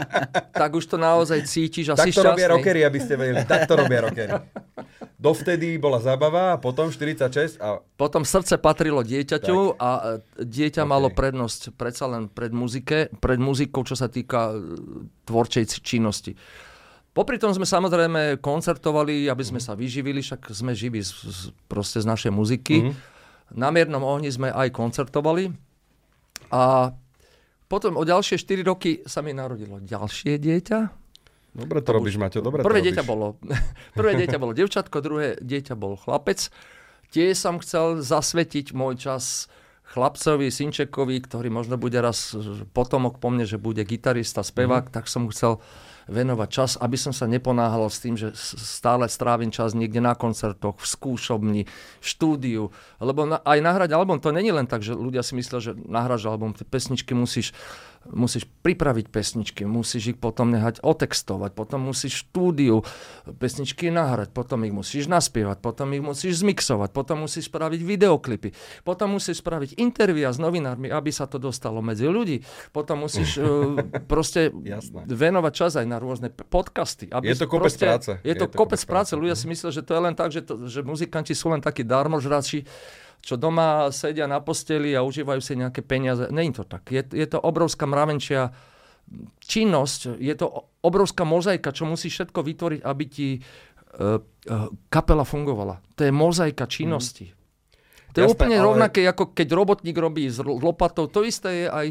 tak 0.64 0.72
už 0.72 0.88
to 0.88 0.96
naozaj 0.96 1.44
cítiš 1.44 1.92
a 1.92 2.00
tak 2.00 2.08
si 2.08 2.16
šťastný. 2.16 2.24
Tak 2.24 2.24
to 2.24 2.32
robia 2.32 2.48
rockery, 2.56 2.80
aby 2.88 3.00
ste 3.04 3.14
vedeli. 3.20 3.44
Tak 3.44 3.68
to 3.68 3.74
robia 3.76 4.00
rockery. 4.08 4.32
Dovtedy 5.20 5.76
bola 5.76 6.00
zabava 6.00 6.56
a 6.56 6.58
potom 6.58 6.88
46 6.88 7.60
a... 7.60 7.84
Potom 8.00 8.24
srdce 8.24 8.56
patrilo 8.58 9.04
dieťaťu 9.04 9.76
tak. 9.76 9.84
a 9.84 9.90
e, 10.18 10.40
dieťa 10.40 10.88
okay. 10.88 10.90
malo 10.90 11.12
prednosť 11.12 11.76
predsa 11.76 12.08
len 12.08 12.32
pred, 12.32 12.56
muzike, 12.56 13.12
pred 13.20 13.38
muzikou, 13.38 13.84
čo 13.84 14.00
sa 14.00 14.08
týka 14.08 14.56
e, 14.56 14.82
tvorčej 15.28 15.68
činnosti. 15.84 16.34
Popri 17.12 17.36
tom 17.36 17.52
sme 17.52 17.68
samozrejme 17.68 18.40
koncertovali, 18.40 19.28
aby 19.28 19.44
sme 19.44 19.60
mm. 19.60 19.66
sa 19.68 19.76
vyživili, 19.76 20.24
však 20.24 20.48
sme 20.56 20.72
živí 20.72 21.04
z, 21.04 21.12
z, 21.12 21.40
proste 21.68 22.00
z 22.00 22.08
našej 22.08 22.32
muziky. 22.32 22.88
Mm. 22.88 23.12
Na 23.56 23.70
miernom 23.70 24.04
ohni 24.04 24.32
sme 24.32 24.52
aj 24.52 24.72
koncertovali 24.72 25.52
a 26.52 26.96
potom 27.72 27.96
o 27.96 28.04
ďalšie 28.04 28.36
4 28.36 28.68
roky 28.68 29.00
sa 29.08 29.24
mi 29.24 29.32
narodilo 29.32 29.80
ďalšie 29.80 30.36
dieťa. 30.40 30.80
Dobre 31.52 31.84
to, 31.84 31.92
to 31.92 31.96
robíš, 32.00 32.16
Maťo, 32.16 32.40
dobre 32.40 32.64
prvé 32.64 32.80
to 32.80 32.86
dieťa 32.92 33.04
robíš. 33.04 33.12
bolo, 33.12 33.28
Prvé 34.00 34.12
dieťa 34.20 34.38
bolo 34.40 34.52
devčatko, 34.56 34.98
druhé 35.04 35.28
dieťa 35.40 35.76
bol 35.76 36.00
chlapec. 36.00 36.48
Tiež 37.12 37.36
som 37.36 37.60
chcel 37.60 38.00
zasvetiť 38.00 38.72
môj 38.72 38.96
čas 39.04 39.52
chlapcovi, 39.92 40.48
Sinčekovi, 40.48 41.20
ktorý 41.28 41.52
možno 41.52 41.76
bude 41.76 42.00
raz 42.00 42.32
potomok 42.72 43.20
po 43.20 43.28
mne, 43.28 43.44
že 43.44 43.60
bude 43.60 43.84
gitarista, 43.84 44.48
spevák, 44.48 44.88
mm. 44.88 44.94
tak 44.96 45.12
som 45.12 45.28
chcel 45.28 45.60
venovať 46.10 46.50
čas, 46.50 46.72
aby 46.80 46.98
som 46.98 47.14
sa 47.14 47.30
neponáhal 47.30 47.86
s 47.92 48.02
tým, 48.02 48.16
že 48.18 48.34
stále 48.38 49.06
strávim 49.12 49.54
čas 49.54 49.78
niekde 49.78 50.02
na 50.02 50.18
koncertoch, 50.18 50.80
v 50.80 50.86
skúšobni, 50.88 51.62
v 52.00 52.06
štúdiu. 52.06 52.64
Lebo 52.98 53.28
na, 53.28 53.38
aj 53.44 53.60
nahrať 53.62 53.92
album, 53.94 54.18
to 54.18 54.34
není 54.34 54.50
len 54.50 54.66
tak, 54.66 54.82
že 54.82 54.98
ľudia 54.98 55.22
si 55.22 55.38
myslia, 55.38 55.60
že 55.62 55.78
nahráš 55.78 56.26
album, 56.26 56.58
tie 56.58 56.66
pesničky 56.66 57.14
musíš 57.14 57.54
musíš 58.10 58.50
pripraviť 58.66 59.14
pesničky, 59.14 59.62
musíš 59.70 60.16
ich 60.16 60.20
potom 60.20 60.50
nehať 60.50 60.82
otextovať, 60.82 61.54
potom 61.54 61.94
musíš 61.94 62.26
štúdiu 62.26 62.82
pesničky 63.38 63.94
nahrať, 63.94 64.34
potom 64.34 64.66
ich 64.66 64.74
musíš 64.74 65.06
naspievať, 65.06 65.62
potom 65.62 65.94
ich 65.94 66.02
musíš 66.02 66.42
zmixovať, 66.42 66.90
potom 66.90 67.30
musíš 67.30 67.54
spraviť 67.54 67.82
videoklipy, 67.86 68.50
potom 68.82 69.18
musíš 69.18 69.46
spraviť 69.46 69.78
intervia 69.78 70.34
s 70.34 70.42
novinármi, 70.42 70.90
aby 70.90 71.14
sa 71.14 71.30
to 71.30 71.38
dostalo 71.38 71.86
medzi 71.86 72.10
ľudí, 72.10 72.42
potom 72.74 73.06
musíš 73.06 73.38
uh, 73.38 73.78
proste 74.12 74.50
Jasné. 74.50 75.06
venovať 75.06 75.54
čas 75.54 75.72
aj 75.78 75.86
na 75.86 76.02
rôzne 76.02 76.34
podcasty. 76.34 77.06
Aby 77.14 77.34
je 77.34 77.38
to 77.38 77.46
kopec 77.46 77.70
proste, 77.70 77.86
práce. 77.86 78.12
Je, 78.26 78.34
je 78.34 78.36
to, 78.36 78.46
kopec, 78.50 78.58
kopec 78.58 78.82
práce. 78.90 79.14
práce. 79.14 79.20
Ľudia 79.22 79.36
si 79.38 79.46
myslia, 79.46 79.70
že 79.70 79.86
to 79.86 79.92
je 79.94 80.02
len 80.02 80.16
tak, 80.18 80.30
že, 80.34 80.42
to, 80.42 80.66
že 80.66 80.82
muzikanti 80.82 81.38
sú 81.38 81.54
len 81.54 81.62
takí 81.62 81.86
darmožrači, 81.86 82.66
čo 83.22 83.38
doma 83.38 83.94
sedia 83.94 84.26
na 84.26 84.42
posteli 84.42 84.98
a 84.98 85.06
užívajú 85.06 85.42
si 85.42 85.54
nejaké 85.54 85.86
peniaze. 85.86 86.28
Není 86.34 86.58
to 86.58 86.66
tak. 86.66 86.90
Je, 86.90 87.06
je 87.06 87.28
to 87.30 87.38
obrovská 87.38 87.86
mravenčia 87.86 88.50
činnosť, 89.46 90.18
je 90.18 90.36
to 90.38 90.48
obrovská 90.82 91.22
mozaika, 91.22 91.76
čo 91.76 91.86
musí 91.86 92.10
všetko 92.10 92.42
vytvoriť, 92.42 92.82
aby 92.82 93.04
ti 93.06 93.38
uh, 93.38 94.18
uh, 94.18 94.70
kapela 94.90 95.28
fungovala. 95.28 95.84
To 96.00 96.02
je 96.08 96.12
mozaika 96.14 96.66
činnosti. 96.66 97.30
Mm. 97.30 97.36
To 98.12 98.18
je 98.20 98.26
Jasné, 98.28 98.36
úplne 98.36 98.58
ale... 98.60 98.66
rovnaké, 98.68 99.02
ako 99.08 99.32
keď 99.32 99.48
robotník 99.56 99.96
robí 99.96 100.28
s 100.28 100.40
lopatou. 100.44 101.08
To 101.08 101.24
isté 101.24 101.64
je 101.64 101.68
aj, 101.68 101.88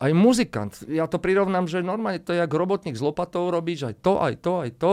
aj 0.00 0.10
muzikant. 0.12 0.72
Ja 0.88 1.08
to 1.08 1.16
prirovnám, 1.16 1.64
že 1.64 1.80
normálne 1.80 2.20
to 2.20 2.36
je, 2.36 2.40
ako 2.40 2.56
robotník 2.60 2.96
s 2.96 3.04
lopatou 3.04 3.48
robíš 3.48 3.88
aj 3.88 3.94
to, 4.04 4.20
aj 4.20 4.34
to, 4.44 4.52
aj 4.60 4.70
to. 4.76 4.90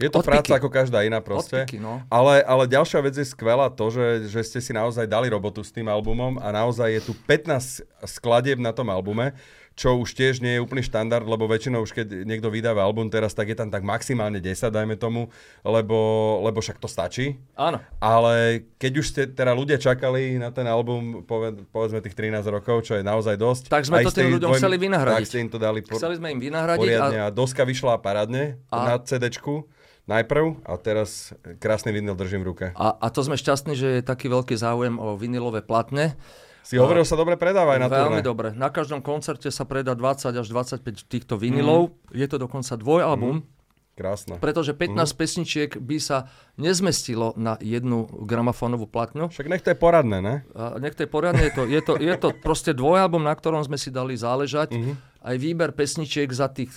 Je 0.00 0.08
to 0.08 0.24
Odpiky. 0.24 0.32
práca 0.32 0.52
ako 0.56 0.68
každá 0.72 1.04
iná 1.04 1.20
proste. 1.20 1.68
Odpiky, 1.68 1.76
no. 1.76 2.00
ale, 2.08 2.40
ale 2.48 2.64
ďalšia 2.64 3.04
vec 3.04 3.20
je 3.20 3.26
skvelá 3.28 3.68
to, 3.68 3.92
že, 3.92 4.32
že 4.32 4.40
ste 4.40 4.60
si 4.64 4.72
naozaj 4.72 5.04
dali 5.04 5.28
robotu 5.28 5.60
s 5.60 5.68
tým 5.68 5.92
albumom 5.92 6.40
a 6.40 6.48
naozaj 6.48 6.88
je 6.88 7.00
tu 7.04 7.12
15 7.28 7.84
skladieb 8.08 8.56
na 8.56 8.72
tom 8.72 8.88
albume, 8.88 9.36
čo 9.80 9.96
už 9.96 10.12
tiež 10.12 10.44
nie 10.44 10.56
je 10.56 10.60
úplný 10.60 10.84
štandard, 10.84 11.24
lebo 11.24 11.48
väčšinou 11.48 11.80
už 11.84 11.96
keď 11.96 12.28
niekto 12.28 12.52
vydáva 12.52 12.84
album 12.84 13.08
teraz, 13.08 13.32
tak 13.32 13.48
je 13.48 13.56
tam 13.56 13.72
tak 13.72 13.80
maximálne 13.80 14.36
10, 14.36 14.68
dajme 14.68 14.96
tomu, 15.00 15.32
lebo, 15.64 15.96
lebo 16.44 16.60
však 16.60 16.76
to 16.76 16.84
stačí. 16.84 17.40
Áno. 17.56 17.80
Ale 17.96 18.64
keď 18.76 18.92
už 19.00 19.06
ste 19.08 19.22
teda 19.28 19.56
ľudia 19.56 19.80
čakali 19.80 20.36
na 20.36 20.52
ten 20.52 20.68
album, 20.68 21.24
poved, 21.24 21.64
povedzme 21.72 22.04
tých 22.04 22.12
13 22.12 22.44
rokov, 22.52 22.88
čo 22.88 23.00
je 23.00 23.04
naozaj 23.04 23.40
dosť. 23.40 23.62
Tak 23.72 23.88
sme 23.88 24.04
to 24.04 24.12
tým 24.12 24.36
ľuďom 24.36 24.52
dvojmi, 24.52 24.60
chceli 24.60 24.76
vynahradiť. 24.80 25.16
Tak 25.16 25.28
ste 25.28 25.38
im 25.44 25.50
to 25.52 25.58
dali 25.60 25.80
por- 25.80 25.96
chceli 25.96 26.14
sme 26.20 26.28
im 26.28 26.40
vynahradiť. 26.44 26.80
Poriadne 26.84 27.18
a... 27.24 27.28
a 27.28 27.32
doska 27.32 27.64
vyšla 27.64 28.00
parádne 28.04 28.60
a... 28.68 28.76
na 28.84 28.94
CDčku 29.00 29.64
najprv 30.10 30.66
a 30.66 30.74
teraz 30.74 31.30
krásny 31.62 31.94
vinyl 31.94 32.18
držím 32.18 32.42
v 32.42 32.48
ruke. 32.50 32.66
A, 32.74 32.98
a 32.98 33.06
to 33.14 33.22
sme 33.22 33.38
šťastní, 33.38 33.78
že 33.78 33.88
je 33.98 34.02
taký 34.02 34.26
veľký 34.26 34.58
záujem 34.58 34.98
o 34.98 35.14
vinylové 35.14 35.62
platne. 35.62 36.18
Si 36.66 36.76
hovoril, 36.76 37.08
sa 37.08 37.16
dobre 37.16 37.40
predáva 37.40 37.78
aj 37.78 37.80
na 37.80 37.88
Veľmi 37.88 38.22
dobre. 38.22 38.52
Na 38.52 38.68
každom 38.68 39.00
koncerte 39.00 39.48
sa 39.48 39.64
predá 39.64 39.96
20 39.96 40.34
až 40.34 40.46
25 40.50 41.08
týchto 41.08 41.34
vinilov. 41.40 41.96
Mm. 42.12 42.20
Je 42.20 42.26
to 42.28 42.36
dokonca 42.36 42.76
dvojalbum. 42.76 43.40
Mm. 43.40 43.58
Krásne. 43.98 44.40
Pretože 44.40 44.72
15 44.72 44.96
mm. 44.96 45.18
pesničiek 45.18 45.70
by 45.76 45.98
sa 46.00 46.30
nezmestilo 46.56 47.36
na 47.36 47.60
jednu 47.60 48.08
gramofónovú 48.24 48.88
platňu. 48.88 49.28
Však 49.28 49.50
nech 49.50 49.64
to 49.64 49.74
je 49.74 49.78
poradné, 49.78 50.24
ne? 50.24 50.34
A 50.56 50.80
nech 50.80 50.96
to 50.96 51.04
je 51.04 51.10
poradné. 51.10 51.50
Je 51.50 51.52
to, 51.52 51.62
je 51.68 51.80
to, 51.84 51.92
je 52.00 52.14
to 52.16 52.28
proste 52.38 52.72
dvojalbum, 52.76 53.24
na 53.24 53.34
ktorom 53.34 53.60
sme 53.60 53.76
si 53.76 53.92
dali 53.92 54.16
záležať. 54.16 54.72
Mm-hmm. 54.72 54.94
Aj 55.20 55.36
výber 55.36 55.74
pesničiek 55.76 56.30
za 56.32 56.48
tých 56.48 56.72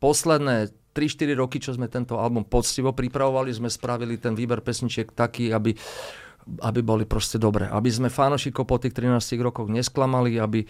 posledné 0.00 0.72
3-4 0.92 1.40
roky, 1.40 1.56
čo 1.56 1.72
sme 1.72 1.88
tento 1.88 2.20
album 2.20 2.44
poctivo 2.44 2.92
pripravovali, 2.92 3.48
sme 3.52 3.72
spravili 3.72 4.20
ten 4.20 4.36
výber 4.36 4.60
pesničiek 4.60 5.08
taký, 5.12 5.48
aby, 5.48 5.72
aby 6.60 6.80
boli 6.84 7.08
proste 7.08 7.40
dobré. 7.40 7.66
Aby 7.68 7.88
sme 7.88 8.08
fanošikov 8.12 8.68
po 8.68 8.76
tých 8.76 8.92
13 8.92 9.40
rokoch 9.40 9.72
nesklamali, 9.72 10.36
aby, 10.36 10.68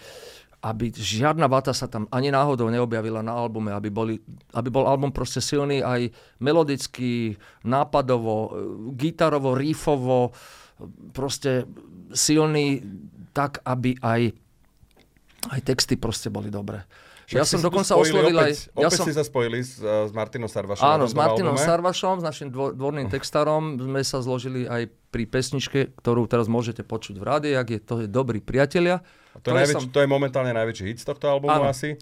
aby 0.63 0.85
žiadna 0.95 1.51
vata 1.51 1.75
sa 1.75 1.91
tam 1.91 2.07
ani 2.07 2.31
náhodou 2.31 2.71
neobjavila 2.71 3.19
na 3.19 3.35
albume, 3.35 3.75
aby, 3.75 3.91
boli, 3.91 4.15
aby 4.55 4.69
bol 4.71 4.87
album 4.87 5.11
proste 5.11 5.43
silný 5.43 5.83
aj 5.83 6.07
melodicky, 6.39 7.35
nápadovo, 7.67 8.55
gitarovo, 8.95 9.59
riffovo, 9.59 10.31
proste 11.11 11.67
silný 12.15 12.79
tak, 13.35 13.59
aby 13.67 13.99
aj, 13.99 14.31
aj 15.51 15.59
texty 15.67 15.99
proste 15.99 16.31
boli 16.31 16.47
dobré. 16.47 16.87
Ja 17.33 17.45
som 17.45 17.59
dokonca 17.59 17.97
oslovil 17.97 18.37
opäť, 18.37 18.69
aj... 18.69 18.77
Ja 18.77 18.87
opäť 18.87 18.99
som, 19.01 19.05
si 19.09 19.13
sa 19.17 19.23
spojili 19.25 19.59
s, 19.65 19.81
s 19.81 20.11
Martinom 20.13 20.45
Sarvašom. 20.47 20.85
Áno, 20.85 21.09
s 21.09 21.17
Martinom 21.17 21.57
albume. 21.57 21.65
Sarvašom, 21.65 22.21
s 22.21 22.23
našim 22.23 22.47
dvorným 22.53 23.09
textárom 23.09 23.81
sme 23.81 24.01
sa 24.05 24.21
zložili 24.21 24.69
aj 24.69 24.87
pri 25.09 25.29
pesničke, 25.29 25.93
ktorú 25.97 26.25
teraz 26.25 26.49
môžete 26.49 26.81
počuť 26.81 27.17
v 27.17 27.23
rádiách, 27.25 27.67
je 27.69 27.79
to 27.81 27.95
je 28.05 28.07
Dobrý 28.09 28.41
priatelia. 28.41 29.05
A 29.33 29.41
to, 29.41 29.49
je 29.49 29.57
najväč, 29.57 29.75
som... 29.77 29.89
to 29.89 29.99
je 30.01 30.09
momentálne 30.09 30.53
najväčší 30.53 30.83
hit 30.93 30.97
z 31.01 31.05
tohto 31.09 31.25
albumu 31.29 31.53
áno. 31.53 31.69
asi. 31.69 31.97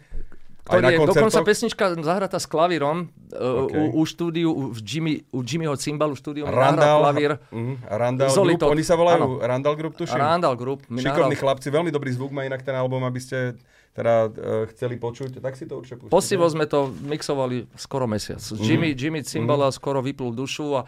Aj 0.70 0.78
na 0.78 0.94
je 0.94 1.02
dokonca 1.02 1.42
pesnička 1.42 1.98
zahratá 2.06 2.38
s 2.38 2.46
klavírom 2.46 3.10
uh, 3.34 3.66
okay. 3.66 3.82
u, 3.82 3.98
u 3.98 4.02
štúdiu, 4.06 4.50
u, 4.54 4.64
Jimmy, 4.78 5.26
u 5.34 5.42
Jimmyho 5.42 5.74
Cymbalu 5.74 6.14
štúdiu 6.14 6.46
Randall, 6.46 7.02
klavír. 7.02 7.42
Uh, 7.50 7.74
Randall 7.90 8.30
Group, 8.30 8.70
oni 8.70 8.84
sa 8.86 8.94
volajú 8.94 9.18
áno. 9.18 9.28
Randall 9.42 9.76
Group, 9.76 9.94
tuším. 9.98 10.22
Randall 10.22 10.54
Group. 10.54 10.86
Šikovní 10.86 11.34
chlapci, 11.34 11.74
veľmi 11.74 11.90
dobrý 11.90 12.14
zvuk 12.14 12.30
má 12.30 12.46
inak 12.46 12.62
ten 12.62 12.78
album, 12.78 13.02
aby 13.10 13.18
ste 13.18 13.58
teda 13.92 14.30
uh, 14.30 14.70
chceli 14.72 15.02
počuť, 15.02 15.42
tak 15.42 15.58
si 15.58 15.66
to 15.66 15.82
určite 15.82 15.98
pustite. 15.98 16.14
Posivo 16.14 16.46
sme 16.46 16.70
to 16.70 16.94
mixovali 17.10 17.66
skoro 17.76 18.06
mesiac. 18.06 18.40
Mm. 18.40 18.62
Jimmy, 18.62 18.90
Jimmy 18.94 19.22
Cimbala 19.26 19.68
mm. 19.68 19.76
skoro 19.76 20.00
vyplul 20.00 20.32
dušu 20.32 20.78
a, 20.78 20.86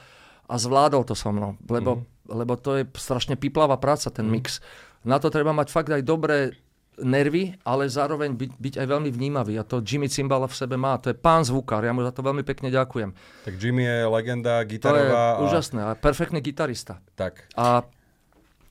a 0.48 0.56
zvládol 0.56 1.04
to 1.04 1.18
so 1.18 1.34
mnou, 1.34 1.58
lebo, 1.68 2.00
mm. 2.00 2.32
lebo 2.32 2.54
to 2.56 2.80
je 2.80 2.84
strašne 2.94 3.36
piplavá 3.36 3.76
práca, 3.82 4.14
ten 4.14 4.30
mm. 4.30 4.32
mix. 4.32 4.62
Na 5.04 5.20
to 5.20 5.28
treba 5.28 5.52
mať 5.52 5.68
fakt 5.68 5.91
aj 5.91 6.06
dobré 6.06 6.56
nervy, 7.02 7.57
ale 7.65 7.90
zároveň 7.90 8.38
byť, 8.38 8.52
byť 8.60 8.76
aj 8.82 8.88
veľmi 8.88 9.10
vnímavý. 9.10 9.57
A 9.57 9.64
to 9.65 9.82
Jimmy 9.82 10.11
Cimbala 10.11 10.45
v 10.45 10.56
sebe 10.56 10.76
má. 10.78 10.99
To 11.02 11.10
je 11.10 11.18
pán 11.18 11.41
zvukár. 11.41 11.82
Ja 11.82 11.95
mu 11.95 12.06
za 12.06 12.14
to 12.14 12.22
veľmi 12.22 12.45
pekne 12.45 12.70
ďakujem. 12.70 13.14
Tak 13.48 13.53
Jimmy 13.57 13.84
je 13.86 13.98
legenda 14.06 14.61
gitarová. 14.68 15.02
To 15.02 15.07
je 15.07 15.14
a... 15.14 15.41
úžasné. 15.49 15.80
A 15.82 15.91
perfektný 15.98 16.40
gitarista. 16.44 17.02
Tak. 17.18 17.49
A 17.57 17.88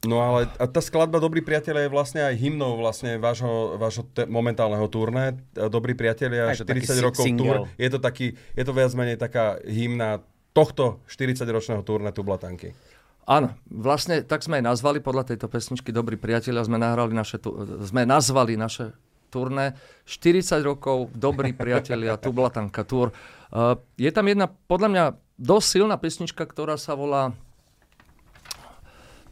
No 0.03 0.19
ale 0.19 0.51
a 0.59 0.66
tá 0.66 0.82
skladba 0.82 1.23
Dobrí 1.23 1.47
priatelia 1.47 1.86
je 1.86 1.94
vlastne 1.94 2.27
aj 2.27 2.35
hymnou 2.35 2.74
vlastne 2.74 3.23
vášho, 3.23 3.78
vášho 3.78 4.03
te, 4.11 4.27
momentálneho 4.27 4.90
turné. 4.90 5.39
Dobrí 5.55 5.94
priatelia, 5.94 6.51
Aj 6.51 6.59
to 6.59 6.66
taký 6.66 6.90
40 6.90 7.07
rokov 7.07 7.23
single. 7.23 7.47
túr. 7.47 7.57
Je 7.78 7.86
to, 7.86 8.03
taký, 8.03 8.35
je 8.35 8.65
to 8.66 8.74
viac 8.74 8.90
menej 8.99 9.15
taká 9.15 9.62
hymna 9.62 10.27
tohto 10.51 11.01
40-ročného 11.07 11.86
turné 11.86 12.11
Tublatanky. 12.11 12.74
Áno, 13.23 13.55
vlastne 13.70 14.27
tak 14.27 14.43
sme 14.43 14.59
aj 14.59 14.74
nazvali 14.74 14.99
podľa 14.99 15.31
tejto 15.31 15.47
pesničky 15.47 15.94
Dobrí 15.94 16.19
priatelia, 16.19 16.66
sme, 16.66 16.74
nahrali 16.74 17.15
naše, 17.15 17.39
tu- 17.39 17.55
sme 17.86 18.03
nazvali 18.03 18.59
naše 18.59 18.90
turné 19.31 19.78
40 20.11 20.59
rokov 20.66 21.15
Dobrí 21.15 21.55
priatelia, 21.55 22.19
Tublatanka 22.19 22.82
Tour. 22.82 23.15
Uh, 23.55 23.78
je 23.94 24.11
tam 24.11 24.27
jedna, 24.27 24.51
podľa 24.66 24.89
mňa, 24.90 25.05
dosť 25.39 25.66
silná 25.78 25.94
pesnička, 26.03 26.43
ktorá 26.43 26.74
sa 26.74 26.99
volá 26.99 27.31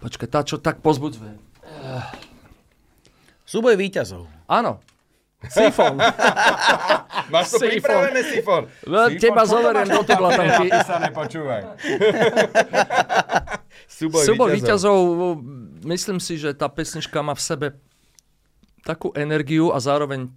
Počkaj, 0.00 0.28
tá, 0.32 0.40
čo 0.40 0.56
tak 0.56 0.80
pozbudzuje. 0.80 1.36
Súboj 3.44 3.76
víťazov. 3.76 4.24
Áno, 4.48 4.80
Sifon. 5.48 5.96
Máš 7.32 7.56
to 7.56 7.64
Sifon. 7.64 7.68
pripravené, 7.68 8.20
Sifon? 8.28 8.62
No, 8.84 9.08
teba 9.16 9.44
zoberiem 9.48 9.88
do 9.88 10.00
Tublatanky. 10.04 10.68
sa 10.84 11.00
nepočúvaj. 11.00 11.62
Súboj, 14.00 14.24
Súboj 14.24 14.50
víťazov, 14.56 14.96
myslím 15.84 16.24
si, 16.24 16.40
že 16.40 16.56
tá 16.56 16.72
pesnička 16.72 17.20
má 17.20 17.36
v 17.36 17.44
sebe 17.44 17.66
takú 18.80 19.12
energiu 19.12 19.76
a 19.76 19.78
zároveň, 19.78 20.32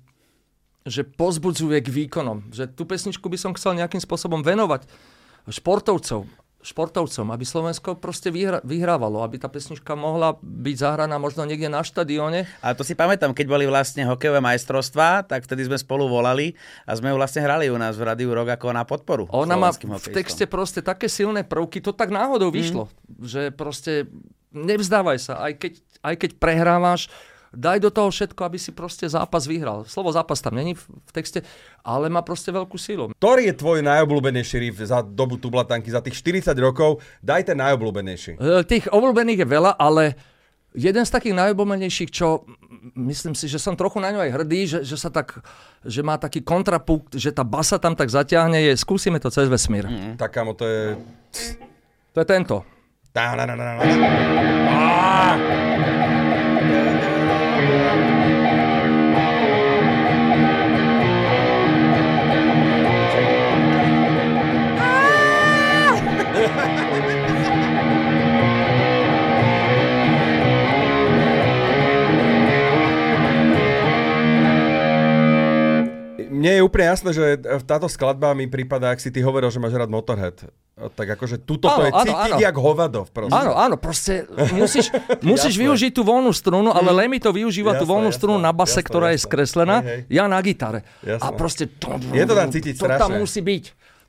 že 0.84 1.08
pozbudzuje 1.08 1.80
k 1.80 1.88
výkonom. 1.88 2.52
Že 2.52 2.76
tú 2.76 2.84
pesničku 2.84 3.24
by 3.24 3.40
som 3.40 3.56
chcel 3.56 3.80
nejakým 3.80 4.04
spôsobom 4.04 4.44
venovať 4.44 4.84
športovcov, 5.48 6.28
športovcom, 6.64 7.30
aby 7.36 7.44
Slovensko 7.44 8.00
proste 8.00 8.32
vyhra, 8.32 8.64
vyhrávalo, 8.64 9.22
aby 9.22 9.38
tá 9.38 9.52
pesnička 9.52 9.94
mohla 9.94 10.40
byť 10.40 10.76
zahraná 10.80 11.20
možno 11.20 11.44
niekde 11.44 11.68
na 11.68 11.84
štadióne. 11.84 12.48
A 12.64 12.72
to 12.72 12.88
si 12.88 12.96
pamätám, 12.96 13.36
keď 13.36 13.46
boli 13.52 13.68
vlastne 13.68 14.08
hokejové 14.08 14.40
majstrovstvá, 14.40 15.28
tak 15.28 15.44
vtedy 15.44 15.68
sme 15.68 15.76
spolu 15.76 16.08
volali 16.08 16.56
a 16.88 16.96
sme 16.96 17.12
ju 17.12 17.20
vlastne 17.20 17.44
hrali 17.44 17.68
u 17.68 17.76
nás 17.76 18.00
v 18.00 18.08
Radiu 18.08 18.32
Rok 18.32 18.56
ako 18.56 18.72
na 18.72 18.88
podporu. 18.88 19.28
Ona 19.30 19.60
má 19.60 19.76
v 19.76 20.00
hokejistom. 20.00 20.16
texte 20.16 20.44
proste 20.48 20.80
také 20.80 21.12
silné 21.12 21.44
prvky, 21.44 21.84
to 21.84 21.92
tak 21.92 22.10
náhodou 22.10 22.50
vyšlo, 22.50 22.88
že 23.20 23.52
proste 23.52 24.08
nevzdávaj 24.56 25.18
sa, 25.20 25.34
aj 25.44 25.54
keď, 25.60 25.74
aj 26.00 26.16
keď 26.16 26.32
prehrávaš, 26.40 27.12
daj 27.54 27.78
do 27.80 27.90
toho 27.94 28.10
všetko, 28.10 28.42
aby 28.44 28.58
si 28.58 28.74
proste 28.74 29.06
zápas 29.06 29.46
vyhral. 29.46 29.86
Slovo 29.86 30.10
zápas 30.10 30.42
tam 30.42 30.58
není 30.58 30.74
v, 30.74 30.84
texte, 31.14 31.46
ale 31.86 32.10
má 32.10 32.26
proste 32.26 32.50
veľkú 32.50 32.76
sílu. 32.82 33.14
Ktorý 33.22 33.54
je 33.54 33.56
tvoj 33.56 33.80
najobľúbenejší 33.86 34.58
riff 34.60 34.82
za 34.82 35.06
dobu 35.06 35.38
Tublatanky, 35.38 35.94
za 35.94 36.02
tých 36.02 36.18
40 36.18 36.58
rokov? 36.58 37.00
Daj 37.22 37.54
ten 37.54 37.58
najobľúbenejší. 37.62 38.42
E, 38.42 38.66
Tých 38.66 38.90
obľúbených 38.90 39.46
je 39.46 39.48
veľa, 39.48 39.72
ale 39.78 40.18
jeden 40.74 41.06
z 41.06 41.14
takých 41.14 41.38
najobľúbenejších, 41.38 42.10
čo 42.10 42.42
myslím 42.98 43.38
si, 43.38 43.46
že 43.46 43.62
som 43.62 43.78
trochu 43.78 44.02
na 44.02 44.10
ňu 44.10 44.20
aj 44.26 44.32
hrdý, 44.34 44.60
že, 44.66 44.80
že, 44.82 44.98
sa 44.98 45.14
tak, 45.14 45.38
že 45.86 46.02
má 46.02 46.18
taký 46.18 46.42
kontrapunkt, 46.42 47.14
že 47.14 47.30
tá 47.30 47.46
basa 47.46 47.78
tam 47.78 47.94
tak 47.94 48.10
zaťahne, 48.10 48.58
je 48.58 48.74
skúsime 48.74 49.22
to 49.22 49.30
cez 49.30 49.46
vesmír. 49.46 49.86
Mm. 49.86 50.18
Tak 50.18 50.34
kamo, 50.34 50.58
to 50.58 50.66
je... 50.66 50.98
To 52.14 52.22
je 52.22 52.28
tento. 52.30 52.62
Tá, 53.14 53.34
na, 53.38 53.46
na, 53.46 53.54
na, 53.58 53.78
na. 53.78 53.82
Mne 76.44 76.60
je 76.60 76.62
úplne 76.68 76.92
jasné, 76.92 77.10
že 77.16 77.24
táto 77.64 77.88
skladba 77.88 78.36
mi 78.36 78.52
prípada, 78.52 78.92
ak 78.92 79.00
si 79.00 79.08
ty 79.08 79.24
hovoril, 79.24 79.48
že 79.48 79.64
máš 79.64 79.80
rád 79.80 79.88
Motorhead. 79.88 80.44
Tak 80.76 81.16
akože 81.16 81.48
tuto 81.48 81.72
to 81.72 81.80
Áno, 81.80 81.88
je 81.88 81.92
áno, 81.96 82.04
cítiť 82.04 82.34
jak 82.44 82.58
hovado. 82.60 83.08
Proste. 83.08 83.32
Áno, 83.32 83.56
áno, 83.56 83.80
proste 83.80 84.28
musíš, 84.52 84.92
musíš 85.24 85.56
využiť 85.56 85.96
tú 85.96 86.04
voľnú 86.04 86.36
strunu, 86.36 86.76
ale 86.76 86.92
Lemmy 86.92 87.24
to 87.24 87.32
využíva 87.32 87.80
tú 87.80 87.88
Jasné, 87.88 87.94
voľnú 87.96 88.10
jasné, 88.12 88.20
strunu 88.20 88.38
na 88.44 88.52
base, 88.52 88.84
jasné, 88.84 88.90
ktorá 88.92 89.08
je 89.16 89.24
jasné. 89.24 89.28
skreslená, 89.32 89.76
Hej, 89.80 89.88
hej. 89.88 90.02
ja 90.12 90.24
na 90.28 90.40
gitare. 90.44 90.84
Jasné. 91.00 91.24
A 91.24 91.28
proste 91.32 91.64
to, 91.80 91.96
Je 92.12 92.26
to 92.28 92.36
tam 92.36 92.50
cítiť 92.52 92.74
to 92.76 92.92
tam 92.92 93.12
musí 93.16 93.40
byť. 93.40 93.64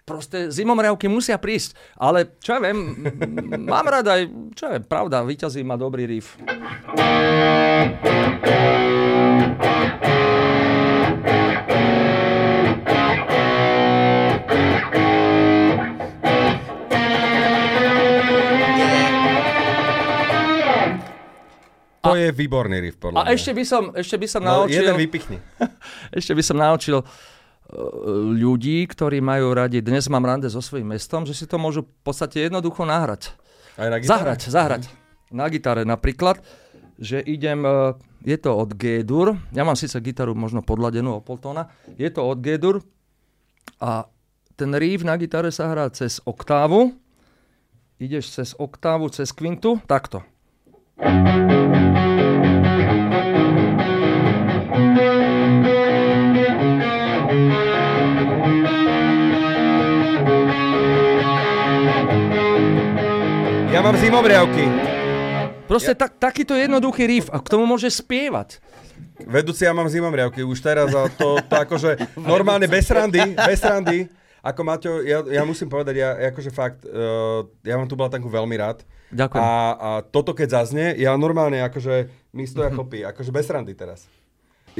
Proste 0.04 0.50
zimomriavky 0.50 1.06
musia 1.06 1.38
prísť. 1.38 1.78
Ale 1.94 2.34
čo 2.42 2.58
ja 2.58 2.60
viem, 2.64 2.76
mám 3.72 3.86
rád 3.86 4.10
aj, 4.10 4.20
čo 4.58 4.66
ja 4.66 4.70
viem, 4.74 4.84
pravda, 4.88 5.22
víťazí 5.22 5.62
má 5.62 5.78
dobrý 5.78 6.10
riff. 6.10 6.34
Je 22.24 22.32
výborný 22.32 22.80
riff, 22.80 22.96
podľa 22.96 23.16
A 23.16 23.22
mňa. 23.24 23.32
ešte 23.32 23.50
by 23.50 23.64
som, 23.64 23.82
ešte 23.92 24.16
by 24.16 24.26
som 24.26 24.40
No, 24.40 24.50
naučil... 24.62 24.80
jeden 24.80 24.96
vypichni. 24.96 25.38
Ešte 26.18 26.32
by 26.32 26.42
som 26.42 26.56
naučil 26.56 26.96
e, 26.96 27.04
ľudí, 28.34 28.84
ktorí 28.84 29.18
majú 29.18 29.52
radi 29.52 29.78
Dnes 29.78 30.06
mám 30.06 30.22
rande 30.22 30.46
so 30.46 30.58
svojím 30.58 30.92
mestom, 30.92 31.22
že 31.22 31.32
si 31.32 31.44
to 31.44 31.56
môžu 31.56 31.82
v 31.82 31.92
podstate 32.02 32.42
jednoducho 32.42 32.82
nahrať. 32.82 33.32
Aj 33.74 33.86
na 33.86 33.98
gitare? 33.98 34.08
Zahrať, 34.08 34.40
zahrať. 34.46 34.82
Na 35.30 35.46
gitare 35.46 35.82
napríklad, 35.82 36.38
že 36.94 37.18
idem, 37.18 37.62
e, 37.62 37.94
je 38.22 38.36
to 38.36 38.54
od 38.54 38.72
G-dur, 38.72 39.34
ja 39.50 39.62
mám 39.62 39.74
síce 39.74 39.98
gitaru 39.98 40.32
možno 40.32 40.60
podladenú 40.60 41.18
o 41.18 41.20
pol 41.20 41.36
tóna, 41.36 41.68
je 41.94 42.06
to 42.06 42.22
od 42.22 42.38
G-dur 42.38 42.80
a 43.78 44.06
ten 44.54 44.70
riff 44.72 45.02
na 45.02 45.12
gitare 45.14 45.50
sa 45.50 45.66
hrá 45.66 45.90
cez 45.90 46.22
oktávu, 46.22 46.94
ideš 47.98 48.30
cez 48.30 48.48
oktávu, 48.54 49.10
cez 49.10 49.28
kvintu, 49.28 49.82
takto. 49.84 50.22
Mám 63.84 64.00
zimobriavky. 64.00 64.64
Proste 65.68 65.92
tak, 65.92 66.16
takýto 66.16 66.56
jednoduchý 66.56 67.04
riff 67.04 67.26
a 67.28 67.36
k 67.36 67.52
tomu 67.52 67.68
môže 67.68 67.92
spievať. 67.92 68.56
Vedúci, 69.28 69.68
ja 69.68 69.76
mám 69.76 69.92
zimomriavky 69.92 70.40
už 70.40 70.56
teraz 70.64 70.88
a 70.96 71.04
to, 71.12 71.36
to 71.44 71.52
akože 71.52 72.16
normálne 72.16 72.64
bez 72.64 72.88
randy, 72.88 73.36
bez 73.36 73.60
randy. 73.60 74.08
Ako 74.40 74.64
Maťo, 74.64 75.04
ja, 75.04 75.20
ja 75.28 75.44
musím 75.44 75.68
povedať, 75.68 76.00
ja 76.00 76.16
ja 76.16 76.32
akože 76.32 76.48
fakt, 76.48 76.80
uh, 76.88 77.44
ja 77.60 77.76
mám 77.76 77.84
tú 77.84 77.92
blatanku 77.92 78.24
veľmi 78.24 78.56
rád. 78.56 78.88
Ďakujem. 79.12 79.40
A, 79.44 79.52
a 79.76 79.90
toto 80.00 80.32
keď 80.32 80.64
zaznie, 80.64 80.96
ja 80.96 81.12
normálne 81.20 81.60
akože 81.60 82.08
mi 82.32 82.48
stoja 82.48 82.72
chlpy, 82.72 83.04
akože 83.04 83.28
bez 83.36 83.52
randy 83.52 83.76
teraz. 83.76 84.08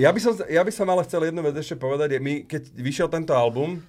Ja 0.00 0.16
by, 0.16 0.20
som, 0.20 0.32
ja 0.48 0.64
by 0.64 0.72
som 0.72 0.88
ale 0.88 1.04
chcel 1.04 1.28
jednu 1.28 1.44
vec 1.44 1.60
ešte 1.60 1.76
povedať. 1.76 2.16
My, 2.24 2.48
keď 2.48 2.72
vyšiel 2.72 3.08
tento 3.12 3.36
album, 3.36 3.84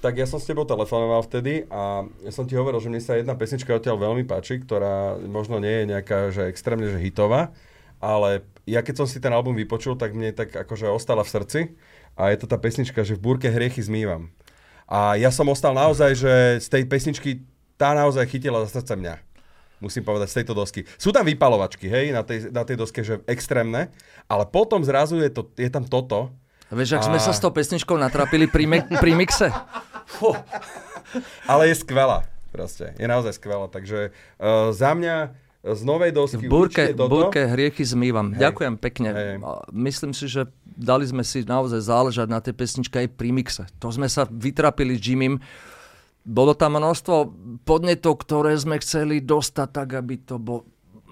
tak 0.00 0.16
ja 0.16 0.24
som 0.24 0.40
s 0.40 0.48
tebou 0.48 0.64
telefonoval 0.64 1.20
vtedy 1.28 1.68
a 1.68 2.08
ja 2.24 2.32
som 2.32 2.48
ti 2.48 2.56
hovoril, 2.56 2.80
že 2.80 2.88
mne 2.88 3.04
sa 3.04 3.20
jedna 3.20 3.36
pesnička 3.36 3.76
odtiaľ 3.76 4.00
veľmi 4.00 4.24
páči, 4.24 4.56
ktorá 4.64 5.20
možno 5.20 5.60
nie 5.60 5.84
je 5.84 5.90
nejaká, 5.92 6.18
že 6.32 6.48
extrémne, 6.48 6.88
že 6.88 6.96
hitová, 6.96 7.52
ale 8.00 8.48
ja 8.64 8.80
keď 8.80 9.04
som 9.04 9.06
si 9.06 9.20
ten 9.20 9.30
album 9.30 9.52
vypočul, 9.52 10.00
tak 10.00 10.16
mne 10.16 10.32
tak 10.32 10.56
akože 10.56 10.88
ostala 10.88 11.20
v 11.20 11.32
srdci 11.36 11.60
a 12.16 12.32
je 12.32 12.36
to 12.40 12.48
tá 12.48 12.56
pesnička, 12.56 13.04
že 13.04 13.20
v 13.20 13.24
búrke 13.24 13.52
hriechy 13.52 13.84
zmývam. 13.84 14.32
A 14.88 15.20
ja 15.20 15.28
som 15.30 15.46
ostal 15.52 15.76
naozaj, 15.76 16.16
že 16.16 16.32
z 16.64 16.66
tej 16.66 16.82
pesničky 16.88 17.30
tá 17.76 17.92
naozaj 17.92 18.26
chytila 18.26 18.64
za 18.66 18.80
srdce 18.80 18.96
mňa. 18.96 19.14
Musím 19.80 20.04
povedať, 20.04 20.28
z 20.28 20.36
tejto 20.42 20.52
dosky. 20.52 20.84
Sú 21.00 21.08
tam 21.08 21.24
vypalovačky, 21.24 21.88
hej, 21.88 22.12
na 22.12 22.20
tej, 22.20 22.52
na 22.52 22.68
tej 22.68 22.76
doske, 22.76 23.00
že 23.00 23.24
extrémne, 23.24 23.88
ale 24.28 24.44
potom 24.44 24.84
zrazu 24.84 25.16
je, 25.24 25.32
to, 25.32 25.48
je 25.56 25.70
tam 25.72 25.88
toto, 25.88 26.32
Vieš, 26.70 27.02
ak 27.02 27.10
sme 27.10 27.18
A- 27.18 27.24
sa 27.26 27.34
s 27.34 27.42
tou 27.42 27.50
pesničkou 27.50 27.98
natrapili 27.98 28.46
pri, 28.46 28.64
me- 28.70 28.86
pri 28.86 29.12
mixe? 29.18 29.50
Ale 31.50 31.70
je 31.70 31.74
skvelá. 31.80 32.26
Proste. 32.50 32.94
Je 32.98 33.06
naozaj 33.06 33.38
skvelá. 33.38 33.70
Takže 33.70 34.10
uh, 34.10 34.74
za 34.74 34.94
mňa 34.94 35.34
z 35.60 35.82
novej 35.84 36.10
dosky 36.16 36.48
V 36.48 36.68
určite 36.68 36.96
toto. 36.96 37.12
búrke 37.12 37.44
hriechy 37.44 37.84
zmývam. 37.84 38.32
Hej. 38.32 38.48
Ďakujem 38.48 38.74
pekne. 38.80 39.08
Hej. 39.12 39.36
Myslím 39.76 40.16
si, 40.16 40.24
že 40.24 40.48
dali 40.64 41.04
sme 41.04 41.20
si 41.20 41.44
naozaj 41.44 41.84
záležať 41.84 42.28
na 42.32 42.40
tej 42.40 42.56
pesničke 42.56 42.96
aj 42.96 43.08
pri 43.12 43.30
mixe. 43.30 43.62
To 43.84 43.92
sme 43.92 44.08
sa 44.08 44.24
vytrapili 44.24 44.96
s 44.96 45.04
Jimmym. 45.04 45.36
Bolo 46.24 46.56
tam 46.56 46.80
množstvo 46.80 47.16
podnetov, 47.68 48.24
ktoré 48.24 48.56
sme 48.56 48.80
chceli 48.80 49.20
dostať 49.20 49.68
tak, 49.68 49.88
aby 50.00 50.20
to 50.20 50.40
bol 50.40 50.64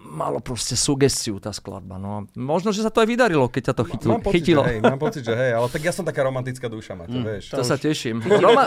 malo 0.08 0.40
proste 0.40 0.74
sugestiu 0.74 1.38
tá 1.38 1.52
skladba. 1.52 2.00
No. 2.00 2.26
Možno, 2.34 2.72
že 2.72 2.82
sa 2.82 2.90
to 2.90 3.04
aj 3.04 3.08
vydarilo, 3.08 3.46
keď 3.46 3.70
ťa 3.70 3.74
to 3.76 3.84
chytilo. 3.84 4.12
Mám 4.16 4.24
pocit, 4.24 4.36
chytilo. 4.40 4.62
Že 4.64 4.70
hej, 4.72 4.80
mám 4.80 5.00
pocit, 5.00 5.22
že 5.22 5.34
hej, 5.36 5.52
ale 5.54 5.66
tak 5.68 5.82
ja 5.84 5.92
som 5.92 6.04
taká 6.08 6.20
romantická 6.26 6.66
duša, 6.66 6.92
Maťo, 6.98 7.18
mm, 7.20 7.24
vieš. 7.24 7.44
To, 7.52 7.60
to 7.60 7.64
sa 7.64 7.76
teším. 7.78 8.24
Roma- 8.44 8.66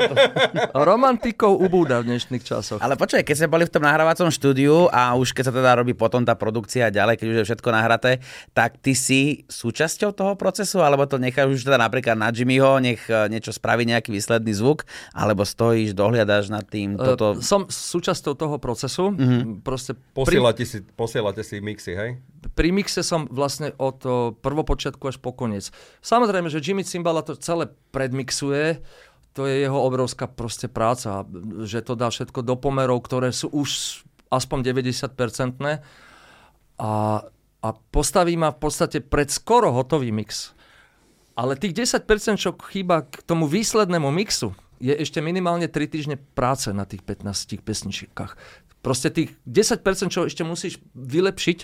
romantikov 0.72 1.60
ubúda 1.60 2.00
v 2.06 2.16
dnešných 2.16 2.44
časoch. 2.46 2.80
Ale 2.80 2.96
počkaj, 2.96 3.28
keď 3.28 3.36
sme 3.36 3.50
boli 3.52 3.64
v 3.68 3.74
tom 3.74 3.84
nahrávacom 3.84 4.30
štúdiu 4.32 4.88
a 4.94 5.18
už 5.20 5.36
keď 5.36 5.52
sa 5.52 5.54
teda 5.54 5.72
robí 5.82 5.98
potom 5.98 6.24
tá 6.24 6.38
produkcia 6.38 6.94
ďalej, 6.94 7.20
keď 7.20 7.28
už 7.28 7.38
je 7.42 7.46
všetko 7.52 7.70
nahraté, 7.74 8.24
tak 8.56 8.80
ty 8.80 8.96
si 8.96 9.44
súčasťou 9.52 10.16
toho 10.16 10.34
procesu, 10.40 10.80
alebo 10.80 11.04
to 11.10 11.20
necháš 11.20 11.52
už 11.52 11.68
teda 11.68 11.82
napríklad 11.82 12.16
na 12.16 12.32
Jimmyho, 12.32 12.80
nech 12.80 13.04
eh, 13.12 13.28
niečo 13.28 13.52
spraví 13.52 13.84
nejaký 13.84 14.14
výsledný 14.14 14.56
zvuk, 14.56 14.88
alebo 15.12 15.44
stojíš, 15.44 15.98
dohliadaš 15.98 16.48
nad 16.54 16.64
tým, 16.64 16.96
toto... 16.96 17.38
Uh, 17.38 17.44
som 17.44 17.68
súčasťou 17.68 18.34
toho 18.38 18.56
procesu. 18.62 19.12
Mm-hmm. 19.12 19.66
Proste 19.66 19.98
Posielate, 20.14 20.64
si, 20.64 20.84
posielate 21.32 21.44
si 21.48 21.64
mixy, 21.64 21.92
hej? 21.96 22.12
Pri 22.52 22.70
mixe 22.76 23.00
som 23.02 23.26
vlastne 23.32 23.72
od 23.80 24.04
prvopočiatku 24.44 25.08
až 25.08 25.18
po 25.24 25.32
koniec. 25.32 25.72
Samozrejme, 26.04 26.52
že 26.52 26.60
Jimmy 26.60 26.84
Cimbala 26.84 27.24
to 27.24 27.40
celé 27.40 27.72
predmixuje, 27.96 28.84
to 29.32 29.48
je 29.48 29.64
jeho 29.64 29.80
obrovská 29.80 30.28
proste 30.28 30.68
práca, 30.68 31.24
že 31.64 31.80
to 31.80 31.96
dá 31.96 32.12
všetko 32.12 32.44
do 32.44 32.60
pomerov, 32.60 33.08
ktoré 33.08 33.32
sú 33.32 33.48
už 33.48 34.04
aspoň 34.28 34.76
90-percentné 34.76 35.80
a, 36.80 36.94
a 37.64 37.70
postaví 37.96 38.36
ma 38.36 38.52
v 38.52 38.60
podstate 38.60 39.00
pred 39.00 39.32
skoro 39.32 39.72
hotový 39.72 40.12
mix. 40.12 40.52
Ale 41.40 41.56
tých 41.56 41.88
10%, 41.88 42.04
čo 42.36 42.52
chýba 42.68 43.08
k 43.08 43.24
tomu 43.24 43.48
výslednému 43.48 44.12
mixu, 44.12 44.52
je 44.82 44.92
ešte 44.92 45.24
minimálne 45.24 45.70
3 45.72 45.94
týždne 45.94 46.18
práce 46.36 46.74
na 46.76 46.84
tých 46.84 47.06
15 47.06 47.64
pesničkách. 47.64 48.36
Proste 48.82 49.14
tých 49.14 49.38
10%, 49.46 50.10
čo 50.10 50.26
ešte 50.26 50.42
musíš 50.42 50.82
vylepšiť, 50.98 51.60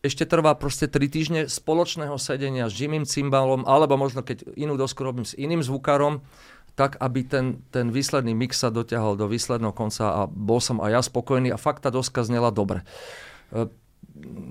ešte 0.00 0.24
trvá 0.24 0.56
proste 0.56 0.88
3 0.88 1.12
týždne 1.12 1.40
spoločného 1.44 2.16
sedenia 2.16 2.68
s 2.68 2.76
Jimmym 2.76 3.04
Cymbalom, 3.04 3.68
alebo 3.68 4.00
možno 4.00 4.24
keď 4.24 4.56
inú 4.56 4.80
dosku 4.80 5.04
robím 5.04 5.28
s 5.28 5.36
iným 5.36 5.60
zvukárom, 5.60 6.24
tak 6.72 6.96
aby 6.96 7.20
ten, 7.28 7.60
ten 7.68 7.92
výsledný 7.92 8.32
mix 8.32 8.64
sa 8.64 8.72
dotiahol 8.72 9.20
do 9.20 9.28
výsledného 9.28 9.76
konca 9.76 10.04
a 10.08 10.20
bol 10.24 10.64
som 10.64 10.80
aj 10.80 10.90
ja 10.92 11.02
spokojný 11.04 11.52
a 11.52 11.60
fakt 11.60 11.84
tá 11.84 11.92
doska 11.92 12.24
znela 12.24 12.48
dobre. 12.48 12.80
E, 13.52 13.68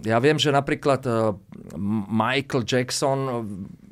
ja 0.06 0.22
viem, 0.22 0.38
že 0.38 0.54
napríklad 0.54 1.02
e, 1.10 1.34
Michael 2.14 2.70
Jackson 2.70 3.20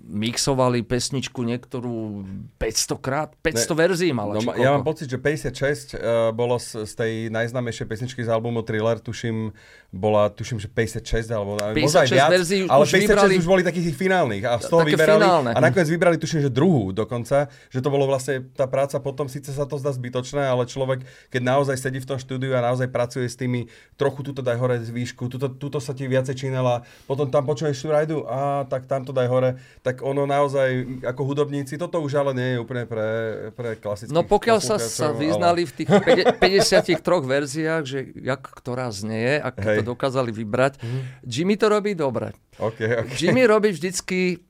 mixovali 0.07 0.87
pesničku 0.87 1.43
niektorú 1.43 2.23
500 2.55 3.03
krát, 3.03 3.29
500 3.43 3.67
ne, 3.67 3.75
verzií 3.75 4.11
mala. 4.15 4.39
No, 4.39 4.55
ja 4.55 4.71
mám 4.71 4.87
pocit, 4.87 5.11
že 5.11 5.19
56 5.19 5.27
uh, 5.27 5.51
eh, 5.51 6.31
bolo 6.31 6.55
z, 6.55 6.87
z 6.87 6.93
tej 6.95 7.13
najznámejšej 7.27 7.85
pesničky 7.85 8.23
z 8.23 8.31
albumu 8.31 8.63
Thriller, 8.63 9.03
tuším, 9.03 9.51
bola, 9.91 10.31
tuším, 10.31 10.63
že 10.63 10.71
56, 10.71 11.27
alebo 11.31 11.59
56 11.59 11.83
možno 11.83 11.99
aj 11.99 12.07
viac, 12.07 12.29
verzií 12.31 12.59
ale 12.67 12.83
už 12.83 12.91
56 12.91 13.03
vybrali, 13.03 13.33
už 13.39 13.47
boli 13.47 13.61
takých 13.67 13.85
finálnych 13.95 14.43
a 14.47 14.51
z 14.59 14.67
toho 14.71 14.83
vyberali, 14.87 15.23
finálne. 15.23 15.51
a 15.51 15.59
nakoniec 15.59 15.89
vybrali, 15.91 16.15
tuším, 16.15 16.39
že 16.47 16.51
druhú 16.51 16.95
dokonca, 16.95 17.51
že 17.67 17.79
to 17.83 17.89
bolo 17.91 18.07
vlastne 18.07 18.47
tá 18.55 18.67
práca 18.67 18.99
potom, 19.03 19.27
síce 19.27 19.51
sa 19.51 19.67
to 19.67 19.75
zdá 19.75 19.91
zbytočné, 19.91 20.47
ale 20.47 20.63
človek, 20.63 21.03
keď 21.27 21.41
naozaj 21.43 21.75
sedí 21.75 21.99
v 21.99 22.07
tom 22.07 22.19
štúdiu 22.19 22.55
a 22.55 22.63
naozaj 22.63 22.87
pracuje 22.87 23.27
s 23.27 23.35
tými, 23.35 23.67
trochu 23.99 24.23
túto 24.23 24.39
daj 24.39 24.55
hore 24.55 24.79
z 24.79 24.91
výšku, 24.91 25.27
túto 25.31 25.79
sa 25.83 25.91
ti 25.91 26.07
viacej 26.07 26.47
čínala, 26.47 26.87
potom 27.07 27.27
tam 27.27 27.43
počuješ 27.43 27.75
tú 27.83 27.87
rajdu, 27.91 28.17
a 28.27 28.63
tak 28.71 28.87
tam 28.87 29.03
to 29.03 29.11
daj 29.11 29.27
hore, 29.27 29.59
tak 29.83 29.96
tak 29.97 30.05
ono 30.05 30.29
naozaj 30.29 31.01
ako 31.01 31.21
hudobníci, 31.25 31.81
toto 31.81 31.97
už 32.05 32.21
ale 32.21 32.37
nie 32.37 32.49
je 32.53 32.57
úplne 32.61 32.85
pre, 32.85 33.09
pre 33.57 33.73
klasických 33.81 34.13
No 34.13 34.21
pokiaľ 34.21 34.61
sa, 34.61 34.77
sa 34.77 35.09
vyznali 35.09 35.65
ale... 35.65 35.69
v 35.69 35.73
tých 35.73 35.89
53 36.37 37.01
verziách, 37.33 37.83
že 37.89 38.13
jak 38.13 38.45
ktorá 38.45 38.93
znie, 38.93 39.41
ak 39.41 39.57
Hej. 39.57 39.77
to 39.81 39.97
dokázali 39.97 40.29
vybrať, 40.29 40.77
mm. 40.77 41.01
Jimmy 41.25 41.57
to 41.57 41.65
robí 41.73 41.97
dobre. 41.97 42.37
Okay, 42.61 43.09
okay. 43.09 43.17
Jimmy 43.17 43.49
robí 43.49 43.73
vždycky 43.73 44.45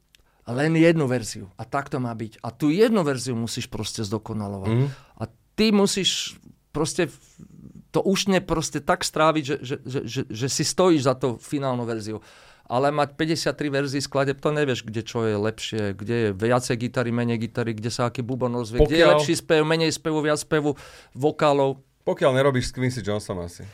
len 0.52 0.76
jednu 0.76 1.07
verziu. 1.07 1.48
A 1.56 1.64
tak 1.64 1.88
to 1.88 2.03
má 2.03 2.11
byť. 2.11 2.44
A 2.44 2.52
tú 2.52 2.68
jednu 2.68 3.07
verziu 3.07 3.40
musíš 3.40 3.72
proste 3.72 4.03
zdokonalovať. 4.03 4.68
Mm. 4.68 4.88
A 4.91 5.24
ty 5.56 5.72
musíš 5.72 6.36
proste 6.76 7.07
to 7.95 8.03
už 8.03 8.28
ne 8.28 8.44
proste 8.44 8.84
tak 8.84 9.02
stráviť, 9.02 9.44
že, 9.44 9.56
že, 9.64 9.76
že, 9.82 9.99
že, 10.03 10.22
že 10.28 10.48
si 10.52 10.64
stojíš 10.68 11.07
za 11.07 11.15
tou 11.15 11.40
finálnou 11.40 11.88
verziou 11.88 12.19
ale 12.68 12.91
mať 12.91 13.15
53 13.15 13.56
verzií 13.72 14.03
skladeb, 14.03 14.38
to 14.38 14.52
nevieš, 14.52 14.84
kde 14.84 15.02
čo 15.02 15.23
je 15.23 15.35
lepšie, 15.39 15.95
kde 15.95 16.15
je 16.15 16.30
viacej 16.35 16.76
gitary, 16.76 17.15
menej 17.15 17.39
gitary, 17.48 17.72
kde 17.72 17.88
sa 17.88 18.11
aký 18.11 18.19
bubon 18.22 18.52
rozvie, 18.52 18.84
Pokiaľ... 18.84 18.91
kde 18.91 18.99
je 18.99 19.07
lepší 19.07 19.34
spev, 19.39 19.64
menej 19.64 19.91
spevu, 19.95 20.19
viac 20.19 20.39
spevu, 20.39 20.76
vokálov. 21.15 21.80
Pokiaľ 22.07 22.39
nerobíš 22.39 22.72
s 22.72 22.73
Quincy 22.76 23.03
Jonesom 23.03 23.35
asi. 23.44 23.68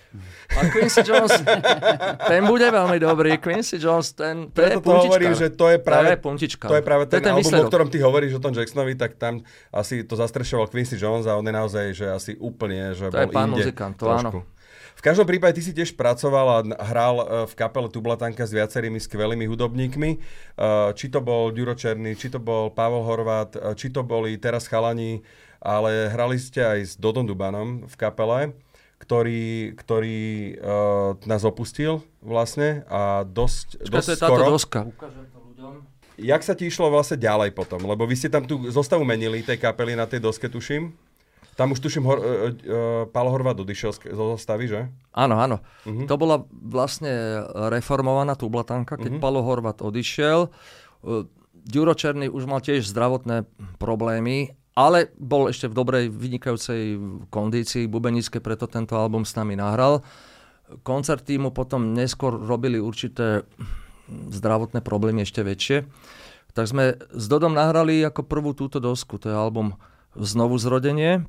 A 0.58 0.66
Quincy 0.74 1.06
Jones, 1.06 1.38
ten 2.34 2.42
bude 2.50 2.66
veľmi 2.66 2.98
dobrý. 2.98 3.38
Quincy 3.38 3.78
Jones, 3.78 4.18
ten, 4.18 4.50
to 4.50 4.58
Preto 4.58 4.82
je 4.82 4.90
to 4.90 4.94
hovorím, 5.06 5.34
že 5.38 5.54
to 5.54 5.70
je 5.70 5.78
práve, 5.78 6.18
to 6.18 6.34
je, 6.42 6.50
to 6.58 6.74
je 6.74 6.82
práve 6.82 7.06
ten, 7.06 7.14
to 7.14 7.18
je 7.22 7.26
ten 7.30 7.36
album, 7.38 7.46
výsledok. 7.46 7.66
o 7.66 7.70
ktorom 7.70 7.90
ty 7.94 7.98
hovoríš 8.02 8.34
o 8.38 8.42
tom 8.42 8.50
Jacksonovi, 8.58 8.98
tak 8.98 9.22
tam 9.22 9.46
asi 9.70 10.02
to 10.02 10.18
zastrešoval 10.18 10.66
Quincy 10.66 10.98
Jones 10.98 11.30
a 11.30 11.38
on 11.38 11.46
je 11.46 11.54
naozaj, 11.54 11.86
že 11.94 12.06
asi 12.10 12.34
úplne, 12.42 12.98
že 12.98 13.14
to 13.14 13.22
bol 13.22 13.30
je 13.30 13.38
pán 13.38 13.54
inde. 13.54 13.70
muzikant, 13.70 13.94
to 14.02 14.06
trošku. 14.10 14.42
áno. 14.42 14.53
V 15.04 15.12
každom 15.12 15.28
prípade 15.28 15.60
ty 15.60 15.68
si 15.68 15.76
tiež 15.76 16.00
pracoval 16.00 16.48
a 16.48 16.60
hral 16.80 17.16
e, 17.20 17.26
v 17.44 17.54
kapele 17.60 17.92
Tublatanka 17.92 18.48
s 18.48 18.56
viacerými 18.56 19.04
skvelými 19.04 19.44
hudobníkmi. 19.52 20.16
E, 20.16 20.18
či 20.96 21.12
to 21.12 21.20
bol 21.20 21.52
Ďuro 21.52 21.76
Černý, 21.76 22.16
či 22.16 22.32
to 22.32 22.40
bol 22.40 22.72
Pavel 22.72 23.04
Horvát, 23.04 23.52
e, 23.52 23.76
či 23.76 23.92
to 23.92 24.00
boli 24.08 24.40
teraz 24.40 24.64
chalani, 24.64 25.20
ale 25.60 26.08
hrali 26.08 26.40
ste 26.40 26.64
aj 26.64 26.80
s 26.80 26.94
Dodom 26.96 27.28
Dubanom 27.28 27.84
v 27.84 27.96
kapele 28.00 28.56
ktorý, 29.04 29.76
ktorý 29.76 30.56
uh, 30.64 31.20
nás 31.28 31.44
opustil 31.44 32.00
vlastne 32.24 32.88
a 32.88 33.28
dosť, 33.28 33.84
Počkaj, 33.84 33.92
dosť 33.92 34.08
to 34.08 34.14
je 34.16 34.20
skoro. 34.24 34.32
táto 34.40 34.54
doska. 34.56 34.80
Jak 36.16 36.40
sa 36.40 36.56
ti 36.56 36.72
išlo 36.72 36.88
vlastne 36.88 37.20
ďalej 37.20 37.52
potom? 37.52 37.84
Lebo 37.84 38.08
vy 38.08 38.16
ste 38.16 38.32
tam 38.32 38.48
tú 38.48 38.64
zostavu 38.72 39.04
menili, 39.04 39.44
tej 39.44 39.60
kapely 39.60 40.00
na 40.00 40.08
tej 40.08 40.24
doske, 40.24 40.48
tuším. 40.48 40.96
Tam 41.54 41.70
už 41.70 41.80
tuším, 41.86 42.04
hor, 42.06 42.18
uh, 42.18 42.26
uh, 42.26 42.50
Pál 43.10 43.28
Horvat 43.30 43.62
odišiel 43.62 43.94
zo 43.94 44.26
zostavy, 44.34 44.66
že? 44.66 44.90
Áno, 45.14 45.38
áno. 45.38 45.62
Uh-huh. 45.86 46.10
To 46.10 46.16
bola 46.18 46.42
vlastne 46.50 47.46
reformovaná 47.70 48.34
tublatanka, 48.34 48.98
keď 48.98 49.18
uh-huh. 49.18 49.24
Palo 49.24 49.46
Horvat 49.46 49.86
odišiel. 49.86 50.50
Uh, 51.06 51.30
Ďuro 51.64 51.96
Černý 51.96 52.28
už 52.28 52.44
mal 52.44 52.60
tiež 52.60 52.84
zdravotné 52.92 53.48
problémy, 53.80 54.52
ale 54.76 55.14
bol 55.16 55.48
ešte 55.48 55.72
v 55.72 55.78
dobrej, 55.78 56.06
vynikajúcej 56.12 57.00
kondícii 57.32 57.88
bubenické, 57.88 58.44
preto 58.44 58.68
tento 58.68 59.00
album 59.00 59.24
s 59.24 59.38
nami 59.38 59.56
nahral. 59.56 60.04
Koncerty 60.84 61.40
mu 61.40 61.56
potom 61.56 61.96
neskôr 61.96 62.36
robili 62.36 62.82
určité 62.82 63.48
zdravotné 64.10 64.84
problémy 64.84 65.24
ešte 65.24 65.46
väčšie. 65.46 65.88
Tak 66.52 66.66
sme 66.68 67.00
s 67.00 67.26
Dodom 67.32 67.56
nahrali 67.56 68.04
ako 68.04 68.28
prvú 68.28 68.52
túto 68.52 68.84
dosku, 68.84 69.16
to 69.22 69.32
je 69.32 69.36
album 69.38 69.78
Znovu 70.14 70.62
zrodenie 70.62 71.26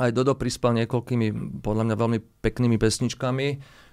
aj 0.00 0.10
Dodo 0.16 0.32
prispel 0.34 0.72
niekoľkými, 0.82 1.60
podľa 1.60 1.84
mňa 1.86 1.96
veľmi 1.96 2.18
peknými 2.40 2.80
pesničkami. 2.80 3.46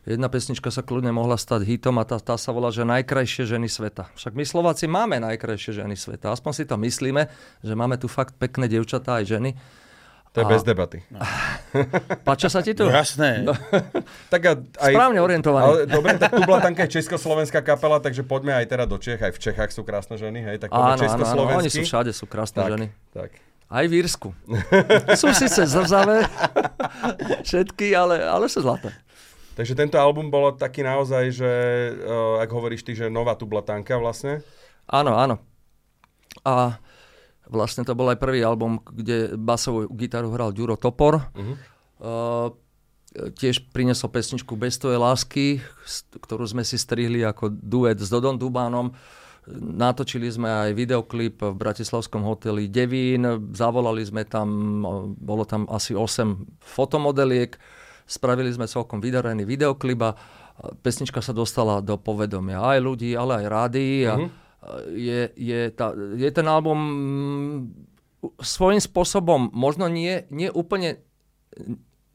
Jedna 0.08 0.32
pesnička 0.32 0.72
sa 0.72 0.80
kľudne 0.80 1.12
mohla 1.12 1.36
stať 1.36 1.68
hitom 1.68 2.00
a 2.00 2.08
tá, 2.08 2.18
tá 2.18 2.40
sa 2.40 2.56
volá, 2.56 2.72
že 2.72 2.88
najkrajšie 2.88 3.46
ženy 3.46 3.68
sveta. 3.68 4.08
Však 4.16 4.32
my 4.32 4.48
Slováci 4.48 4.88
máme 4.88 5.20
najkrajšie 5.20 5.84
ženy 5.84 6.00
sveta. 6.00 6.32
Aspoň 6.32 6.52
si 6.56 6.64
to 6.64 6.80
myslíme, 6.80 7.28
že 7.62 7.74
máme 7.76 8.00
tu 8.00 8.08
fakt 8.08 8.40
pekné 8.40 8.72
devčatá 8.72 9.20
aj 9.20 9.26
ženy. 9.28 9.52
To 10.34 10.46
je 10.46 10.46
a... 10.46 10.50
bez 10.50 10.62
debaty. 10.62 11.02
No. 11.10 11.20
Páča 12.28 12.54
sa 12.54 12.62
ti 12.62 12.78
tu? 12.78 12.86
No, 12.86 12.94
jasné. 12.94 13.44
No. 13.44 13.52
tak 14.34 14.42
aj, 14.46 14.94
Správne 14.94 15.20
orientovaný. 15.20 15.66
Ale, 15.66 15.78
dobre, 15.90 16.16
tak 16.22 16.38
tu 16.38 16.42
bola 16.46 16.62
tanká 16.62 16.86
československá 16.86 17.66
kapela, 17.66 17.98
takže 17.98 18.22
poďme 18.24 18.54
aj 18.56 18.66
teda 18.70 18.86
do 18.86 19.02
Čech. 19.02 19.20
Aj 19.20 19.34
v 19.34 19.42
Čechách 19.42 19.74
sú 19.74 19.82
krásne 19.82 20.22
ženy, 20.22 20.46
hej? 20.46 20.58
Tak 20.62 20.70
áno, 20.70 21.02
áno, 21.02 21.26
áno, 21.26 21.60
oni 21.60 21.70
sú 21.74 21.82
všade, 21.82 22.14
sú 22.14 22.30
krásne 22.30 22.62
tak, 22.62 22.70
ženy. 22.78 22.88
Tak. 23.10 23.49
Aj 23.70 23.86
v 23.86 24.02
Írsku. 24.02 24.34
Sú 25.22 25.30
síce 25.38 25.62
zrzavé 25.70 26.26
všetky, 27.46 27.94
ale, 27.94 28.26
ale 28.26 28.50
sú 28.50 28.66
zlaté. 28.66 28.90
Takže 29.54 29.78
tento 29.78 30.02
album 30.02 30.34
bol 30.34 30.58
taký 30.58 30.82
naozaj, 30.82 31.24
že, 31.36 31.54
uh, 32.02 32.42
ak 32.42 32.50
hovoríš 32.50 32.82
ty, 32.82 32.98
že 32.98 33.14
nová 33.14 33.38
tublatánka 33.38 34.00
vlastne? 34.02 34.42
Áno, 34.90 35.14
áno. 35.14 35.38
A 36.42 36.80
vlastne 37.46 37.86
to 37.86 37.94
bol 37.94 38.10
aj 38.10 38.18
prvý 38.18 38.42
album, 38.42 38.82
kde 38.88 39.36
basovú 39.36 39.86
gitaru 39.94 40.32
hral 40.34 40.56
Ďuro 40.56 40.80
Topor. 40.80 41.30
Uh-huh. 41.36 41.56
Uh, 42.00 42.48
tiež 43.36 43.70
priniesol 43.74 44.14
pesničku 44.14 44.54
Bez 44.54 44.78
tvoje 44.78 44.98
lásky, 44.98 45.60
ktorú 46.24 46.46
sme 46.46 46.62
si 46.64 46.78
strihli 46.78 47.26
ako 47.26 47.52
duet 47.52 47.98
s 48.00 48.08
Dodom 48.08 48.38
Dubánom. 48.38 48.94
Natočili 49.58 50.30
sme 50.30 50.46
aj 50.46 50.78
videoklip 50.78 51.42
v 51.42 51.58
Bratislavskom 51.58 52.22
hoteli 52.22 52.70
Devín, 52.70 53.26
zavolali 53.58 54.06
sme 54.06 54.22
tam, 54.28 54.48
bolo 55.18 55.42
tam 55.42 55.66
asi 55.74 55.98
8 55.98 56.62
fotomodeliek, 56.62 57.58
spravili 58.06 58.54
sme 58.54 58.70
celkom 58.70 59.02
vydarený 59.02 59.50
videoklip 59.50 60.00
a 60.06 60.12
pesnička 60.86 61.24
sa 61.24 61.34
dostala 61.34 61.82
do 61.82 61.98
povedomia 61.98 62.62
aj 62.62 62.80
ľudí, 62.84 63.18
ale 63.18 63.42
aj 63.42 63.46
rádií 63.50 64.06
a 64.06 64.22
mm-hmm. 64.22 64.30
je, 64.94 65.22
je, 65.34 65.62
tá, 65.74 65.98
je 65.98 66.30
ten 66.30 66.48
album 66.48 66.78
mm, 66.78 67.58
svojím 68.44 68.84
spôsobom 68.84 69.50
možno 69.56 69.88
nie, 69.88 70.28
nie 70.30 70.52
úplne 70.52 71.02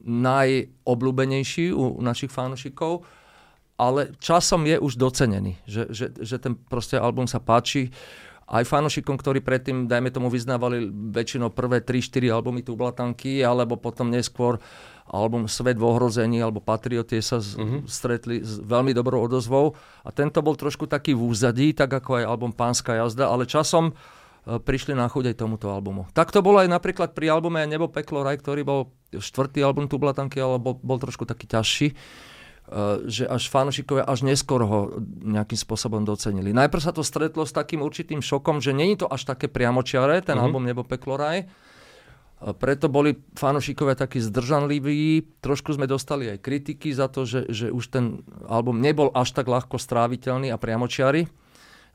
najobľúbenejší 0.05 1.73
u 1.73 1.97
našich 1.99 2.29
fanúšikov, 2.29 3.01
ale 3.75 4.15
časom 4.23 4.63
je 4.63 4.79
už 4.79 4.95
docenený, 4.95 5.59
že, 5.67 5.91
že, 5.91 6.15
že 6.15 6.39
ten 6.39 6.55
proste 6.55 6.95
album 6.95 7.27
sa 7.27 7.43
páči 7.43 7.91
aj 8.45 8.61
fanošikom, 8.61 9.17
ktorí 9.17 9.41
predtým, 9.41 9.89
dajme 9.89 10.13
tomu, 10.13 10.29
vyznávali 10.29 10.85
väčšinou 10.89 11.49
prvé 11.49 11.81
3-4 11.81 12.29
albumy 12.29 12.61
Tublatanky, 12.61 13.41
alebo 13.41 13.73
potom 13.73 14.13
neskôr 14.13 14.61
album 15.09 15.49
Svet 15.49 15.81
v 15.81 15.85
ohrození 15.85 16.41
alebo 16.41 16.61
Patriotie 16.61 17.21
sa 17.25 17.41
z, 17.41 17.57
uh-huh. 17.57 17.81
stretli 17.89 18.45
s 18.45 18.61
veľmi 18.61 18.93
dobrou 18.93 19.25
odozvou. 19.25 19.73
A 20.05 20.09
tento 20.13 20.45
bol 20.45 20.53
trošku 20.53 20.85
taký 20.85 21.17
v 21.17 21.25
úzadí, 21.25 21.73
tak 21.73 21.89
ako 21.89 22.21
aj 22.21 22.29
album 22.29 22.53
Pánska 22.53 22.93
jazda, 23.01 23.33
ale 23.33 23.49
časom 23.49 23.89
e, 23.89 23.93
prišli 24.61 24.93
na 24.93 25.09
chuť 25.09 25.33
aj 25.33 25.35
tomuto 25.41 25.69
albumu. 25.73 26.05
Tak 26.13 26.29
to 26.29 26.45
bolo 26.45 26.61
aj 26.61 26.69
napríklad 26.69 27.17
pri 27.17 27.33
albume 27.33 27.65
Nebo, 27.65 27.89
peklo, 27.89 28.21
raj, 28.21 28.41
ktorý 28.45 28.61
bol 28.61 28.93
štvrtý 29.09 29.65
album 29.65 29.89
Tublatanky, 29.89 30.37
ale 30.37 30.61
bol, 30.61 30.77
bol 30.77 31.01
trošku 31.01 31.25
taký 31.25 31.49
ťažší 31.49 31.97
že 33.05 33.29
až 33.29 33.45
fanúšikovia 33.53 34.09
až 34.09 34.25
neskôr 34.25 34.65
ho 34.65 34.97
nejakým 35.21 35.57
spôsobom 35.57 36.01
docenili. 36.01 36.49
Najprv 36.49 36.81
sa 36.81 36.89
to 36.89 37.05
stretlo 37.05 37.45
s 37.45 37.53
takým 37.53 37.85
určitým 37.85 38.25
šokom, 38.25 38.57
že 38.57 38.73
není 38.73 38.97
to 38.97 39.05
až 39.05 39.29
také 39.29 39.45
priamočiare, 39.45 40.25
ten 40.25 40.33
mm-hmm. 40.33 40.43
album 40.43 40.63
Nebo 40.65 40.81
Pekloraj. 40.81 41.45
Preto 42.35 42.91
boli 42.91 43.15
fanúšikovia 43.37 43.95
takí 43.95 44.19
zdržanliví. 44.19 45.23
Trošku 45.39 45.77
sme 45.77 45.87
dostali 45.87 46.29
aj 46.29 46.43
kritiky 46.43 46.91
za 46.91 47.07
to, 47.07 47.23
že, 47.23 47.47
že 47.47 47.67
už 47.71 47.85
ten 47.89 48.21
album 48.49 48.83
nebol 48.83 49.07
až 49.15 49.31
tak 49.31 49.47
ľahko 49.47 49.79
stráviteľný 49.79 50.51
a 50.51 50.59
priamočiary, 50.59 51.25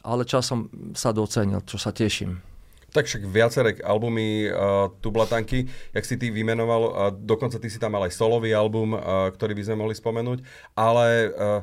ale 0.00 0.22
časom 0.24 0.72
sa 0.96 1.12
docenil, 1.12 1.60
čo 1.66 1.76
sa 1.76 1.92
teším. 1.92 2.49
Tak 2.90 3.06
však 3.06 3.22
viaceré 3.26 3.78
albumy 3.82 4.50
uh, 4.50 4.90
Tublatanky, 4.98 5.66
jak 5.94 6.04
si 6.04 6.18
ty 6.18 6.30
vymenoval, 6.34 6.82
uh, 6.82 6.92
dokonca 7.14 7.58
ty 7.62 7.70
si 7.70 7.78
tam 7.78 7.94
mal 7.94 8.06
aj 8.06 8.14
solový 8.14 8.50
album, 8.52 8.94
uh, 8.94 9.30
ktorý 9.30 9.54
by 9.54 9.62
sme 9.66 9.76
mohli 9.78 9.94
spomenúť, 9.94 10.42
ale 10.74 11.06
uh, 11.30 11.62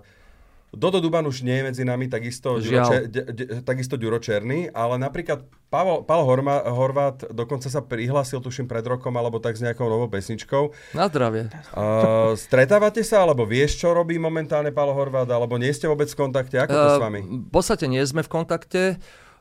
Dodo 0.76 1.00
Duban 1.00 1.24
už 1.24 1.48
nie 1.48 1.56
je 1.56 1.64
medzi 1.64 1.84
nami, 1.88 2.12
takisto, 2.12 2.60
Ďuro, 2.60 2.84
Čer, 2.84 3.02
de, 3.08 3.22
de, 3.32 3.46
takisto 3.64 3.96
Ďuro 3.96 4.20
Černý, 4.20 4.68
ale 4.76 5.00
napríklad 5.00 5.48
Pavel, 5.72 6.04
Pavel 6.04 6.28
Horma, 6.28 6.60
Horvát 6.68 7.24
dokonca 7.32 7.72
sa 7.72 7.80
prihlásil, 7.80 8.44
tuším, 8.44 8.68
pred 8.68 8.84
rokom, 8.84 9.16
alebo 9.16 9.40
tak 9.40 9.56
s 9.56 9.64
nejakou 9.64 9.88
novou 9.88 10.12
pesničkou. 10.12 10.76
Na 10.92 11.08
zdravie. 11.08 11.48
Uh, 11.72 12.36
stretávate 12.36 13.00
sa, 13.08 13.24
alebo 13.24 13.48
vieš, 13.48 13.80
čo 13.80 13.96
robí 13.96 14.20
momentálne 14.20 14.76
Pavel 14.76 14.92
Horvát, 14.92 15.28
alebo 15.32 15.56
nie 15.56 15.72
ste 15.72 15.88
vôbec 15.88 16.12
v 16.12 16.20
kontakte? 16.20 16.60
Ako 16.60 16.76
to 16.76 16.90
uh, 16.92 16.98
s 17.00 17.04
vami? 17.04 17.20
V 17.24 17.52
podstate 17.52 17.88
nie 17.88 18.04
sme 18.04 18.28
v 18.28 18.30
kontakte. 18.30 18.82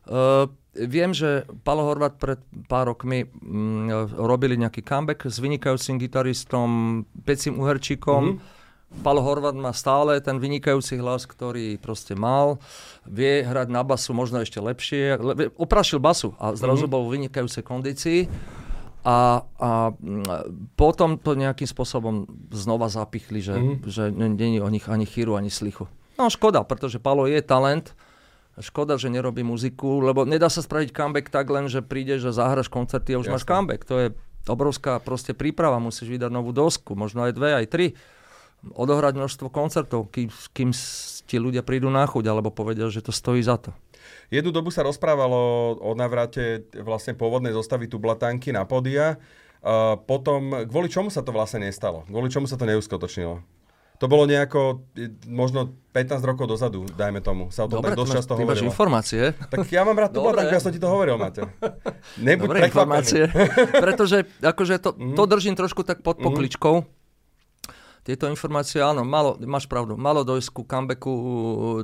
Uh, 0.06 0.46
Viem, 0.76 1.16
že 1.16 1.48
Palo 1.64 1.88
Horvat 1.88 2.20
pred 2.20 2.36
pár 2.68 2.92
rokmi 2.92 3.24
mm, 3.24 4.20
robili 4.20 4.60
nejaký 4.60 4.84
comeback 4.84 5.24
s 5.24 5.40
vynikajúcim 5.40 5.96
gitaristom 5.96 7.02
Pecim 7.24 7.56
Uherčíkom. 7.56 8.36
Mm-hmm. 8.36 9.02
Palo 9.02 9.24
Horvat 9.24 9.56
má 9.58 9.74
stále 9.74 10.22
ten 10.22 10.38
vynikajúci 10.38 11.00
hlas, 11.00 11.26
ktorý 11.26 11.80
proste 11.80 12.14
mal. 12.14 12.62
Vie 13.02 13.42
hrať 13.42 13.68
na 13.72 13.82
basu 13.82 14.14
možno 14.14 14.44
ešte 14.44 14.62
lepšie. 14.62 15.18
Le- 15.18 15.50
oprašil 15.58 15.98
basu 15.98 16.36
a 16.38 16.54
zrazu 16.54 16.86
mm-hmm. 16.86 16.94
bol 16.94 17.02
v 17.08 17.12
vynikajúcej 17.18 17.62
kondícii. 17.66 18.20
A, 19.06 19.42
a 19.62 19.70
mm, 19.94 20.74
potom 20.74 21.16
to 21.18 21.38
nejakým 21.38 21.66
spôsobom 21.66 22.26
znova 22.50 22.90
zapichli, 22.90 23.38
že, 23.38 23.54
mm-hmm. 23.54 23.86
že 23.86 24.10
není 24.12 24.58
o 24.58 24.68
nich 24.70 24.86
ani 24.90 25.06
chýru, 25.06 25.38
ani 25.38 25.50
slichu. 25.50 25.86
No 26.16 26.32
škoda, 26.32 26.64
pretože 26.64 26.96
Palo 26.96 27.28
je 27.28 27.38
talent, 27.44 27.92
škoda, 28.60 28.96
že 28.96 29.12
nerobí 29.12 29.44
muziku, 29.44 30.00
lebo 30.00 30.24
nedá 30.24 30.48
sa 30.48 30.64
spraviť 30.64 30.92
comeback 30.92 31.28
tak 31.28 31.46
len, 31.52 31.68
že 31.68 31.84
prídeš 31.84 32.28
a 32.28 32.32
zahraš 32.32 32.72
koncerty 32.72 33.16
a 33.16 33.20
už 33.20 33.28
Jasne. 33.28 33.34
máš 33.36 33.44
comeback. 33.44 33.82
To 33.88 33.94
je 34.00 34.06
obrovská 34.48 34.96
proste 35.02 35.36
príprava, 35.36 35.82
musíš 35.82 36.08
vydať 36.08 36.30
novú 36.32 36.54
dosku, 36.54 36.96
možno 36.96 37.26
aj 37.26 37.32
dve, 37.36 37.50
aj 37.52 37.66
tri. 37.68 37.86
Odohrať 38.66 39.14
množstvo 39.20 39.52
koncertov, 39.52 40.08
kým, 40.10 40.32
kým 40.56 40.70
ti 41.26 41.36
ľudia 41.36 41.60
prídu 41.60 41.92
na 41.92 42.08
chuť, 42.08 42.24
alebo 42.26 42.48
povedia, 42.54 42.88
že 42.88 43.04
to 43.04 43.12
stojí 43.12 43.44
za 43.44 43.60
to. 43.60 43.70
Jednu 44.30 44.50
dobu 44.50 44.70
sa 44.70 44.86
rozprávalo 44.86 45.74
o 45.82 45.90
navrate 45.94 46.66
vlastne 46.78 47.14
pôvodnej 47.14 47.54
zostavy 47.54 47.90
Tublatánky 47.90 48.54
na 48.54 48.66
podia. 48.66 49.18
Uh, 49.66 49.98
potom, 49.98 50.66
kvôli 50.66 50.86
čomu 50.86 51.10
sa 51.10 51.26
to 51.26 51.34
vlastne 51.34 51.66
nestalo? 51.66 52.06
Kvôli 52.06 52.30
čomu 52.30 52.46
sa 52.46 52.54
to 52.54 52.66
neuskutočnilo? 52.70 53.42
To 53.96 54.06
bolo 54.12 54.28
nejako 54.28 54.84
možno 55.24 55.72
15 55.96 56.20
rokov 56.20 56.44
dozadu, 56.52 56.84
dajme 56.84 57.24
tomu. 57.24 57.48
Sa 57.48 57.64
o 57.64 57.68
tom 57.72 57.80
Dobre, 57.80 57.96
tak 57.96 58.04
dosť 58.04 58.12
často 58.12 58.32
hovorilo. 58.36 58.68
Informácie. 58.68 59.32
Tak 59.48 59.64
ja 59.72 59.80
mám 59.88 59.96
rád 59.96 60.12
tú 60.12 60.20
blatanku, 60.20 60.52
ja 60.52 60.60
som 60.60 60.68
ti 60.68 60.76
to 60.76 60.92
hovoril, 60.92 61.16
Mate. 61.16 61.48
Nebuď 62.28 62.44
Dobre, 62.44 62.58
informácie. 62.68 63.24
Pretože 63.84 64.28
akože 64.44 64.76
to, 64.84 64.92
to 64.92 65.22
mhm. 65.24 65.30
držím 65.32 65.54
trošku 65.56 65.80
tak 65.88 66.04
pod 66.04 66.20
mhm. 66.20 66.24
pokličkou. 66.28 66.74
Tieto 68.06 68.30
informácie, 68.30 68.78
áno, 68.78 69.02
malo, 69.02 69.34
máš 69.42 69.66
pravdu, 69.66 69.98
malo 69.98 70.22
dojsť 70.22 70.48
ku 70.54 70.62
comebacku 70.62 71.10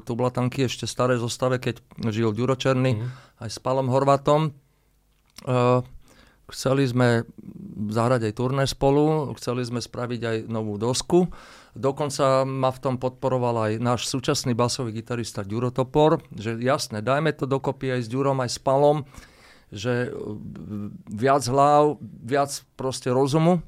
tu 0.06 0.14
blatanky 0.14 0.70
ešte 0.70 0.86
staré 0.86 1.18
zostave, 1.18 1.58
keď 1.58 1.82
žil 2.14 2.30
Ďuro 2.30 2.54
Černý 2.54 2.94
mm-hmm. 2.94 3.42
aj 3.42 3.50
s 3.50 3.58
Palom 3.58 3.90
Horvatom. 3.90 4.54
Uh, 5.42 5.82
chceli 6.52 6.84
sme 6.84 7.24
zahrať 7.88 8.28
aj 8.30 8.34
turné 8.36 8.64
spolu, 8.68 9.32
chceli 9.40 9.64
sme 9.64 9.80
spraviť 9.80 10.20
aj 10.20 10.36
novú 10.52 10.76
dosku. 10.76 11.32
Dokonca 11.72 12.44
ma 12.44 12.68
v 12.68 12.78
tom 12.84 13.00
podporoval 13.00 13.72
aj 13.72 13.72
náš 13.80 14.00
súčasný 14.12 14.52
basový 14.52 14.92
gitarista 14.92 15.40
Ďuro 15.40 15.72
Topor, 15.72 16.20
že 16.36 16.60
jasné, 16.60 17.00
dajme 17.00 17.32
to 17.32 17.48
dokopy 17.48 17.96
aj 17.96 18.04
s 18.04 18.08
Ďurom, 18.12 18.44
aj 18.44 18.50
s 18.52 18.58
Palom, 18.60 19.08
že 19.72 20.12
e, 20.12 20.28
viac 21.08 21.48
hlav, 21.48 21.96
viac 22.04 22.52
proste 22.76 23.08
rozumu, 23.08 23.64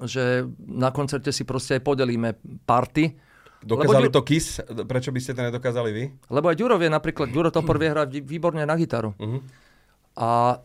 že 0.00 0.48
na 0.64 0.88
koncerte 0.88 1.28
si 1.28 1.44
proste 1.44 1.76
aj 1.76 1.82
podelíme 1.84 2.40
party. 2.64 3.12
Dokázali 3.60 4.08
Lebo, 4.08 4.16
to 4.16 4.22
KIS, 4.24 4.64
prečo 4.88 5.12
by 5.12 5.20
ste 5.20 5.36
to 5.36 5.42
nedokázali 5.52 5.90
vy? 5.92 6.04
Lebo 6.32 6.48
aj 6.48 6.56
Ďuro 6.56 6.80
vie 6.80 6.88
napríklad, 6.88 7.28
Ďuro 7.28 7.52
Topor 7.52 7.76
vie 7.82 7.92
hrať 7.92 8.24
výborne 8.24 8.64
na 8.64 8.72
gitaru. 8.72 9.12
Uh-huh. 9.20 9.44
A 10.16 10.64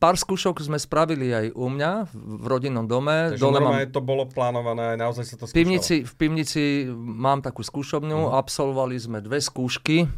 Pár 0.00 0.16
skúšok 0.16 0.64
sme 0.64 0.80
spravili 0.80 1.28
aj 1.28 1.46
u 1.52 1.68
mňa 1.68 2.08
v 2.16 2.44
rodinnom 2.48 2.88
dome. 2.88 3.36
Takže 3.36 3.44
Dole 3.44 3.60
mám... 3.60 3.84
to 3.92 4.00
bolo 4.00 4.24
plánované, 4.24 4.96
naozaj 4.96 5.28
sa 5.28 5.36
to 5.36 5.44
skúšalo. 5.44 5.52
V 5.52 5.60
pivnici, 5.60 5.96
v 6.08 6.14
pivnici 6.16 6.62
mám 6.96 7.44
takú 7.44 7.60
skúšobňu, 7.60 8.16
uh-huh. 8.16 8.40
absolvovali 8.40 8.96
sme 8.96 9.20
dve 9.20 9.44
skúšky 9.44 10.08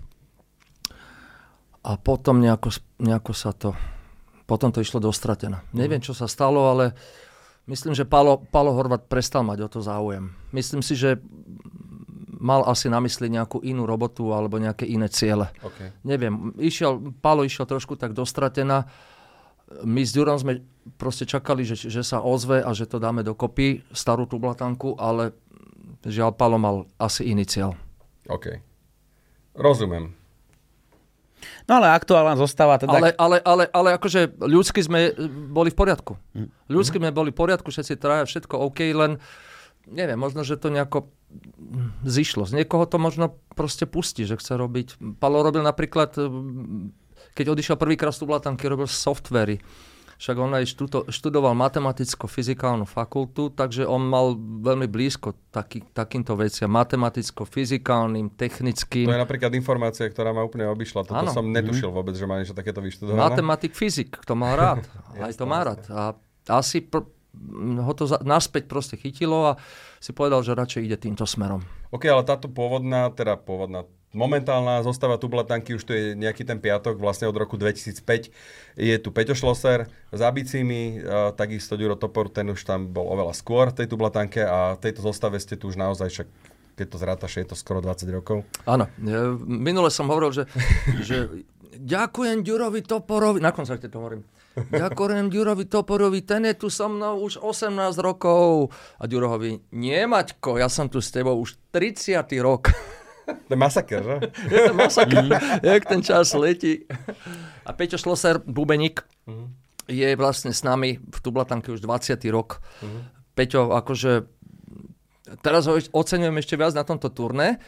a 1.82 1.98
potom 1.98 2.38
nejako, 2.38 2.78
nejako 3.02 3.32
sa 3.34 3.50
to, 3.50 3.74
potom 4.46 4.70
to 4.70 4.78
išlo 4.78 5.02
dostratené. 5.02 5.58
Uh-huh. 5.58 5.74
Neviem, 5.74 5.98
čo 5.98 6.14
sa 6.14 6.30
stalo, 6.30 6.62
ale 6.70 6.94
myslím, 7.66 7.98
že 7.98 8.06
Palo, 8.06 8.38
Palo 8.38 8.78
Horvat 8.78 9.10
prestal 9.10 9.42
mať 9.42 9.66
o 9.66 9.68
to 9.68 9.80
záujem. 9.82 10.30
Myslím 10.54 10.86
si, 10.86 10.94
že 10.94 11.18
mal 12.42 12.66
asi 12.66 12.90
na 12.90 12.98
mysli 12.98 13.30
nejakú 13.30 13.62
inú 13.62 13.86
robotu 13.86 14.34
alebo 14.34 14.58
nejaké 14.58 14.82
iné 14.90 15.06
ciele. 15.06 15.46
Okay. 15.62 15.94
Neviem, 16.02 16.50
išiel, 16.58 16.98
Palo 17.22 17.46
išiel 17.46 17.70
trošku 17.70 17.94
tak 17.94 18.18
dostratená 18.18 18.90
my 19.80 20.02
s 20.04 20.12
Ďurom 20.12 20.36
sme 20.36 20.60
proste 21.00 21.24
čakali, 21.24 21.64
že, 21.64 21.88
že 21.88 22.02
sa 22.04 22.20
ozve 22.20 22.60
a 22.60 22.70
že 22.76 22.84
to 22.84 23.00
dáme 23.00 23.24
dokopy, 23.24 23.80
starú 23.94 24.28
tú 24.28 24.36
blatanku, 24.36 25.00
ale 25.00 25.32
žiaľ 26.04 26.36
Palo 26.36 26.60
mal 26.60 26.84
asi 27.00 27.32
iniciál. 27.32 27.72
OK. 28.28 28.60
Rozumiem. 29.56 30.12
No 31.66 31.82
ale 31.82 31.94
aktuálna 31.94 32.38
zostáva 32.38 32.78
teda... 32.78 32.94
Ale, 32.94 33.10
ale, 33.18 33.38
ale, 33.42 33.64
ale 33.70 33.88
akože 33.98 34.38
ľudsky 34.38 34.82
sme 34.82 35.14
boli 35.50 35.74
v 35.74 35.78
poriadku. 35.78 36.14
Hm. 36.34 36.48
Ľudsky 36.70 37.02
sme 37.02 37.10
boli 37.14 37.34
v 37.34 37.38
poriadku, 37.38 37.70
všetci 37.70 37.98
traja, 37.98 38.26
všetko 38.26 38.54
OK, 38.70 38.78
len 38.94 39.18
neviem, 39.90 40.18
možno, 40.18 40.46
že 40.46 40.58
to 40.58 40.70
nejako 40.70 41.10
zišlo. 42.04 42.44
Z 42.44 42.58
niekoho 42.58 42.84
to 42.84 43.00
možno 43.00 43.38
proste 43.56 43.88
pustí, 43.88 44.28
že 44.28 44.36
chce 44.36 44.56
robiť. 44.56 45.00
Palo 45.20 45.40
robil 45.40 45.64
napríklad 45.64 46.16
keď 47.32 47.46
odišiel 47.56 47.76
prvýkrát 47.80 48.12
z 48.12 48.24
Tublatanky, 48.24 48.68
robil 48.68 48.88
softvery. 48.88 49.56
Však 50.22 50.38
on 50.38 50.54
aj 50.54 50.70
študo, 50.70 50.98
študoval 51.10 51.50
matematicko-fyzikálnu 51.58 52.86
fakultu, 52.86 53.50
takže 53.50 53.82
on 53.82 54.06
mal 54.06 54.38
veľmi 54.38 54.86
blízko 54.86 55.34
taký, 55.50 55.82
takýmto 55.90 56.38
veciam. 56.38 56.70
Matematicko-fyzikálnym, 56.70 58.30
technickým. 58.38 59.10
To 59.10 59.18
je 59.18 59.24
napríklad 59.26 59.50
informácia, 59.58 60.06
ktorá 60.06 60.30
ma 60.30 60.46
úplne 60.46 60.70
obišla. 60.70 61.10
Toto 61.10 61.26
ano. 61.26 61.34
som 61.34 61.50
netušil 61.50 61.90
mm. 61.90 61.96
vôbec, 61.96 62.14
že 62.14 62.30
má 62.30 62.38
niečo 62.38 62.54
takéto 62.54 62.78
vyštudované. 62.78 63.18
Matematik, 63.18 63.74
fyzik, 63.74 64.22
to 64.22 64.38
mal 64.38 64.54
rád. 64.54 64.86
aj 65.26 65.34
to 65.34 65.42
má 65.42 65.66
rád. 65.66 65.82
A 65.90 66.14
asi 66.54 66.86
pr- 66.86 67.10
ho 67.82 67.92
to 67.98 68.06
za- 68.06 68.22
naspäť 68.22 68.70
proste 68.70 68.94
chytilo 68.94 69.42
a 69.50 69.52
si 70.02 70.10
povedal, 70.10 70.42
že 70.42 70.58
radšej 70.58 70.82
ide 70.82 70.98
týmto 70.98 71.22
smerom. 71.22 71.62
OK, 71.94 72.10
ale 72.10 72.26
táto 72.26 72.50
pôvodná, 72.50 73.06
teda 73.14 73.38
pôvodná, 73.38 73.86
momentálna 74.10 74.82
zostava 74.82 75.14
Tublatanky, 75.14 75.78
už 75.78 75.86
to 75.86 75.94
je 75.94 76.18
nejaký 76.18 76.42
ten 76.42 76.58
piatok, 76.58 76.98
vlastne 76.98 77.30
od 77.30 77.38
roku 77.38 77.54
2005. 77.54 78.02
Je 78.74 78.94
tu 78.98 79.08
Peťo 79.14 79.38
Šloser 79.38 79.86
s 80.10 80.20
Abicimi, 80.20 80.98
takisto 81.38 81.78
Ďuro 81.78 81.94
Topor, 81.94 82.34
ten 82.34 82.50
už 82.50 82.66
tam 82.66 82.90
bol 82.90 83.06
oveľa 83.14 83.32
skôr 83.32 83.70
v 83.70 83.84
tej 83.84 83.86
Tublatanke 83.86 84.42
a 84.42 84.74
v 84.74 84.82
tejto 84.82 85.06
zostave 85.06 85.38
ste 85.38 85.54
tu 85.54 85.70
už 85.70 85.78
naozaj 85.78 86.10
však 86.10 86.28
keď 86.72 86.86
to 86.88 86.96
zrátaš, 86.96 87.32
je 87.36 87.44
to 87.44 87.52
skoro 87.52 87.84
20 87.84 88.08
rokov. 88.08 88.48
Áno. 88.64 88.88
Minule 89.44 89.92
som 89.92 90.08
hovoril, 90.08 90.32
že, 90.32 90.44
že 91.04 91.44
ďakujem 91.76 92.40
Ďurovi 92.40 92.80
Toporovi, 92.80 93.44
na 93.44 93.52
koncerte 93.52 93.92
to 93.92 94.00
hovorím, 94.00 94.24
Ďakujem 94.52 95.32
Ďurovi 95.32 95.64
Toporovi, 95.64 96.20
ten 96.24 96.44
je 96.44 96.54
tu 96.54 96.68
so 96.68 96.88
mnou 96.88 97.24
už 97.24 97.40
18 97.40 97.96
rokov. 98.00 98.68
A 99.00 99.08
Ďuro 99.08 99.32
hovorí, 99.32 99.64
nie 99.72 100.00
Maťko, 100.04 100.60
ja 100.60 100.68
som 100.68 100.92
tu 100.92 101.00
s 101.00 101.08
tebou 101.08 101.40
už 101.40 101.56
30. 101.72 102.20
rok. 102.44 102.68
To 103.22 103.50
je 103.54 103.58
masaker, 103.58 104.02
že? 104.02 104.16
je 104.50 104.58
to 104.66 104.74
masaker, 104.74 105.24
jak 105.62 105.82
ten 105.86 106.02
čas 106.02 106.34
letí. 106.34 106.84
A 107.62 107.70
Peťo 107.70 107.94
Šloser, 107.94 108.42
bubeník, 108.42 109.06
je 109.86 110.10
vlastne 110.18 110.50
s 110.50 110.66
nami 110.66 110.98
v 110.98 111.18
Tublatanke 111.22 111.70
už 111.70 111.80
20. 111.80 112.18
rok. 112.34 112.58
Peťo, 113.32 113.72
akože 113.72 114.26
teraz 115.40 115.64
ho 115.70 115.78
oceňujem 115.78 116.36
ešte 116.36 116.58
viac 116.58 116.76
na 116.76 116.84
tomto 116.84 117.08
turné, 117.08 117.62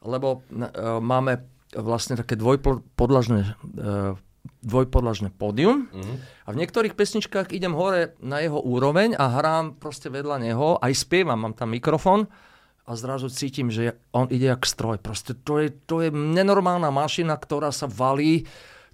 lebo 0.00 0.40
uh, 0.40 1.02
máme 1.02 1.44
vlastne 1.76 2.16
také 2.16 2.34
dvojpodlažné 2.40 3.40
uh, 3.44 4.16
dvojpodlažné 4.60 5.32
pódium 5.32 5.88
uh-huh. 5.88 6.16
a 6.44 6.48
v 6.52 6.60
niektorých 6.60 6.92
pesničkách 6.92 7.52
idem 7.56 7.72
hore 7.72 8.12
na 8.20 8.44
jeho 8.44 8.60
úroveň 8.60 9.16
a 9.16 9.40
hrám 9.40 9.80
proste 9.80 10.12
vedľa 10.12 10.36
neho, 10.40 10.76
aj 10.80 10.92
spievam, 10.92 11.40
mám 11.40 11.56
tam 11.56 11.72
mikrofón 11.72 12.28
a 12.84 12.92
zrazu 12.92 13.32
cítim, 13.32 13.72
že 13.72 13.96
on 14.12 14.28
ide 14.28 14.50
jak 14.50 14.66
stroj. 14.66 14.98
Proste 14.98 15.32
to 15.32 15.62
je, 15.62 15.72
to 15.86 16.02
je 16.04 16.10
nenormálna 16.10 16.90
mašina, 16.90 17.38
ktorá 17.38 17.72
sa 17.72 17.88
valí 17.88 18.44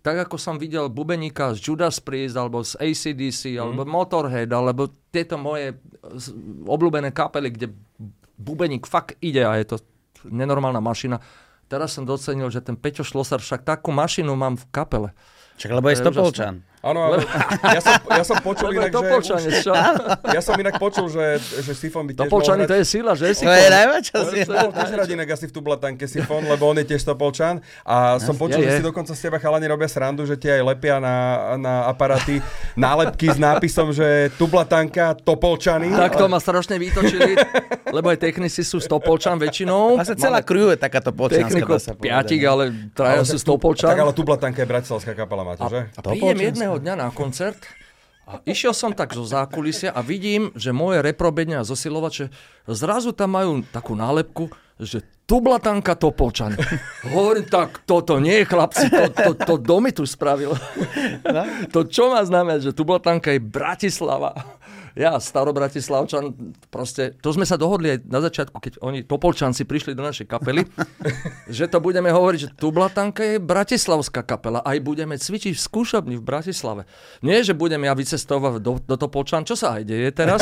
tak 0.07 0.31
ako 0.31 0.39
som 0.39 0.55
videl 0.55 0.87
bubeníka 0.87 1.51
z 1.59 1.67
Judas 1.67 1.99
Priest, 1.99 2.39
alebo 2.39 2.63
z 2.63 2.79
ACDC, 2.79 3.59
mm. 3.59 3.59
alebo 3.59 3.83
Motorhead, 3.83 4.47
alebo 4.55 4.87
tieto 5.11 5.35
moje 5.35 5.83
obľúbené 6.63 7.11
kapely, 7.11 7.51
kde 7.51 7.75
bubeník 8.39 8.87
fakt 8.87 9.19
ide 9.19 9.43
a 9.43 9.59
je 9.59 9.75
to 9.75 9.77
nenormálna 10.23 10.79
mašina. 10.79 11.19
Teraz 11.67 11.99
som 11.99 12.07
docenil, 12.07 12.47
že 12.55 12.63
ten 12.63 12.79
Peťo 12.79 13.03
Šlosar 13.03 13.43
však 13.43 13.67
takú 13.67 13.91
mašinu 13.91 14.31
mám 14.39 14.55
v 14.55 14.71
kapele. 14.71 15.11
Čak, 15.57 15.73
lebo 15.73 15.89
je 15.89 15.97
Stopolčan. 15.97 16.63
Áno, 16.87 17.01
ale 17.03 17.27
ja 17.75 17.81
som, 17.83 17.95
ja 18.07 18.23
som 18.23 18.37
počul 18.39 18.71
inak, 18.71 18.95
že... 18.95 19.35
Už, 19.35 19.55
čo? 19.67 19.75
Ja 20.31 20.39
som 20.39 20.55
inak 20.55 20.79
počul, 20.79 21.11
že, 21.11 21.43
že 21.43 21.75
Sifon 21.75 22.07
by 22.07 22.15
tiež 22.15 22.31
Topolčany 22.31 22.63
to 22.63 22.79
je 22.79 22.85
sila, 22.87 23.19
že? 23.19 23.35
Sifon. 23.35 23.51
To 23.51 23.59
je 23.59 23.71
najväčšia 23.75 24.19
sila. 24.23 24.55
On 24.63 24.73
tiež 24.73 24.91
rád 24.95 25.11
inak 25.11 25.29
asi 25.35 25.51
v 25.51 25.53
Tublatanke 25.59 26.07
Sifon, 26.07 26.47
lebo 26.47 26.71
on 26.71 26.79
je 26.79 26.87
tiež 26.87 27.03
Topolčan. 27.03 27.59
A 27.83 28.23
som 28.23 28.39
počul, 28.39 28.63
je, 28.63 28.71
že 28.71 28.73
si 28.79 28.85
dokonca 28.87 29.11
z 29.19 29.21
teba 29.27 29.43
chalani 29.43 29.67
robia 29.67 29.91
srandu, 29.91 30.23
že 30.23 30.39
ti 30.39 30.47
aj 30.47 30.63
lepia 30.63 31.03
na, 31.03 31.17
na 31.59 31.75
aparáty 31.91 32.39
nálepky 32.79 33.35
s 33.35 33.39
nápisom, 33.43 33.91
že 33.91 34.31
Tublatanka, 34.39 35.19
Topolčany. 35.19 35.91
Tak 35.91 36.15
to 36.15 36.31
ma 36.31 36.39
strašne 36.39 36.79
vytočili, 36.79 37.35
lebo 37.91 38.15
aj 38.15 38.23
technici 38.23 38.63
sú 38.63 38.79
z 38.79 38.87
Topolčan 38.87 39.43
väčšinou. 39.43 39.99
Vlastne 39.99 40.23
celá 40.23 40.39
crew 40.39 40.71
je 40.71 40.79
taká 40.79 41.03
Topolčanská. 41.03 41.51
Techniku 41.51 41.75
piatik, 41.99 42.47
ale 42.47 42.71
traja 42.95 43.27
sú 43.27 43.43
z 43.43 43.45
Topolčan. 43.49 43.91
Tak 43.91 44.07
ale 44.07 44.13
Tublatanka 44.15 44.63
je 44.63 44.69
bratislavská 44.71 45.19
kapela, 45.19 45.43
máte, 45.43 45.67
že? 45.67 45.91
A 45.97 46.01
prídem 46.05 46.55
jedného 46.55 46.76
dňa 46.79 46.95
na 46.97 47.09
koncert 47.13 47.59
a 48.27 48.43
išiel 48.43 48.75
som 48.75 48.91
tak 48.91 49.15
zo 49.15 49.23
zákulisia 49.23 49.95
a 49.95 50.03
vidím, 50.03 50.51
že 50.59 50.75
moje 50.75 50.99
reprobedne 50.99 51.63
a 51.63 51.69
zosilovače 51.69 52.33
zrazu 52.67 53.15
tam 53.15 53.39
majú 53.39 53.63
takú 53.71 53.95
nálepku, 53.95 54.51
že 54.83 55.05
tublatanka 55.25 55.95
Topolčan. 55.95 56.59
Hovorím, 57.15 57.47
tak 57.47 57.87
toto 57.87 58.19
nie 58.19 58.43
je 58.43 58.51
chlapci, 58.51 58.87
to, 58.91 59.03
to, 59.15 59.31
to 59.39 59.55
domy 59.63 59.95
tu 59.95 60.03
spravil. 60.03 60.55
No? 61.23 61.43
To 61.71 61.87
čo 61.87 62.13
má 62.13 62.23
znamená, 62.27 62.59
že 62.59 62.75
tublatanka 62.75 63.31
je 63.31 63.41
Bratislava 63.43 64.56
ja, 64.97 65.21
starobratislavčan, 65.21 66.33
proste, 66.73 67.13
to 67.21 67.29
sme 67.29 67.45
sa 67.45 67.61
dohodli 67.61 67.93
aj 67.93 67.99
na 68.09 68.25
začiatku, 68.25 68.57
keď 68.57 68.73
oni, 68.81 69.05
Topolčanci, 69.05 69.69
prišli 69.69 69.93
do 69.93 70.01
našej 70.01 70.25
kapely, 70.25 70.65
že 71.53 71.69
to 71.69 71.85
budeme 71.85 72.09
hovoriť, 72.09 72.39
že 72.41 72.51
Tublatanka 72.57 73.21
je 73.21 73.37
bratislavská 73.37 74.25
kapela, 74.25 74.65
aj 74.65 74.81
budeme 74.81 75.21
cvičiť 75.21 75.53
v 75.53 75.61
skúšobni 75.61 76.15
v 76.17 76.25
Bratislave. 76.25 76.89
Nie, 77.21 77.45
že 77.45 77.53
budem 77.53 77.85
ja 77.85 77.93
vycestovať 77.93 78.65
do, 78.65 78.81
do 78.81 78.97
Topolčan, 78.97 79.45
čo 79.45 79.53
sa 79.53 79.77
aj 79.77 79.83
deje 79.85 80.09
teraz? 80.17 80.41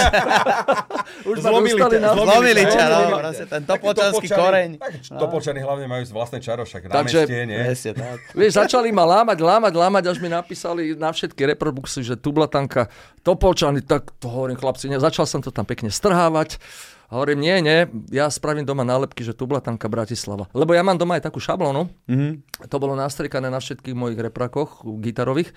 Už 1.29 1.43
zlomili 1.43 1.81
ťa, 1.83 1.99
na... 1.99 2.11
zlomili 2.15 2.63
ťa, 2.65 2.85
no, 2.89 3.19
proste 3.19 3.45
ten 3.51 3.63
topolčanský 3.67 4.29
koreň. 4.31 4.71
Tak, 4.79 4.93
no. 5.11 5.19
Topolčany 5.21 5.59
hlavne 5.61 5.87
majú 5.91 6.03
vlastné 6.15 6.39
čaro, 6.41 6.63
však 6.63 6.89
Takže, 6.89 7.27
nie? 7.27 7.59
Presne, 7.59 7.93
tak. 7.97 8.19
Vieš, 8.39 8.53
začali 8.57 8.89
ma 8.95 9.03
lámať, 9.03 9.39
lámať, 9.43 9.73
lámať, 9.75 10.05
až 10.15 10.19
mi 10.23 10.31
napísali 10.31 10.95
na 10.95 11.11
všetky 11.11 11.43
reprodukcie, 11.45 12.07
že 12.07 12.15
Tublatanka, 12.17 12.89
Topolčany, 13.25 13.83
tak 13.83 14.15
to 14.21 14.29
hovorím, 14.45 14.61
chlapci, 14.61 14.93
ne, 14.93 15.01
začal 15.01 15.25
som 15.25 15.41
to 15.41 15.49
tam 15.49 15.65
pekne 15.65 15.89
strhávať. 15.89 16.61
A 17.09 17.21
hovorím, 17.21 17.41
nie, 17.41 17.57
nie, 17.65 17.79
ja 18.13 18.29
spravím 18.29 18.69
doma 18.69 18.85
nálepky, 18.85 19.25
že 19.25 19.37
Tublatanka 19.37 19.89
Bratislava. 19.89 20.49
Lebo 20.53 20.77
ja 20.77 20.85
mám 20.85 21.01
doma 21.01 21.17
aj 21.17 21.29
takú 21.29 21.41
šablónu, 21.41 21.89
mm-hmm. 22.09 22.65
to 22.69 22.77
bolo 22.81 22.97
nastrikané 22.97 23.49
na 23.49 23.61
všetkých 23.61 23.97
mojich 23.97 24.21
reprakoch 24.21 24.85
gitarových. 25.01 25.53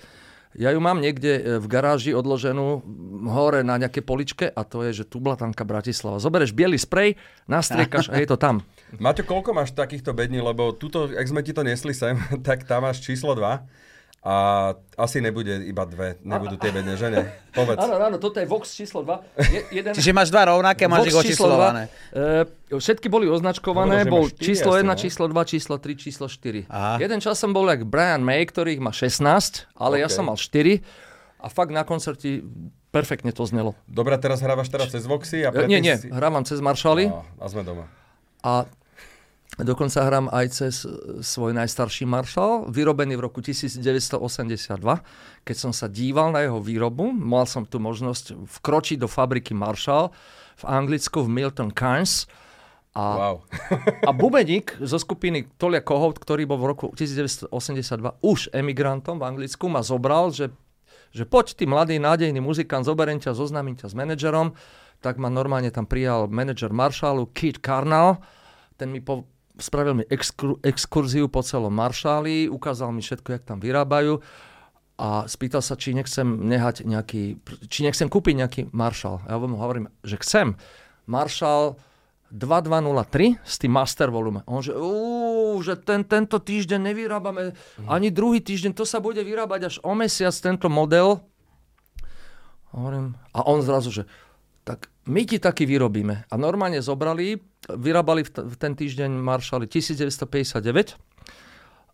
Ja 0.57 0.71
ju 0.71 0.79
mám 0.79 1.03
niekde 1.03 1.31
e, 1.37 1.41
v 1.59 1.65
garáži 1.67 2.15
odloženú 2.15 2.81
hore 3.29 3.61
na 3.67 3.75
nejaké 3.77 3.99
poličke 3.99 4.47
a 4.47 4.63
to 4.63 4.81
je, 4.87 5.03
že 5.03 5.09
Tublatanka 5.09 5.67
Bratislava. 5.67 6.23
Zobereš 6.23 6.55
biely 6.55 6.79
sprej, 6.79 7.19
nastriekaš 7.51 8.09
a 8.09 8.17
je 8.17 8.27
to 8.31 8.39
tam. 8.39 8.63
Maťo, 8.95 9.27
koľko 9.27 9.51
máš 9.51 9.75
takýchto 9.75 10.15
bední? 10.15 10.39
Lebo 10.39 10.71
tuto, 10.71 11.11
ak 11.11 11.27
sme 11.27 11.43
ti 11.43 11.51
to 11.51 11.67
nesli 11.67 11.91
sem, 11.91 12.15
tak 12.47 12.63
tam 12.63 12.87
máš 12.87 13.03
číslo 13.03 13.35
2. 13.35 13.86
A 14.25 14.75
asi 14.99 15.23
nebude 15.23 15.63
iba 15.69 15.87
dve, 15.87 16.19
nebudú 16.25 16.59
tie 16.59 16.73
bedne, 16.73 16.99
že 16.99 17.07
ne? 17.07 17.31
Povedz. 17.55 17.79
Áno, 17.79 17.95
áno, 17.95 18.17
toto 18.19 18.41
je 18.43 18.49
Vox 18.49 18.75
číslo 18.75 19.05
2. 19.05 19.39
Je, 19.39 19.59
jeden... 19.79 19.91
Čiže 19.95 20.11
máš 20.11 20.33
dva 20.33 20.51
rovnaké, 20.51 20.89
máš 20.89 21.13
ich 21.13 21.15
očíslované. 21.15 21.87
Uh, 22.11 22.43
všetky 22.75 23.07
boli 23.07 23.29
označkované, 23.31 24.03
bol 24.03 24.27
číslo 24.27 24.75
1, 24.75 24.83
číslo 24.99 25.31
2, 25.31 25.37
číslo 25.47 25.79
3, 25.79 25.95
číslo 25.95 26.25
4. 26.27 26.67
Aha. 26.67 26.99
Jeden 26.99 27.23
čas 27.23 27.39
som 27.39 27.55
bol 27.55 27.71
jak 27.71 27.87
Brian 27.87 28.19
May, 28.19 28.43
ktorý 28.43 28.75
má 28.83 28.91
16, 28.91 29.23
ale 29.79 30.01
okay. 30.01 30.03
ja 30.03 30.09
som 30.11 30.27
mal 30.27 30.35
4. 30.35 30.81
A 31.37 31.47
fakt 31.53 31.71
na 31.71 31.85
koncerti 31.87 32.43
perfektne 32.91 33.29
to 33.31 33.45
znelo. 33.45 33.77
Dobre, 33.85 34.17
teraz 34.17 34.41
hrávaš 34.41 34.73
teraz 34.73 34.89
cez 34.89 35.05
Voxy? 35.05 35.45
A 35.45 35.53
nie, 35.69 35.79
nie, 35.79 35.95
hrávam 36.09 36.41
cez 36.43 36.57
Marshally. 36.59 37.13
A, 37.13 37.21
a 37.37 37.45
sme 37.47 37.61
doma. 37.61 37.85
A 38.41 38.65
Dokonca 39.57 40.05
hrám 40.05 40.29
aj 40.29 40.45
cez 40.53 40.85
svoj 41.25 41.49
najstarší 41.57 42.05
Marshall, 42.05 42.69
vyrobený 42.69 43.17
v 43.17 43.25
roku 43.25 43.41
1982. 43.41 44.21
Keď 45.41 45.57
som 45.57 45.73
sa 45.73 45.89
díval 45.89 46.29
na 46.29 46.45
jeho 46.45 46.61
výrobu, 46.61 47.09
mal 47.09 47.49
som 47.49 47.65
tu 47.65 47.81
možnosť 47.81 48.37
vkročiť 48.37 49.01
do 49.01 49.09
fabriky 49.09 49.57
Marshall 49.57 50.13
v 50.61 50.63
Anglicku 50.69 51.25
v 51.25 51.29
Milton 51.33 51.73
Keynes. 51.73 52.29
A, 52.93 53.05
wow. 53.17 53.37
a 54.05 54.11
bubeník 54.13 54.77
zo 54.77 55.01
skupiny 55.01 55.49
Tolia 55.57 55.81
Kohout, 55.81 56.21
ktorý 56.21 56.45
bol 56.45 56.61
v 56.61 56.65
roku 56.77 56.85
1982 56.93 57.49
už 58.25 58.53
emigrantom 58.53 59.17
v 59.17 59.25
Anglicku, 59.25 59.69
ma 59.69 59.81
zobral, 59.81 60.29
že, 60.33 60.53
že 61.09 61.25
poď 61.25 61.57
ty 61.57 61.65
mladý, 61.65 61.97
nádejný 61.97 62.41
muzikant, 62.41 62.85
zoberiem 62.85 63.17
ťa, 63.17 63.33
zoznamím 63.33 63.73
ťa 63.77 63.89
s 63.89 63.97
manažerom. 63.97 64.53
Tak 65.01 65.17
ma 65.17 65.33
normálne 65.33 65.73
tam 65.73 65.89
prijal 65.89 66.29
manažer 66.29 66.69
Marshallu, 66.69 67.29
Keith 67.33 67.61
Carnell. 67.61 68.21
Ten 68.81 68.89
mi 68.89 69.01
po, 69.01 69.29
spravil 69.59 70.01
mi 70.01 70.03
exkur- 70.07 70.57
exkurziu 70.63 71.27
po 71.27 71.43
celom 71.43 71.73
Maršáli, 71.73 72.49
ukázal 72.49 72.93
mi 72.93 73.01
všetko, 73.01 73.29
jak 73.33 73.43
tam 73.43 73.59
vyrábajú 73.59 74.21
a 74.97 75.29
spýtal 75.29 75.61
sa, 75.61 75.77
či 75.77 75.93
nechcem 75.93 76.25
nehať 76.25 76.81
nejaký, 76.81 77.37
či 77.69 77.85
nechcem 77.85 78.09
kúpiť 78.09 78.33
nejaký 78.33 78.61
Marshall. 78.73 79.21
Ja 79.29 79.37
mu 79.37 79.61
hovorím, 79.61 79.93
že 80.01 80.17
chcem. 80.17 80.57
Marshall 81.05 81.77
2203 82.33 83.39
s 83.39 83.55
tým 83.61 83.71
master 83.71 84.09
volume. 84.09 84.41
On 84.49 84.59
že, 84.59 84.73
že 85.63 85.79
ten, 85.79 86.01
tento 86.03 86.41
týždeň 86.41 86.91
nevyrábame, 86.91 87.53
mm. 87.53 87.87
ani 87.87 88.09
druhý 88.11 88.43
týždeň, 88.43 88.73
to 88.73 88.83
sa 88.83 88.99
bude 88.99 89.21
vyrábať 89.21 89.61
až 89.69 89.75
o 89.85 89.93
mesiac 89.93 90.33
tento 90.33 90.67
model. 90.67 91.23
Hovorím, 92.75 93.15
a 93.31 93.47
on 93.47 93.63
zrazu, 93.63 93.93
že 93.93 94.03
tak 94.67 94.91
my 95.07 95.23
ti 95.23 95.39
taký 95.39 95.63
vyrobíme. 95.63 96.27
A 96.27 96.33
normálne 96.35 96.83
zobrali, 96.83 97.39
vyrábali 97.71 98.27
v, 98.27 98.29
t- 98.35 98.43
v 98.43 98.55
ten 98.59 98.75
týždeň 98.75 99.15
Marshally 99.15 99.71
1959 99.71 100.99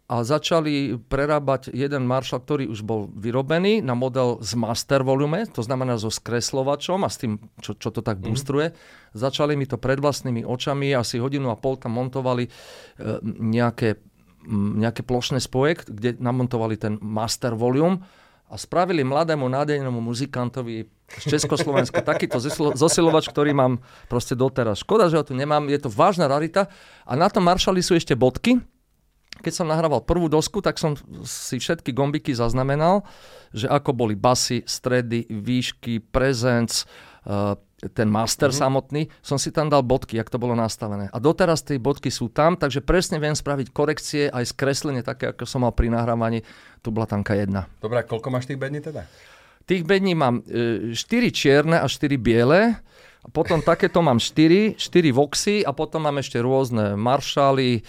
a 0.10 0.20
začali 0.26 0.98
prerábať 0.98 1.72
jeden 1.72 2.04
Marshall, 2.10 2.44
ktorý 2.44 2.66
už 2.74 2.82
bol 2.84 3.08
vyrobený 3.14 3.86
na 3.86 3.96
model 3.96 4.42
z 4.44 4.58
master 4.58 5.06
volume, 5.06 5.48
to 5.48 5.64
znamená 5.64 5.96
so 5.96 6.12
skreslovačom 6.12 7.06
a 7.06 7.10
s 7.10 7.22
tým, 7.22 7.40
čo, 7.64 7.78
čo 7.78 7.94
to 7.94 8.04
tak 8.04 8.20
mm. 8.20 8.24
boostruje. 8.28 8.76
Začali 9.16 9.56
mi 9.56 9.70
to 9.70 9.80
pred 9.80 10.02
vlastnými 10.02 10.44
očami, 10.44 10.92
asi 10.92 11.22
hodinu 11.22 11.54
a 11.54 11.56
pol 11.56 11.80
tam 11.80 11.96
montovali 11.96 12.46
e, 12.46 12.52
nejaké, 13.24 14.02
m, 14.44 14.82
nejaké 14.84 15.08
plošné 15.08 15.40
spoje, 15.40 15.88
kde 15.88 16.20
namontovali 16.20 16.76
ten 16.76 17.00
master 17.00 17.56
volume 17.56 18.04
a 18.54 18.56
spravili 18.58 19.02
mladému 19.02 19.50
nádejnému 19.50 19.98
muzikantovi 19.98 20.86
z 21.10 21.26
Československa 21.26 22.06
takýto 22.06 22.38
zosilovač, 22.78 23.26
ktorý 23.26 23.50
mám 23.58 23.82
proste 24.06 24.38
doteraz. 24.38 24.86
Škoda, 24.86 25.10
že 25.10 25.18
ho 25.18 25.26
tu 25.26 25.34
nemám, 25.34 25.66
je 25.74 25.82
to 25.82 25.90
vážna 25.90 26.30
rarita. 26.30 26.70
A 27.02 27.18
na 27.18 27.34
tom 27.34 27.50
maršali 27.50 27.82
sú 27.82 27.98
ešte 27.98 28.14
bodky. 28.14 28.62
Keď 29.42 29.54
som 29.58 29.66
nahrával 29.66 30.06
prvú 30.06 30.30
dosku, 30.30 30.62
tak 30.62 30.78
som 30.78 30.94
si 31.26 31.58
všetky 31.58 31.98
gombiky 31.98 32.38
zaznamenal, 32.38 33.02
že 33.50 33.66
ako 33.66 33.90
boli 33.98 34.14
basy, 34.14 34.62
stredy, 34.70 35.26
výšky, 35.26 35.98
prezenc, 36.14 36.86
uh, 37.26 37.58
ten 37.92 38.08
master 38.08 38.54
mm-hmm. 38.54 38.64
samotný, 38.64 39.02
som 39.20 39.36
si 39.36 39.52
tam 39.52 39.68
dal 39.68 39.84
bodky, 39.84 40.16
jak 40.16 40.32
to 40.32 40.40
bolo 40.40 40.56
nastavené. 40.56 41.12
A 41.12 41.18
doteraz 41.20 41.66
tie 41.66 41.76
bodky 41.76 42.08
sú 42.08 42.32
tam, 42.32 42.56
takže 42.56 42.80
presne 42.80 43.20
viem 43.20 43.36
spraviť 43.36 43.68
korekcie 43.76 44.24
aj 44.32 44.56
skreslenie 44.56 45.04
také, 45.04 45.36
ako 45.36 45.44
som 45.44 45.68
mal 45.68 45.76
pri 45.76 45.92
nahrávaní 45.92 46.46
tu 46.80 46.96
Blatanka 46.96 47.36
1. 47.36 47.84
Dobre, 47.84 48.08
koľko 48.08 48.28
máš 48.32 48.48
tých 48.48 48.60
bední 48.60 48.80
teda? 48.80 49.04
Tých 49.64 49.84
bední 49.88 50.16
mám 50.16 50.44
e, 50.48 50.96
4 50.96 51.32
čierne 51.32 51.80
a 51.80 51.88
4 51.88 52.16
biele. 52.20 52.76
A 53.24 53.28
potom 53.32 53.64
takéto 53.64 54.04
mám 54.04 54.20
4, 54.20 54.76
4 54.76 55.16
voxy 55.16 55.64
a 55.64 55.72
potom 55.72 56.04
mám 56.04 56.20
ešte 56.20 56.44
rôzne 56.44 57.00
Marshally, 57.00 57.80
e, 57.80 57.82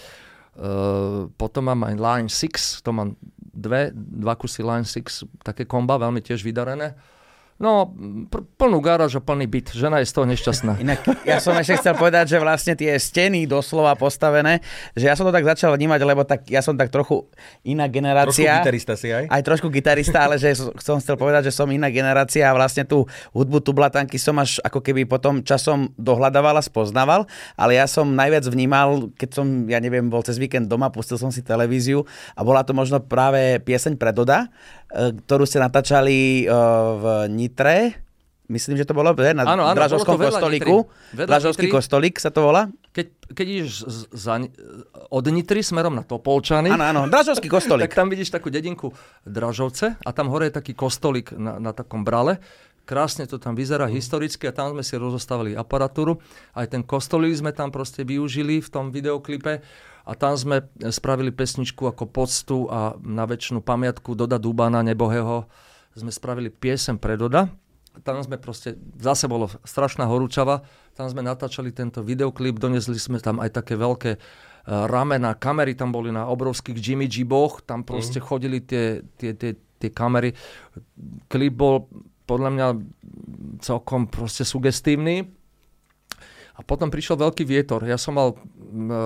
potom 1.35 1.63
mám 1.75 1.91
aj 1.91 1.95
Line 1.99 2.31
6, 2.31 2.87
to 2.87 2.91
mám 2.95 3.19
dve, 3.43 3.91
dva 3.95 4.39
kusy 4.39 4.63
Line 4.63 4.87
6, 4.87 5.43
také 5.43 5.67
komba, 5.67 5.99
veľmi 5.99 6.23
tiež 6.23 6.39
vydarené. 6.47 6.95
No, 7.55 7.87
pr- 8.27 8.43
plnú 8.59 8.83
garáž 8.83 9.15
a 9.15 9.23
plný 9.23 9.47
byt. 9.47 9.79
Žena 9.79 10.03
je 10.03 10.11
z 10.11 10.15
toho 10.15 10.27
nešťastná. 10.27 10.73
Inak 10.85 11.07
ja 11.23 11.39
som 11.39 11.55
ešte 11.55 11.79
chcel 11.79 11.95
povedať, 11.95 12.35
že 12.35 12.43
vlastne 12.43 12.75
tie 12.75 12.91
steny 12.99 13.47
doslova 13.47 13.95
postavené, 13.95 14.59
že 14.93 15.07
ja 15.07 15.15
som 15.15 15.23
to 15.23 15.31
tak 15.31 15.47
začal 15.47 15.71
vnímať, 15.71 16.01
lebo 16.03 16.27
tak, 16.27 16.51
ja 16.51 16.67
som 16.67 16.75
tak 16.75 16.91
trochu 16.91 17.31
iná 17.63 17.87
Trošku 17.87 17.95
generácia. 17.95 18.59
gitarista 18.59 18.95
si 18.99 19.15
aj? 19.15 19.31
Aj 19.31 19.43
trošku 19.47 19.71
gitarista, 19.71 20.27
ale 20.27 20.35
že 20.37 20.51
som- 20.83 20.99
chcel 20.99 21.15
povedať, 21.15 21.49
že 21.49 21.53
som 21.55 21.71
iná 21.71 21.87
generácia 21.95 22.43
a 22.43 22.57
vlastne 22.59 22.83
tú 22.83 23.07
hudbu 23.31 23.63
tublatanky 23.63 24.19
som 24.19 24.35
až 24.43 24.59
ako 24.67 24.83
keby 24.83 25.07
potom 25.07 25.39
časom 25.41 25.95
dohľadával 25.95 26.59
a 26.59 26.63
spoznával, 26.63 27.23
ale 27.55 27.79
ja 27.79 27.87
som 27.87 28.11
najviac 28.11 28.51
vnímal, 28.51 29.15
keď 29.15 29.31
som, 29.31 29.47
ja 29.71 29.79
neviem, 29.79 30.11
bol 30.11 30.27
cez 30.27 30.43
víkend 30.43 30.67
doma, 30.67 30.91
pustil 30.91 31.17
som 31.17 31.31
si 31.31 31.39
televíziu 31.39 32.03
a 32.35 32.43
bola 32.43 32.67
to 32.67 32.75
možno 32.75 32.99
práve 32.99 33.63
pieseň 33.63 33.95
pre 33.95 34.11
Doda, 34.11 34.45
e, 34.45 34.49
ktorú 34.95 35.45
ste 35.45 35.59
natáčali 35.59 36.45
e, 36.45 36.55
v 36.99 37.05
Nitre, 37.35 38.05
Myslím, 38.45 38.77
že 38.77 38.85
to 38.85 38.93
bolo 38.93 39.17
ne, 39.17 39.33
na 39.41 39.49
Áno, 39.49 39.65
áno, 39.65 39.73
Dražovskom 39.73 40.21
bolo 40.21 40.29
kostolíku. 40.29 40.77
Dražovský 41.17 41.73
kostolík 41.73 42.21
sa 42.21 42.29
to 42.29 42.45
volá? 42.45 42.69
Keď, 42.93 43.33
keď 43.33 43.47
ideš 43.49 43.89
z, 43.89 43.99
za, 44.13 44.37
od 45.09 45.25
Nitry 45.33 45.65
smerom 45.65 45.97
na 45.97 46.05
Topolčany, 46.05 46.69
Áno, 46.69 46.85
áno, 46.85 47.01
Dražovský 47.09 47.49
tak 47.49 47.57
kostolík. 47.57 47.97
tam 47.97 48.13
vidíš 48.13 48.29
takú 48.29 48.53
dedinku 48.53 48.93
Dražovce 49.25 49.97
a 49.97 50.11
tam 50.13 50.29
hore 50.29 50.53
je 50.53 50.61
taký 50.61 50.77
kostolík 50.77 51.33
na, 51.33 51.57
na 51.57 51.73
takom 51.73 52.05
brale. 52.05 52.37
Krásne 52.85 53.25
to 53.25 53.41
tam 53.41 53.57
vyzerá 53.57 53.89
historicky 53.89 54.45
a 54.45 54.53
tam 54.53 54.77
sme 54.77 54.85
si 54.85 54.93
rozostavili 55.01 55.57
aparatúru. 55.57 56.21
Aj 56.53 56.69
ten 56.69 56.85
kostolík 56.85 57.33
sme 57.33 57.57
tam 57.57 57.73
proste 57.73 58.05
využili 58.05 58.61
v 58.61 58.69
tom 58.69 58.93
videoklipe 58.93 59.65
a 60.05 60.13
tam 60.13 60.37
sme 60.37 60.69
spravili 60.93 61.33
pesničku 61.33 61.89
ako 61.89 62.05
poctu 62.05 62.69
a 62.69 62.93
na 63.01 63.25
väčšinu 63.25 63.65
pamiatku 63.65 64.13
Doda 64.13 64.37
Dubana 64.37 64.85
nebohého 64.85 65.49
sme 65.97 66.13
spravili 66.13 66.53
piesem 66.53 67.01
pre 67.01 67.17
Doda. 67.17 67.49
Tam 68.03 68.19
sme 68.19 68.37
proste, 68.37 68.75
zase 68.99 69.31
bolo 69.31 69.47
strašná 69.63 70.05
horúčava, 70.11 70.67
tam 70.99 71.07
sme 71.07 71.23
natáčali 71.23 71.71
tento 71.71 72.03
videoklip, 72.03 72.59
donesli 72.59 72.99
sme 72.99 73.23
tam 73.23 73.39
aj 73.39 73.55
také 73.63 73.79
veľké 73.79 74.19
eh, 74.19 74.21
ramena, 74.67 75.39
kamery 75.39 75.79
tam 75.79 75.95
boli 75.95 76.11
na 76.11 76.27
obrovských 76.27 76.75
Jimmy 76.75 77.07
Jiboch, 77.07 77.63
tam 77.63 77.87
proste 77.87 78.19
chodili 78.19 78.67
tie, 78.67 79.07
tie, 79.15 79.39
tie, 79.39 79.55
tie 79.55 79.91
kamery. 79.95 80.35
Klip 81.31 81.55
bol 81.55 81.87
podľa 82.27 82.51
mňa 82.51 82.67
celkom 83.63 84.11
proste 84.11 84.43
sugestívny. 84.43 85.44
A 86.55 86.63
potom 86.63 86.87
prišiel 86.87 87.19
veľký 87.19 87.43
vietor. 87.43 87.83
Ja 87.83 87.99
som 87.99 88.15
mal 88.15 88.39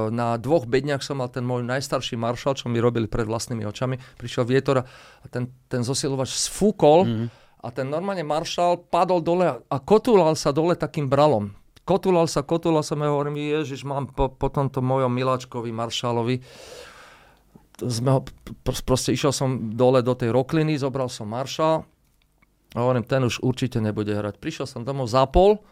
na 0.09 0.41
dvoch 0.41 0.65
bedniach 0.65 1.05
som 1.05 1.21
mal 1.21 1.29
ten 1.29 1.45
môj 1.45 1.61
najstarší 1.65 2.17
maršal, 2.17 2.57
čo 2.57 2.73
mi 2.73 2.81
robili 2.81 3.05
pred 3.05 3.29
vlastnými 3.29 3.69
očami. 3.69 4.01
Prišiel 4.17 4.49
vietor 4.49 4.85
a 4.85 5.27
ten, 5.29 5.53
ten 5.69 5.85
zosilovač 5.85 6.33
sfúkol 6.33 7.05
mm. 7.05 7.27
a 7.61 7.69
ten 7.69 7.89
normálne 7.89 8.25
maršal 8.25 8.81
padol 8.89 9.21
dole 9.21 9.61
a- 9.61 9.81
kotulal 9.85 10.33
sa 10.41 10.53
dole 10.57 10.73
takým 10.73 11.09
bralom. 11.09 11.53
Kotulal 11.85 12.29
sa, 12.29 12.45
kotulal 12.45 12.85
sa, 12.85 12.97
ja 12.97 13.09
hovorím, 13.09 13.41
ježiš, 13.41 13.85
mám 13.85 14.13
po, 14.13 14.29
po 14.29 14.53
tomto 14.53 14.85
mojom 14.85 15.09
miláčkovi 15.09 15.73
maršalovi. 15.73 16.45
Sme 17.81 18.11
ho, 18.13 18.21
pr- 18.25 18.85
proste 18.85 19.17
išiel 19.17 19.33
som 19.33 19.73
dole 19.73 20.05
do 20.05 20.13
tej 20.13 20.33
rokliny, 20.33 20.77
zobral 20.77 21.09
som 21.09 21.33
maršal 21.33 21.89
a 22.77 22.79
hovorím, 22.85 23.09
ten 23.09 23.25
už 23.25 23.41
určite 23.41 23.81
nebude 23.81 24.13
hrať. 24.13 24.37
Prišiel 24.37 24.69
som 24.69 24.85
domov, 24.85 25.09
zapol 25.09 25.65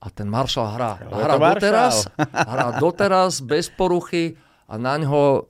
a 0.00 0.06
ten 0.08 0.26
maršal 0.26 0.66
hrá. 0.74 0.92
A 1.12 1.16
hrá 1.28 1.36
doteraz, 1.36 2.08
hrá 2.32 2.68
doteraz, 2.80 3.44
bez 3.44 3.68
poruchy 3.68 4.40
a 4.64 4.80
na 4.80 4.96
ňo 4.96 5.44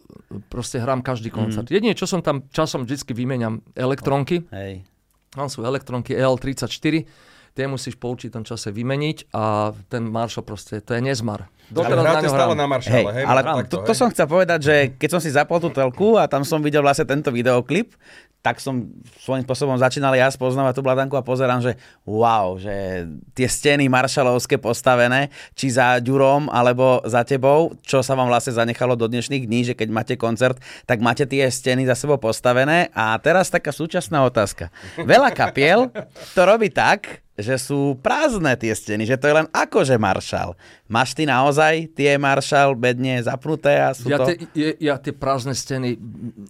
proste 0.51 0.82
hrám 0.82 1.06
každý 1.06 1.31
koncert. 1.31 1.70
Mm. 1.70 1.74
Jedine, 1.74 1.94
čo 1.94 2.10
som 2.10 2.18
tam 2.18 2.47
časom 2.51 2.82
vždy 2.82 3.14
vymeniam 3.14 3.62
elektronky. 3.78 4.47
Hej. 4.51 4.82
Tam 5.31 5.47
sú 5.47 5.62
elektronky 5.62 6.18
EL34, 6.18 7.06
tie 7.55 7.66
musíš 7.70 7.94
po 7.94 8.10
určitom 8.10 8.43
čase 8.43 8.74
vymeniť 8.74 9.31
a 9.31 9.70
ten 9.86 10.06
maršal 10.06 10.43
proste, 10.43 10.82
to 10.82 10.98
je 10.98 11.02
nezmar. 11.02 11.47
Ale 11.70 11.70
Doteraz 11.70 12.02
na 12.02 12.02
hráte 12.02 12.27
ňo 12.27 12.35
stále 12.35 12.55
na 12.59 12.66
maršale, 12.66 12.94
hej? 12.94 13.05
Hej, 13.14 13.24
ale 13.31 13.40
Takto, 13.47 13.62
to, 13.62 13.77
to 13.86 13.93
hej? 13.94 13.98
som 14.02 14.09
chcel 14.10 14.27
povedať, 14.27 14.59
že 14.62 14.74
keď 14.98 15.09
som 15.14 15.20
si 15.22 15.31
zapol 15.31 15.62
tú 15.62 15.70
telku 15.70 16.18
a 16.18 16.27
tam 16.27 16.43
som 16.43 16.59
videl 16.59 16.82
vlastne 16.82 17.06
tento 17.06 17.31
videoklip, 17.31 17.94
tak 18.41 18.57
som 18.57 18.89
svojím 19.21 19.45
spôsobom 19.45 19.77
začínal 19.77 20.17
ja 20.17 20.33
spoznávať 20.33 20.81
tú 20.81 20.83
bladanku 20.85 21.12
a 21.17 21.25
pozerám, 21.25 21.61
že 21.61 21.77
wow, 22.09 22.57
že 22.57 23.05
tie 23.37 23.45
steny 23.45 23.85
maršalovské 23.93 24.57
postavené, 24.57 25.29
či 25.53 25.69
za 25.69 26.01
Ďurom 26.01 26.49
alebo 26.49 27.05
za 27.05 27.21
tebou, 27.21 27.77
čo 27.85 28.01
sa 28.01 28.17
vám 28.17 28.33
vlastne 28.33 28.57
zanechalo 28.57 28.97
do 28.97 29.12
dnešných 29.12 29.45
dní, 29.45 29.61
že 29.69 29.75
keď 29.77 29.89
máte 29.93 30.15
koncert, 30.17 30.57
tak 30.89 31.05
máte 31.05 31.29
tie 31.29 31.45
steny 31.53 31.85
za 31.85 31.93
sebou 31.93 32.17
postavené. 32.17 32.89
A 32.97 33.12
teraz 33.21 33.53
taká 33.53 33.77
súčasná 33.77 34.25
otázka. 34.25 34.73
Veľa 34.97 35.37
kapiel 35.37 35.93
to 36.33 36.41
robí 36.49 36.73
tak, 36.73 37.21
že 37.41 37.57
sú 37.61 37.97
prázdne 38.01 38.57
tie 38.57 38.73
steny, 38.73 39.05
že 39.05 39.21
to 39.21 39.29
je 39.29 39.35
len 39.37 39.49
akože 39.51 39.97
maršal. 39.97 40.57
Máš 40.87 41.12
ty 41.12 41.27
naozaj 41.29 41.93
tie 41.93 42.17
maršal 42.17 42.77
bedne 42.77 43.21
zapnuté 43.21 43.81
a 43.81 43.93
sú 43.93 44.09
Ja, 44.09 44.21
to... 44.21 44.33
tie, 44.33 44.37
ja, 44.55 44.71
ja 44.79 44.95
tie 44.97 45.12
prázdne 45.12 45.53
steny 45.53 45.99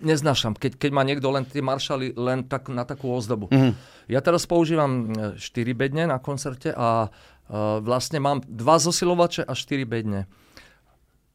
neznášam, 0.05 0.55
keď, 0.55 0.77
keď 0.77 0.91
má 0.91 1.03
niekto 1.03 1.31
len 1.31 1.47
tie 1.47 1.65
maršaly 1.65 2.15
len 2.15 2.47
tak, 2.47 2.69
na 2.69 2.87
takú 2.87 3.11
ozdobu. 3.11 3.49
Mm. 3.49 3.75
Ja 4.11 4.21
teraz 4.21 4.47
používam 4.47 5.15
4 5.39 5.41
bedne 5.73 6.11
na 6.11 6.19
koncerte 6.19 6.75
a 6.75 7.07
uh, 7.07 7.79
vlastne 7.79 8.19
mám 8.19 8.43
dva 8.47 8.83
zosilovače 8.83 9.47
a 9.47 9.55
4 9.55 9.87
bedne. 9.87 10.27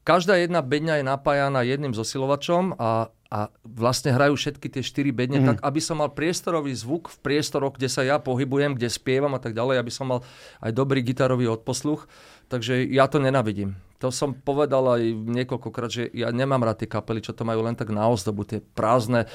Každá 0.06 0.38
jedna 0.38 0.62
bedňa 0.62 1.02
je 1.02 1.06
napájana 1.10 1.66
jedným 1.66 1.98
zosilovačom 1.98 2.78
a, 2.78 3.10
a 3.36 3.52
vlastne 3.68 4.16
hrajú 4.16 4.40
všetky 4.40 4.72
tie 4.72 4.80
4 4.80 5.12
bedne 5.12 5.40
mm. 5.44 5.48
tak, 5.52 5.58
aby 5.60 5.84
som 5.84 6.00
mal 6.00 6.08
priestorový 6.08 6.72
zvuk 6.72 7.12
v 7.12 7.18
priestoroch, 7.20 7.76
kde 7.76 7.92
sa 7.92 8.08
ja 8.08 8.16
pohybujem, 8.16 8.80
kde 8.80 8.88
spievam 8.88 9.36
a 9.36 9.44
tak 9.44 9.52
ďalej, 9.52 9.84
aby 9.84 9.92
som 9.92 10.08
mal 10.08 10.20
aj 10.64 10.72
dobrý 10.72 11.04
gitarový 11.04 11.52
odposluch. 11.52 12.08
Takže 12.48 12.88
ja 12.88 13.12
to 13.12 13.20
nenavidím. 13.20 13.76
To 14.00 14.08
som 14.08 14.32
povedal 14.32 14.88
aj 14.88 15.04
niekoľkokrát, 15.12 15.92
že 15.92 16.08
ja 16.16 16.32
nemám 16.32 16.64
rád 16.64 16.88
tie 16.88 16.90
kapely, 16.90 17.20
čo 17.20 17.36
to 17.36 17.44
majú 17.44 17.60
len 17.60 17.76
tak 17.76 17.92
na 17.92 18.08
ozdobu, 18.08 18.48
tie 18.48 18.64
prázdne 18.64 19.28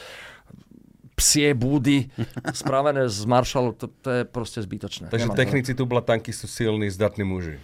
psie 1.12 1.52
búdy 1.52 2.08
spravené 2.64 3.04
z 3.04 3.20
maršalov, 3.28 3.76
to, 3.76 3.92
to 4.00 4.08
je 4.08 4.22
proste 4.24 4.64
zbytočné. 4.64 5.12
Takže 5.12 5.28
Nemám 5.28 5.36
technici 5.36 5.76
tublatanky 5.76 6.32
sú 6.32 6.48
silní, 6.48 6.88
zdatní 6.88 7.28
muži. 7.28 7.60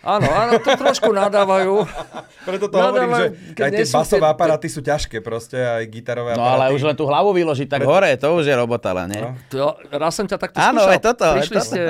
Áno, 0.00 0.24
áno, 0.26 0.56
to 0.56 0.70
trošku 0.72 1.10
nadávajú. 1.10 1.84
Preto 2.48 2.66
to 2.66 2.74
No, 2.74 2.88
hovorím, 2.88 3.12
že 3.12 3.26
aj 3.54 3.70
tie 3.70 3.84
basové 3.86 4.18
tie- 4.18 4.32
aparáty 4.32 4.66
sú 4.66 4.80
ťažké 4.80 5.20
proste, 5.20 5.56
aj 5.56 5.84
gitarové 5.86 6.32
No 6.32 6.40
aparáty. 6.40 6.56
ale 6.58 6.72
už 6.72 6.82
len 6.82 6.94
tú 6.94 7.04
hlavu 7.04 7.30
vyložiť 7.30 7.68
tak 7.68 7.82
hore, 7.82 8.08
to 8.14 8.32
už 8.32 8.44
je 8.44 8.54
robota 8.54 8.90
len, 8.92 9.08
nie? 9.08 9.20
No. 9.20 9.30
To, 9.50 9.60
raz 9.90 10.12
som 10.12 10.24
ťa 10.24 10.38
takto 10.38 10.56
Áno, 10.56 10.80
skúšal. 10.80 10.90
aj 10.90 11.00
toto, 11.02 11.24
aj 11.26 11.34
Prišli 11.38 11.54
toto. 11.54 11.66
ste 11.66 11.80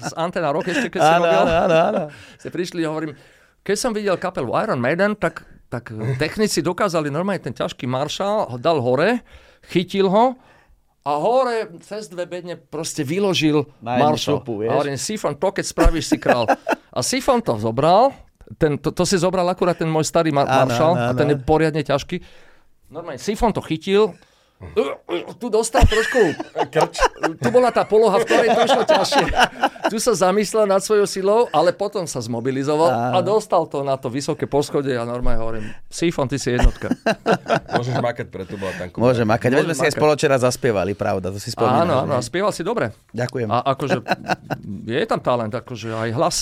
z 0.00 0.12
Antena 0.14 0.48
Rock 0.48 0.66
ešte, 0.68 0.88
keď 0.88 1.00
si 1.02 1.10
Áno, 1.10 1.20
robil. 1.22 1.36
áno, 1.38 1.52
áno, 1.54 1.76
áno. 1.86 2.00
Ste 2.34 2.48
prišli 2.48 2.80
a 2.80 2.88
hovorím, 2.88 3.12
keď 3.60 3.76
som 3.76 3.90
videl 3.90 4.16
kapelu 4.16 4.48
Iron 4.58 4.80
Maiden, 4.80 5.12
tak, 5.14 5.42
tak 5.68 5.88
technici 6.16 6.58
dokázali 6.58 7.06
normálne 7.06 7.42
ten 7.42 7.52
ťažký 7.52 7.84
maršal, 7.84 8.46
ho 8.46 8.56
dal 8.56 8.80
hore, 8.80 9.20
chytil 9.62 10.08
ho 10.08 10.32
a 11.00 11.12
hore 11.16 11.80
cez 11.80 12.12
dve 12.12 12.28
bedne 12.28 12.60
proste 12.60 13.00
vyložil 13.00 13.64
maršal. 14.04 14.44
A 14.68 14.72
hovorím, 14.76 15.00
Sifon, 15.00 15.34
to 15.34 15.48
keď 15.48 15.64
spravíš 15.64 16.06
si 16.06 16.16
král. 16.20 16.44
A 16.96 17.00
Sifon 17.06 17.38
to 17.40 17.54
zobral, 17.56 18.10
ten, 18.58 18.74
to, 18.74 18.90
to 18.90 19.06
si 19.06 19.14
zobral 19.14 19.46
akurát 19.46 19.78
ten 19.78 19.86
môj 19.86 20.02
starý 20.02 20.34
mar- 20.34 20.50
maršal 20.50 20.92
a 20.98 21.14
ten 21.14 21.30
je 21.30 21.38
poriadne 21.38 21.86
ťažký. 21.86 22.18
Normálne 22.90 23.22
Sifon 23.22 23.54
to 23.54 23.62
chytil, 23.62 24.10
tu 25.40 25.48
dostal 25.48 25.88
trošku, 25.88 26.36
krč. 26.68 27.00
tu 27.40 27.48
bola 27.48 27.72
tá 27.72 27.88
poloha, 27.88 28.20
v 28.20 28.24
ktorej 28.28 28.48
to 28.52 28.60
išlo 28.68 28.82
ťažšie. 28.84 29.24
Tu 29.88 29.96
sa 29.96 30.12
zamyslel 30.12 30.68
nad 30.68 30.84
svojou 30.84 31.08
silou, 31.08 31.40
ale 31.48 31.72
potom 31.72 32.04
sa 32.04 32.20
zmobilizoval 32.20 33.16
a 33.16 33.18
dostal 33.24 33.64
to 33.64 33.80
na 33.80 33.96
to 33.96 34.12
vysoké 34.12 34.44
poschodie 34.44 35.00
a 35.00 35.08
normálne 35.08 35.40
hovorím, 35.40 35.64
Sifon, 35.88 36.28
ty 36.28 36.36
si 36.36 36.52
jednotka. 36.52 36.92
Môžeš 37.72 37.96
makať 38.04 38.26
pre 38.28 38.44
tublatanku. 38.44 39.00
Môžem 39.00 39.24
makať. 39.24 39.48
Veď 39.48 39.64
sme 39.72 39.76
si 39.80 39.84
aj 39.88 39.94
spoločera 39.96 40.36
zaspievali, 40.36 40.92
pravda, 40.92 41.32
to 41.32 41.40
si 41.40 41.56
spomínam. 41.56 41.88
Áno, 41.88 41.94
áno, 42.04 42.12
a 42.16 42.22
spieval 42.22 42.52
si 42.52 42.60
dobre. 42.60 42.92
Ďakujem. 43.16 43.48
A 43.48 43.64
akože 43.64 44.04
je 44.84 45.04
tam 45.08 45.20
talent, 45.24 45.52
akože 45.56 45.88
aj 45.88 46.10
hlas. 46.12 46.36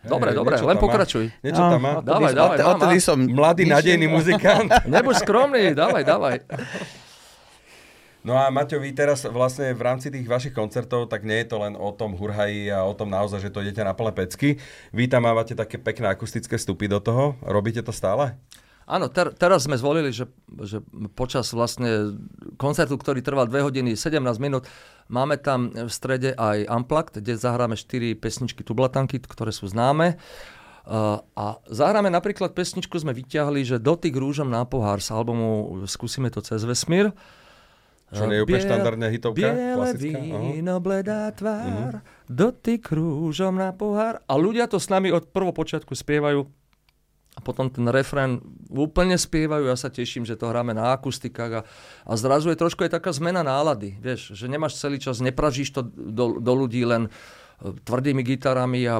Dobre, 0.00 0.32
Hej, 0.32 0.40
dobre, 0.40 0.56
len 0.56 0.64
tam 0.64 0.80
má. 0.80 0.84
pokračuj. 0.88 1.24
Niečo 1.44 1.60
tam 1.60 1.76
má. 1.76 1.92
Odtedy 2.00 2.08
Dávaj, 2.08 2.32
dávaj, 2.56 2.56
mám. 2.88 3.04
som... 3.04 3.18
Mladý, 3.20 3.62
nadejný 3.68 4.06
muzikant. 4.08 4.72
Nebuď 4.88 5.14
skromný, 5.20 5.76
dávaj, 5.76 6.02
dávaj. 6.08 6.36
No 8.20 8.36
a 8.36 8.52
Maťo, 8.52 8.76
vy 8.76 8.92
teraz 8.92 9.24
vlastne 9.24 9.72
v 9.72 9.80
rámci 9.80 10.12
tých 10.12 10.28
vašich 10.28 10.52
koncertov, 10.52 11.08
tak 11.08 11.24
nie 11.24 11.40
je 11.40 11.48
to 11.48 11.56
len 11.56 11.72
o 11.72 11.88
tom 11.88 12.12
hurhaji 12.12 12.68
a 12.68 12.84
o 12.84 12.92
tom 12.92 13.08
naozaj, 13.08 13.40
že 13.40 13.52
to 13.52 13.64
idete 13.64 13.80
na 13.80 13.96
plné 13.96 14.12
pecky. 14.12 14.60
Vy 14.92 15.08
tam 15.08 15.24
mávate 15.24 15.56
také 15.56 15.80
pekné 15.80 16.12
akustické 16.12 16.60
vstupy 16.60 16.84
do 16.84 17.00
toho. 17.00 17.40
Robíte 17.40 17.80
to 17.80 17.96
stále? 17.96 18.36
Áno, 18.90 19.06
ter, 19.06 19.30
teraz 19.38 19.64
sme 19.64 19.78
zvolili, 19.78 20.10
že, 20.10 20.26
že 20.66 20.82
počas 21.14 21.48
vlastne 21.54 22.18
koncertu, 22.58 22.98
ktorý 22.98 23.22
trval 23.22 23.46
2 23.46 23.70
hodiny 23.70 23.94
17 23.94 24.18
minút, 24.42 24.66
máme 25.06 25.38
tam 25.38 25.70
v 25.70 25.88
strede 25.88 26.34
aj 26.34 26.66
Unplugged, 26.66 27.22
kde 27.22 27.38
zahráme 27.38 27.78
4 27.78 28.18
pesničky 28.18 28.66
tublatanky, 28.66 29.22
ktoré 29.22 29.54
sú 29.54 29.70
známe. 29.70 30.18
Uh, 30.90 31.22
a 31.38 31.62
zahráme 31.70 32.10
napríklad 32.10 32.50
pesničku, 32.50 32.98
sme 32.98 33.14
vyťahli, 33.14 33.62
že 33.62 33.78
Dotyk 33.78 34.10
rúžom 34.10 34.50
na 34.50 34.66
pohár 34.66 34.98
z 34.98 35.14
albumu 35.14 35.86
Skúsime 35.86 36.26
to 36.28 36.42
cez 36.42 36.66
vesmír. 36.66 37.14
Čo 38.10 38.26
nie 38.26 38.36
je 38.38 38.42
úplne 38.42 38.62
štandardná 38.66 39.06
hitovka? 39.06 39.38
Biele 39.38 39.78
klasická? 39.78 40.18
víno, 40.18 40.74
bledá 40.82 41.30
tvár, 41.30 42.02
uh-huh. 42.02 42.26
dotyk 42.26 42.90
rúžom 42.90 43.54
na 43.54 43.70
pohár. 43.70 44.18
A 44.26 44.34
ľudia 44.34 44.66
to 44.66 44.82
s 44.82 44.90
nami 44.90 45.14
od 45.14 45.30
prvopočiatku 45.30 45.94
spievajú 45.94 46.42
a 47.30 47.40
potom 47.40 47.70
ten 47.70 47.86
refrén 47.86 48.42
úplne 48.68 49.14
spievajú, 49.14 49.70
ja 49.70 49.78
sa 49.78 49.86
teším, 49.86 50.26
že 50.26 50.34
to 50.34 50.50
hráme 50.50 50.74
na 50.74 50.90
akustikách 50.98 51.62
a, 51.62 51.66
a 52.04 52.12
zrazu 52.18 52.50
je 52.50 52.58
trošku 52.58 52.82
aj 52.82 52.98
taká 52.98 53.14
zmena 53.14 53.46
nálady, 53.46 53.94
vieš, 54.02 54.34
že 54.34 54.50
nemáš 54.50 54.82
celý 54.82 54.98
čas, 54.98 55.22
nepražíš 55.22 55.70
to 55.70 55.86
do, 55.86 56.42
do 56.42 56.52
ľudí 56.58 56.82
len 56.82 57.06
e, 57.06 57.10
tvrdými 57.86 58.26
gitarami 58.26 58.82
a 58.90 58.98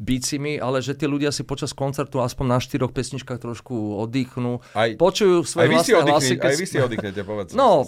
bicimi, 0.00 0.56
ale 0.56 0.80
že 0.80 0.96
tí 0.96 1.04
ľudia 1.04 1.28
si 1.36 1.44
počas 1.44 1.76
koncertu 1.76 2.24
aspoň 2.24 2.46
na 2.48 2.58
štyroch 2.64 2.96
pesničkách 2.96 3.44
trošku 3.44 4.00
oddychnú, 4.00 4.64
Aj, 4.72 4.96
počujú 4.96 5.44
svoje 5.44 5.68
aj 5.68 5.72
vlastné 5.76 6.00
hlasy. 6.00 6.34
aj 6.40 6.56
vy 6.56 6.66
si 6.66 6.76
oddychnete, 6.80 7.20
povedz. 7.28 7.52
No, 7.52 7.84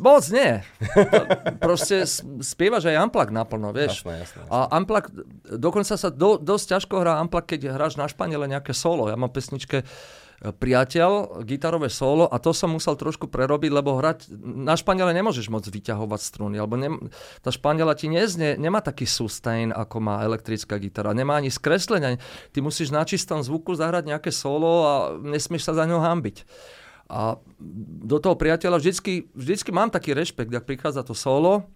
moc 0.00 0.24
nie. 0.30 0.62
Proste 1.58 2.06
spievaš 2.42 2.88
aj 2.88 3.08
Unplugged 3.08 3.34
naplno, 3.34 3.74
vieš. 3.74 4.02
Jasné, 4.02 4.22
jasné, 4.22 4.40
jasné. 4.44 4.52
A 4.52 4.58
Unplugged, 4.76 5.12
dokonca 5.58 5.94
sa 5.98 6.08
do, 6.12 6.38
dosť 6.38 6.78
ťažko 6.78 6.94
hrá 7.02 7.18
Unplugged, 7.22 7.56
keď 7.56 7.74
hráš 7.74 7.98
na 7.98 8.06
španiele 8.06 8.46
nejaké 8.46 8.72
solo. 8.76 9.10
Ja 9.10 9.16
mám 9.18 9.34
pesničke 9.34 9.82
e, 9.82 9.84
Priateľ, 10.52 11.42
gitarové 11.48 11.88
solo 11.88 12.28
a 12.28 12.36
to 12.36 12.52
som 12.52 12.72
musel 12.76 12.94
trošku 12.94 13.26
prerobiť, 13.26 13.70
lebo 13.72 13.96
hrať 13.96 14.30
na 14.42 14.76
španiele 14.76 15.16
nemôžeš 15.16 15.48
moc 15.48 15.64
vyťahovať 15.64 16.20
struny, 16.20 16.56
alebo 16.60 16.76
nem, 16.76 17.10
tá 17.40 17.48
španiela 17.48 17.96
ti 17.96 18.12
neznie, 18.12 18.60
nemá 18.60 18.84
taký 18.84 19.08
sustain, 19.08 19.72
ako 19.72 19.96
má 19.98 20.22
elektrická 20.22 20.76
gitara, 20.76 21.16
nemá 21.16 21.40
ani 21.40 21.48
skreslenia. 21.48 22.20
Ty 22.52 22.58
musíš 22.60 22.92
na 22.92 23.02
čistom 23.02 23.40
zvuku 23.40 23.74
zahrať 23.74 24.12
nejaké 24.12 24.30
solo 24.30 24.70
a 24.84 24.94
nesmieš 25.16 25.68
sa 25.68 25.72
za 25.72 25.84
ňou 25.88 26.00
hambiť. 26.04 26.44
A 27.06 27.38
do 28.06 28.16
toho 28.18 28.34
priateľa 28.34 28.82
vždycky, 28.82 29.30
vždycky 29.30 29.70
mám 29.70 29.94
taký 29.94 30.10
rešpekt, 30.10 30.50
ak 30.50 30.66
prichádza 30.66 31.06
to 31.06 31.14
solo, 31.14 31.70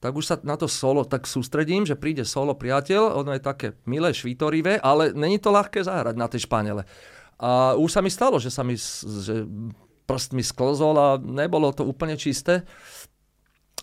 tak 0.00 0.12
už 0.16 0.24
sa 0.24 0.36
na 0.44 0.56
to 0.60 0.68
solo 0.68 1.04
tak 1.04 1.24
sústredím, 1.28 1.88
že 1.88 1.96
príde 1.96 2.24
solo 2.24 2.52
priateľ, 2.52 3.16
ono 3.16 3.32
je 3.36 3.40
také 3.40 3.76
milé, 3.88 4.12
švítorivé, 4.12 4.80
ale 4.80 5.12
není 5.12 5.40
to 5.40 5.52
ľahké 5.52 5.84
zahrať 5.84 6.16
na 6.16 6.28
tej 6.28 6.44
španele. 6.44 6.84
A 7.36 7.76
už 7.76 7.92
sa 7.92 8.00
mi 8.00 8.08
stalo, 8.08 8.40
že 8.40 8.48
sa 8.48 8.64
mi 8.64 8.76
že 8.76 9.44
prst 10.06 10.32
mi 10.32 10.40
sklzol 10.40 10.96
a 10.96 11.08
nebolo 11.18 11.74
to 11.74 11.82
úplne 11.82 12.14
čisté. 12.16 12.62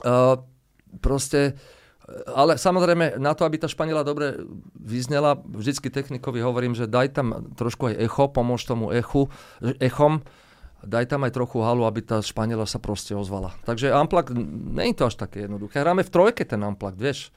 Uh, 0.02 0.40
proste, 1.04 1.60
ale 2.32 2.56
samozrejme, 2.56 3.20
na 3.20 3.36
to, 3.36 3.44
aby 3.44 3.60
tá 3.60 3.68
španiela 3.68 4.08
dobre 4.08 4.40
vyznela, 4.74 5.38
vždycky 5.38 5.92
technikovi 5.92 6.40
hovorím, 6.40 6.74
že 6.74 6.90
daj 6.90 7.14
tam 7.14 7.52
trošku 7.54 7.94
aj 7.94 8.00
echo, 8.00 8.26
pomôž 8.32 8.64
tomu 8.64 8.90
echu, 8.96 9.28
echom, 9.84 10.24
daj 10.84 11.08
tam 11.08 11.24
aj 11.24 11.34
trochu 11.34 11.64
halu, 11.64 11.88
aby 11.88 12.04
tá 12.04 12.20
španiela 12.20 12.68
sa 12.68 12.78
proste 12.78 13.16
ozvala. 13.16 13.56
Takže 13.64 13.96
nie 14.76 14.92
je 14.92 14.98
to 15.00 15.08
až 15.08 15.16
také 15.16 15.48
jednoduché. 15.48 15.80
Hráme 15.80 16.04
v 16.04 16.12
trojke 16.12 16.44
ten 16.44 16.60
Unplugged, 16.60 17.00
vieš. 17.00 17.32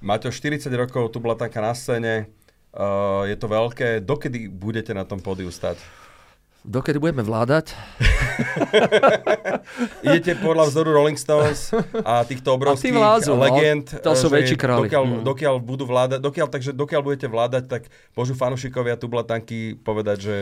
Maťo, 0.00 0.32
40 0.32 0.72
rokov, 0.72 1.12
tu 1.12 1.20
bola 1.20 1.36
taká 1.36 1.60
na 1.60 1.76
scéne, 1.76 2.32
uh, 2.72 3.28
je 3.28 3.36
to 3.36 3.46
veľké. 3.46 4.00
Dokedy 4.00 4.48
budete 4.48 4.96
na 4.96 5.04
tom 5.04 5.20
pódiu 5.20 5.52
stať? 5.52 5.76
Dokedy 6.60 7.00
budeme 7.00 7.24
vládať? 7.24 7.72
Idete 10.04 10.36
podľa 10.40 10.68
vzoru 10.68 10.92
Rolling 10.92 11.16
Stones 11.16 11.72
a 12.04 12.20
týchto 12.24 12.56
obrovských 12.56 12.92
A 12.92 13.00
vládzu, 13.00 13.32
no. 13.32 13.40
legend. 13.44 13.84
To 14.04 14.12
sú 14.12 14.28
že 14.28 14.34
väčší 14.40 14.56
králi. 14.60 14.88
Dokiaľ, 14.88 15.04
Mm. 15.08 15.24
dokiaľ 15.24 15.54
budú 15.56 15.84
vládať, 15.88 16.20
dokiaľ, 16.20 16.46
takže 16.52 16.70
dokiaľ 16.76 17.00
budete 17.00 17.28
vládať, 17.32 17.64
tak 17.64 17.82
môžu 18.12 18.36
fanúšikovia 18.36 19.00
tublatanky 19.00 19.80
povedať, 19.80 20.18
že 20.20 20.36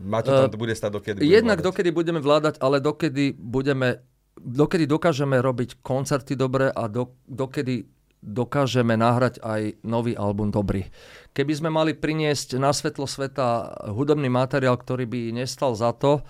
Maťo 0.00 0.48
tam 0.48 0.56
bude 0.56 0.72
stať 0.72 0.90
dokedy 0.90 1.16
bude 1.20 1.28
Eh, 1.28 1.36
Jednak 1.36 1.60
vládať. 1.60 1.68
dokedy 1.68 1.90
budeme 1.92 2.20
vládať, 2.20 2.54
ale 2.58 2.80
dokedy 2.80 3.36
budeme, 3.36 4.00
dokedy 4.36 4.88
dokážeme 4.88 5.36
robiť 5.36 5.84
koncerty 5.84 6.34
dobre 6.34 6.72
a 6.72 6.88
do, 6.88 7.12
dokedy 7.28 7.84
dokážeme 8.20 8.96
nahrať 8.96 9.40
aj 9.40 9.80
nový 9.80 10.12
album 10.12 10.52
dobrý. 10.52 10.84
Keby 11.32 11.52
sme 11.56 11.70
mali 11.72 11.96
priniesť 11.96 12.60
na 12.60 12.68
svetlo 12.68 13.08
sveta 13.08 13.72
hudobný 13.92 14.28
materiál, 14.28 14.76
ktorý 14.76 15.08
by 15.08 15.20
nestal 15.32 15.72
za 15.72 15.96
to, 15.96 16.20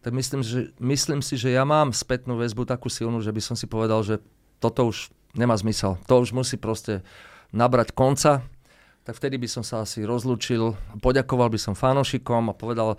tak 0.00 0.12
myslím, 0.12 0.40
že, 0.40 0.72
myslím 0.80 1.20
si, 1.20 1.36
že 1.36 1.52
ja 1.52 1.64
mám 1.64 1.92
spätnú 1.92 2.36
väzbu 2.36 2.64
takú 2.64 2.88
silnú, 2.88 3.20
že 3.20 3.32
by 3.32 3.40
som 3.40 3.56
si 3.56 3.64
povedal, 3.64 4.00
že 4.00 4.20
toto 4.60 4.88
už 4.88 5.08
nemá 5.32 5.56
zmysel. 5.56 5.96
To 6.08 6.20
už 6.20 6.32
musí 6.32 6.56
proste 6.56 7.00
nabrať 7.52 7.92
konca. 7.92 8.44
Tak 9.10 9.18
vtedy 9.18 9.42
by 9.42 9.50
som 9.50 9.66
sa 9.66 9.82
asi 9.82 10.06
rozlúčil, 10.06 10.78
poďakoval 11.02 11.50
by 11.50 11.58
som 11.58 11.74
fanošikom 11.74 12.46
a 12.46 12.54
povedal, 12.54 12.94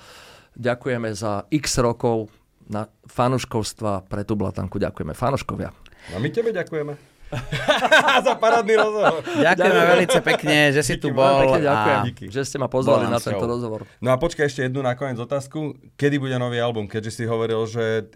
ďakujeme 0.59 1.07
za 1.15 1.47
x 1.47 1.79
rokov 1.79 2.27
na 2.67 2.91
fanuškovstva 3.07 4.11
pre 4.11 4.27
tú 4.27 4.35
blatanku. 4.35 4.75
Ďakujeme 4.75 5.15
fanoškovia. 5.15 5.71
A 6.11 6.19
my 6.19 6.27
tebe 6.27 6.51
ďakujeme. 6.51 6.99
Za 8.27 8.35
parádny 8.35 8.75
rozhovor. 8.75 9.23
Ďakujeme 9.23 9.81
veľmi 9.87 10.07
pekne, 10.19 10.75
že 10.75 10.83
si 10.83 10.99
Díky 10.99 11.03
tu 11.07 11.15
bol. 11.15 11.47
Pekne 11.47 11.63
ďakujem, 11.63 11.99
a 12.03 12.07
Díky. 12.11 12.23
že 12.27 12.41
ste 12.43 12.59
ma 12.59 12.67
pozvali 12.67 13.07
na 13.07 13.23
tento 13.23 13.47
rozhovor. 13.47 13.87
No 14.03 14.11
a 14.11 14.19
počkaj 14.19 14.51
ešte 14.51 14.67
jednu 14.67 14.83
nakoniec 14.83 15.15
otázku. 15.15 15.79
Kedy 15.95 16.19
bude 16.19 16.35
nový 16.35 16.59
album? 16.59 16.91
Keďže 16.91 17.11
si 17.15 17.23
hovoril, 17.23 17.63
že 17.71 18.11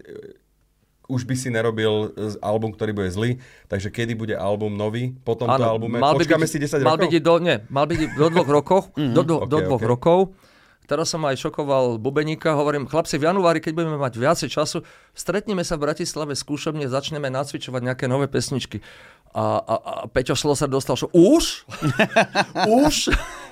už 1.06 1.22
by 1.22 1.34
si 1.34 1.48
nerobil 1.48 2.10
z- 2.12 2.38
album, 2.38 2.70
ktorý 2.70 2.92
bude 2.92 3.08
zlý, 3.08 3.30
takže 3.66 3.88
kedy 3.88 4.12
bude 4.12 4.34
album 4.34 4.74
nový 4.74 5.14
po 5.20 5.32
tomto 5.32 5.58
albume? 5.58 5.96
mal 5.96 6.12
by 6.12 6.22
Počkáme 6.22 6.42
byť, 6.42 6.50
si 6.50 6.58
10 6.58 6.82
mal 6.82 6.94
rokov? 6.94 7.08
Byť 7.08 7.14
do, 7.20 7.34
nie, 7.38 7.56
mal 7.66 7.84
byť 7.84 8.00
do 8.12 8.26
dvoch 8.28 8.50
rokov, 8.52 8.80
do, 9.16 9.20
do, 9.20 9.34
do 9.44 9.56
Ok, 9.56 9.64
dvoch 9.64 9.82
ok. 9.82 9.88
rokov. 9.88 10.18
Teraz 10.86 11.10
som 11.10 11.18
aj 11.22 11.34
šokoval 11.36 11.98
Bubeníka, 11.98 12.54
hovorím, 12.54 12.86
chlapci, 12.86 13.18
v 13.18 13.26
januári, 13.26 13.58
keď 13.58 13.74
budeme 13.74 13.98
mať 13.98 14.12
viacej 14.14 14.48
času, 14.48 14.78
stretneme 15.10 15.66
sa 15.66 15.74
v 15.74 15.82
Bratislave 15.82 16.30
skúšobne, 16.32 16.86
začneme 16.86 17.26
nacvičovať 17.26 17.80
nejaké 17.82 18.06
nové 18.06 18.30
pesničky. 18.30 18.78
A, 19.34 19.58
a, 19.58 19.74
a 19.76 19.92
Peťo 20.06 20.38
Šloser 20.38 20.70
dostal, 20.70 20.94
že 20.94 21.10
už? 21.10 21.66
už? 22.86 23.10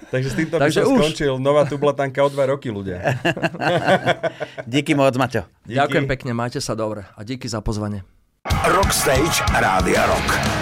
Takže 0.09 0.29
s 0.31 0.35
týmto 0.35 0.57
by 0.57 0.63
Takže 0.65 0.81
som 0.83 0.95
už. 0.95 1.01
skončil. 1.01 1.33
Nová 1.39 1.65
tublatanka 1.65 2.21
o 2.23 2.29
dva 2.29 2.45
roky, 2.49 2.69
ľudia. 2.71 3.01
Díky 4.73 4.95
moc, 4.95 5.15
Maťo. 5.15 5.45
Díky. 5.65 5.79
Ďakujem 5.81 6.07
pekne, 6.09 6.31
majte 6.33 6.61
sa 6.61 6.77
dobre 6.77 7.05
a 7.09 7.21
díky 7.23 7.49
za 7.49 7.61
pozvanie. 7.61 8.05
Rockstage 8.69 9.41
Rádia 9.57 10.05
Rock. 10.05 10.54